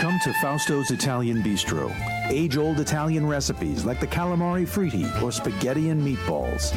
Come 0.00 0.16
to 0.22 0.30
Fausto's 0.34 0.92
Italian 0.92 1.42
Bistro. 1.42 1.92
Age 2.30 2.56
old 2.56 2.78
Italian 2.78 3.26
recipes 3.26 3.84
like 3.84 3.98
the 3.98 4.06
calamari 4.06 4.64
fritti 4.64 5.10
or 5.22 5.32
spaghetti 5.32 5.88
and 5.88 6.00
meatballs. 6.00 6.72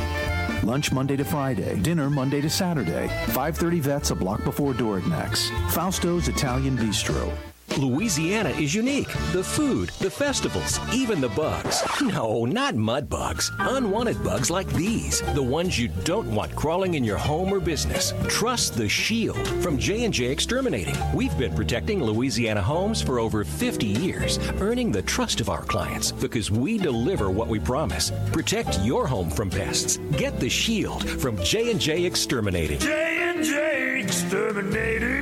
Lunch 0.63 0.91
Monday 0.91 1.17
to 1.17 1.23
Friday, 1.23 1.79
dinner 1.81 2.09
Monday 2.09 2.41
to 2.41 2.49
Saturday. 2.49 3.09
530 3.27 3.79
Vets 3.79 4.09
a 4.09 4.15
block 4.15 4.43
before 4.43 4.73
Dorignac's. 4.73 5.51
Fausto's 5.71 6.27
Italian 6.27 6.75
Bistro. 6.75 7.31
Louisiana 7.77 8.49
is 8.49 8.73
unique. 8.73 9.07
The 9.31 9.43
food, 9.43 9.89
the 9.99 10.09
festivals, 10.09 10.79
even 10.93 11.21
the 11.21 11.29
bugs. 11.29 11.83
No, 12.01 12.45
not 12.45 12.75
mud 12.75 13.09
bugs. 13.09 13.51
Unwanted 13.59 14.23
bugs 14.23 14.49
like 14.49 14.67
these, 14.73 15.21
the 15.33 15.43
ones 15.43 15.77
you 15.79 15.87
don't 16.03 16.33
want 16.33 16.55
crawling 16.55 16.95
in 16.95 17.03
your 17.03 17.17
home 17.17 17.53
or 17.53 17.59
business. 17.59 18.13
Trust 18.27 18.75
the 18.75 18.89
Shield 18.89 19.47
from 19.61 19.77
J&J 19.77 20.25
Exterminating. 20.25 20.95
We've 21.13 21.37
been 21.37 21.53
protecting 21.55 22.03
Louisiana 22.03 22.61
homes 22.61 23.01
for 23.01 23.19
over 23.19 23.43
50 23.43 23.85
years, 23.87 24.39
earning 24.59 24.91
the 24.91 25.01
trust 25.03 25.39
of 25.39 25.49
our 25.49 25.63
clients 25.63 26.11
because 26.11 26.51
we 26.51 26.77
deliver 26.77 27.29
what 27.29 27.47
we 27.47 27.59
promise. 27.59 28.11
Protect 28.31 28.79
your 28.79 29.07
home 29.07 29.29
from 29.29 29.49
pests. 29.49 29.97
Get 30.17 30.39
the 30.39 30.49
Shield 30.49 31.07
from 31.07 31.37
J&J 31.43 32.03
Exterminating. 32.05 32.79
J&J 32.79 34.01
Exterminating. 34.01 35.19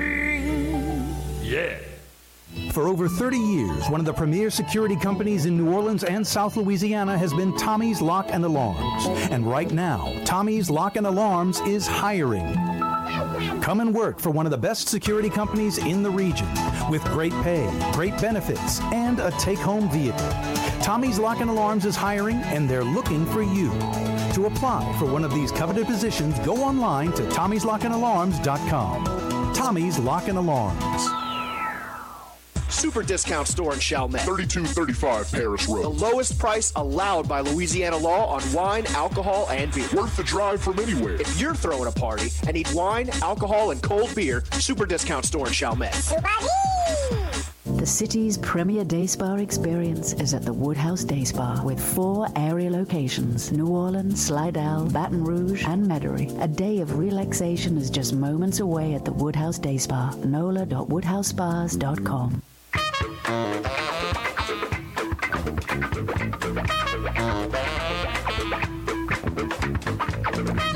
Yeah. 1.43 1.77
For 2.77 2.87
over 2.87 3.09
30 3.09 3.39
years, 3.39 3.89
one 3.89 3.99
of 3.99 4.05
the 4.05 4.13
premier 4.13 4.51
security 4.51 4.95
companies 4.95 5.47
in 5.47 5.57
New 5.57 5.73
Orleans 5.73 6.03
and 6.03 6.27
South 6.27 6.57
Louisiana 6.57 7.17
has 7.17 7.33
been 7.33 7.57
Tommy's 7.57 8.03
Lock 8.03 8.27
and 8.29 8.45
Alarms. 8.45 9.07
And 9.31 9.49
right 9.49 9.71
now, 9.71 10.13
Tommy's 10.25 10.69
Lock 10.69 10.95
and 10.95 11.07
Alarms 11.07 11.59
is 11.61 11.87
hiring. 11.87 12.53
Come 13.61 13.79
and 13.79 13.95
work 13.95 14.19
for 14.19 14.29
one 14.29 14.45
of 14.45 14.51
the 14.51 14.59
best 14.59 14.89
security 14.89 15.27
companies 15.27 15.79
in 15.79 16.03
the 16.03 16.11
region 16.11 16.47
with 16.87 17.03
great 17.05 17.33
pay, 17.41 17.67
great 17.93 18.15
benefits, 18.21 18.79
and 18.93 19.19
a 19.19 19.31
take 19.39 19.57
home 19.57 19.89
vehicle. 19.89 20.29
Tommy's 20.83 21.17
Lock 21.17 21.39
and 21.39 21.49
Alarms 21.49 21.83
is 21.83 21.95
hiring 21.95 22.37
and 22.43 22.69
they're 22.69 22.83
looking 22.83 23.25
for 23.25 23.41
you. 23.41 23.71
To 24.35 24.45
apply 24.45 24.95
for 24.99 25.11
one 25.11 25.23
of 25.23 25.33
these 25.33 25.51
coveted 25.51 25.87
positions, 25.87 26.37
go 26.45 26.57
online 26.57 27.11
to 27.13 27.23
tommy'slockandalarms.com. 27.23 29.53
Tommy's 29.55 29.97
Lock 29.97 30.27
and 30.27 30.37
Alarms. 30.37 31.26
Super 32.77 33.01
Discount 33.01 33.47
Store 33.47 33.73
in 33.73 33.79
Chalmette. 33.79 34.21
3235 34.21 35.31
Paris 35.31 35.67
Road. 35.67 35.81
The 35.81 35.89
lowest 35.89 36.37
price 36.37 36.71
allowed 36.75 37.27
by 37.27 37.39
Louisiana 37.39 37.97
law 37.97 38.27
on 38.27 38.43
wine, 38.53 38.85
alcohol, 38.89 39.47
and 39.49 39.73
beer. 39.73 39.87
Worth 39.95 40.15
the 40.15 40.23
drive 40.23 40.61
from 40.61 40.77
anywhere. 40.77 41.19
If 41.19 41.41
you're 41.41 41.55
throwing 41.55 41.87
a 41.87 41.91
party 41.91 42.29
and 42.45 42.53
need 42.53 42.71
wine, 42.73 43.09
alcohol, 43.23 43.71
and 43.71 43.81
cold 43.81 44.13
beer, 44.13 44.43
Super 44.51 44.85
Discount 44.85 45.25
Store 45.25 45.47
in 45.47 45.53
Chalmette. 45.53 45.95
The 47.65 47.87
city's 47.87 48.37
premier 48.37 48.83
day 48.83 49.07
spa 49.07 49.37
experience 49.37 50.13
is 50.13 50.35
at 50.35 50.43
the 50.43 50.53
Woodhouse 50.53 51.03
Day 51.03 51.23
Spa 51.23 51.63
with 51.63 51.83
four 51.83 52.27
area 52.35 52.69
locations 52.69 53.51
New 53.51 53.69
Orleans, 53.69 54.23
Slidell, 54.23 54.85
Baton 54.91 55.23
Rouge, 55.23 55.65
and 55.65 55.87
Metairie. 55.87 56.39
A 56.43 56.47
day 56.47 56.81
of 56.81 56.99
relaxation 56.99 57.75
is 57.75 57.89
just 57.89 58.13
moments 58.13 58.59
away 58.59 58.93
at 58.93 59.03
the 59.03 59.13
Woodhouse 59.13 59.57
Day 59.57 59.79
Spa. 59.79 60.13
NOLA.woodhousespas.com. 60.23 62.43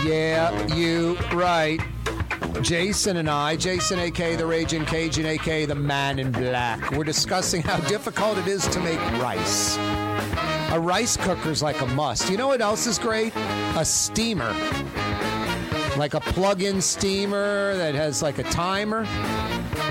Yeah, 0.04 0.68
you 0.76 1.16
right. 1.34 1.80
Jason 2.62 3.18
and 3.18 3.30
I, 3.30 3.56
Jason 3.56 4.00
AK 4.00 4.38
the 4.38 4.46
Raging 4.46 4.86
Cajun 4.86 5.26
AK 5.26 5.68
the 5.68 5.76
Man 5.76 6.20
in 6.20 6.32
Black, 6.32 6.92
we're 6.92 7.04
discussing 7.04 7.62
how 7.62 7.78
difficult 7.88 8.38
it 8.38 8.48
is 8.48 8.68
to 8.68 8.80
make 8.82 9.00
rice. 9.22 9.78
A 10.72 10.80
rice 10.80 11.18
cooker's 11.18 11.64
like 11.64 11.82
a 11.82 11.88
must. 11.88 12.30
You 12.30 12.38
know 12.38 12.48
what 12.48 12.62
else 12.62 12.88
is 12.88 12.98
great? 13.00 13.36
A 13.36 13.84
steamer. 13.84 14.54
Like 15.98 16.14
a 16.14 16.20
plug-in 16.22 16.82
steamer 16.82 17.76
that 17.76 17.96
has 17.96 18.22
like 18.22 18.40
a 18.40 18.44
timer 18.44 19.04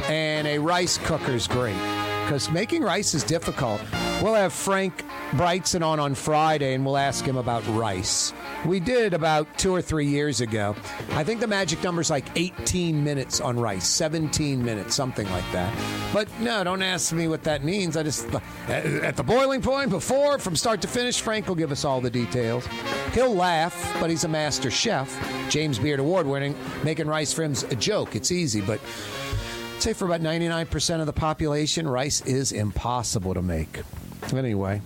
and 0.09 0.47
a 0.47 0.59
rice 0.59 0.99
cooker 0.99 1.33
is 1.33 1.47
great 1.47 1.77
because 2.25 2.51
making 2.51 2.83
rice 2.83 3.15
is 3.15 3.23
difficult. 3.23 3.81
We'll 4.23 4.35
have 4.35 4.53
Frank 4.53 5.03
Brigtsen 5.31 5.83
on 5.83 5.99
on 5.99 6.15
Friday 6.15 6.75
and 6.75 6.85
we'll 6.85 6.99
ask 6.99 7.25
him 7.25 7.39
about 7.39 7.67
rice. 7.69 8.35
We 8.67 8.79
did 8.79 9.15
about 9.15 9.59
two 9.59 9.75
or 9.75 9.81
three 9.81 10.07
years 10.07 10.43
ago. 10.43 10.77
I 11.13 11.25
think 11.25 11.41
the 11.41 11.47
magic 11.47 11.83
number 11.83 12.03
is 12.03 12.11
like 12.11 12.27
18 12.37 13.03
minutes 13.03 13.41
on 13.41 13.59
rice, 13.59 13.87
17 13.87 14.63
minutes, 14.63 14.95
something 14.95 15.27
like 15.31 15.51
that. 15.53 15.75
But 16.13 16.29
no, 16.39 16.63
don't 16.63 16.83
ask 16.83 17.15
me 17.15 17.29
what 17.29 17.45
that 17.45 17.65
means. 17.65 17.97
I 17.97 18.03
just, 18.03 18.29
at 18.69 19.17
the 19.17 19.23
boiling 19.23 19.63
point 19.63 19.89
before, 19.89 20.39
from 20.39 20.55
start 20.55 20.83
to 20.83 20.89
finish, 20.89 21.23
Frank 21.23 21.49
will 21.49 21.55
give 21.55 21.73
us 21.73 21.87
all 21.87 22.03
the 22.03 22.11
details. 22.11 22.69
He'll 23.15 23.35
laugh, 23.35 23.97
but 24.01 24.11
he's 24.11 24.25
a 24.25 24.29
master 24.29 24.71
chef. 24.71 25.09
James 25.49 25.79
Beard 25.79 25.99
Award 25.99 26.27
winning. 26.27 26.55
Making 26.85 27.07
rice 27.07 27.33
for 27.33 27.43
him's 27.43 27.63
a 27.63 27.77
joke. 27.77 28.15
It's 28.15 28.31
easy, 28.31 28.61
but 28.61 28.81
I'd 29.77 29.83
say 29.83 29.93
for 29.95 30.05
about 30.05 30.21
99% 30.21 31.01
of 31.01 31.07
the 31.07 31.13
population, 31.15 31.89
rice 31.89 32.21
is 32.27 32.53
impossible 32.53 33.33
to 33.33 33.41
make. 33.41 33.81
Anyway, 34.33 34.81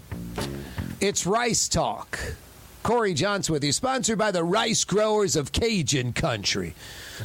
it's 1.00 1.26
Rice 1.26 1.68
Talk. 1.68 2.18
Corey 2.82 3.14
Johnson 3.14 3.52
with 3.54 3.64
you, 3.64 3.72
sponsored 3.72 4.18
by 4.18 4.30
the 4.30 4.44
Rice 4.44 4.84
Growers 4.84 5.36
of 5.36 5.52
Cajun 5.52 6.12
Country. 6.12 6.74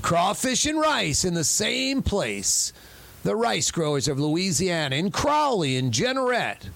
Crawfish 0.01 0.65
and 0.65 0.79
rice 0.79 1.25
in 1.25 1.33
the 1.33 1.43
same 1.43 2.01
place. 2.01 2.71
The 3.23 3.35
Rice 3.35 3.69
Growers 3.69 4.07
of 4.07 4.17
Louisiana 4.17 4.95
in 4.95 5.11
Crowley 5.11 5.75
and 5.75 5.93
Jeanerette. 5.93 6.69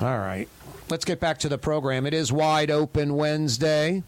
All 0.00 0.18
right, 0.18 0.48
let's 0.88 1.04
get 1.04 1.20
back 1.20 1.38
to 1.38 1.48
the 1.48 1.58
program. 1.58 2.06
It 2.06 2.14
is 2.14 2.32
Wide 2.32 2.70
Open 2.70 3.14
Wednesday. 3.16 4.02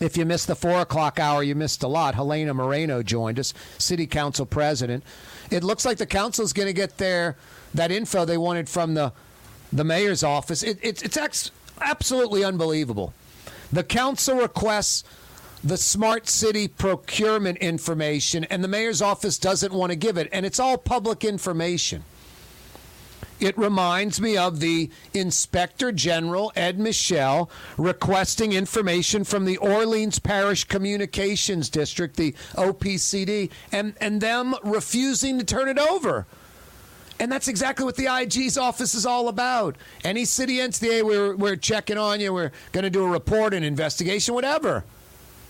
If 0.00 0.16
you 0.16 0.24
missed 0.24 0.46
the 0.46 0.54
four 0.54 0.80
o'clock 0.80 1.18
hour, 1.18 1.42
you 1.42 1.54
missed 1.54 1.82
a 1.82 1.88
lot. 1.88 2.14
Helena 2.14 2.54
Moreno 2.54 3.02
joined 3.02 3.38
us, 3.38 3.54
City 3.78 4.06
Council 4.06 4.46
President. 4.46 5.02
It 5.50 5.64
looks 5.64 5.84
like 5.84 5.98
the 5.98 6.06
council 6.06 6.44
is 6.44 6.52
going 6.52 6.68
to 6.68 6.72
get 6.72 6.98
their 6.98 7.36
that 7.74 7.90
info 7.90 8.24
they 8.24 8.38
wanted 8.38 8.68
from 8.68 8.94
the 8.94 9.12
the 9.72 9.84
mayor's 9.84 10.22
office. 10.24 10.62
It, 10.62 10.78
it, 10.82 11.02
it's 11.02 11.16
ex- 11.16 11.50
absolutely 11.80 12.42
unbelievable. 12.44 13.12
The 13.70 13.84
council 13.84 14.36
requests 14.36 15.04
the 15.62 15.76
smart 15.76 16.28
city 16.28 16.68
procurement 16.68 17.58
information, 17.58 18.44
and 18.44 18.62
the 18.62 18.68
mayor's 18.68 19.02
office 19.02 19.38
doesn't 19.38 19.72
want 19.72 19.90
to 19.90 19.96
give 19.96 20.16
it, 20.16 20.28
and 20.32 20.46
it's 20.46 20.60
all 20.60 20.78
public 20.78 21.24
information. 21.24 22.04
It 23.40 23.56
reminds 23.56 24.20
me 24.20 24.36
of 24.36 24.58
the 24.58 24.90
Inspector 25.14 25.92
General, 25.92 26.52
Ed 26.56 26.78
Michel, 26.78 27.50
requesting 27.76 28.52
information 28.52 29.22
from 29.24 29.44
the 29.44 29.56
Orleans 29.58 30.18
Parish 30.18 30.64
Communications 30.64 31.68
District, 31.68 32.16
the 32.16 32.32
OPCD, 32.54 33.50
and, 33.70 33.94
and 34.00 34.20
them 34.20 34.54
refusing 34.64 35.38
to 35.38 35.44
turn 35.44 35.68
it 35.68 35.78
over. 35.78 36.26
And 37.20 37.30
that's 37.30 37.48
exactly 37.48 37.84
what 37.84 37.96
the 37.96 38.06
IG's 38.06 38.56
office 38.56 38.94
is 38.94 39.04
all 39.04 39.28
about. 39.28 39.76
Any 40.04 40.24
city 40.24 40.60
entity, 40.60 41.02
we're, 41.02 41.34
we're 41.34 41.56
checking 41.56 41.98
on 41.98 42.20
you, 42.20 42.32
we're 42.32 42.52
going 42.72 42.84
to 42.84 42.90
do 42.90 43.04
a 43.04 43.08
report, 43.08 43.54
an 43.54 43.64
investigation, 43.64 44.34
whatever. 44.34 44.84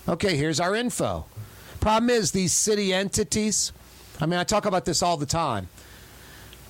Okay, 0.07 0.35
here's 0.35 0.59
our 0.59 0.75
info. 0.75 1.25
Problem 1.79 2.09
is, 2.09 2.31
these 2.31 2.53
city 2.53 2.93
entities, 2.93 3.71
I 4.19 4.25
mean, 4.25 4.39
I 4.39 4.43
talk 4.43 4.65
about 4.65 4.85
this 4.85 5.01
all 5.03 5.17
the 5.17 5.25
time. 5.25 5.69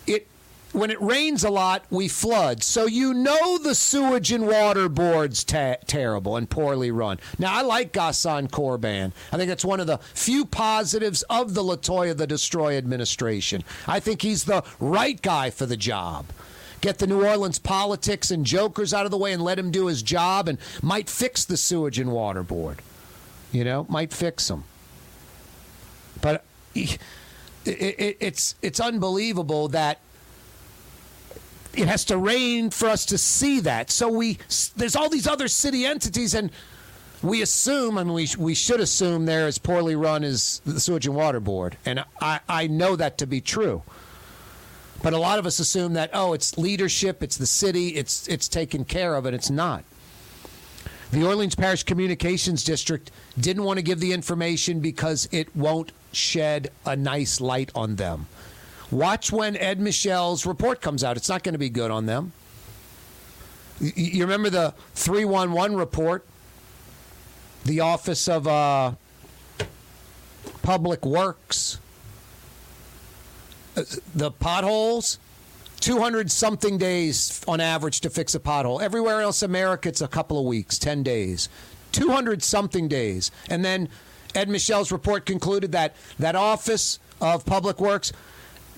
It 0.06 0.28
when 0.72 0.92
it 0.92 1.02
rains 1.02 1.44
a 1.44 1.50
lot, 1.50 1.84
we 1.90 2.08
flood. 2.08 2.64
So 2.64 2.86
you 2.86 3.14
know 3.14 3.58
the 3.58 3.76
sewage 3.76 4.32
and 4.32 4.46
water 4.48 4.88
board's 4.88 5.44
ta- 5.44 5.78
terrible 5.88 6.36
and 6.36 6.50
poorly 6.50 6.92
run. 6.92 7.20
Now 7.38 7.56
I 7.56 7.62
like 7.62 7.92
Ghassan 7.92 8.50
Korban. 8.50 9.12
I 9.32 9.38
think 9.38 9.52
it's 9.52 9.66
one 9.66 9.80
of 9.80 9.88
the 9.88 9.98
few 10.14 10.46
positives 10.46 11.24
of 11.24 11.54
the 11.54 11.64
Latoya 11.64 12.16
the 12.16 12.28
Destroy 12.28 12.78
administration. 12.78 13.64
I 13.88 14.00
think 14.00 14.22
he's 14.22 14.44
the 14.44 14.64
right 14.80 15.20
guy 15.22 15.50
for 15.50 15.66
the 15.66 15.78
job. 15.78 16.26
Get 16.82 17.00
the 17.00 17.08
New 17.08 17.26
Orleans 17.26 17.60
politics 17.60 18.32
and 18.32 18.46
jokers 18.46 18.94
out 18.94 19.06
of 19.06 19.12
the 19.12 19.18
way 19.18 19.34
and 19.34 19.44
let 19.44 19.60
him 19.60 19.70
do 19.72 19.88
his 19.88 20.02
job, 20.02 20.48
and 20.48 20.58
might 20.82 21.10
fix 21.10 21.44
the 21.44 21.58
sewage 21.58 22.00
and 22.00 22.12
water 22.12 22.42
board. 22.42 22.82
You 23.52 23.66
know, 23.66 23.86
might 23.90 24.14
fix 24.14 24.48
them. 24.48 24.64
But 26.22 26.46
it, 26.74 27.00
it, 27.66 28.18
it's 28.20 28.56
it's 28.62 28.80
unbelievable 28.80 29.68
that 29.70 30.00
it 31.74 31.88
has 31.88 32.06
to 32.06 32.18
rain 32.18 32.70
for 32.70 32.88
us 32.88 33.06
to 33.08 33.18
see 33.18 33.60
that. 33.62 33.92
So 33.92 34.10
we 34.10 34.40
there's 34.76 34.96
all 34.96 35.10
these 35.10 35.28
other 35.28 35.48
city 35.48 35.86
entities, 35.86 36.34
and 36.34 36.52
we 37.22 37.42
assume, 37.42 37.98
I 37.98 38.04
mean, 38.04 38.14
we 38.14 38.28
we 38.38 38.54
should 38.54 38.80
assume 38.80 39.26
they're 39.26 39.48
as 39.48 39.58
poorly 39.58 39.96
run 39.96 40.24
as 40.24 40.62
the 40.66 40.80
sewage 40.80 41.06
and 41.06 41.16
water 41.16 41.40
board, 41.40 41.78
and 41.86 42.04
I 42.22 42.40
I 42.48 42.68
know 42.68 42.96
that 42.96 43.18
to 43.20 43.28
be 43.28 43.42
true. 43.42 43.84
But 45.02 45.14
a 45.14 45.18
lot 45.18 45.40
of 45.40 45.46
us 45.46 45.60
assume 45.60 45.94
that 45.94 46.10
oh, 46.14 46.34
it's 46.34 46.58
leadership, 46.58 47.24
it's 47.24 47.38
the 47.38 47.46
city, 47.46 47.90
it's 47.90 48.28
it's 48.28 48.48
taken 48.48 48.86
care 48.86 49.16
of, 49.16 49.26
and 49.26 49.36
it's 49.36 49.50
not. 49.50 49.84
The 51.12 51.26
Orleans 51.26 51.56
Parish 51.56 51.84
Communications 51.84 52.64
District 52.64 53.10
didn't 53.40 53.64
want 53.64 53.78
to 53.78 53.84
give 53.84 54.00
the 54.00 54.14
information 54.14 54.80
because 54.80 55.28
it 55.32 55.56
won't 55.56 55.92
shed 56.12 56.70
a 56.86 56.96
nice 56.96 57.42
light 57.42 57.72
on 57.74 57.96
them. 57.96 58.28
Watch 58.92 59.32
when 59.32 59.56
Ed 59.56 59.80
Michel's 59.80 60.46
report 60.46 60.82
comes 60.82 61.04
out. 61.04 61.16
It's 61.18 61.30
not 61.30 61.44
going 61.44 61.54
to 61.54 61.60
be 61.60 61.70
good 61.70 61.92
on 61.92 62.06
them. 62.06 62.32
You 63.80 64.24
remember 64.24 64.50
the 64.50 64.74
311 64.96 65.78
report? 65.78 66.26
The 67.66 67.80
Office 67.82 68.28
of 68.28 68.48
uh, 68.48 68.94
Public 70.62 71.06
Works. 71.06 71.80
Uh, 73.78 73.84
the 74.16 74.32
potholes? 74.32 75.20
200 75.80 76.30
something 76.30 76.78
days 76.78 77.42
on 77.48 77.62
average 77.62 78.02
to 78.02 78.10
fix 78.10 78.36
a 78.36 78.40
pothole. 78.40 78.82
Everywhere 78.82 79.22
else 79.22 79.44
in 79.44 79.50
America, 79.50 79.88
it's 79.88 80.02
a 80.02 80.08
couple 80.08 80.38
of 80.38 80.46
weeks, 80.46 80.78
10 80.78 81.04
days. 81.04 81.48
200 81.94 82.44
something 82.44 82.88
days. 82.88 83.32
And 83.50 83.64
then 83.64 83.88
Ed 84.36 84.50
Michel's 84.50 84.92
report 84.92 85.26
concluded 85.26 85.72
that 85.72 85.96
that 86.18 86.36
Office 86.36 87.00
of 87.22 87.46
Public 87.46 87.80
Works 87.80 88.12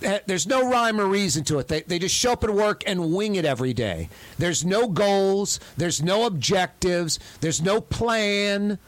Eh, 0.03 0.19
there's 0.25 0.47
no 0.47 0.69
rhyme 0.69 0.99
or 0.99 1.05
reason 1.05 1.43
to 1.45 1.59
it. 1.59 1.67
They, 1.67 1.81
they 1.81 1.99
just 1.99 2.15
show 2.15 2.33
up 2.33 2.43
at 2.43 2.49
work 2.49 2.83
and 2.87 3.13
wing 3.13 3.35
it 3.35 3.45
every 3.45 3.73
day. 3.73 4.09
There's 4.37 4.65
no 4.65 4.87
goals. 4.87 5.59
There's 5.77 6.01
no 6.01 6.25
objectives. 6.25 7.19
There's 7.41 7.61
no 7.61 7.81
plan. 7.81 8.79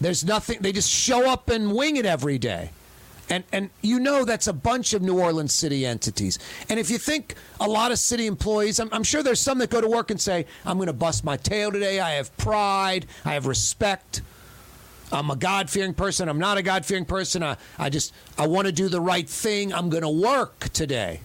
There's 0.00 0.24
nothing. 0.24 0.58
They 0.60 0.72
just 0.72 0.90
show 0.90 1.30
up 1.30 1.48
and 1.50 1.74
wing 1.74 1.96
it 1.96 2.06
every 2.06 2.38
day. 2.38 2.70
And, 3.28 3.44
and 3.52 3.70
you 3.80 3.98
know 3.98 4.24
that's 4.24 4.46
a 4.46 4.52
bunch 4.52 4.92
of 4.94 5.00
New 5.00 5.18
Orleans 5.18 5.54
city 5.54 5.86
entities. 5.86 6.38
And 6.68 6.78
if 6.78 6.90
you 6.90 6.98
think 6.98 7.34
a 7.60 7.68
lot 7.68 7.92
of 7.92 7.98
city 7.98 8.26
employees, 8.26 8.80
I'm, 8.80 8.88
I'm 8.92 9.04
sure 9.04 9.22
there's 9.22 9.40
some 9.40 9.58
that 9.58 9.70
go 9.70 9.80
to 9.80 9.88
work 9.88 10.10
and 10.10 10.20
say, 10.20 10.46
I'm 10.66 10.76
going 10.76 10.88
to 10.88 10.92
bust 10.92 11.24
my 11.24 11.36
tail 11.36 11.70
today. 11.70 12.00
I 12.00 12.12
have 12.12 12.36
pride. 12.36 13.06
I 13.24 13.34
have 13.34 13.46
respect. 13.46 14.22
I'm 15.12 15.30
a 15.30 15.36
God 15.36 15.68
fearing 15.68 15.94
person. 15.94 16.28
I'm 16.28 16.38
not 16.38 16.56
a 16.56 16.62
God 16.62 16.86
fearing 16.86 17.04
person. 17.04 17.42
I, 17.42 17.56
I 17.78 17.90
just, 17.90 18.14
I 18.38 18.46
want 18.46 18.66
to 18.66 18.72
do 18.72 18.88
the 18.88 19.00
right 19.00 19.28
thing. 19.28 19.72
I'm 19.72 19.90
going 19.90 20.02
to 20.02 20.08
work 20.08 20.70
today. 20.70 21.20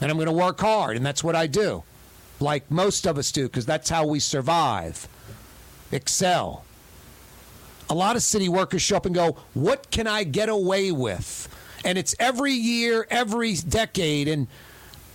And 0.00 0.10
I'm 0.10 0.16
going 0.16 0.28
to 0.28 0.32
work 0.32 0.60
hard. 0.60 0.96
And 0.96 1.04
that's 1.04 1.22
what 1.24 1.34
I 1.34 1.46
do. 1.46 1.82
Like 2.38 2.70
most 2.70 3.06
of 3.06 3.18
us 3.18 3.32
do, 3.32 3.46
because 3.46 3.66
that's 3.66 3.90
how 3.90 4.06
we 4.06 4.20
survive. 4.20 5.08
Excel. 5.92 6.64
A 7.90 7.94
lot 7.94 8.14
of 8.16 8.22
city 8.22 8.48
workers 8.48 8.82
show 8.82 8.96
up 8.96 9.04
and 9.04 9.14
go, 9.14 9.36
What 9.52 9.90
can 9.90 10.06
I 10.06 10.24
get 10.24 10.48
away 10.48 10.92
with? 10.92 11.48
And 11.84 11.98
it's 11.98 12.14
every 12.18 12.52
year, 12.52 13.06
every 13.10 13.54
decade, 13.56 14.28
and 14.28 14.46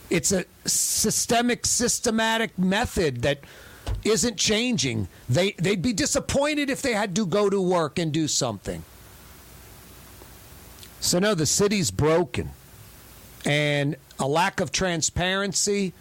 it's 0.09 0.31
a 0.31 0.45
systemic, 0.65 1.65
systematic 1.65 2.59
method 2.59 3.21
that 3.21 3.39
isn't 4.03 4.37
changing. 4.37 5.07
They 5.29 5.51
they'd 5.51 5.81
be 5.81 5.93
disappointed 5.93 6.69
if 6.69 6.81
they 6.81 6.93
had 6.93 7.15
to 7.15 7.25
go 7.25 7.49
to 7.49 7.61
work 7.61 7.99
and 7.99 8.11
do 8.11 8.27
something. 8.27 8.83
So 10.99 11.19
no, 11.19 11.35
the 11.35 11.45
city's 11.45 11.91
broken. 11.91 12.51
And 13.45 13.95
a 14.17 14.27
lack 14.27 14.59
of 14.59 14.71
transparency, 14.71 15.93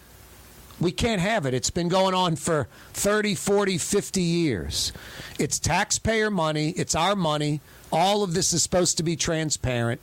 we 0.79 0.91
can't 0.91 1.21
have 1.21 1.45
it. 1.45 1.53
It's 1.53 1.69
been 1.69 1.89
going 1.89 2.15
on 2.15 2.35
for 2.35 2.67
30, 2.93 3.35
40, 3.35 3.77
50 3.77 4.21
years. 4.21 4.91
It's 5.37 5.59
taxpayer 5.59 6.31
money, 6.31 6.69
it's 6.71 6.95
our 6.95 7.15
money. 7.15 7.61
All 7.91 8.23
of 8.23 8.33
this 8.33 8.51
is 8.51 8.63
supposed 8.63 8.97
to 8.97 9.03
be 9.03 9.15
transparent. 9.15 10.01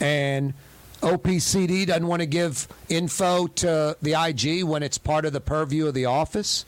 And 0.00 0.54
OPCD 1.00 1.86
doesn't 1.86 2.06
want 2.06 2.20
to 2.20 2.26
give 2.26 2.68
info 2.88 3.46
to 3.46 3.96
the 4.00 4.12
IG 4.12 4.64
when 4.64 4.82
it's 4.82 4.98
part 4.98 5.24
of 5.24 5.32
the 5.32 5.40
purview 5.40 5.86
of 5.86 5.94
the 5.94 6.04
office. 6.06 6.64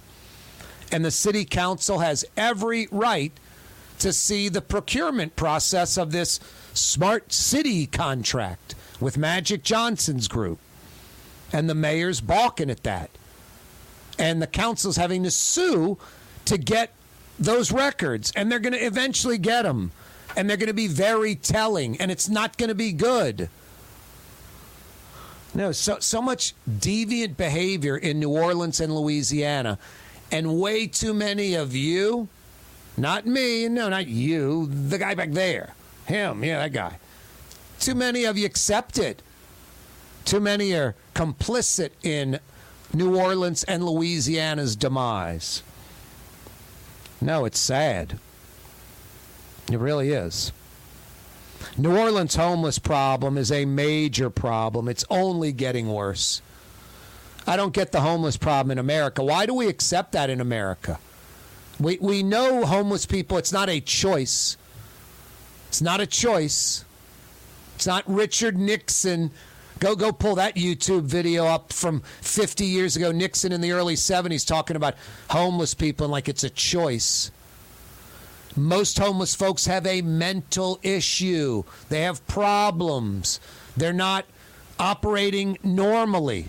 And 0.93 1.05
the 1.05 1.11
city 1.11 1.45
council 1.45 1.99
has 1.99 2.25
every 2.37 2.89
right 2.91 3.33
to 3.99 4.13
see 4.13 4.49
the 4.49 4.61
procurement 4.61 5.37
process 5.37 5.97
of 5.97 6.13
this 6.13 6.39
smart 6.75 7.33
city 7.33 7.87
contract 7.87 8.75
with 9.01 9.19
Magic 9.19 9.63
Johnson's 9.63 10.29
group. 10.29 10.59
And 11.53 11.69
the 11.69 11.75
mayor's 11.75 12.21
balking 12.21 12.71
at 12.71 12.83
that. 12.83 13.11
And 14.19 14.41
the 14.41 14.47
council's 14.47 14.97
having 14.97 15.23
to 15.25 15.31
sue 15.31 15.99
to 16.47 16.59
get 16.59 16.93
those 17.39 17.73
records. 17.73 18.33
And 18.35 18.51
they're 18.51 18.59
going 18.59 18.73
to 18.73 18.85
eventually 18.85 19.39
get 19.39 19.63
them. 19.63 19.93
And 20.37 20.49
they're 20.49 20.57
going 20.57 20.69
to 20.69 20.75
be 20.75 20.89
very 20.89 21.35
telling. 21.35 22.01
And 22.01 22.11
it's 22.11 22.29
not 22.29 22.57
going 22.59 22.69
to 22.69 22.75
be 22.75 22.93
good. 22.93 23.49
No, 25.55 25.73
so 25.73 25.99
so 26.01 26.21
much 26.21 26.55
deviant 26.69 27.39
behavior 27.39 27.97
in 27.97 28.21
New 28.21 28.29
Orleans 28.29 28.79
and 28.79 28.95
Louisiana, 28.95 29.79
and 30.31 30.61
way 30.61 30.87
too 30.87 31.15
many 31.15 31.55
of 31.55 31.75
you, 31.75 32.29
not 32.97 33.27
me, 33.27 33.69
no, 33.69 33.89
not 33.89 34.07
you, 34.07 34.67
the 34.67 34.99
guy 34.99 35.15
back 35.15 35.31
there, 35.33 35.75
him, 36.07 36.43
yeah, 36.43 36.59
that 36.59 36.73
guy. 36.73 36.99
Too 37.79 37.95
many 37.95 38.25
of 38.25 38.39
you 38.39 38.47
accept 38.47 38.99
it. 38.99 39.23
Too 40.25 40.41
many 40.41 40.73
are 40.73 40.95
complicit 41.15 41.91
in 42.03 42.41
New 42.93 43.17
Orleans 43.17 43.65
and 43.65 43.85
Louisiana's 43.85 44.75
demise. 44.75 45.63
No, 47.21 47.45
it's 47.45 47.59
sad. 47.59 48.19
It 49.71 49.79
really 49.79 50.11
is. 50.11 50.53
New 51.77 51.97
Orleans 51.97 52.37
homeless 52.37 52.79
problem 52.79 53.37
is 53.37 53.53
a 53.53 53.65
major 53.65 54.31
problem. 54.31 54.89
It's 54.89 55.05
only 55.11 55.53
getting 55.53 55.89
worse. 55.89 56.41
I 57.47 57.57
don't 57.57 57.73
get 57.73 57.93
the 57.93 58.01
homeless 58.01 58.37
problem 58.37 58.73
in 58.73 58.79
America. 58.79 59.23
Why 59.23 59.47
do 59.47 59.55
we 59.55 59.69
accept 59.69 60.13
that 60.13 60.31
in 60.31 60.41
America? 60.41 60.99
We 61.79 61.99
we 62.01 62.23
know 62.23 62.65
homeless 62.65 63.07
people, 63.07 63.39
it's 63.39 63.53
not 63.53 63.69
a 63.69 63.81
choice. 63.81 64.57
It's 65.69 65.83
not 65.83 66.01
a 66.01 66.07
choice. 66.07 66.85
It's 67.77 67.87
not 67.87 68.03
Richard 68.07 68.57
Nixon. 68.57 69.31
Go 69.79 69.95
go 69.95 70.11
pull 70.11 70.37
that 70.37 70.57
YouTube 70.57 71.03
video 71.03 71.45
up 71.47 71.73
from 71.73 72.01
50 72.23 72.65
years 72.65 72.97
ago. 72.97 73.13
Nixon 73.13 73.53
in 73.53 73.61
the 73.61 73.73
early 73.73 73.95
70s 73.95 74.47
talking 74.47 74.75
about 74.77 74.95
homeless 75.29 75.75
people 75.75 76.07
and 76.07 76.13
like 76.13 76.29
it's 76.29 76.45
a 76.45 76.51
choice. 76.51 77.31
Most 78.57 78.99
homeless 78.99 79.35
folks 79.35 79.67
have 79.67 79.87
a 79.87 80.01
mental 80.01 80.81
issue. 80.83 81.63
They 81.91 82.03
have 82.03 82.27
problems. 82.27 83.39
They're 83.77 83.93
not 83.93 84.25
operating 84.79 85.59
normally. 85.63 86.49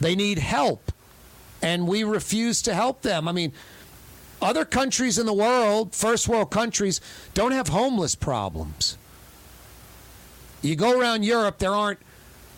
They 0.00 0.14
need 0.14 0.38
help. 0.38 0.92
And 1.62 1.86
we 1.86 2.04
refuse 2.04 2.62
to 2.62 2.74
help 2.74 3.02
them. 3.02 3.28
I 3.28 3.32
mean, 3.32 3.52
other 4.40 4.64
countries 4.64 5.18
in 5.18 5.26
the 5.26 5.32
world, 5.32 5.94
first 5.94 6.26
world 6.26 6.50
countries, 6.50 7.00
don't 7.34 7.52
have 7.52 7.68
homeless 7.68 8.14
problems. 8.14 8.96
You 10.62 10.76
go 10.76 10.98
around 10.98 11.24
Europe, 11.24 11.58
there 11.58 11.74
aren't 11.74 12.00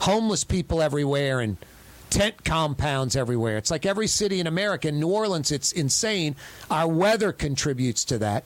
homeless 0.01 0.45
people 0.45 0.81
everywhere 0.81 1.41
and 1.41 1.57
tent 2.11 2.45
compounds 2.45 3.17
everywhere. 3.17 3.57
It's 3.57 3.71
like 3.71 3.87
every 3.87 4.07
city 4.07 4.39
in 4.39 4.47
America. 4.47 4.89
In 4.89 5.01
New 5.01 5.09
Orleans, 5.09 5.51
it's 5.51 5.73
insane. 5.73 6.37
Our 6.71 6.87
weather 6.87 7.33
contributes 7.33 8.05
to 8.07 8.19
that. 8.19 8.45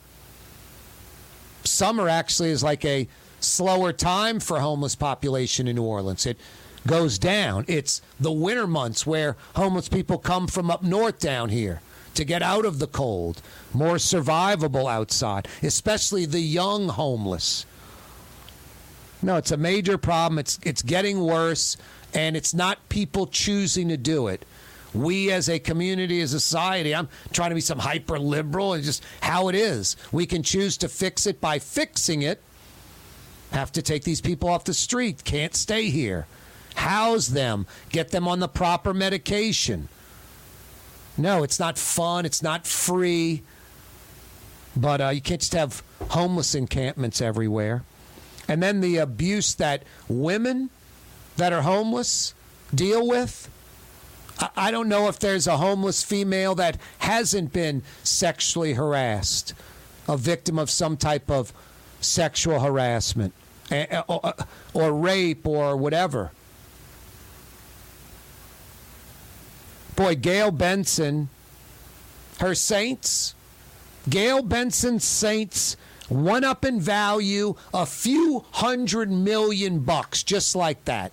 Summer 1.63 2.07
actually 2.07 2.49
is 2.49 2.63
like 2.63 2.85
a 2.85 3.07
slower 3.39 3.91
time 3.91 4.39
for 4.39 4.59
homeless 4.59 4.95
population 4.95 5.67
in 5.67 5.75
New 5.75 5.83
Orleans. 5.83 6.25
It 6.25 6.37
goes 6.87 7.19
down. 7.19 7.65
It's 7.67 8.01
the 8.19 8.31
winter 8.31 8.65
months 8.65 9.05
where 9.05 9.35
homeless 9.55 9.89
people 9.89 10.17
come 10.17 10.47
from 10.47 10.71
up 10.71 10.81
north 10.81 11.19
down 11.19 11.49
here 11.49 11.81
to 12.15 12.25
get 12.25 12.41
out 12.41 12.65
of 12.65 12.79
the 12.79 12.87
cold, 12.87 13.41
more 13.73 13.95
survivable 13.95 14.91
outside, 14.91 15.47
especially 15.61 16.25
the 16.25 16.39
young 16.39 16.89
homeless. 16.89 17.65
No, 19.21 19.37
it's 19.37 19.51
a 19.51 19.57
major 19.57 19.97
problem. 19.97 20.39
It's 20.39 20.59
it's 20.63 20.81
getting 20.81 21.19
worse 21.19 21.77
and 22.13 22.35
it's 22.35 22.53
not 22.53 22.89
people 22.89 23.27
choosing 23.27 23.89
to 23.89 23.97
do 23.97 24.27
it. 24.27 24.45
We 24.93 25.31
as 25.31 25.49
a 25.49 25.59
community, 25.59 26.21
as 26.21 26.33
a 26.33 26.39
society, 26.39 26.95
I'm 26.95 27.09
trying 27.33 27.49
to 27.49 27.55
be 27.55 27.61
some 27.61 27.79
hyper 27.79 28.17
liberal 28.17 28.73
and 28.73 28.83
just 28.83 29.03
how 29.21 29.49
it 29.49 29.55
is. 29.55 29.95
We 30.11 30.25
can 30.25 30.43
choose 30.43 30.77
to 30.77 30.87
fix 30.87 31.27
it 31.27 31.39
by 31.41 31.59
fixing 31.59 32.21
it. 32.23 32.41
Have 33.51 33.71
to 33.73 33.81
take 33.81 34.03
these 34.03 34.21
people 34.21 34.49
off 34.49 34.63
the 34.63 34.73
street, 34.73 35.23
can't 35.23 35.55
stay 35.55 35.89
here. 35.89 36.25
House 36.77 37.27
them, 37.27 37.65
get 37.89 38.09
them 38.11 38.27
on 38.27 38.39
the 38.39 38.47
proper 38.47 38.93
medication. 38.93 39.89
No, 41.17 41.41
it's 41.41 41.59
not 41.59 41.77
fun, 41.77 42.23
it's 42.25 42.43
not 42.43 42.67
free. 42.67 43.41
But 44.75 45.01
uh, 45.01 45.09
you 45.09 45.21
can't 45.21 45.41
just 45.41 45.53
have 45.53 45.81
homeless 46.09 46.53
encampments 46.53 47.19
everywhere. 47.19 47.83
And 48.47 48.61
then 48.61 48.81
the 48.81 48.97
abuse 48.97 49.55
that 49.55 49.83
women 50.07 50.69
that 51.37 51.51
are 51.51 51.63
homeless 51.63 52.35
deal 52.73 53.07
with. 53.07 53.49
I 54.55 54.69
don't 54.69 54.87
know 54.87 55.07
if 55.07 55.17
there's 55.17 55.47
a 55.47 55.57
homeless 55.57 56.03
female 56.03 56.53
that 56.55 56.77
hasn't 56.99 57.53
been 57.53 57.81
sexually 58.03 58.73
harassed, 58.73 59.55
a 60.07 60.15
victim 60.15 60.59
of 60.59 60.69
some 60.69 60.95
type 60.95 61.31
of 61.31 61.51
sexual 62.01 62.59
harassment 62.59 63.33
or, 64.07 64.33
or 64.75 64.93
rape 64.93 65.47
or 65.47 65.75
whatever. 65.75 66.31
Boy, 69.97 70.13
Gayle 70.15 70.51
Benson, 70.51 71.27
her 72.39 72.53
Saints, 72.53 73.33
Gayle 74.07 74.43
Benson's 74.43 75.03
Saints 75.03 75.75
went 76.07 76.45
up 76.45 76.63
in 76.63 76.79
value 76.79 77.55
a 77.73 77.83
few 77.85 78.45
hundred 78.51 79.11
million 79.11 79.79
bucks, 79.79 80.21
just 80.21 80.55
like 80.55 80.85
that. 80.85 81.11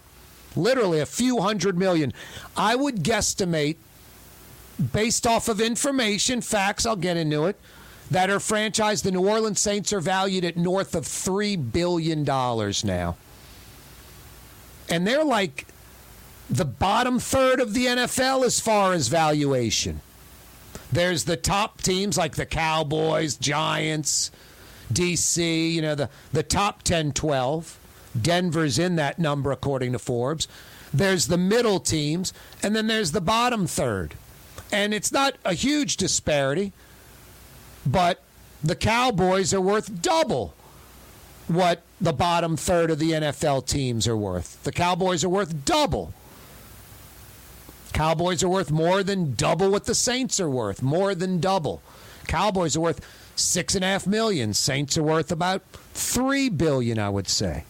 Literally 0.54 1.00
a 1.00 1.06
few 1.06 1.40
hundred 1.40 1.78
million. 1.78 2.12
I 2.58 2.76
would 2.76 2.96
guesstimate, 2.96 3.76
based 4.92 5.26
off 5.26 5.48
of 5.48 5.62
information, 5.62 6.42
facts, 6.42 6.84
I'll 6.84 6.94
get 6.94 7.16
into 7.16 7.46
it, 7.46 7.58
that 8.10 8.28
her 8.28 8.38
franchise, 8.38 9.00
the 9.00 9.10
New 9.10 9.26
Orleans 9.26 9.62
Saints, 9.62 9.94
are 9.94 10.00
valued 10.00 10.44
at 10.44 10.58
north 10.58 10.94
of 10.94 11.04
$3 11.04 11.72
billion 11.72 12.22
now. 12.22 13.16
And 14.90 15.06
they're 15.06 15.24
like 15.24 15.66
the 16.48 16.64
bottom 16.64 17.18
third 17.18 17.60
of 17.60 17.74
the 17.74 17.86
NFL 17.86 18.44
as 18.44 18.60
far 18.60 18.92
as 18.92 19.08
valuation. 19.08 20.00
There's 20.92 21.24
the 21.24 21.36
top 21.36 21.82
teams 21.82 22.16
like 22.16 22.36
the 22.36 22.46
Cowboys, 22.46 23.36
Giants, 23.36 24.30
DC, 24.92 25.72
you 25.72 25.82
know, 25.82 25.94
the, 25.94 26.10
the 26.32 26.42
top 26.42 26.82
10, 26.82 27.12
12. 27.12 27.78
Denver's 28.20 28.78
in 28.78 28.96
that 28.96 29.18
number, 29.18 29.50
according 29.50 29.92
to 29.92 29.98
Forbes. 29.98 30.46
There's 30.92 31.26
the 31.26 31.38
middle 31.38 31.80
teams, 31.80 32.32
and 32.62 32.76
then 32.76 32.86
there's 32.86 33.10
the 33.10 33.20
bottom 33.20 33.66
third. 33.66 34.14
And 34.70 34.94
it's 34.94 35.10
not 35.10 35.34
a 35.44 35.54
huge 35.54 35.96
disparity, 35.96 36.72
but 37.84 38.22
the 38.62 38.76
Cowboys 38.76 39.52
are 39.52 39.60
worth 39.60 40.00
double 40.02 40.54
what 41.48 41.82
the 42.00 42.12
bottom 42.12 42.56
third 42.56 42.90
of 42.90 42.98
the 42.98 43.12
NFL 43.12 43.66
teams 43.66 44.06
are 44.06 44.16
worth. 44.16 44.62
The 44.62 44.72
Cowboys 44.72 45.24
are 45.24 45.28
worth 45.28 45.64
double. 45.64 46.14
Cowboys 47.94 48.42
are 48.42 48.48
worth 48.48 48.72
more 48.72 49.04
than 49.04 49.34
double 49.34 49.70
what 49.70 49.84
the 49.86 49.94
Saints 49.94 50.40
are 50.40 50.50
worth. 50.50 50.82
More 50.82 51.14
than 51.14 51.38
double. 51.38 51.80
Cowboys 52.26 52.76
are 52.76 52.80
worth 52.80 53.00
six 53.36 53.76
and 53.76 53.84
a 53.84 53.86
half 53.86 54.04
million. 54.06 54.52
Saints 54.52 54.98
are 54.98 55.02
worth 55.02 55.30
about 55.30 55.62
three 55.94 56.48
billion, 56.48 56.98
I 56.98 57.08
would 57.08 57.28
say. 57.28 57.62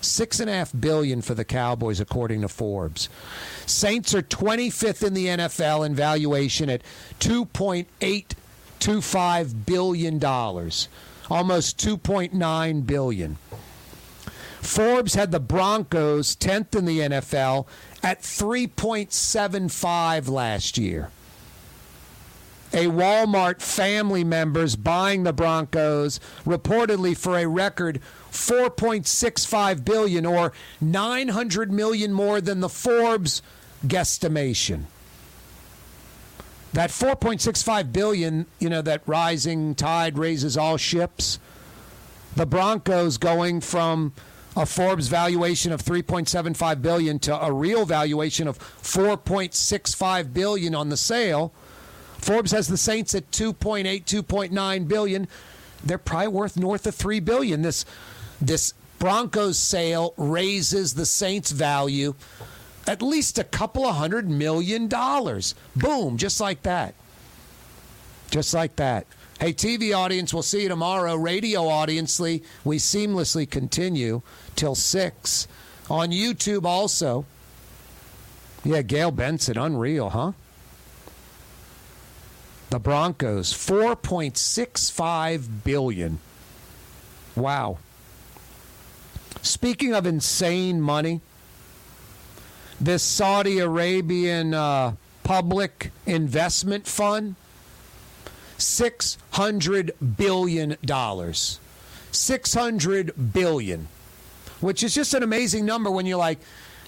Six 0.00 0.38
and 0.38 0.48
a 0.48 0.52
half 0.52 0.70
billion 0.78 1.22
for 1.22 1.34
the 1.34 1.44
Cowboys, 1.44 1.98
according 1.98 2.42
to 2.42 2.48
Forbes. 2.48 3.08
Saints 3.66 4.14
are 4.14 4.22
25th 4.22 5.04
in 5.04 5.14
the 5.14 5.26
NFL 5.26 5.84
in 5.86 5.96
valuation 5.96 6.70
at 6.70 6.82
2.825 7.18 9.66
billion 9.66 10.20
dollars, 10.20 10.88
almost 11.28 11.78
2.9 11.78 12.86
billion. 12.86 13.38
Forbes 14.62 15.14
had 15.14 15.30
the 15.32 15.40
Broncos 15.40 16.36
10th 16.36 16.76
in 16.76 16.84
the 16.86 17.00
NFL 17.00 17.66
at 18.02 18.22
3.75 18.22 20.28
last 20.28 20.78
year. 20.78 21.10
A 22.72 22.86
Walmart 22.86 23.60
family 23.60 24.24
members 24.24 24.76
buying 24.76 25.24
the 25.24 25.32
Broncos 25.32 26.20
reportedly 26.46 27.14
for 27.14 27.36
a 27.36 27.46
record 27.46 28.00
4.65 28.30 29.84
billion 29.84 30.24
or 30.24 30.54
900 30.80 31.70
million 31.70 32.14
more 32.14 32.40
than 32.40 32.60
the 32.60 32.70
Forbes 32.70 33.42
guesstimation. 33.84 34.84
That 36.72 36.88
4.65 36.90 37.92
billion, 37.92 38.46
you 38.58 38.70
know, 38.70 38.80
that 38.80 39.02
rising 39.06 39.74
tide 39.74 40.16
raises 40.16 40.56
all 40.56 40.78
ships. 40.78 41.38
The 42.36 42.46
Broncos 42.46 43.18
going 43.18 43.60
from 43.60 44.14
a 44.56 44.66
Forbes 44.66 45.08
valuation 45.08 45.72
of 45.72 45.82
3.75 45.82 46.82
billion 46.82 47.18
to 47.20 47.44
a 47.44 47.52
real 47.52 47.86
valuation 47.86 48.46
of 48.46 48.58
4.65 48.58 50.32
billion 50.32 50.74
on 50.74 50.88
the 50.88 50.96
sale. 50.96 51.52
Forbes 52.18 52.52
has 52.52 52.68
the 52.68 52.76
Saints 52.76 53.14
at 53.14 53.30
2.8, 53.30 54.04
2.9 54.04 54.88
billion. 54.88 55.28
They're 55.84 55.98
probably 55.98 56.28
worth 56.28 56.56
north 56.56 56.86
of 56.86 56.94
3 56.94 57.20
billion. 57.20 57.62
This 57.62 57.84
this 58.40 58.74
Broncos 58.98 59.58
sale 59.58 60.14
raises 60.16 60.94
the 60.94 61.06
Saints 61.06 61.50
value 61.50 62.14
at 62.86 63.02
least 63.02 63.38
a 63.38 63.44
couple 63.44 63.86
of 63.86 63.96
hundred 63.96 64.28
million 64.28 64.88
dollars. 64.88 65.54
Boom, 65.76 66.16
just 66.16 66.40
like 66.40 66.62
that. 66.62 66.94
Just 68.30 68.54
like 68.54 68.76
that. 68.76 69.06
Hey, 69.38 69.52
TV 69.52 69.94
audience, 69.94 70.32
we'll 70.32 70.42
see 70.42 70.62
you 70.62 70.68
tomorrow. 70.68 71.16
Radio 71.16 71.66
audience, 71.66 72.20
we 72.20 72.40
seamlessly 72.64 73.48
continue 73.48 74.22
till 74.56 74.74
6. 74.74 75.48
On 75.90 76.10
YouTube 76.10 76.64
also. 76.64 77.26
Yeah, 78.64 78.82
Gayle 78.82 79.10
Benson, 79.10 79.58
unreal, 79.58 80.10
huh? 80.10 80.32
The 82.70 82.78
Broncos, 82.78 83.52
4.65 83.52 85.64
billion. 85.64 86.20
Wow. 87.34 87.78
Speaking 89.42 89.92
of 89.92 90.06
insane 90.06 90.80
money, 90.80 91.20
this 92.80 93.02
Saudi 93.02 93.58
Arabian 93.58 94.54
uh, 94.54 94.94
public 95.22 95.90
investment 96.06 96.86
fund, 96.86 97.36
six 98.58 99.18
hundred 99.32 99.92
billion 100.16 100.76
dollars, 100.84 101.60
six 102.10 102.54
hundred 102.54 103.32
billion, 103.32 103.88
which 104.62 104.82
is 104.82 104.94
just 104.94 105.14
an 105.14 105.22
amazing 105.22 105.66
number 105.66 105.90
when 105.90 106.06
you're 106.06 106.18
like, 106.18 106.38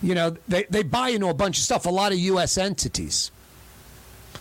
you 0.03 0.15
know, 0.15 0.37
they 0.49 0.65
they 0.71 0.83
buy 0.83 1.11
into 1.11 1.29
a 1.29 1.35
bunch 1.35 1.59
of 1.59 1.65
stuff. 1.65 1.87
A 1.87 1.91
lot 1.91 2.13
of 2.13 2.19
U.S. 2.19 2.59
entities. 2.59 3.31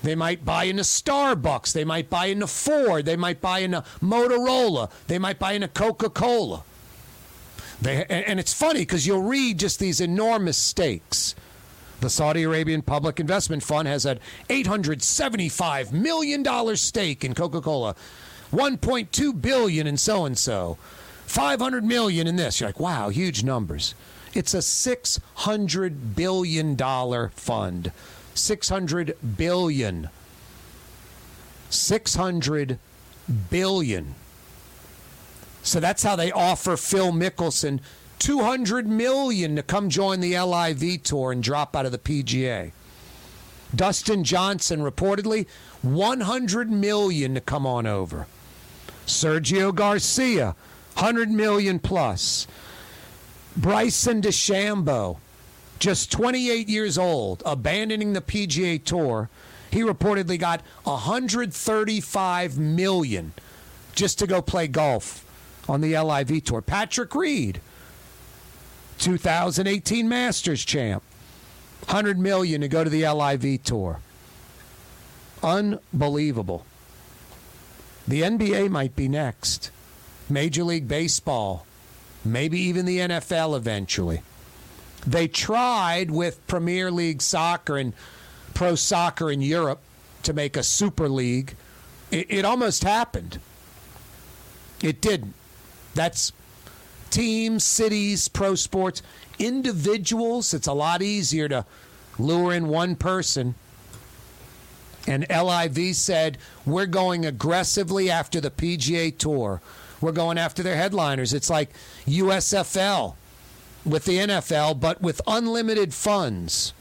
They 0.02 0.16
might 0.16 0.44
buy 0.44 0.66
into 0.66 0.84
Starbucks. 0.84 1.72
They 1.72 1.86
might 1.86 2.10
buy 2.10 2.26
into 2.26 2.48
Ford. 2.48 3.06
They 3.06 3.16
might 3.16 3.40
buy 3.40 3.60
into 3.60 3.84
Motorola. 4.02 4.92
They 5.08 5.18
might 5.18 5.40
buy 5.40 5.54
into 5.54 5.70
Coca 5.70 6.10
Cola. 6.10 6.64
And 7.86 8.40
it's 8.40 8.54
funny 8.54 8.82
because 8.82 9.08
you'll 9.08 9.24
read 9.24 9.60
just 9.60 9.80
these 9.80 10.02
enormous 10.02 10.58
stakes. 10.58 11.36
The 12.02 12.10
Saudi 12.10 12.44
Arabian 12.44 12.82
Public 12.82 13.20
Investment 13.20 13.64
Fund 13.64 13.88
has 13.88 14.06
an 14.06 14.20
$875 14.50 15.94
million 15.94 16.76
stake 16.76 17.24
in 17.24 17.34
Coca-Cola, 17.34 17.96
1.2 18.52 19.42
billion 19.42 19.88
in 19.88 19.96
so 19.96 20.26
and 20.26 20.38
so, 20.38 20.78
500 21.34 21.84
million 21.84 22.28
in 22.28 22.36
this. 22.36 22.60
You're 22.60 22.70
like, 22.70 22.80
wow, 22.80 23.10
huge 23.10 23.44
numbers. 23.44 23.96
It's 24.36 24.54
a 24.54 24.62
600 24.62 26.16
billion 26.16 26.76
dollar 26.76 27.32
fund. 27.36 27.92
600 28.36 29.18
billion. 29.36 30.10
600 31.72 32.78
billion. 33.50 34.14
So 35.64 35.80
that's 35.80 36.04
how 36.04 36.16
they 36.16 36.32
offer 36.32 36.78
Phil 36.78 37.12
Mickelson 37.12 37.80
200 38.20 38.86
million 38.86 39.56
to 39.56 39.64
come 39.64 39.90
join 39.90 40.20
the 40.20 40.38
LIV 40.38 41.02
tour 41.02 41.32
and 41.32 41.42
drop 41.42 41.76
out 41.76 41.88
of 41.88 41.92
the 41.92 41.98
PGA. 41.98 42.74
Dustin 43.76 44.24
Johnson 44.24 44.82
reportedly 44.82 45.48
100 45.82 46.70
million 46.72 47.34
to 47.34 47.42
come 47.42 47.66
on 47.66 47.88
over. 47.88 48.28
Sergio 49.08 49.74
Garcia 49.74 50.56
100 50.96 51.32
million 51.32 51.80
plus. 51.80 52.48
Bryson 53.56 54.22
DeChambeau 54.22 55.18
just 55.84 56.12
28 56.12 56.70
years 56.70 56.98
old, 56.98 57.44
abandoning 57.46 58.14
the 58.14 58.22
PGA 58.22 58.82
Tour, 58.84 59.30
he 59.70 59.82
reportedly 59.82 60.40
got 60.40 60.62
135 60.84 62.58
million 62.58 63.34
just 63.94 64.18
to 64.20 64.28
go 64.28 64.42
play 64.42 64.68
golf 64.68 65.26
on 65.68 65.82
the 65.82 65.98
LIV 65.98 66.46
Tour. 66.46 66.62
Patrick 66.62 67.14
Reed, 67.14 67.60
2018 69.00 70.08
Masters 70.08 70.64
champ, 70.64 71.04
100 71.88 72.18
million 72.18 72.62
to 72.62 72.70
go 72.70 72.84
to 72.84 72.90
the 72.90 73.06
LIV 73.06 73.64
Tour. 73.64 74.00
Unbelievable. 75.42 76.66
The 78.08 78.22
NBA 78.22 78.70
might 78.70 78.96
be 78.96 79.10
next. 79.10 79.72
Major 80.30 80.64
League 80.64 80.88
Baseball, 80.88 81.66
maybe 82.24 82.60
even 82.60 82.86
the 82.86 83.00
NFL 83.00 83.56
eventually. 83.58 84.22
They 85.06 85.28
tried 85.28 86.12
with 86.12 86.46
Premier 86.48 86.90
League 86.90 87.22
soccer 87.22 87.78
and 87.78 87.94
pro 88.54 88.76
soccer 88.76 89.30
in 89.30 89.42
Europe 89.42 89.80
to 90.24 90.34
make 90.34 90.56
a 90.56 90.64
super 90.64 91.10
league. 91.10 91.56
It, 92.12 92.28
it 92.30 92.46
almost 92.46 92.84
happened. 92.84 93.40
It 94.82 95.02
didn't. 95.02 95.34
That's 95.94 96.32
teams, 97.10 97.64
cities, 97.64 98.28
pro 98.28 98.56
sports, 98.56 99.02
individuals. 99.40 100.54
It's 100.54 100.68
a 100.68 100.74
lot 100.74 101.02
easier 101.02 101.48
to 101.50 101.66
lure 102.18 102.54
in 102.54 102.68
one 102.68 102.96
person. 102.96 103.56
And 105.06 105.26
LIV 105.30 105.96
said, 105.96 106.38
we're 106.66 106.86
going 106.86 107.26
aggressively 107.26 108.10
after 108.10 108.40
the 108.40 108.52
PGA 108.52 109.16
Tour. 109.18 109.62
We're 110.04 110.12
going 110.12 110.38
after 110.38 110.62
their 110.62 110.76
headliners. 110.76 111.34
It's 111.34 111.50
like 111.50 111.70
USFL 112.06 113.16
with 113.86 114.04
the 114.04 114.18
NFL, 114.18 114.82
but 114.82 115.02
with 115.02 115.22
unlimited 115.26 115.94
funds. 115.94 116.74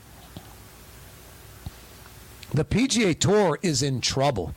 The 2.52 2.64
PGA 2.64 3.16
Tour 3.16 3.60
is 3.62 3.80
in 3.80 4.00
trouble. 4.00 4.54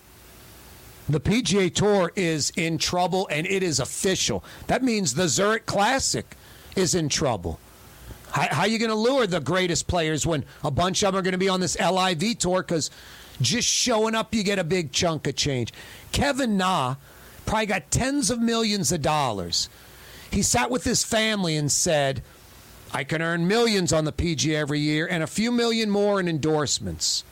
The 1.08 1.20
PGA 1.20 1.72
Tour 1.72 2.12
is 2.16 2.52
in 2.56 2.80
trouble 2.80 3.28
and 3.30 3.46
it 3.46 3.62
is 3.62 3.80
official. 3.80 4.44
That 4.66 4.84
means 4.84 5.14
the 5.14 5.28
Zurich 5.28 5.68
Classic 5.68 6.36
is 6.76 6.96
in 6.96 7.08
trouble. 7.08 7.60
How, 8.32 8.48
how 8.50 8.62
are 8.62 8.68
you 8.68 8.80
going 8.80 8.90
to 8.90 8.96
lure 8.96 9.28
the 9.28 9.42
greatest 9.42 9.86
players 9.86 10.26
when 10.26 10.44
a 10.64 10.72
bunch 10.72 11.04
of 11.04 11.14
them 11.14 11.20
are 11.20 11.22
going 11.22 11.34
to 11.34 11.38
be 11.38 11.50
on 11.50 11.60
this 11.60 11.80
LIV 11.80 12.40
tour? 12.40 12.64
Because 12.64 12.90
just 13.40 13.68
showing 13.68 14.16
up, 14.16 14.34
you 14.34 14.42
get 14.42 14.58
a 14.58 14.64
big 14.64 14.92
chunk 14.92 15.28
of 15.28 15.36
change. 15.36 15.72
Kevin 16.12 16.58
Na 16.58 16.96
probably 17.46 17.68
got 17.68 17.92
tens 17.92 18.30
of 18.30 18.40
millions 18.40 18.92
of 18.92 19.02
dollars. 19.02 19.70
He 20.32 20.42
sat 20.42 20.70
with 20.70 20.84
his 20.84 21.04
family 21.04 21.56
and 21.56 21.72
said, 21.72 22.22
I 22.94 23.04
can 23.04 23.22
earn 23.22 23.48
millions 23.48 23.92
on 23.92 24.06
the 24.06 24.12
PGA 24.12 24.56
every 24.56 24.80
year 24.80 25.08
and 25.08 25.22
a 25.24 25.28
few 25.28 25.52
million 25.52 25.90
more 25.90 26.20
in 26.20 26.28
endorsements. 26.28 27.24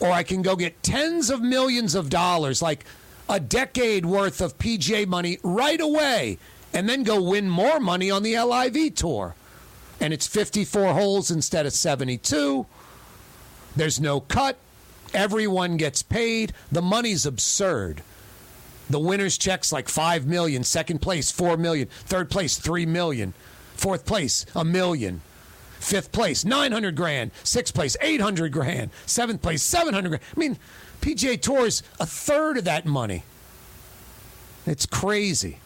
Or 0.00 0.10
I 0.10 0.22
can 0.22 0.42
go 0.42 0.56
get 0.56 0.82
tens 0.82 1.30
of 1.30 1.40
millions 1.40 1.94
of 1.94 2.10
dollars, 2.10 2.60
like 2.60 2.84
a 3.28 3.40
decade 3.40 4.06
worth 4.06 4.40
of 4.40 4.58
PGA 4.58 5.06
money 5.06 5.38
right 5.42 5.80
away, 5.80 6.38
and 6.72 6.88
then 6.88 7.02
go 7.02 7.22
win 7.22 7.48
more 7.48 7.80
money 7.80 8.10
on 8.10 8.22
the 8.22 8.38
LIV 8.38 8.94
tour. 8.94 9.34
And 10.00 10.12
it's 10.12 10.26
54 10.26 10.92
holes 10.92 11.30
instead 11.30 11.64
of 11.64 11.72
72. 11.72 12.66
There's 13.74 13.98
no 13.98 14.20
cut. 14.20 14.56
Everyone 15.14 15.76
gets 15.78 16.02
paid. 16.02 16.52
The 16.70 16.82
money's 16.82 17.24
absurd. 17.24 18.02
The 18.88 19.00
winner's 19.00 19.36
checks 19.36 19.72
like 19.72 19.88
5 19.88 20.26
million, 20.26 20.62
second 20.62 21.00
place 21.00 21.30
4 21.30 21.56
million, 21.56 21.88
third 21.88 22.30
place 22.30 22.56
3 22.56 22.86
million. 22.86 23.34
Fourth 23.74 24.06
place, 24.06 24.46
a 24.54 24.64
million. 24.64 25.20
Fifth 25.80 26.10
place, 26.10 26.44
900 26.44 26.96
grand. 26.96 27.30
Sixth 27.44 27.74
place, 27.74 27.96
800 28.00 28.50
grand. 28.50 28.90
Seventh 29.04 29.42
place, 29.42 29.62
700 29.62 30.08
grand. 30.08 30.22
I 30.34 30.38
mean, 30.38 30.58
PGA 31.00 31.40
Tour's 31.40 31.82
a 32.00 32.06
third 32.06 32.58
of 32.58 32.64
that 32.64 32.86
money. 32.86 33.22
It's 34.66 34.86
crazy. 34.86 35.58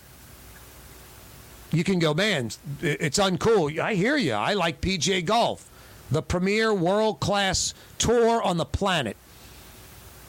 You 1.73 1.85
can 1.85 2.01
go, 2.01 2.13
man, 2.13 2.51
it's 2.83 3.19
uncool. 3.19 3.79
I 3.79 3.95
hear 3.95 4.17
you. 4.17 4.33
I 4.33 4.55
like 4.55 4.81
PGA 4.81 5.25
Golf, 5.25 5.71
the 6.11 6.21
premier 6.21 6.75
world 6.75 7.21
class 7.21 7.73
tour 7.97 8.43
on 8.43 8.57
the 8.57 8.65
planet. 8.65 9.17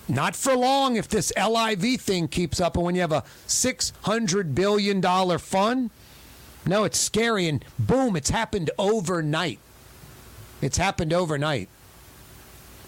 Not 0.07 0.35
for 0.35 0.55
long 0.55 0.97
if 0.97 1.07
this 1.07 1.31
LIV 1.37 2.01
thing 2.01 2.27
keeps 2.27 2.59
up. 2.59 2.75
And 2.75 2.83
when 2.85 2.95
you 2.95 3.01
have 3.01 3.11
a 3.11 3.23
$600 3.47 4.55
billion 4.55 5.01
fund, 5.39 5.89
No, 6.65 6.83
it's 6.83 6.99
scary, 6.99 7.47
and 7.47 7.63
boom, 7.79 8.15
it's 8.15 8.29
happened 8.29 8.69
overnight. 8.77 9.59
It's 10.61 10.77
happened 10.77 11.11
overnight. 11.13 11.69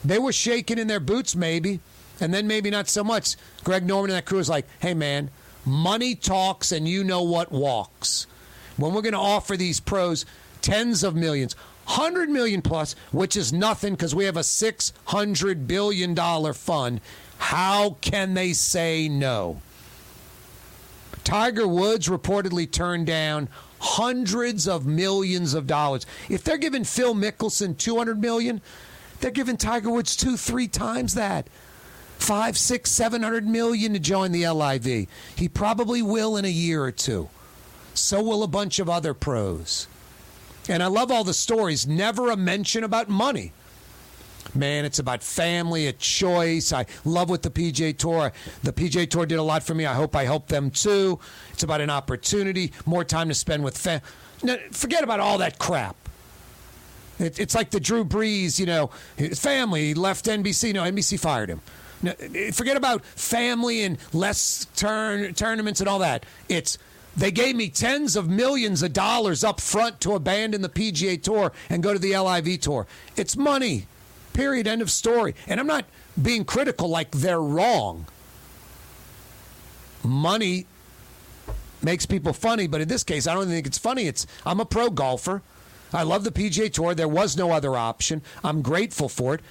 They 0.06 0.19
were 0.19 0.34
shaking 0.34 0.77
in 0.77 0.88
their 0.88 0.99
boots, 0.99 1.35
maybe, 1.35 1.80
and 2.19 2.34
then 2.34 2.45
maybe 2.45 2.69
not 2.69 2.88
so 2.88 3.03
much. 3.03 3.35
Greg 3.64 3.85
Norman 3.85 4.11
and 4.11 4.18
that 4.18 4.26
crew 4.26 4.38
was 4.38 4.49
like, 4.49 4.68
hey, 4.80 4.94
man, 4.94 5.31
money 5.65 6.14
talks, 6.14 6.72
and 6.72 6.88
you 6.88 7.03
know 7.03 7.23
what 7.23 7.52
walks. 7.52 8.27
When 8.77 8.94
we're 8.94 9.02
going 9.02 9.14
to 9.14 9.19
offer 9.19 9.56
these 9.56 9.80
pros 9.80 10.26
tens 10.61 11.03
of 11.03 11.15
millions, 11.15 11.56
100 11.85 12.30
million 12.30 12.61
plus, 12.61 12.95
which 13.11 13.35
is 13.35 13.51
nothing 13.51 13.93
because 13.93 14.15
we 14.15 14.26
have 14.26 14.38
a 14.38 14.41
$600 14.41 15.68
billion 15.68 16.53
fund, 16.53 17.01
how 17.38 17.97
can 18.01 18.34
they 18.34 18.53
say 18.53 19.10
no? 19.10 19.61
Tiger 21.23 21.68
Woods 21.68 22.07
reportedly 22.07 22.69
turned 22.69 23.07
down 23.07 23.49
hundreds 23.80 24.68
of 24.68 24.85
millions 24.85 25.53
of 25.53 25.68
dollars. 25.68 26.05
If 26.30 26.43
they're 26.43 26.57
giving 26.57 26.84
Phil 26.84 27.14
Mickelson 27.14 27.77
200 27.77 28.19
million, 28.19 28.61
they're 29.19 29.31
giving 29.31 29.57
Tiger 29.57 29.89
Woods 29.89 30.15
two, 30.15 30.38
three 30.38 30.68
times 30.68 31.14
that. 31.15 31.47
Five, 32.18 32.57
six, 32.57 32.91
seven 32.91 33.23
hundred 33.23 33.45
million 33.45 33.93
to 33.93 33.99
join 33.99 34.31
the 34.31 34.47
LIV. 34.47 35.07
He 35.35 35.49
probably 35.49 36.01
will 36.01 36.38
in 36.38 36.45
a 36.45 36.49
year 36.49 36.84
or 36.84 36.91
two. 36.91 37.30
So 37.93 38.22
will 38.22 38.43
a 38.43 38.47
bunch 38.47 38.80
of 38.80 38.89
other 38.89 39.14
pros. 39.14 39.88
And 40.69 40.81
I 40.81 40.88
love 40.88 41.11
all 41.11 41.23
the 41.23 41.34
stories. 41.34 41.85
Never 41.88 42.31
a 42.31 42.38
mention 42.38 42.84
about 42.84 43.10
money. 43.10 43.52
Man, 44.56 44.85
it's 44.85 44.99
about 44.99 45.23
family, 45.23 45.88
a 45.88 45.94
choice. 45.94 46.72
I 46.72 46.85
love 47.06 47.30
what 47.30 47.41
the 47.41 47.49
PGA 47.49 47.98
Tour. 47.98 48.31
The 48.61 48.72
PGA 48.72 49.10
Tour 49.10 49.26
did 49.26 49.40
a 49.40 49.44
lot 49.44 49.64
for 49.64 49.73
me. 49.73 49.85
I 49.85 49.94
hope 49.94 50.15
I 50.15 50.26
help 50.26 50.48
them 50.48 50.69
too. 50.69 51.19
It's 51.52 51.64
about 51.64 51.81
an 51.81 51.90
opportunity, 51.90 52.72
more 52.85 53.03
time 53.03 53.30
to 53.30 53.34
spend 53.34 53.64
with 53.64 53.77
family. 53.77 54.06
No, 54.44 54.57
forget 54.72 55.03
about 55.03 55.19
all 55.19 55.40
that 55.40 55.57
crap. 55.57 55.95
It, 57.19 57.40
it's 57.40 57.56
like 57.56 57.72
the 57.72 57.80
Drew 57.80 58.06
Brees, 58.06 58.60
you 58.60 58.65
know, 58.65 58.91
his 59.15 59.40
family 59.40 59.94
left 59.94 60.26
NBC. 60.26 60.73
No, 60.73 60.84
NBC 60.84 61.19
fired 61.19 61.49
him. 61.49 61.61
No, 62.02 62.11
forget 62.52 62.76
about 62.76 63.06
family 63.06 63.84
and 63.84 63.98
less 64.11 64.68
turn 64.76 65.34
tournaments 65.34 65.80
and 65.80 65.88
all 65.88 65.99
that. 65.99 66.26
It's 66.49 66.77
they 67.15 67.31
gave 67.31 67.56
me 67.56 67.69
tens 67.69 68.15
of 68.15 68.30
millions 68.30 68.81
of 68.81 68.94
dollars 68.94 69.44
up 69.44 69.61
front 69.61 70.02
to 70.02 70.14
abandon 70.14 70.61
the 70.61 70.69
PGA 70.69 71.22
Tour 71.22 71.52
and 71.69 71.84
go 71.84 71.94
to 71.94 71.99
the 71.99 72.18
LIV 72.18 72.61
Tour. 72.61 72.88
It's 73.15 73.38
money. 73.38 73.88
Period. 74.34 74.68
End 74.68 74.81
of 74.81 74.90
story. 74.90 75.35
And 75.48 75.60
I'm 75.60 75.68
not 75.68 75.85
being 76.19 76.44
critical 76.44 76.88
like 76.88 77.11
they're 77.11 77.41
wrong. 77.41 78.07
Money 80.03 80.65
makes 81.81 82.06
people 82.06 82.34
funny, 82.34 82.65
but 82.68 82.81
in 82.81 82.88
this 82.88 83.03
case, 83.03 83.27
I 83.27 83.34
don't 83.34 83.48
think 83.48 83.68
it's 83.68 83.77
funny. 83.77 84.07
It's 84.07 84.26
I'm 84.45 84.60
a 84.60 84.65
pro 84.65 84.90
golfer. 84.90 85.41
I 85.94 86.02
love 86.02 86.23
the 86.23 86.31
PGA 86.31 86.73
Tour. 86.73 86.95
There 86.95 87.07
was 87.07 87.38
no 87.38 87.52
other 87.52 87.76
option. 87.76 88.23
I'm 88.44 88.64
grateful 88.64 89.07
for 89.07 89.35
it. 89.35 89.41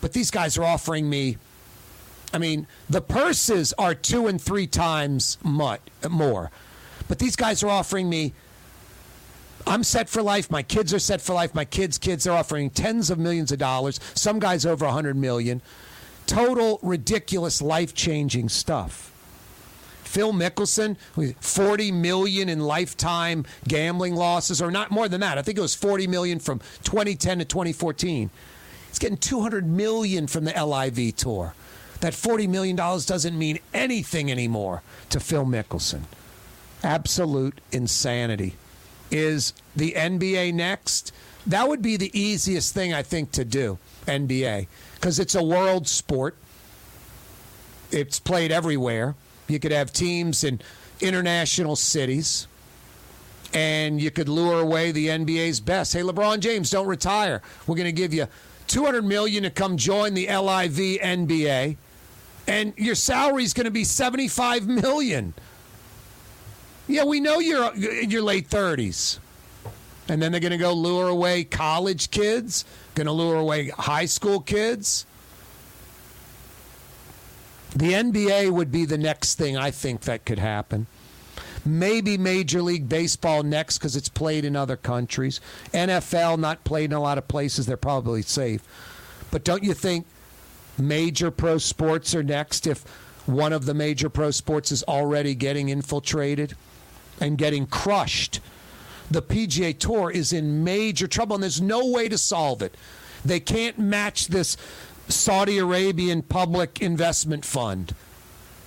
But 0.00 0.12
these 0.12 0.32
guys 0.32 0.58
are 0.58 0.64
offering 0.64 1.08
me 1.08 1.36
I 2.32 2.38
mean, 2.38 2.66
the 2.88 3.02
purses 3.02 3.74
are 3.78 3.94
two 3.94 4.26
and 4.26 4.40
three 4.40 4.66
times 4.66 5.36
more. 5.44 6.50
But 7.08 7.18
these 7.18 7.36
guys 7.36 7.62
are 7.62 7.70
offering 7.70 8.08
me 8.08 8.32
I'm 9.66 9.84
set 9.84 10.08
for 10.08 10.22
life. 10.22 10.50
My 10.50 10.62
kids 10.62 10.92
are 10.92 10.98
set 10.98 11.20
for 11.20 11.34
life. 11.34 11.54
My 11.54 11.64
kids' 11.64 11.98
kids 11.98 12.26
are 12.26 12.36
offering 12.36 12.70
tens 12.70 13.10
of 13.10 13.18
millions 13.18 13.52
of 13.52 13.58
dollars. 13.58 14.00
Some 14.14 14.38
guys 14.38 14.66
over 14.66 14.84
a 14.84 14.92
hundred 14.92 15.16
million. 15.16 15.62
Total 16.26 16.78
ridiculous, 16.82 17.60
life 17.62 17.94
changing 17.94 18.48
stuff. 18.48 19.10
Phil 20.04 20.32
Mickelson, 20.32 20.96
40 21.40 21.92
million 21.92 22.48
in 22.48 22.60
lifetime 22.60 23.46
gambling 23.66 24.14
losses, 24.14 24.60
or 24.60 24.70
not 24.70 24.90
more 24.90 25.08
than 25.08 25.20
that. 25.22 25.38
I 25.38 25.42
think 25.42 25.56
it 25.56 25.62
was 25.62 25.74
40 25.74 26.06
million 26.06 26.38
from 26.38 26.60
2010 26.84 27.38
to 27.38 27.44
2014. 27.46 28.30
He's 28.88 28.98
getting 28.98 29.16
200 29.16 29.66
million 29.66 30.26
from 30.26 30.44
the 30.44 30.52
LIV 30.52 31.16
tour. 31.16 31.54
That 32.00 32.14
40 32.14 32.46
million 32.46 32.76
dollars 32.76 33.06
doesn't 33.06 33.38
mean 33.38 33.58
anything 33.72 34.30
anymore 34.30 34.82
to 35.10 35.18
Phil 35.18 35.46
Mickelson. 35.46 36.02
Absolute 36.82 37.60
insanity 37.70 38.54
is 39.10 39.52
the 39.76 39.92
NBA 39.92 40.54
next? 40.54 41.12
That 41.46 41.68
would 41.68 41.82
be 41.82 41.96
the 41.96 42.16
easiest 42.18 42.74
thing, 42.74 42.94
I 42.94 43.02
think, 43.02 43.32
to 43.32 43.44
do, 43.44 43.78
NBA, 44.06 44.66
because 44.94 45.18
it's 45.18 45.34
a 45.34 45.42
world 45.42 45.88
sport. 45.88 46.36
It's 47.90 48.18
played 48.18 48.52
everywhere. 48.52 49.14
You 49.48 49.58
could 49.58 49.72
have 49.72 49.92
teams 49.92 50.44
in 50.44 50.60
international 51.00 51.76
cities, 51.76 52.46
and 53.52 54.00
you 54.00 54.10
could 54.10 54.28
lure 54.28 54.60
away 54.60 54.92
the 54.92 55.08
NBA's 55.08 55.60
best. 55.60 55.92
Hey, 55.92 56.00
LeBron 56.00 56.40
James, 56.40 56.70
don't 56.70 56.86
retire. 56.86 57.42
We're 57.66 57.76
going 57.76 57.86
to 57.86 57.92
give 57.92 58.14
you 58.14 58.26
200 58.68 59.04
million 59.04 59.42
to 59.42 59.50
come 59.50 59.76
join 59.76 60.14
the 60.14 60.26
LIV 60.26 61.00
NBA, 61.00 61.76
and 62.46 62.72
your 62.76 62.94
salary 62.94 63.44
is 63.44 63.52
going 63.52 63.64
to 63.64 63.70
be 63.70 63.84
75 63.84 64.66
million. 64.66 65.34
Yeah, 66.88 67.04
we 67.04 67.20
know 67.20 67.38
you're 67.38 67.72
in 67.74 68.10
your 68.10 68.22
late 68.22 68.48
30s. 68.48 69.18
And 70.08 70.20
then 70.20 70.32
they're 70.32 70.40
going 70.40 70.52
to 70.52 70.58
go 70.58 70.72
lure 70.72 71.08
away 71.08 71.44
college 71.44 72.10
kids, 72.10 72.64
going 72.94 73.06
to 73.06 73.12
lure 73.12 73.36
away 73.36 73.68
high 73.68 74.04
school 74.04 74.40
kids. 74.40 75.06
The 77.74 77.92
NBA 77.92 78.50
would 78.50 78.70
be 78.70 78.84
the 78.84 78.98
next 78.98 79.36
thing 79.36 79.56
I 79.56 79.70
think 79.70 80.02
that 80.02 80.24
could 80.24 80.38
happen. 80.38 80.86
Maybe 81.64 82.18
Major 82.18 82.60
League 82.60 82.88
Baseball 82.88 83.44
next 83.44 83.78
because 83.78 83.94
it's 83.94 84.08
played 84.08 84.44
in 84.44 84.56
other 84.56 84.76
countries. 84.76 85.40
NFL 85.72 86.38
not 86.38 86.64
played 86.64 86.90
in 86.90 86.96
a 86.96 87.00
lot 87.00 87.18
of 87.18 87.28
places. 87.28 87.66
They're 87.66 87.76
probably 87.76 88.22
safe. 88.22 88.62
But 89.30 89.44
don't 89.44 89.62
you 89.62 89.72
think 89.72 90.04
major 90.76 91.30
pro 91.30 91.58
sports 91.58 92.14
are 92.14 92.24
next 92.24 92.66
if 92.66 92.82
one 93.26 93.52
of 93.52 93.64
the 93.64 93.74
major 93.74 94.10
pro 94.10 94.32
sports 94.32 94.72
is 94.72 94.82
already 94.82 95.34
getting 95.36 95.68
infiltrated? 95.68 96.56
And 97.20 97.38
getting 97.38 97.66
crushed. 97.66 98.40
The 99.10 99.22
PGA 99.22 99.78
Tour 99.78 100.10
is 100.10 100.32
in 100.32 100.64
major 100.64 101.06
trouble, 101.06 101.34
and 101.34 101.42
there's 101.42 101.60
no 101.60 101.86
way 101.86 102.08
to 102.08 102.18
solve 102.18 102.62
it. 102.62 102.76
They 103.24 103.40
can't 103.40 103.78
match 103.78 104.28
this 104.28 104.56
Saudi 105.08 105.58
Arabian 105.58 106.22
public 106.22 106.80
investment 106.80 107.44
fund. 107.44 107.94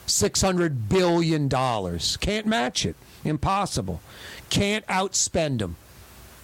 $600 0.07 0.88
billion. 0.88 1.49
Can't 1.49 2.45
match 2.45 2.85
it. 2.85 2.95
Impossible. 3.23 4.01
Can't 4.49 4.85
outspend 4.85 5.59
them. 5.59 5.77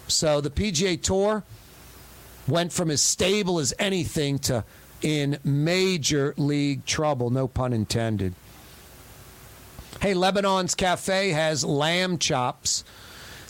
So 0.07 0.41
the 0.41 0.49
PGA 0.49 1.01
Tour 1.01 1.43
went 2.47 2.73
from 2.73 2.89
as 2.89 3.01
stable 3.01 3.59
as 3.59 3.73
anything 3.77 4.39
to 4.39 4.63
in 5.01 5.39
major 5.43 6.33
league 6.37 6.85
trouble, 6.85 7.29
no 7.29 7.47
pun 7.47 7.73
intended. 7.73 8.33
Hey, 10.01 10.15
Lebanon's 10.15 10.73
Cafe 10.73 11.29
has 11.29 11.63
lamb 11.63 12.17
chops, 12.17 12.83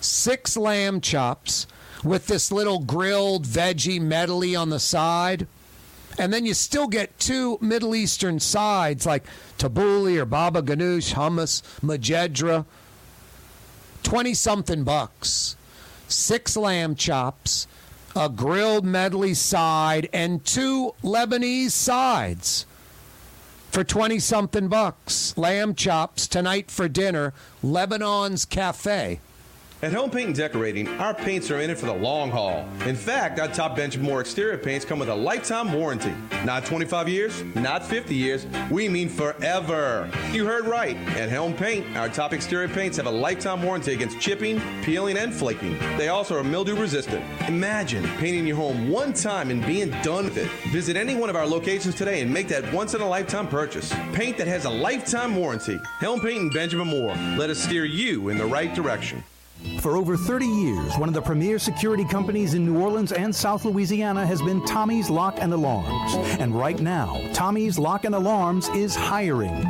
six 0.02 0.57
lamb 0.57 0.99
chops 0.99 1.65
with 2.03 2.28
this 2.28 2.52
little 2.52 2.80
grilled 2.80 3.45
veggie 3.45 4.02
medley 4.02 4.53
on 4.53 4.69
the 4.69 4.78
side. 4.78 5.48
And 6.19 6.34
then 6.34 6.45
you 6.45 6.53
still 6.53 6.90
get 6.90 7.18
two 7.18 7.57
Middle 7.61 7.95
Eastern 7.95 8.41
sides 8.41 9.06
like 9.06 9.23
tabbouleh 9.57 10.18
or 10.18 10.26
baba 10.26 10.61
ganoush, 10.61 11.14
hummus, 11.14 11.61
majedra. 11.80 12.65
20 14.03 14.34
something 14.34 14.84
bucks. 14.84 15.56
Six 16.10 16.57
lamb 16.57 16.95
chops, 16.95 17.65
a 18.14 18.28
grilled 18.28 18.84
medley 18.84 19.36
side, 19.36 20.10
and 20.11 20.44
two 20.44 20.95
Lebanese 21.02 21.72
sides 21.72 22.65
for 23.72 23.84
20 23.84 24.19
something 24.19 24.68
bucks. 24.68 25.35
Lamb 25.38 25.73
chops 25.73 26.27
tonight 26.27 26.69
for 26.69 26.88
dinner, 26.89 27.34
Lebanon's 27.64 28.45
Cafe. 28.45 29.19
At 29.84 29.91
Helm 29.91 30.12
Paint 30.12 30.28
and 30.28 30.36
Decorating, 30.36 30.88
our 30.99 31.12
paints 31.12 31.49
are 31.49 31.60
in 31.60 31.72
it 31.72 31.78
for 31.80 31.88
the 31.88 31.94
long 31.94 32.30
haul. 32.30 32.70
In 32.86 32.95
fact, 32.95 33.40
our 33.40 33.48
top 33.48 33.76
Benjamin 33.76 34.06
Moore 34.06 34.22
exterior 34.22 34.56
paints 34.56 34.86
come 34.86 34.99
with 34.99 35.10
a 35.10 35.16
lifetime 35.16 35.74
warranty. 35.74 36.14
Not 36.45 36.66
25 36.66 37.10
years, 37.10 37.44
not 37.56 37.84
50 37.84 38.14
years, 38.14 38.45
we 38.70 38.88
mean 38.88 39.10
forever. 39.10 40.08
You 40.32 40.45
heard 40.45 40.68
right. 40.68 40.95
At 41.18 41.30
Helm 41.30 41.56
Paint, 41.56 41.98
our 41.98 42.10
top 42.10 42.32
exterior 42.32 42.68
paints 42.68 42.95
have 42.98 43.08
a 43.08 43.12
lifetime 43.12 43.64
warranty 43.64 43.94
against 43.94 44.20
chipping, 44.20 44.62
peeling, 44.84 45.18
and 45.18 45.34
flaking. 45.34 45.76
They 45.98 46.10
also 46.10 46.38
are 46.38 46.44
mildew 46.44 46.76
resistant. 46.76 47.26
Imagine 47.48 48.03
painting 48.20 48.45
your 48.45 48.58
home 48.58 48.88
one 48.88 49.14
time 49.14 49.49
and 49.49 49.66
being 49.66 49.90
done 50.03 50.26
with 50.26 50.38
it. 50.38 50.48
Visit 50.70 50.95
any 50.95 51.16
one 51.16 51.32
of 51.32 51.36
our 51.36 51.48
locations 51.48 51.95
today 51.95 52.22
and 52.22 52.32
make 52.32 52.48
that 52.49 52.72
once 52.72 52.94
in 52.94 53.02
a 53.02 53.10
lifetime 53.10 53.48
purchase. 53.48 53.91
Paint 54.14 54.38
that 54.38 54.48
has 54.48 54.66
a 54.66 54.70
lifetime 54.70 55.36
warranty. 55.36 55.80
Helm 55.99 56.20
Paint 56.20 56.40
and 56.40 56.53
Benjamin 56.53 56.88
Moore. 56.88 57.16
Let 57.36 57.49
us 57.49 57.58
steer 57.58 57.86
you 57.86 58.30
in 58.30 58.38
the 58.38 58.45
right 58.45 58.76
direction. 58.76 59.24
For 59.80 59.98
over 59.98 60.16
30 60.16 60.46
years, 60.46 60.96
one 60.98 61.10
of 61.10 61.16
the 61.16 61.22
premier 61.22 61.60
security 61.60 62.06
companies 62.06 62.54
in 62.54 62.66
New 62.66 62.80
Orleans 62.80 63.12
and 63.12 63.36
South 63.36 63.66
Louisiana 63.66 64.26
has 64.26 64.42
been 64.42 64.64
Tommy's 64.66 65.10
Lock 65.10 65.36
and 65.40 65.52
Alarms. 65.54 66.16
And 66.40 66.56
right 66.56 66.80
now, 66.80 67.20
Tommy's 67.34 67.78
Lock 67.80 68.06
and 68.06 68.16
Alarms 68.16 68.70
is 68.70 68.96
hiring. 68.96 69.64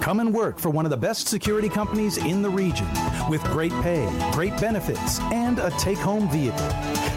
Come 0.00 0.20
and 0.20 0.32
work 0.34 0.58
for 0.58 0.70
one 0.70 0.86
of 0.86 0.90
the 0.90 0.96
best 0.96 1.28
security 1.28 1.68
companies 1.68 2.16
in 2.16 2.42
the 2.42 2.50
region. 2.50 2.88
with 3.28 3.42
great 3.44 3.72
pay, 3.82 4.08
great 4.32 4.58
benefits, 4.60 5.20
and 5.20 5.58
a 5.58 5.70
take 5.72 5.98
home 5.98 6.28
vehicle. 6.30 6.68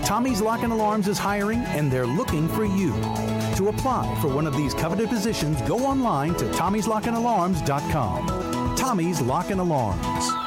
Tommy's 0.04 0.42
Lock 0.42 0.64
and 0.64 0.72
Alarms 0.72 1.08
is 1.08 1.18
hiring 1.18 1.60
and 1.60 1.92
they're 1.92 2.06
looking 2.06 2.48
for 2.50 2.66
you. 2.66 2.92
To 3.56 3.70
apply 3.70 4.14
for 4.22 4.28
one 4.28 4.46
of 4.46 4.56
these 4.56 4.74
coveted 4.74 5.10
positions, 5.10 5.62
go 5.64 5.80
online 5.80 6.36
to 6.36 6.46
tommy'slockandalarms.com. 6.46 8.76
Tommy's 8.76 9.22
Lock 9.22 9.50
and 9.50 9.62
Alarms. 9.62 10.45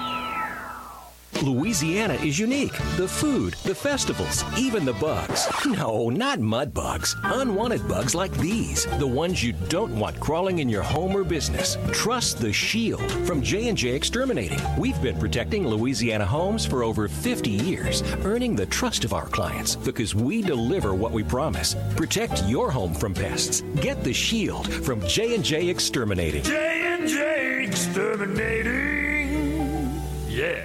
Louisiana 1.42 2.14
is 2.14 2.38
unique. 2.38 2.72
The 2.96 3.06
food, 3.06 3.54
the 3.64 3.74
festivals, 3.74 4.44
even 4.58 4.84
the 4.84 4.92
bugs. 4.94 5.46
No, 5.66 6.10
not 6.10 6.40
mud 6.40 6.74
bugs. 6.74 7.14
Unwanted 7.22 7.86
bugs 7.86 8.14
like 8.14 8.32
these, 8.38 8.86
the 8.98 9.06
ones 9.06 9.42
you 9.42 9.52
don't 9.68 9.96
want 9.96 10.18
crawling 10.18 10.58
in 10.58 10.68
your 10.68 10.82
home 10.82 11.16
or 11.16 11.24
business. 11.24 11.76
Trust 11.92 12.38
the 12.38 12.52
Shield 12.52 13.10
from 13.26 13.40
J&J 13.40 13.90
Exterminating. 13.90 14.60
We've 14.76 15.00
been 15.00 15.18
protecting 15.18 15.66
Louisiana 15.66 16.26
homes 16.26 16.66
for 16.66 16.82
over 16.82 17.06
50 17.06 17.50
years, 17.50 18.02
earning 18.24 18.56
the 18.56 18.66
trust 18.66 19.04
of 19.04 19.12
our 19.12 19.26
clients 19.26 19.76
because 19.76 20.14
we 20.14 20.42
deliver 20.42 20.94
what 20.94 21.12
we 21.12 21.22
promise. 21.22 21.76
Protect 21.96 22.42
your 22.44 22.70
home 22.70 22.94
from 22.94 23.14
pests. 23.14 23.62
Get 23.80 24.02
the 24.02 24.12
Shield 24.12 24.72
from 24.84 25.06
J&J 25.06 25.68
Exterminating. 25.68 26.42
J&J 26.42 27.64
Exterminating. 27.64 30.00
Yeah. 30.28 30.64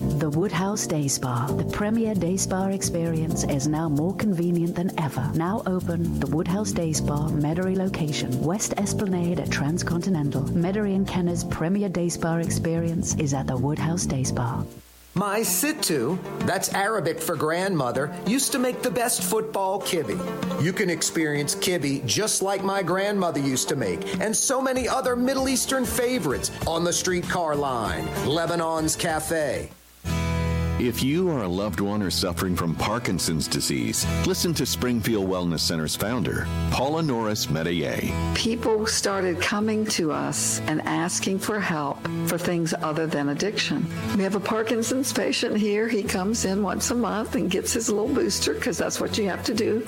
The 0.00 0.30
Woodhouse 0.30 0.86
Day 0.86 1.08
Spa, 1.08 1.46
the 1.46 1.64
premier 1.64 2.14
day 2.14 2.38
spa 2.38 2.68
experience, 2.68 3.44
is 3.44 3.68
now 3.68 3.86
more 3.86 4.16
convenient 4.16 4.74
than 4.74 4.98
ever. 4.98 5.30
Now 5.34 5.62
open, 5.66 6.18
the 6.18 6.26
Woodhouse 6.26 6.72
Day 6.72 6.94
Spa, 6.94 7.28
Metairie 7.28 7.76
location, 7.76 8.42
West 8.42 8.72
Esplanade 8.78 9.40
at 9.40 9.50
Transcontinental. 9.50 10.44
Metairie 10.44 10.96
and 10.96 11.06
Kenner's 11.06 11.44
premier 11.44 11.90
day 11.90 12.08
spa 12.08 12.36
experience 12.36 13.14
is 13.16 13.34
at 13.34 13.46
the 13.46 13.54
Woodhouse 13.54 14.06
Day 14.06 14.24
Spa. 14.24 14.64
My 15.12 15.42
Situ, 15.42 16.18
that's 16.46 16.72
Arabic 16.72 17.20
for 17.20 17.36
grandmother, 17.36 18.10
used 18.26 18.52
to 18.52 18.58
make 18.58 18.80
the 18.80 18.90
best 18.90 19.22
football 19.22 19.82
kibbe. 19.82 20.16
You 20.62 20.72
can 20.72 20.88
experience 20.88 21.54
kibbe 21.54 22.06
just 22.06 22.40
like 22.40 22.64
my 22.64 22.82
grandmother 22.82 23.40
used 23.40 23.68
to 23.68 23.76
make, 23.76 24.18
and 24.18 24.34
so 24.34 24.62
many 24.62 24.88
other 24.88 25.14
Middle 25.14 25.46
Eastern 25.46 25.84
favorites 25.84 26.50
on 26.66 26.84
the 26.84 26.92
streetcar 26.92 27.54
line, 27.54 28.06
Lebanon's 28.24 28.96
Cafe. 28.96 29.68
If 30.80 31.02
you 31.02 31.28
are 31.28 31.42
a 31.42 31.48
loved 31.48 31.80
one 31.80 32.02
or 32.02 32.08
suffering 32.08 32.56
from 32.56 32.74
Parkinson's 32.74 33.46
disease, 33.46 34.06
listen 34.26 34.54
to 34.54 34.64
Springfield 34.64 35.28
Wellness 35.28 35.60
Center's 35.60 35.94
founder, 35.94 36.46
Paula 36.70 37.02
Norris 37.02 37.48
Metayer. 37.48 38.34
People 38.34 38.86
started 38.86 39.42
coming 39.42 39.84
to 39.84 40.10
us 40.10 40.58
and 40.60 40.80
asking 40.86 41.40
for 41.40 41.60
help 41.60 41.98
for 42.26 42.38
things 42.38 42.72
other 42.72 43.06
than 43.06 43.28
addiction. 43.28 43.86
We 44.16 44.22
have 44.22 44.36
a 44.36 44.40
Parkinson's 44.40 45.12
patient 45.12 45.58
here. 45.58 45.86
He 45.86 46.02
comes 46.02 46.46
in 46.46 46.62
once 46.62 46.90
a 46.90 46.94
month 46.94 47.34
and 47.34 47.50
gets 47.50 47.74
his 47.74 47.90
little 47.90 48.08
booster 48.08 48.54
because 48.54 48.78
that's 48.78 49.02
what 49.02 49.18
you 49.18 49.28
have 49.28 49.44
to 49.44 49.54
do. 49.54 49.86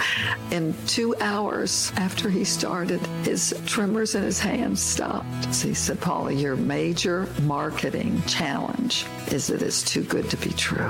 In 0.50 0.74
two 0.86 1.16
hours 1.20 1.90
after 1.96 2.28
he 2.28 2.44
started, 2.44 3.00
his 3.24 3.58
tremors 3.64 4.14
in 4.14 4.24
his 4.24 4.40
hands 4.40 4.82
stopped. 4.82 5.54
So 5.54 5.68
he 5.68 5.74
said, 5.74 6.02
Paula, 6.02 6.32
your 6.32 6.54
major 6.54 7.26
marketing 7.44 8.20
challenge 8.26 9.06
is 9.30 9.46
that 9.46 9.62
it's 9.62 9.82
too 9.82 10.02
good 10.02 10.28
to 10.28 10.36
be 10.36 10.50
true. 10.50 10.81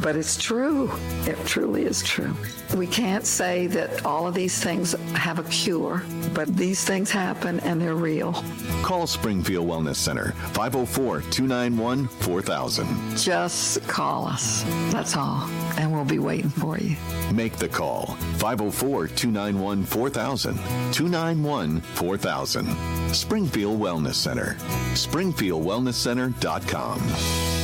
But 0.00 0.16
it's 0.16 0.36
true. 0.36 0.90
It 1.24 1.38
truly 1.46 1.84
is 1.84 2.02
true. 2.02 2.34
We 2.76 2.86
can't 2.86 3.24
say 3.24 3.66
that 3.68 4.04
all 4.04 4.26
of 4.26 4.34
these 4.34 4.62
things 4.62 4.92
have 5.14 5.38
a 5.38 5.44
cure, 5.44 6.02
but 6.34 6.54
these 6.56 6.84
things 6.84 7.10
happen 7.10 7.58
and 7.60 7.80
they're 7.80 7.94
real. 7.94 8.34
Call 8.82 9.06
Springfield 9.06 9.66
Wellness 9.68 9.96
Center 9.96 10.32
504 10.52 11.22
291 11.30 12.08
4000. 12.08 13.16
Just 13.16 13.86
call 13.88 14.26
us. 14.26 14.64
That's 14.90 15.16
all. 15.16 15.48
And 15.78 15.90
we'll 15.92 16.04
be 16.04 16.18
waiting 16.18 16.50
for 16.50 16.76
you. 16.78 16.96
Make 17.32 17.56
the 17.56 17.68
call 17.68 18.16
504 18.38 19.08
291 19.08 19.84
4000. 19.84 20.56
291 20.92 21.80
4000. 21.80 23.14
Springfield 23.14 23.80
Wellness 23.80 24.16
Center. 24.16 24.56
SpringfieldWellnessCenter.com. 24.94 27.63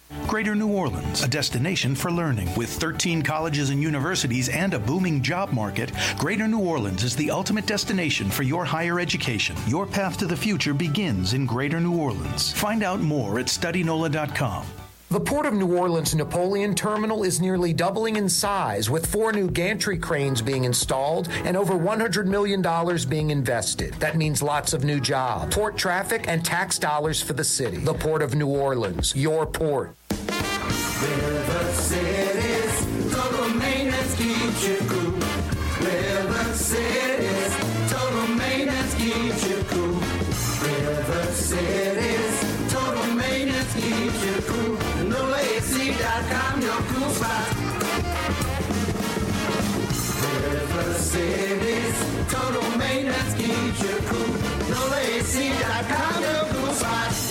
Greater 0.31 0.55
New 0.55 0.71
Orleans, 0.71 1.23
a 1.23 1.27
destination 1.27 1.93
for 1.93 2.09
learning. 2.09 2.47
With 2.55 2.69
13 2.69 3.21
colleges 3.21 3.69
and 3.69 3.83
universities 3.83 4.47
and 4.47 4.73
a 4.73 4.79
booming 4.79 5.21
job 5.21 5.51
market, 5.51 5.91
Greater 6.17 6.47
New 6.47 6.61
Orleans 6.61 7.03
is 7.03 7.17
the 7.17 7.29
ultimate 7.29 7.65
destination 7.65 8.29
for 8.29 8.43
your 8.43 8.63
higher 8.63 8.97
education. 8.97 9.57
Your 9.67 9.85
path 9.85 10.17
to 10.19 10.25
the 10.25 10.37
future 10.37 10.73
begins 10.73 11.33
in 11.33 11.45
Greater 11.45 11.81
New 11.81 11.97
Orleans. 11.97 12.53
Find 12.53 12.81
out 12.81 13.01
more 13.01 13.39
at 13.39 13.47
studynola.com. 13.47 14.65
The 15.11 15.19
Port 15.19 15.45
of 15.45 15.53
New 15.53 15.77
Orleans 15.77 16.15
Napoleon 16.15 16.73
Terminal 16.73 17.23
is 17.23 17.41
nearly 17.41 17.73
doubling 17.73 18.15
in 18.15 18.29
size, 18.29 18.89
with 18.89 19.05
four 19.05 19.33
new 19.33 19.51
gantry 19.51 19.97
cranes 19.97 20.41
being 20.41 20.63
installed 20.63 21.27
and 21.43 21.57
over 21.57 21.73
$100 21.73 22.27
million 22.27 22.63
being 23.09 23.29
invested. 23.29 23.93
That 23.95 24.15
means 24.15 24.41
lots 24.41 24.71
of 24.71 24.85
new 24.85 25.01
jobs, 25.01 25.53
port 25.53 25.75
traffic, 25.75 26.29
and 26.29 26.45
tax 26.45 26.79
dollars 26.79 27.21
for 27.21 27.33
the 27.33 27.43
city. 27.43 27.75
The 27.75 27.93
Port 27.93 28.21
of 28.21 28.35
New 28.35 28.47
Orleans, 28.47 29.13
your 29.13 29.45
port. 29.45 29.97
River 31.01 31.71
City's 31.73 32.75
total 33.11 33.49
maintenance 33.55 34.15
keeps 34.15 34.67
you 34.67 34.77
cool. 34.87 35.13
River 35.81 36.53
City's 36.53 37.53
total 37.89 38.27
maintenance 38.35 38.93
keeps 38.95 39.49
you 39.49 39.63
cool. 39.71 39.97
River 40.61 41.25
City's 41.33 42.71
total 42.71 43.15
maintenance 43.15 43.73
keeps 43.73 44.25
you 44.25 44.37
cool. 44.49 44.77
NolaAC.com, 45.09 46.61
your 46.61 46.81
cool 46.91 47.09
spot. 47.09 47.47
River 50.21 50.93
City's 50.93 51.97
total 52.31 52.77
maintenance 52.77 53.33
keeps 53.41 53.81
you 53.81 53.97
cool. 54.09 54.33
NolaAC.com, 54.69 56.21
your 56.21 56.45
cool 56.53 56.73
spot. 56.73 57.30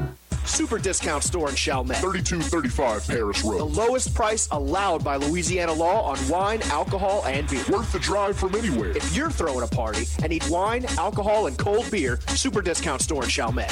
Super 0.45 0.77
discount 0.77 1.23
store 1.23 1.49
in 1.49 1.55
Chalmette. 1.55 1.97
3235 1.97 3.07
Paris 3.07 3.43
Road. 3.43 3.59
The 3.59 3.81
lowest 3.81 4.13
price 4.13 4.47
allowed 4.51 5.03
by 5.03 5.15
Louisiana 5.15 5.73
law 5.73 6.03
on 6.03 6.17
wine, 6.29 6.61
alcohol, 6.63 7.23
and 7.25 7.47
beer. 7.49 7.63
Worth 7.69 7.91
the 7.91 7.99
drive 7.99 8.37
from 8.37 8.55
anywhere. 8.55 8.91
If 8.91 9.15
you're 9.15 9.31
throwing 9.31 9.63
a 9.63 9.67
party 9.67 10.05
and 10.21 10.29
need 10.29 10.47
wine, 10.49 10.85
alcohol, 10.97 11.47
and 11.47 11.57
cold 11.57 11.89
beer, 11.91 12.19
Super 12.29 12.61
discount 12.61 13.01
store 13.01 13.23
in 13.23 13.29
Chalmette. 13.29 13.71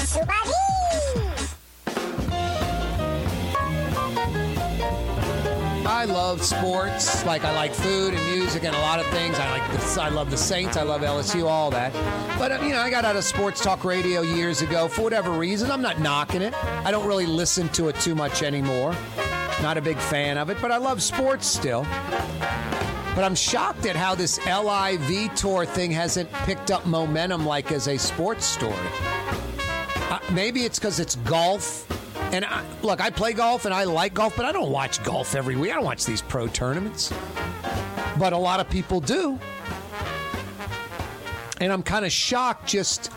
I 5.99 6.05
love 6.05 6.41
sports. 6.41 7.25
Like 7.25 7.43
I 7.43 7.53
like 7.53 7.73
food 7.73 8.13
and 8.13 8.25
music 8.33 8.63
and 8.63 8.73
a 8.73 8.79
lot 8.79 9.01
of 9.01 9.07
things. 9.07 9.37
I 9.37 9.59
like 9.59 9.97
I 9.97 10.07
love 10.07 10.31
the 10.31 10.37
Saints. 10.37 10.77
I 10.77 10.83
love 10.83 11.01
LSU. 11.01 11.45
All 11.45 11.69
that. 11.71 11.91
But 12.39 12.53
uh, 12.53 12.63
you 12.63 12.69
know, 12.69 12.79
I 12.79 12.89
got 12.89 13.03
out 13.03 13.17
of 13.17 13.25
sports 13.25 13.61
talk 13.61 13.83
radio 13.83 14.21
years 14.21 14.61
ago 14.61 14.87
for 14.87 15.01
whatever 15.01 15.31
reason. 15.31 15.69
I'm 15.69 15.81
not 15.81 15.99
knocking 15.99 16.41
it. 16.41 16.53
I 16.63 16.91
don't 16.91 17.05
really 17.05 17.25
listen 17.25 17.67
to 17.69 17.89
it 17.89 17.97
too 17.97 18.15
much 18.15 18.43
anymore. 18.43 18.95
Not 19.61 19.75
a 19.75 19.81
big 19.81 19.97
fan 19.97 20.37
of 20.37 20.49
it, 20.49 20.55
but 20.61 20.71
I 20.71 20.77
love 20.77 21.03
sports 21.03 21.45
still. 21.45 21.83
But 21.83 23.25
I'm 23.25 23.35
shocked 23.35 23.85
at 23.85 23.97
how 23.97 24.15
this 24.15 24.39
LIV 24.45 25.35
tour 25.35 25.65
thing 25.65 25.91
hasn't 25.91 26.31
picked 26.31 26.71
up 26.71 26.85
momentum 26.85 27.45
like 27.45 27.73
as 27.73 27.89
a 27.89 27.97
sports 27.97 28.45
story. 28.45 28.73
Uh, 30.09 30.19
maybe 30.31 30.63
it's 30.63 30.79
because 30.79 31.01
it's 31.01 31.15
golf. 31.15 31.85
And 32.31 32.45
I, 32.45 32.63
look, 32.83 33.01
I 33.01 33.09
play 33.09 33.33
golf 33.33 33.65
and 33.65 33.73
I 33.73 33.85
like 33.85 34.13
golf, 34.13 34.35
but 34.35 34.45
I 34.45 34.51
don't 34.51 34.69
watch 34.71 35.03
golf 35.03 35.33
every 35.35 35.55
week. 35.55 35.71
I 35.71 35.75
don't 35.75 35.83
watch 35.83 36.05
these 36.05 36.21
pro 36.21 36.47
tournaments. 36.47 37.11
But 38.19 38.33
a 38.33 38.37
lot 38.37 38.59
of 38.59 38.69
people 38.69 38.99
do. 38.99 39.39
And 41.59 41.73
I'm 41.73 41.83
kind 41.83 42.05
of 42.05 42.11
shocked 42.11 42.67
just 42.67 43.11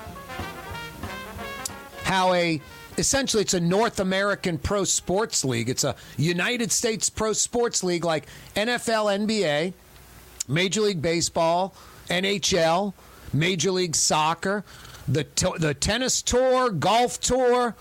how 2.05 2.33
a 2.33 2.61
essentially 2.99 3.43
it's 3.43 3.55
a 3.55 3.61
North 3.61 4.01
American 4.01 4.59
pro 4.59 4.85
sports 4.85 5.45
league. 5.45 5.69
It's 5.69 5.85
a 5.85 5.95
United 6.17 6.73
States 6.73 7.11
pro 7.11 7.33
sports 7.33 7.85
league 7.85 8.05
like 8.05 8.27
NFL, 8.55 9.27
NBA, 9.27 9.75
Major 10.49 10.81
League 10.83 11.03
Baseball, 11.03 11.75
NHL, 12.09 12.95
Major 13.33 13.71
League 13.71 13.97
Soccer, 13.97 14.65
the 15.07 15.27
the 15.59 15.75
tennis 15.75 16.23
tour, 16.23 16.71
golf 16.71 17.21
tour. 17.21 17.75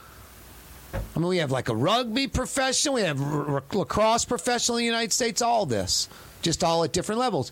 I 0.93 1.19
mean, 1.19 1.27
we 1.27 1.37
have 1.37 1.51
like 1.51 1.69
a 1.69 1.75
rugby 1.75 2.27
professional, 2.27 2.95
we 2.95 3.01
have 3.01 3.21
r- 3.21 3.55
r- 3.55 3.63
lacrosse 3.73 4.25
professional 4.25 4.77
in 4.77 4.81
the 4.81 4.85
United 4.85 5.13
States. 5.13 5.41
All 5.41 5.65
this, 5.65 6.09
just 6.41 6.63
all 6.63 6.83
at 6.83 6.91
different 6.91 7.19
levels. 7.19 7.51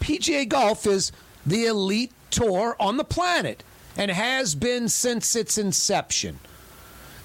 PGA 0.00 0.48
Golf 0.48 0.86
is 0.86 1.12
the 1.44 1.66
elite 1.66 2.12
tour 2.30 2.76
on 2.78 2.96
the 2.96 3.04
planet 3.04 3.62
and 3.96 4.10
has 4.10 4.54
been 4.54 4.88
since 4.88 5.34
its 5.34 5.58
inception. 5.58 6.38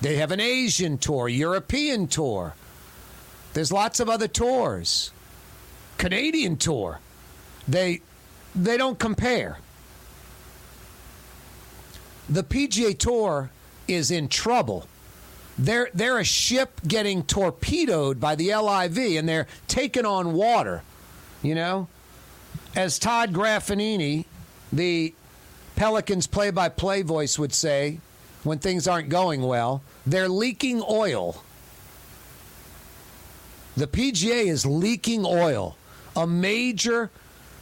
They 0.02 0.16
have 0.16 0.32
an 0.32 0.40
Asian 0.40 0.98
tour, 0.98 1.28
European 1.28 2.08
tour. 2.08 2.56
There's 3.54 3.72
lots 3.72 4.00
of 4.00 4.10
other 4.10 4.28
tours. 4.28 5.12
Canadian 5.98 6.58
tour. 6.58 7.00
They 7.68 8.02
they 8.56 8.78
don't 8.78 8.98
compare. 8.98 9.60
The 12.30 12.44
PGA 12.44 12.98
Tour 12.98 13.52
is 13.88 14.10
in 14.10 14.30
trouble. 14.30 14.88
They're 15.62 15.90
they're 15.94 16.18
a 16.18 16.24
ship 16.24 16.82
getting 16.88 17.22
torpedoed 17.22 18.20
by 18.20 18.34
the 18.34 18.56
LIV 18.56 18.98
and 19.20 19.30
they're 19.30 19.46
taking 19.68 20.08
on 20.08 20.34
water. 20.34 20.82
You 21.44 21.54
know? 21.54 21.88
As 22.76 22.98
Todd 22.98 23.32
Graffagnini, 23.32 24.26
the 24.74 25.14
Pelicans 25.76 26.26
play 26.26 26.50
by 26.50 26.70
play 26.70 27.04
voice 27.04 27.38
would 27.38 27.54
say 27.54 28.00
when 28.44 28.58
things 28.58 28.88
aren't 28.88 29.10
going 29.10 29.44
well, 29.44 29.84
they're 30.04 30.30
leaking 30.30 30.82
oil. 30.90 31.44
The 33.78 33.86
PGA 33.86 34.48
is 34.48 34.66
leaking 34.66 35.26
oil. 35.26 35.78
A 36.16 36.26
major 36.26 37.12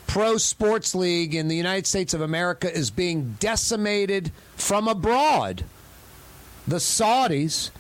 pro 0.08 0.38
sports 0.38 0.96
league 0.96 1.36
in 1.36 1.50
the 1.50 1.56
United 1.58 1.86
States 1.86 2.14
of 2.14 2.22
America 2.22 2.74
is 2.74 2.92
being 2.92 3.36
decimated 3.42 4.32
from 4.56 4.88
abroad. 4.88 5.66
The 6.66 6.78
Saudis 6.78 7.72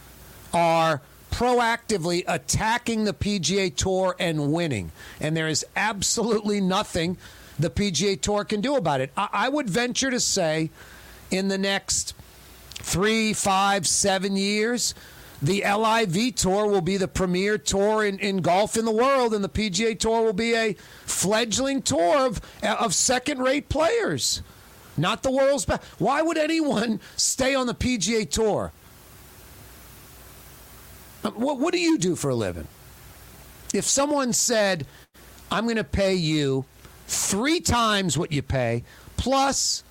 are 0.53 1.01
proactively 1.31 2.23
attacking 2.27 3.03
the 3.03 3.13
PGA 3.13 3.73
Tour 3.75 4.15
and 4.19 4.51
winning. 4.51 4.91
And 5.19 5.35
there 5.37 5.47
is 5.47 5.65
absolutely 5.75 6.59
nothing 6.59 7.17
the 7.57 7.69
PGA 7.69 8.19
Tour 8.19 8.45
can 8.45 8.61
do 8.61 8.75
about 8.75 9.01
it. 9.01 9.11
I, 9.15 9.29
I 9.31 9.49
would 9.49 9.69
venture 9.69 10.11
to 10.11 10.19
say 10.19 10.69
in 11.29 11.47
the 11.47 11.57
next 11.57 12.13
three, 12.75 13.33
five, 13.33 13.87
seven 13.87 14.35
years, 14.35 14.95
the 15.41 15.63
LIV 15.63 16.35
Tour 16.35 16.67
will 16.67 16.81
be 16.81 16.97
the 16.97 17.07
premier 17.07 17.57
tour 17.57 18.03
in, 18.03 18.19
in 18.19 18.37
golf 18.37 18.75
in 18.75 18.85
the 18.85 18.91
world, 18.91 19.33
and 19.33 19.43
the 19.43 19.49
PGA 19.49 19.97
Tour 19.97 20.23
will 20.23 20.33
be 20.33 20.53
a 20.53 20.73
fledgling 21.05 21.81
tour 21.81 22.25
of, 22.25 22.41
of 22.63 22.93
second 22.93 23.39
rate 23.39 23.69
players. 23.69 24.41
Not 24.97 25.23
the 25.23 25.31
world's 25.31 25.63
best. 25.63 25.81
Why 25.97 26.21
would 26.21 26.37
anyone 26.37 26.99
stay 27.15 27.55
on 27.55 27.67
the 27.67 27.73
PGA 27.73 28.29
Tour? 28.29 28.73
What, 31.21 31.59
what 31.59 31.73
do 31.73 31.79
you 31.79 31.97
do 31.97 32.15
for 32.15 32.29
a 32.29 32.35
living? 32.35 32.67
If 33.73 33.85
someone 33.85 34.33
said, 34.33 34.85
I'm 35.51 35.65
going 35.65 35.75
to 35.75 35.83
pay 35.83 36.15
you 36.15 36.65
three 37.07 37.59
times 37.59 38.17
what 38.17 38.31
you 38.31 38.41
pay, 38.41 38.83
plus, 39.17 39.83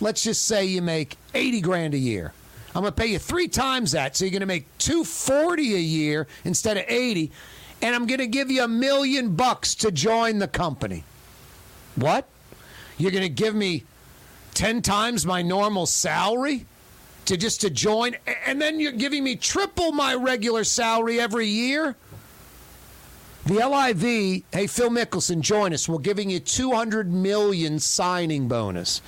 let's 0.00 0.22
just 0.22 0.44
say 0.44 0.64
you 0.64 0.82
make 0.82 1.16
80 1.34 1.60
grand 1.60 1.94
a 1.94 1.98
year. 1.98 2.32
I'm 2.74 2.82
going 2.82 2.92
to 2.92 3.00
pay 3.00 3.08
you 3.08 3.18
three 3.18 3.48
times 3.48 3.92
that, 3.92 4.16
so 4.16 4.24
you're 4.24 4.32
going 4.32 4.40
to 4.40 4.46
make 4.46 4.66
240 4.78 5.74
a 5.74 5.78
year 5.78 6.26
instead 6.44 6.76
of 6.76 6.84
80, 6.88 7.30
and 7.82 7.94
I'm 7.94 8.06
going 8.06 8.20
to 8.20 8.26
give 8.26 8.50
you 8.50 8.64
a 8.64 8.68
million 8.68 9.34
bucks 9.34 9.74
to 9.76 9.90
join 9.90 10.38
the 10.38 10.48
company. 10.48 11.04
What? 11.96 12.26
You're 12.96 13.10
going 13.10 13.22
to 13.22 13.28
give 13.28 13.54
me 13.54 13.84
10 14.54 14.82
times 14.82 15.26
my 15.26 15.42
normal 15.42 15.86
salary 15.86 16.66
to 17.26 17.36
just 17.36 17.60
to 17.60 17.70
join 17.70 18.16
and 18.46 18.60
then 18.60 18.80
you're 18.80 18.92
giving 18.92 19.24
me 19.24 19.36
triple 19.36 19.92
my 19.92 20.14
regular 20.14 20.64
salary 20.64 21.20
every 21.20 21.46
year? 21.46 21.96
The 23.44 23.54
LIV, 23.54 24.44
hey 24.52 24.66
Phil 24.68 24.90
Mickelson, 24.90 25.40
join 25.40 25.72
us. 25.72 25.88
We're 25.88 25.98
giving 25.98 26.30
you 26.30 26.38
200 26.38 27.12
million 27.12 27.80
signing 27.80 28.46
bonus. 28.46 29.02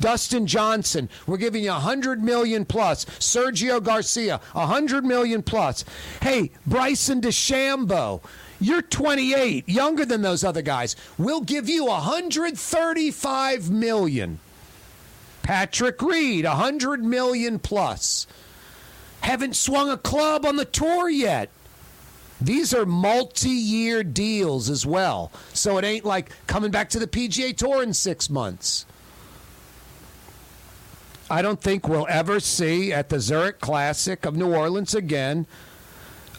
Dustin 0.00 0.46
Johnson, 0.46 1.08
we're 1.26 1.38
giving 1.38 1.64
you 1.64 1.70
100 1.70 2.22
million 2.22 2.64
plus. 2.64 3.04
Sergio 3.04 3.82
Garcia, 3.82 4.40
100 4.52 5.04
million 5.04 5.42
plus. 5.42 5.84
Hey, 6.22 6.50
Bryson 6.66 7.20
DeChambeau, 7.20 8.22
you're 8.60 8.82
28, 8.82 9.68
younger 9.68 10.04
than 10.04 10.22
those 10.22 10.44
other 10.44 10.62
guys. 10.62 10.94
We'll 11.16 11.40
give 11.40 11.68
you 11.68 11.86
135 11.86 13.70
million. 13.70 14.38
Patrick 15.48 16.02
Reed, 16.02 16.44
100 16.44 17.02
million 17.02 17.58
plus. 17.58 18.26
Haven't 19.22 19.56
swung 19.56 19.88
a 19.88 19.96
club 19.96 20.44
on 20.44 20.56
the 20.56 20.66
tour 20.66 21.08
yet. 21.08 21.48
These 22.38 22.74
are 22.74 22.84
multi 22.84 23.48
year 23.48 24.04
deals 24.04 24.68
as 24.68 24.84
well. 24.84 25.32
So 25.54 25.78
it 25.78 25.86
ain't 25.86 26.04
like 26.04 26.32
coming 26.48 26.70
back 26.70 26.90
to 26.90 26.98
the 26.98 27.06
PGA 27.06 27.56
Tour 27.56 27.82
in 27.82 27.94
six 27.94 28.28
months. 28.28 28.84
I 31.30 31.40
don't 31.40 31.62
think 31.62 31.88
we'll 31.88 32.06
ever 32.10 32.40
see 32.40 32.92
at 32.92 33.08
the 33.08 33.18
Zurich 33.18 33.58
Classic 33.58 34.26
of 34.26 34.36
New 34.36 34.54
Orleans 34.54 34.94
again. 34.94 35.46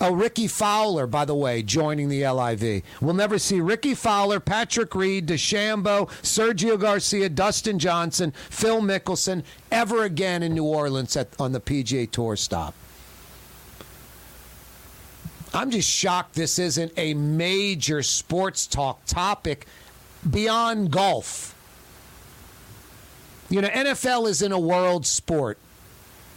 Oh, 0.02 0.14
Rickie 0.14 0.48
Fowler, 0.48 1.08
by 1.08 1.26
the 1.26 1.36
way, 1.36 1.62
joining 1.62 2.08
the 2.08 2.26
LIV. 2.26 2.84
We'll 3.02 3.14
never 3.14 3.38
see 3.38 3.60
Rickie 3.60 3.96
Fowler, 3.96 4.40
Patrick 4.40 4.96
Reed, 4.96 5.28
DeChambeau, 5.28 6.08
Sergio 6.22 6.80
Garcia, 6.80 7.28
Dustin 7.28 7.80
Johnson, 7.80 8.32
Phil 8.50 8.80
Mickelson 8.82 9.44
ever 9.72 10.04
again 10.04 10.42
in 10.42 10.54
New 10.54 10.64
Orleans 10.64 11.18
at, 11.18 11.28
on 11.38 11.52
the 11.52 11.60
PGA 11.60 12.10
Tour 12.10 12.38
stop. 12.38 12.74
I'm 15.54 15.72
just 15.72 15.90
shocked 15.90 16.36
this 16.36 16.60
isn't 16.60 16.94
a 16.96 17.14
major 17.16 18.02
sports 18.04 18.68
talk 18.68 19.04
topic 19.06 19.66
beyond 20.30 20.92
golf. 20.92 21.56
You 23.50 23.62
know, 23.62 23.70
NFL 23.70 24.30
is 24.30 24.42
in 24.42 24.52
a 24.52 24.60
world 24.60 25.06
sport. 25.06 25.58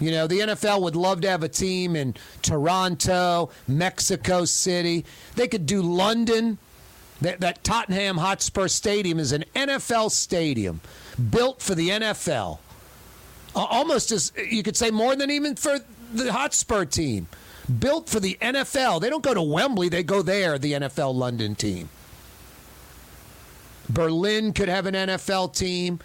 You 0.03 0.11
know, 0.11 0.27
the 0.27 0.41
NFL 0.41 0.83
would 0.83 0.97
love 0.97 1.21
to 1.21 1.31
have 1.31 1.45
a 1.45 1.49
team 1.49 1.95
in 1.95 2.15
Toronto, 2.43 3.51
Mexico 3.69 4.45
City. 4.45 5.05
They 5.37 5.47
could 5.47 5.65
do 5.65 5.81
London. 5.81 6.59
That, 7.21 7.39
that 7.39 7.63
Tottenham 7.63 8.17
Hotspur 8.17 8.67
Stadium 8.67 9.21
is 9.21 9.31
an 9.31 9.45
NFL 9.55 10.11
stadium 10.11 10.81
built 11.31 11.63
for 11.63 11.77
the 11.77 11.91
NFL. 11.91 12.59
Almost 13.55 14.11
as 14.11 14.33
you 14.51 14.65
could 14.65 14.77
say 14.77 14.91
more 14.91 15.15
than 15.15 15.31
even 15.31 15.55
for 15.55 15.79
the 16.13 16.33
Hotspur 16.33 16.85
team. 16.85 17.29
Built 17.79 18.09
for 18.09 18.19
the 18.19 18.37
NFL. 18.43 19.01
They 19.01 19.09
don't 19.09 19.23
go 19.23 19.35
to 19.35 19.43
Wembley, 19.43 19.89
they 19.89 20.03
go 20.03 20.21
there, 20.21 20.59
the 20.59 20.73
NFL 20.73 21.15
London 21.15 21.55
team. 21.55 21.89
Berlin 23.89 24.53
could 24.53 24.69
have 24.69 24.87
an 24.87 24.95
NFL 24.95 25.55
team. 25.55 26.01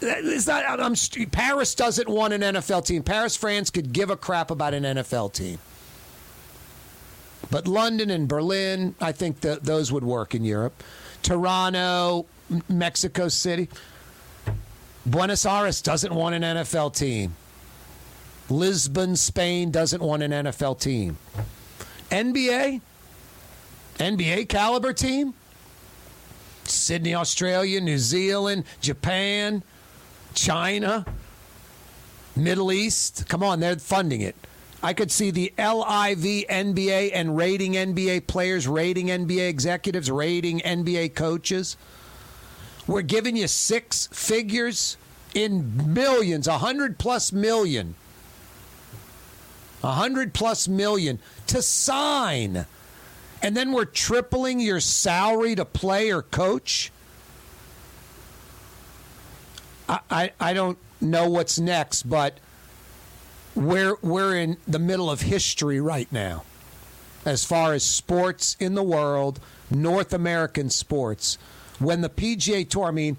It's 0.00 0.46
not. 0.46 0.80
I'm, 0.80 0.94
Paris 1.30 1.74
doesn't 1.74 2.08
want 2.08 2.32
an 2.32 2.40
NFL 2.40 2.86
team. 2.86 3.02
Paris, 3.02 3.36
France 3.36 3.70
could 3.70 3.92
give 3.92 4.10
a 4.10 4.16
crap 4.16 4.50
about 4.50 4.74
an 4.74 4.84
NFL 4.84 5.32
team. 5.32 5.58
But 7.50 7.66
London 7.66 8.10
and 8.10 8.28
Berlin, 8.28 8.94
I 9.00 9.12
think 9.12 9.40
that 9.40 9.64
those 9.64 9.90
would 9.90 10.04
work 10.04 10.34
in 10.34 10.44
Europe. 10.44 10.82
Toronto, 11.22 12.26
Mexico 12.68 13.28
City. 13.28 13.68
Buenos 15.06 15.46
Aires 15.46 15.80
doesn't 15.80 16.14
want 16.14 16.34
an 16.34 16.42
NFL 16.42 16.94
team. 16.94 17.34
Lisbon, 18.50 19.16
Spain 19.16 19.70
doesn't 19.70 20.02
want 20.02 20.22
an 20.22 20.30
NFL 20.30 20.80
team. 20.80 21.16
NBA, 22.10 22.80
NBA 23.98 24.48
caliber 24.48 24.92
team. 24.92 25.34
Sydney, 26.64 27.14
Australia, 27.14 27.80
New 27.80 27.98
Zealand, 27.98 28.64
Japan, 28.80 29.62
China, 30.34 31.04
Middle 32.36 32.72
East. 32.72 33.28
Come 33.28 33.42
on, 33.42 33.60
they're 33.60 33.76
funding 33.76 34.20
it. 34.20 34.36
I 34.82 34.92
could 34.92 35.10
see 35.10 35.30
the 35.32 35.52
LIV 35.58 36.46
NBA 36.48 37.10
and 37.12 37.36
rating 37.36 37.72
NBA 37.72 38.28
players, 38.28 38.68
rating 38.68 39.08
NBA 39.08 39.48
executives, 39.48 40.10
rating 40.10 40.60
NBA 40.60 41.14
coaches. 41.16 41.76
We're 42.86 43.02
giving 43.02 43.36
you 43.36 43.48
six 43.48 44.08
figures 44.12 44.96
in 45.34 45.92
millions, 45.92 46.46
a 46.46 46.58
hundred 46.58 46.98
plus 46.98 47.32
million 47.32 47.96
A 49.82 49.92
hundred 49.92 50.32
plus 50.32 50.68
million 50.68 51.18
to 51.48 51.60
sign. 51.60 52.66
And 53.42 53.56
then 53.56 53.72
we're 53.72 53.84
tripling 53.84 54.58
your 54.58 54.80
salary 54.80 55.54
to 55.54 55.64
play 55.64 56.10
or 56.10 56.22
coach. 56.22 56.90
I, 59.88 60.32
I, 60.38 60.52
don't 60.52 60.76
know 61.00 61.30
what's 61.30 61.58
next, 61.58 62.02
but 62.02 62.38
we're 63.54 63.96
we're 64.02 64.36
in 64.36 64.58
the 64.66 64.78
middle 64.78 65.10
of 65.10 65.22
history 65.22 65.80
right 65.80 66.10
now 66.12 66.44
as 67.24 67.44
far 67.44 67.74
as 67.74 67.84
sports 67.84 68.56
in 68.58 68.74
the 68.74 68.82
world, 68.82 69.40
North 69.70 70.12
American 70.12 70.70
sports. 70.70 71.36
When 71.78 72.00
the 72.00 72.08
PGA 72.08 72.68
Tour, 72.68 72.86
I 72.86 72.90
mean, 72.90 73.16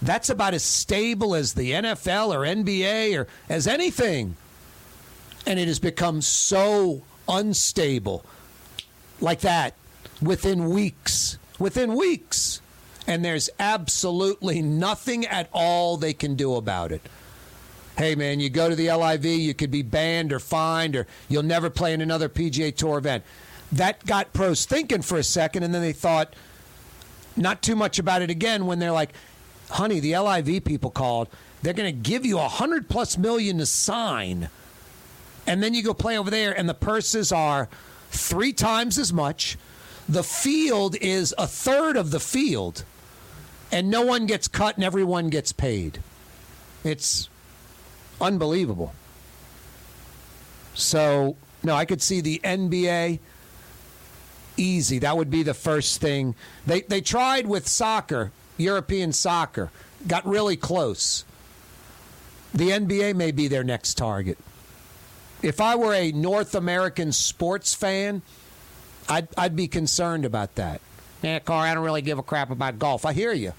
that's 0.00 0.30
about 0.30 0.54
as 0.54 0.64
stable 0.64 1.34
as 1.34 1.52
the 1.52 1.72
NFL 1.72 2.34
or 2.34 2.40
NBA 2.40 3.18
or 3.18 3.28
as 3.48 3.66
anything. 3.66 4.36
And 5.46 5.58
it 5.58 5.68
has 5.68 5.78
become 5.78 6.22
so 6.22 7.02
unstable 7.28 8.24
like 9.20 9.40
that 9.40 9.74
within 10.20 10.70
weeks. 10.70 11.38
Within 11.58 11.94
weeks. 11.94 12.61
And 13.06 13.24
there's 13.24 13.50
absolutely 13.58 14.62
nothing 14.62 15.26
at 15.26 15.48
all 15.52 15.96
they 15.96 16.12
can 16.12 16.34
do 16.34 16.54
about 16.54 16.92
it. 16.92 17.02
Hey, 17.96 18.14
man, 18.14 18.40
you 18.40 18.48
go 18.48 18.68
to 18.68 18.74
the 18.74 18.90
LIV, 18.90 19.24
you 19.24 19.54
could 19.54 19.70
be 19.70 19.82
banned 19.82 20.32
or 20.32 20.38
fined, 20.38 20.96
or 20.96 21.06
you'll 21.28 21.42
never 21.42 21.68
play 21.68 21.92
in 21.92 22.00
another 22.00 22.28
PGA 22.28 22.74
Tour 22.74 22.98
event. 22.98 23.24
That 23.72 24.04
got 24.06 24.32
pros 24.32 24.64
thinking 24.64 25.02
for 25.02 25.18
a 25.18 25.22
second, 25.22 25.62
and 25.62 25.74
then 25.74 25.82
they 25.82 25.92
thought 25.92 26.34
not 27.36 27.62
too 27.62 27.76
much 27.76 27.98
about 27.98 28.22
it 28.22 28.30
again 28.30 28.66
when 28.66 28.78
they're 28.78 28.92
like, 28.92 29.12
honey, 29.70 30.00
the 30.00 30.16
LIV 30.16 30.64
people 30.64 30.90
called. 30.90 31.28
They're 31.62 31.72
going 31.72 31.94
to 31.94 32.10
give 32.10 32.26
you 32.26 32.38
a 32.38 32.48
hundred 32.48 32.88
plus 32.88 33.16
million 33.16 33.58
to 33.58 33.66
sign. 33.66 34.48
And 35.46 35.62
then 35.62 35.74
you 35.74 35.82
go 35.82 35.94
play 35.94 36.18
over 36.18 36.30
there, 36.30 36.56
and 36.56 36.68
the 36.68 36.74
purses 36.74 37.32
are 37.32 37.68
three 38.10 38.52
times 38.52 38.98
as 38.98 39.12
much. 39.12 39.56
The 40.08 40.24
field 40.24 40.96
is 40.96 41.34
a 41.38 41.46
third 41.46 41.96
of 41.96 42.10
the 42.10 42.20
field, 42.20 42.84
and 43.72 43.90
no 43.90 44.02
one 44.02 44.26
gets 44.26 44.46
cut 44.46 44.76
and 44.76 44.84
everyone 44.84 45.30
gets 45.30 45.50
paid. 45.50 46.00
It's 46.84 47.28
unbelievable. 48.20 48.92
So, 50.74 51.36
no, 51.62 51.74
I 51.74 51.84
could 51.86 52.02
see 52.02 52.20
the 52.20 52.40
NBA 52.44 53.18
easy. 54.56 54.98
That 54.98 55.16
would 55.16 55.30
be 55.30 55.42
the 55.42 55.54
first 55.54 56.00
thing. 56.00 56.34
They 56.66 56.82
they 56.82 57.00
tried 57.00 57.46
with 57.46 57.66
soccer, 57.66 58.30
European 58.56 59.12
soccer, 59.12 59.70
got 60.06 60.26
really 60.26 60.56
close. 60.56 61.24
The 62.54 62.68
NBA 62.68 63.14
may 63.16 63.32
be 63.32 63.48
their 63.48 63.64
next 63.64 63.94
target. 63.94 64.38
If 65.42 65.60
I 65.60 65.74
were 65.74 65.94
a 65.94 66.12
North 66.12 66.54
American 66.54 67.12
sports 67.12 67.74
fan, 67.74 68.22
I'd 69.08 69.28
I'd 69.36 69.56
be 69.56 69.68
concerned 69.68 70.24
about 70.24 70.54
that. 70.56 70.80
Yeah, 71.22 71.38
Car, 71.38 71.66
I 71.66 71.74
don't 71.74 71.84
really 71.84 72.02
give 72.02 72.18
a 72.18 72.22
crap 72.22 72.50
about 72.50 72.78
golf. 72.78 73.06
I 73.06 73.12
hear 73.12 73.32
you. 73.32 73.52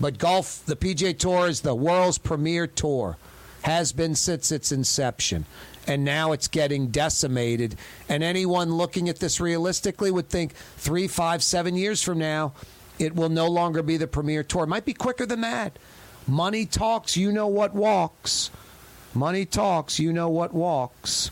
But 0.00 0.18
golf, 0.18 0.64
the 0.66 0.76
PGA 0.76 1.16
Tour 1.16 1.46
is 1.46 1.60
the 1.60 1.74
world's 1.74 2.18
premier 2.18 2.66
tour, 2.66 3.16
has 3.62 3.92
been 3.92 4.14
since 4.14 4.50
its 4.50 4.72
inception. 4.72 5.44
And 5.86 6.04
now 6.04 6.32
it's 6.32 6.48
getting 6.48 6.88
decimated. 6.88 7.76
And 8.08 8.24
anyone 8.24 8.72
looking 8.72 9.08
at 9.10 9.18
this 9.18 9.40
realistically 9.40 10.10
would 10.10 10.30
think 10.30 10.54
three, 10.54 11.06
five, 11.06 11.42
seven 11.42 11.76
years 11.76 12.02
from 12.02 12.18
now, 12.18 12.54
it 12.98 13.14
will 13.14 13.28
no 13.28 13.46
longer 13.48 13.82
be 13.82 13.98
the 13.98 14.06
premier 14.06 14.42
tour. 14.42 14.64
It 14.64 14.68
might 14.68 14.86
be 14.86 14.94
quicker 14.94 15.26
than 15.26 15.42
that. 15.42 15.78
Money 16.26 16.64
talks, 16.64 17.16
you 17.18 17.30
know 17.30 17.48
what 17.48 17.74
walks. 17.74 18.50
Money 19.12 19.44
talks, 19.44 19.98
you 19.98 20.12
know 20.12 20.30
what 20.30 20.54
walks. 20.54 21.30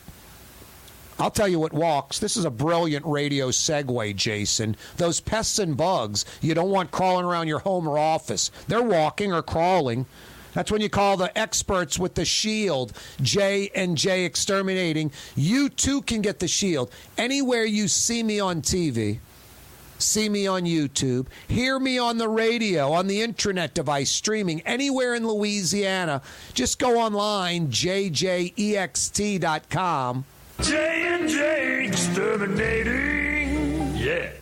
I'll 1.22 1.30
tell 1.30 1.46
you 1.46 1.60
what 1.60 1.72
walks. 1.72 2.18
This 2.18 2.36
is 2.36 2.44
a 2.44 2.50
brilliant 2.50 3.06
radio 3.06 3.50
segue, 3.50 4.16
Jason. 4.16 4.74
Those 4.96 5.20
pests 5.20 5.60
and 5.60 5.76
bugs 5.76 6.24
you 6.40 6.52
don't 6.52 6.70
want 6.70 6.90
crawling 6.90 7.24
around 7.24 7.46
your 7.46 7.60
home 7.60 7.86
or 7.86 7.96
office. 7.96 8.50
They're 8.66 8.82
walking 8.82 9.32
or 9.32 9.40
crawling. 9.40 10.06
That's 10.52 10.72
when 10.72 10.80
you 10.80 10.88
call 10.88 11.16
the 11.16 11.38
experts 11.38 11.96
with 11.96 12.16
the 12.16 12.24
shield, 12.24 12.92
J 13.20 13.70
and 13.72 13.96
J 13.96 14.24
Exterminating. 14.24 15.12
You 15.36 15.68
too 15.68 16.02
can 16.02 16.22
get 16.22 16.40
the 16.40 16.48
shield. 16.48 16.90
Anywhere 17.16 17.66
you 17.66 17.86
see 17.86 18.24
me 18.24 18.40
on 18.40 18.60
TV, 18.60 19.20
see 19.98 20.28
me 20.28 20.48
on 20.48 20.64
YouTube, 20.64 21.28
hear 21.46 21.78
me 21.78 21.98
on 21.98 22.18
the 22.18 22.28
radio, 22.28 22.90
on 22.90 23.06
the 23.06 23.20
intranet 23.20 23.74
device, 23.74 24.10
streaming 24.10 24.60
anywhere 24.62 25.14
in 25.14 25.24
Louisiana, 25.24 26.20
just 26.52 26.80
go 26.80 26.98
online, 26.98 27.68
jjext.com. 27.68 28.56
J 30.62 31.08
and 31.08 31.28
J 31.28 31.86
exterminating. 31.86 33.96
Yeah. 33.96 34.32